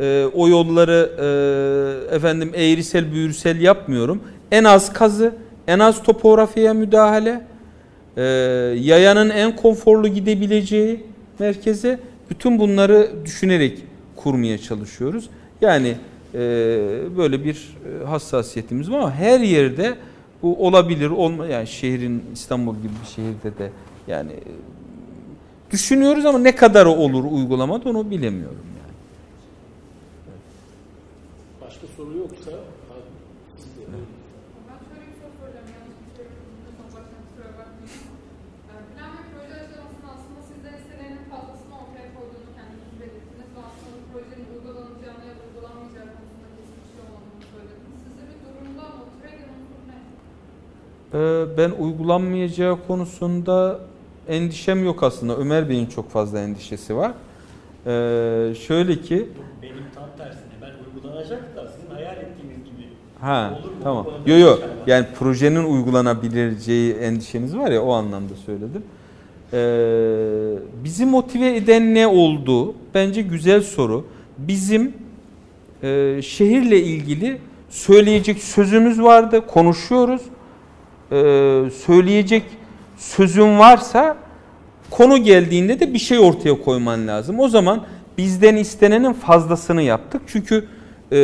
e, 0.00 0.26
o 0.34 0.48
yolları 0.48 1.10
e, 2.10 2.14
efendim 2.14 2.52
eğrisel 2.54 3.12
büğürsel 3.12 3.60
yapmıyorum. 3.60 4.22
En 4.50 4.64
az 4.64 4.92
kazı, 4.92 5.34
en 5.68 5.78
az 5.78 6.02
topografiye 6.02 6.72
müdahale, 6.72 7.46
e, 8.16 8.22
yayanın 8.80 9.30
en 9.30 9.56
konforlu 9.56 10.08
gidebileceği 10.08 11.04
merkeze 11.38 12.00
bütün 12.30 12.58
bunları 12.58 13.10
düşünerek 13.24 13.78
kurmaya 14.16 14.58
çalışıyoruz. 14.58 15.30
Yani 15.60 15.96
e, 16.34 16.38
böyle 17.16 17.44
bir 17.44 17.76
e, 18.02 18.04
hassasiyetimiz 18.04 18.90
var 18.90 18.98
ama 18.98 19.12
her 19.14 19.40
yerde 19.40 19.94
bu 20.42 20.66
olabilir 20.66 21.10
olma 21.10 21.46
yani 21.46 21.66
şehrin 21.66 22.22
İstanbul 22.34 22.76
gibi 22.76 22.92
bir 23.04 23.08
şehirde 23.14 23.58
de 23.58 23.70
yani 24.08 24.32
e, 24.32 24.52
düşünüyoruz 25.70 26.26
ama 26.26 26.38
ne 26.38 26.56
kadar 26.56 26.86
olur 26.86 27.24
uygulamada 27.24 27.88
onu 27.90 28.10
bilemiyorum 28.10 28.66
yani. 28.80 28.94
Başka 31.66 31.86
soru 31.96 32.18
yoksa 32.18 32.50
abi, 32.92 33.08
siz 33.58 33.66
de- 33.76 33.86
Ben 34.68 34.78
şöyle 34.88 35.06
bir 35.10 35.16
soru 35.22 35.32
soracağım. 35.40 35.66
Yanlış 35.76 35.96
bir 36.04 36.12
şey 36.16 36.24
yapıyorsam 36.26 36.86
baştan 36.94 37.20
kusura 37.28 37.48
bakmayın. 37.58 38.02
Ee, 38.70 38.74
Plan 38.92 39.10
ve 39.18 39.22
proje 39.32 39.54
aşamasında 39.64 40.08
aslında 40.16 40.40
sizler 40.50 40.72
istenenin 40.80 41.22
fazlasını 41.32 41.74
ortaya 41.82 42.08
koyduğunu 42.16 42.50
kendiniz 42.56 42.92
belirttiniz 43.00 43.48
ve 43.56 43.60
aslında 43.68 43.92
bu 44.00 44.04
projenin 44.12 44.48
uygulanacağını 44.54 45.24
ya 45.30 45.34
da 45.38 45.42
uygulanmayacağı 45.48 46.06
konusunda 46.14 46.48
kesin 46.56 46.76
bir 46.82 46.88
şey 46.92 47.00
olmadığını 47.06 47.44
söylediniz. 47.54 47.96
Sizde 48.04 48.22
bir 48.30 48.38
durumda 48.44 48.84
motive 48.98 49.28
eden 49.34 49.50
unsur 49.58 49.80
ne? 49.90 49.98
Ee, 51.05 51.05
Ben 51.58 51.70
uygulanmayacağı 51.78 52.76
konusunda 52.86 53.78
endişem 54.28 54.84
yok 54.84 55.02
aslında. 55.02 55.36
Ömer 55.36 55.68
Bey'in 55.68 55.86
çok 55.86 56.10
fazla 56.10 56.40
endişesi 56.40 56.96
var. 56.96 57.12
Ee, 57.86 58.54
şöyle 58.54 59.00
ki 59.00 59.28
Benim 59.62 59.74
tam 59.94 60.04
tersine 60.18 60.40
ben 60.62 60.70
uygulanacak 60.96 61.56
da 61.56 61.68
sizin 61.76 61.94
hayal 61.94 62.16
ettiğiniz 62.16 62.56
gibi 62.64 62.86
Ha 63.20 63.58
olur 63.62 63.70
mu? 63.70 63.76
tamam. 63.82 64.06
Yo 64.26 64.38
yo 64.38 64.52
inşallah. 64.56 64.68
yani 64.86 65.06
projenin 65.18 65.64
uygulanabileceği 65.64 66.92
endişeniz 66.94 67.56
var 67.56 67.70
ya 67.70 67.82
o 67.82 67.92
anlamda 67.92 68.34
söyledim. 68.46 68.82
Ee, 69.52 70.58
bizi 70.84 71.06
motive 71.06 71.56
eden 71.56 71.94
ne 71.94 72.06
oldu? 72.06 72.74
Bence 72.94 73.22
güzel 73.22 73.62
soru. 73.62 74.04
Bizim 74.38 74.92
e, 75.82 76.18
şehirle 76.22 76.82
ilgili 76.82 77.38
söyleyecek 77.70 78.38
sözümüz 78.38 79.02
vardı, 79.02 79.46
konuşuyoruz. 79.46 80.22
Ee, 81.12 81.64
söyleyecek 81.86 82.42
sözün 82.96 83.58
varsa 83.58 84.16
konu 84.90 85.18
geldiğinde 85.18 85.80
de 85.80 85.94
bir 85.94 85.98
şey 85.98 86.18
ortaya 86.18 86.62
koyman 86.62 87.08
lazım. 87.08 87.40
O 87.40 87.48
zaman 87.48 87.86
bizden 88.18 88.56
istenenin 88.56 89.12
fazlasını 89.12 89.82
yaptık. 89.82 90.22
Çünkü 90.26 90.64
e, 91.12 91.18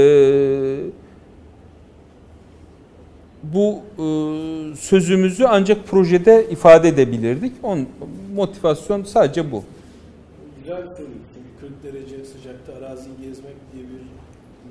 bu 3.42 3.80
e, 3.98 4.04
sözümüzü 4.76 5.44
ancak 5.44 5.86
projede 5.86 6.46
ifade 6.50 6.88
edebilirdik. 6.88 7.52
On, 7.62 7.86
motivasyon 8.34 9.04
sadece 9.04 9.52
bu. 9.52 9.64
Güzel 10.60 10.82
bir 10.82 10.96
soru. 10.96 11.06
Çünkü 11.34 11.74
40 11.82 11.94
derece 11.94 12.24
sıcakta 12.24 12.72
araziyi 12.72 13.16
gezmek 13.22 13.54
diye 13.72 13.84
bir 13.84 14.02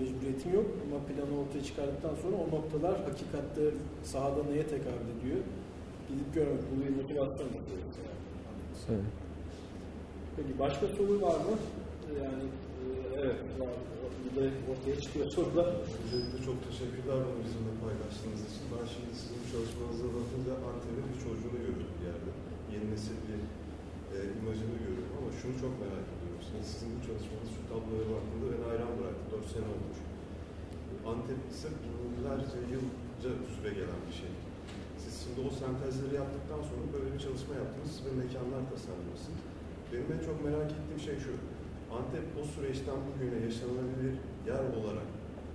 mecburiyetim 0.03 0.53
yok. 0.53 0.65
Ortaya 1.41 1.63
çıkardıktan 1.69 2.15
sonra 2.21 2.35
o 2.43 2.45
noktalar 2.55 2.95
hakikatte 3.07 3.63
sahada 4.03 4.41
neye 4.49 4.65
tekabül 4.73 5.09
ediyor? 5.15 5.41
Gidip 6.09 6.29
görmek. 6.35 6.63
Bu 6.69 6.73
bir 6.81 6.89
motivasyon. 6.99 7.49
Yani. 7.57 7.91
Evet. 8.89 9.07
Peki 10.35 10.53
başka 10.63 10.85
soru 10.97 11.15
var 11.27 11.39
mı? 11.47 11.55
Yani 12.23 12.45
e, 12.81 12.85
evet. 13.21 13.39
Burada 14.23 14.43
ortaya 14.71 14.97
çıkıyor 15.03 15.27
sorular. 15.37 15.69
Öncelikle 16.03 16.37
çok 16.47 16.57
teşekkürler 16.67 17.17
bunu 17.25 17.39
bizimle 17.45 17.73
paylaştığınız 17.83 18.41
için. 18.49 18.63
Ben 18.73 18.85
şimdi 18.93 19.11
sizin 19.21 19.41
çalışmanıza 19.51 20.07
bakınca 20.17 20.53
Antep'in 20.69 21.07
bir 21.11 21.19
çocuğunu 21.25 21.57
görüyorum 21.65 21.91
bir 21.95 22.03
yerde. 22.09 22.31
Yeni 22.73 22.85
nesil 22.93 23.17
bir 23.27 23.41
e, 24.15 24.17
imajını 24.39 24.75
görüyorum 24.83 25.13
ama 25.17 25.29
şunu 25.39 25.53
çok 25.63 25.73
merak 25.83 26.07
ediyorum. 26.13 26.41
Şimdi 26.47 26.63
sizin 26.71 26.89
bu 26.95 26.99
çalışmanız 27.07 27.49
şu 27.55 27.61
tabloya 27.71 28.05
baktığımda 28.13 28.47
beni 28.51 28.63
hayran 28.69 28.93
bıraktı. 28.97 29.23
4 29.31 29.45
sene 29.53 29.67
olmuş. 29.75 29.97
Antep 31.09 31.41
ise 31.53 31.67
binlerce 31.83 32.59
yılca 32.73 33.31
süre 33.53 33.71
gelen 33.79 34.01
bir 34.07 34.15
şey. 34.21 34.31
Siz 35.01 35.13
şimdi 35.23 35.39
o 35.47 35.49
sentezleri 35.61 36.15
yaptıktan 36.21 36.61
sonra 36.69 36.83
böyle 36.93 37.09
bir 37.13 37.21
çalışma 37.25 37.53
yaptınız 37.61 37.93
ve 38.05 38.11
mekanlar 38.23 38.61
tasarlamışsınız. 38.71 39.41
Benim 39.91 40.09
en 40.15 40.21
çok 40.27 40.37
merak 40.47 40.69
ettiğim 40.75 41.01
şey 41.07 41.17
şu. 41.25 41.33
Antep 41.97 42.25
o 42.39 42.43
süreçten 42.53 42.99
bugüne 43.07 43.37
yaşanılabilir 43.47 44.15
yer 44.49 44.65
olarak 44.79 45.09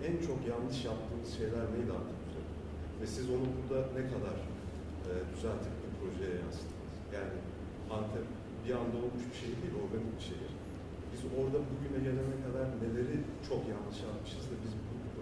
en 0.09 0.17
çok 0.29 0.39
yanlış 0.53 0.79
yaptığınız 0.91 1.31
şeyler 1.39 1.65
neydi 1.73 1.93
Antep 2.01 2.21
üzerinde? 2.29 2.55
Ve 3.01 3.07
siz 3.15 3.27
onu 3.35 3.47
burada 3.57 3.79
ne 3.99 4.05
kadar 4.13 4.37
e, 5.09 5.13
düzeltip 5.33 5.75
bir 5.83 5.93
projeye 5.99 6.35
yansıttınız? 6.43 6.93
Yani 7.17 7.37
Antep 7.97 8.27
bir 8.65 8.73
anda 8.81 8.97
olmuş 9.05 9.25
bir 9.29 9.37
şehir 9.41 9.59
değil, 9.63 9.75
organik 9.83 10.13
bir 10.19 10.27
şehir. 10.31 10.53
Biz 11.13 11.21
orada 11.39 11.59
bugüne 11.71 12.01
gelene 12.07 12.37
kadar 12.47 12.67
neleri 12.83 13.17
çok 13.49 13.61
yanlış 13.73 13.99
yapmışız 14.09 14.45
da 14.51 14.55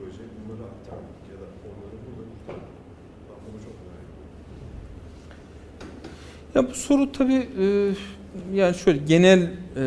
projeye 0.04 0.28
bunları 0.38 0.68
aktardık 0.70 1.20
ya 1.30 1.36
da 1.40 1.46
onları 1.66 1.96
burada 2.06 2.24
kurtardık. 2.46 2.68
Ben 3.46 3.58
çok 3.64 3.76
merak. 3.86 4.06
Ya 6.54 6.70
bu 6.70 6.74
soru 6.74 7.12
tabii 7.12 7.48
e, 7.60 7.94
yani 8.54 8.74
şöyle 8.74 8.98
genel 8.98 9.50
e, 9.76 9.84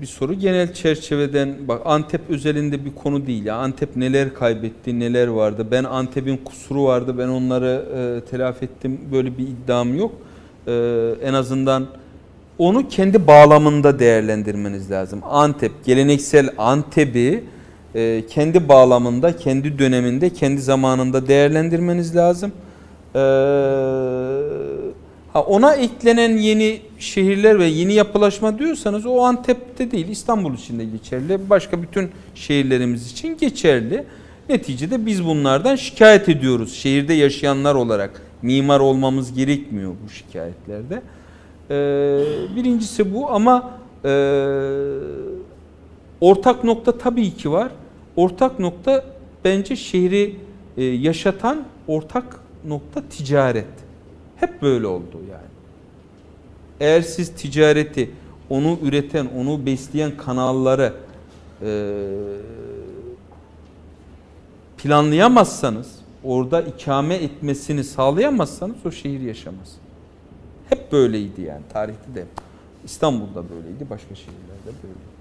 bir 0.00 0.06
soru. 0.06 0.34
Genel 0.34 0.74
çerçeveden 0.74 1.54
bak 1.68 1.82
Antep 1.84 2.20
özelinde 2.28 2.84
bir 2.84 2.94
konu 2.94 3.26
değil. 3.26 3.44
Ya. 3.44 3.56
Antep 3.56 3.96
neler 3.96 4.34
kaybetti, 4.34 5.00
neler 5.00 5.26
vardı. 5.28 5.66
Ben 5.70 5.84
Antep'in 5.84 6.36
kusuru 6.36 6.84
vardı. 6.84 7.18
Ben 7.18 7.28
onları 7.28 7.84
e, 7.96 8.30
telafi 8.30 8.64
ettim. 8.64 9.00
Böyle 9.12 9.38
bir 9.38 9.42
iddiam 9.42 9.96
yok. 9.96 10.12
E, 10.66 10.72
en 11.22 11.34
azından 11.34 11.86
onu 12.58 12.88
kendi 12.88 13.26
bağlamında 13.26 13.98
değerlendirmeniz 13.98 14.90
lazım. 14.90 15.20
Antep, 15.30 15.72
geleneksel 15.84 16.50
Antep'i 16.58 17.44
e, 17.94 18.24
kendi 18.30 18.68
bağlamında, 18.68 19.36
kendi 19.36 19.78
döneminde, 19.78 20.30
kendi 20.30 20.60
zamanında 20.60 21.28
değerlendirmeniz 21.28 22.16
lazım. 22.16 22.52
Eee 23.14 23.20
Ha 25.32 25.42
ona 25.42 25.74
eklenen 25.74 26.36
yeni 26.36 26.80
şehirler 26.98 27.58
ve 27.58 27.64
yeni 27.64 27.92
yapılaşma 27.92 28.58
diyorsanız 28.58 29.06
o 29.06 29.20
Antep'te 29.20 29.90
değil 29.90 30.08
İstanbul 30.08 30.54
için 30.54 30.78
de 30.78 30.84
geçerli. 30.84 31.50
Başka 31.50 31.82
bütün 31.82 32.10
şehirlerimiz 32.34 33.12
için 33.12 33.36
geçerli. 33.36 34.04
Neticede 34.48 35.06
biz 35.06 35.24
bunlardan 35.24 35.76
şikayet 35.76 36.28
ediyoruz. 36.28 36.74
Şehirde 36.74 37.14
yaşayanlar 37.14 37.74
olarak 37.74 38.22
mimar 38.42 38.80
olmamız 38.80 39.34
gerekmiyor 39.34 39.92
bu 40.04 40.10
şikayetlerde. 40.10 41.02
Ee, 41.70 42.56
birincisi 42.56 43.14
bu 43.14 43.30
ama 43.30 43.70
e, 44.04 44.08
ortak 46.20 46.64
nokta 46.64 46.98
tabii 46.98 47.34
ki 47.34 47.52
var. 47.52 47.72
Ortak 48.16 48.58
nokta 48.58 49.04
bence 49.44 49.76
şehri 49.76 50.36
e, 50.76 50.84
yaşatan 50.84 51.64
ortak 51.88 52.40
nokta 52.64 53.02
ticaret. 53.10 53.66
Hep 54.36 54.62
böyle 54.62 54.86
oldu 54.86 55.20
yani. 55.30 55.48
Eğer 56.80 57.02
siz 57.02 57.34
ticareti, 57.34 58.10
onu 58.50 58.78
üreten, 58.82 59.28
onu 59.38 59.66
besleyen 59.66 60.16
kanalları 60.16 60.92
e, 61.62 61.68
planlayamazsanız, 64.78 65.98
orada 66.24 66.62
ikame 66.62 67.14
etmesini 67.14 67.84
sağlayamazsanız 67.84 68.76
o 68.86 68.90
şehir 68.90 69.20
yaşamaz. 69.20 69.76
Hep 70.68 70.92
böyleydi 70.92 71.42
yani 71.42 71.62
tarihte 71.72 72.14
de. 72.14 72.24
İstanbul'da 72.84 73.44
böyleydi, 73.50 73.90
başka 73.90 74.14
şehirlerde 74.14 74.66
böyle. 74.82 75.17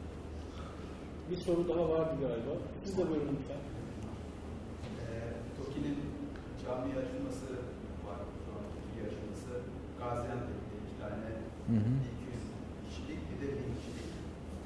Bir 1.31 1.37
soru 1.37 1.67
daha 1.69 1.89
vardı 1.89 2.13
galiba. 2.21 2.53
Siz 2.83 2.97
de 2.97 3.09
buyurun 3.09 3.37
lütfen. 3.39 3.61
TOKİ'nin 5.57 5.97
cami 6.63 6.89
yarışması 6.95 7.45
var. 8.07 8.19
Şu 8.43 8.49
an 8.57 8.63
TOKİ 8.73 8.95
yarışması. 9.03 9.51
Gaziantep'te 9.99 10.73
iki 10.81 10.93
tane 11.01 11.27
Hı 11.71 11.77
hı. 11.85 11.93
200 12.13 12.43
kişilik 12.85 13.19
bir 13.29 13.37
de 13.41 13.47
1000 13.51 13.75
kişilik. 13.77 14.09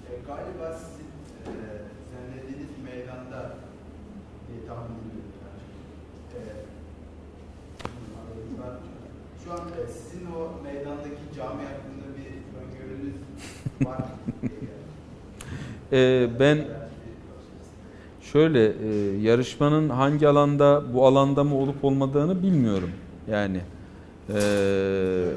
Ee, 0.08 0.12
galiba 0.30 0.68
sizin 0.84 1.10
e, 1.52 1.56
düzenlediğiniz 2.02 2.72
meydanda 2.88 3.40
diye 4.48 4.60
tahmin 4.68 4.98
ediyorum. 5.06 5.34
ben. 5.44 5.56
Ee, 6.38 6.42
şu 9.44 9.52
an, 9.54 9.60
e, 9.80 9.88
sizin 9.88 10.26
o 10.26 10.64
meydandaki 10.64 11.24
cami 11.36 11.64
hakkında 11.72 12.08
bir 12.18 12.32
öngörünüz 12.62 13.16
var 13.86 14.02
Ee, 15.92 16.30
ben 16.40 16.58
Şöyle 18.22 18.66
e, 18.66 19.18
yarışmanın 19.22 19.90
hangi 19.90 20.28
alanda 20.28 20.94
bu 20.94 21.06
alanda 21.08 21.44
mı 21.44 21.56
olup 21.56 21.86
olmadığını 21.86 22.44
bilmiyorum. 22.44 22.92
Yani 23.32 23.58
e, 23.58 24.34
Böyle, 24.34 24.42
e, 24.42 25.36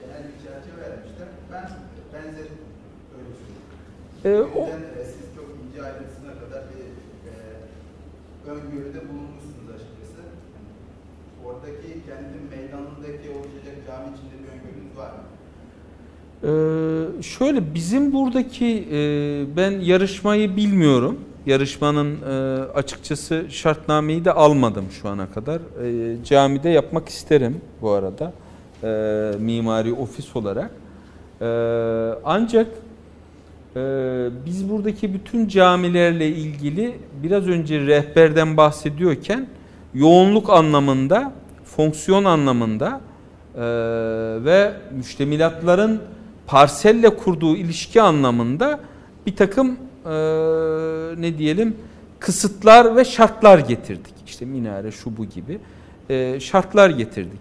genel 0.00 0.22
bir 0.28 0.36
çerçeve 0.44 0.80
vermişler. 0.90 1.28
Ben 1.52 1.66
benzer 2.14 2.48
öyle 3.16 3.30
söyleyeyim. 4.22 4.52
e, 4.54 4.58
o, 4.58 4.60
Yüzden, 4.64 4.82
e, 5.02 5.04
siz 5.04 5.26
çok 5.36 5.48
ince 5.62 5.78
ayrıntısına 5.86 6.32
kadar 6.42 6.62
bir 6.70 6.84
e, 7.30 7.34
öngörüde 8.52 9.00
bulunmuşsunuz 9.08 9.68
açıkçası. 9.76 10.20
Oradaki 11.46 11.88
kendi 12.08 12.36
meydanındaki 12.54 13.26
oluşacak 13.36 13.76
cami 13.86 14.06
içinde 14.14 14.36
bir 14.42 14.48
öngörünüz 14.54 14.92
var 15.02 15.10
mı? 15.18 15.24
Ee, 16.44 17.22
şöyle 17.22 17.74
bizim 17.74 18.12
buradaki 18.12 18.88
e, 18.92 19.56
ben 19.56 19.70
yarışmayı 19.70 20.56
bilmiyorum. 20.56 21.18
Yarışmanın 21.46 22.16
e, 22.22 22.62
açıkçası 22.74 23.44
şartnameyi 23.50 24.24
de 24.24 24.32
almadım 24.32 24.84
şu 25.02 25.08
ana 25.08 25.30
kadar. 25.30 25.60
E, 25.84 26.24
camide 26.24 26.68
yapmak 26.68 27.08
isterim 27.08 27.60
bu 27.82 27.90
arada. 27.90 28.32
E, 28.82 29.32
mimari 29.38 29.92
ofis 29.92 30.36
olarak. 30.36 30.70
E, 31.40 31.46
ancak 32.24 32.66
e, 33.76 33.80
biz 34.46 34.70
buradaki 34.70 35.14
bütün 35.14 35.48
camilerle 35.48 36.28
ilgili 36.28 36.98
biraz 37.22 37.48
önce 37.48 37.86
rehberden 37.86 38.56
bahsediyorken 38.56 39.46
yoğunluk 39.94 40.50
anlamında, 40.50 41.32
fonksiyon 41.64 42.24
anlamında 42.24 43.00
e, 43.54 43.60
ve 44.44 44.72
müştemilatların 44.96 46.00
parselle 46.48 47.16
kurduğu 47.16 47.56
ilişki 47.56 48.02
anlamında 48.02 48.80
bir 49.26 49.36
takım 49.36 49.76
e, 50.04 50.10
ne 51.22 51.38
diyelim 51.38 51.76
kısıtlar 52.18 52.96
ve 52.96 53.04
şartlar 53.04 53.58
getirdik. 53.58 54.14
İşte 54.26 54.44
minare 54.44 54.90
şu 54.90 55.16
bu 55.16 55.24
gibi 55.24 55.60
e, 56.10 56.40
şartlar 56.40 56.90
getirdik. 56.90 57.40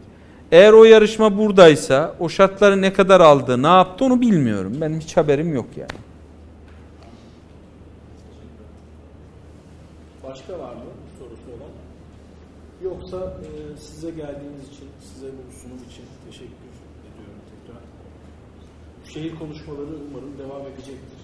Eğer 0.51 0.73
o 0.73 0.83
yarışma 0.83 1.37
buradaysa 1.37 2.15
o 2.19 2.29
şartları 2.29 2.81
ne 2.81 2.93
kadar 2.93 3.21
aldı, 3.21 3.63
ne 3.63 3.67
yaptı 3.67 4.05
onu 4.05 4.21
bilmiyorum. 4.21 4.73
Benim 4.81 4.99
hiç 4.99 5.17
haberim 5.17 5.53
yok 5.53 5.65
yani. 5.77 5.89
Başka 10.29 10.53
var 10.53 10.73
mı 10.73 10.81
sorusu 11.19 11.51
olan? 11.57 11.71
Yoksa 12.83 13.17
e, 13.17 13.77
size 13.77 14.09
geldiğiniz 14.09 14.67
için, 14.73 14.87
size 15.13 15.27
bu 15.27 15.59
sunum 15.61 15.77
için 15.91 16.05
teşekkür 16.25 16.67
ediyorum 17.07 17.41
tekrar. 17.51 17.81
Şehir 19.13 19.35
konuşmaları 19.35 19.95
umarım 20.09 20.37
devam 20.37 20.61
edecektir. 20.61 21.21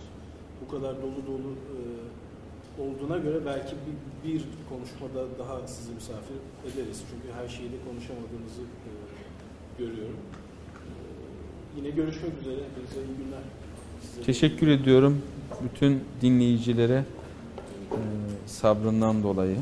Bu 0.62 0.72
kadar 0.72 1.02
dolu 1.02 1.28
dolu 1.28 1.52
e, 1.52 2.82
olduğuna 2.82 3.18
göre 3.18 3.46
belki 3.46 3.76
bir, 3.86 4.30
bir 4.30 4.42
konuşmada 4.70 5.40
daha 5.40 5.68
sizi 5.68 5.92
misafir 5.92 6.36
ederiz. 6.66 7.02
Çünkü 7.10 7.34
her 7.42 7.48
şeyi 7.48 7.72
de 7.72 7.76
konuşamadığınızı 7.90 8.62
e, 8.62 8.92
görüyorum. 9.78 10.20
E, 10.76 10.92
yine 11.78 11.90
görüşmek 11.90 12.32
üzere. 12.42 12.56
Hepinize 12.56 13.12
iyi 13.12 13.18
günler. 13.26 13.44
Size 14.02 14.24
Teşekkür 14.24 14.68
ediyorum 14.68 15.22
bütün 15.64 16.00
dinleyicilere 16.22 17.06
e, 17.92 18.00
sabrından 18.46 19.24
dolayı. 19.24 19.58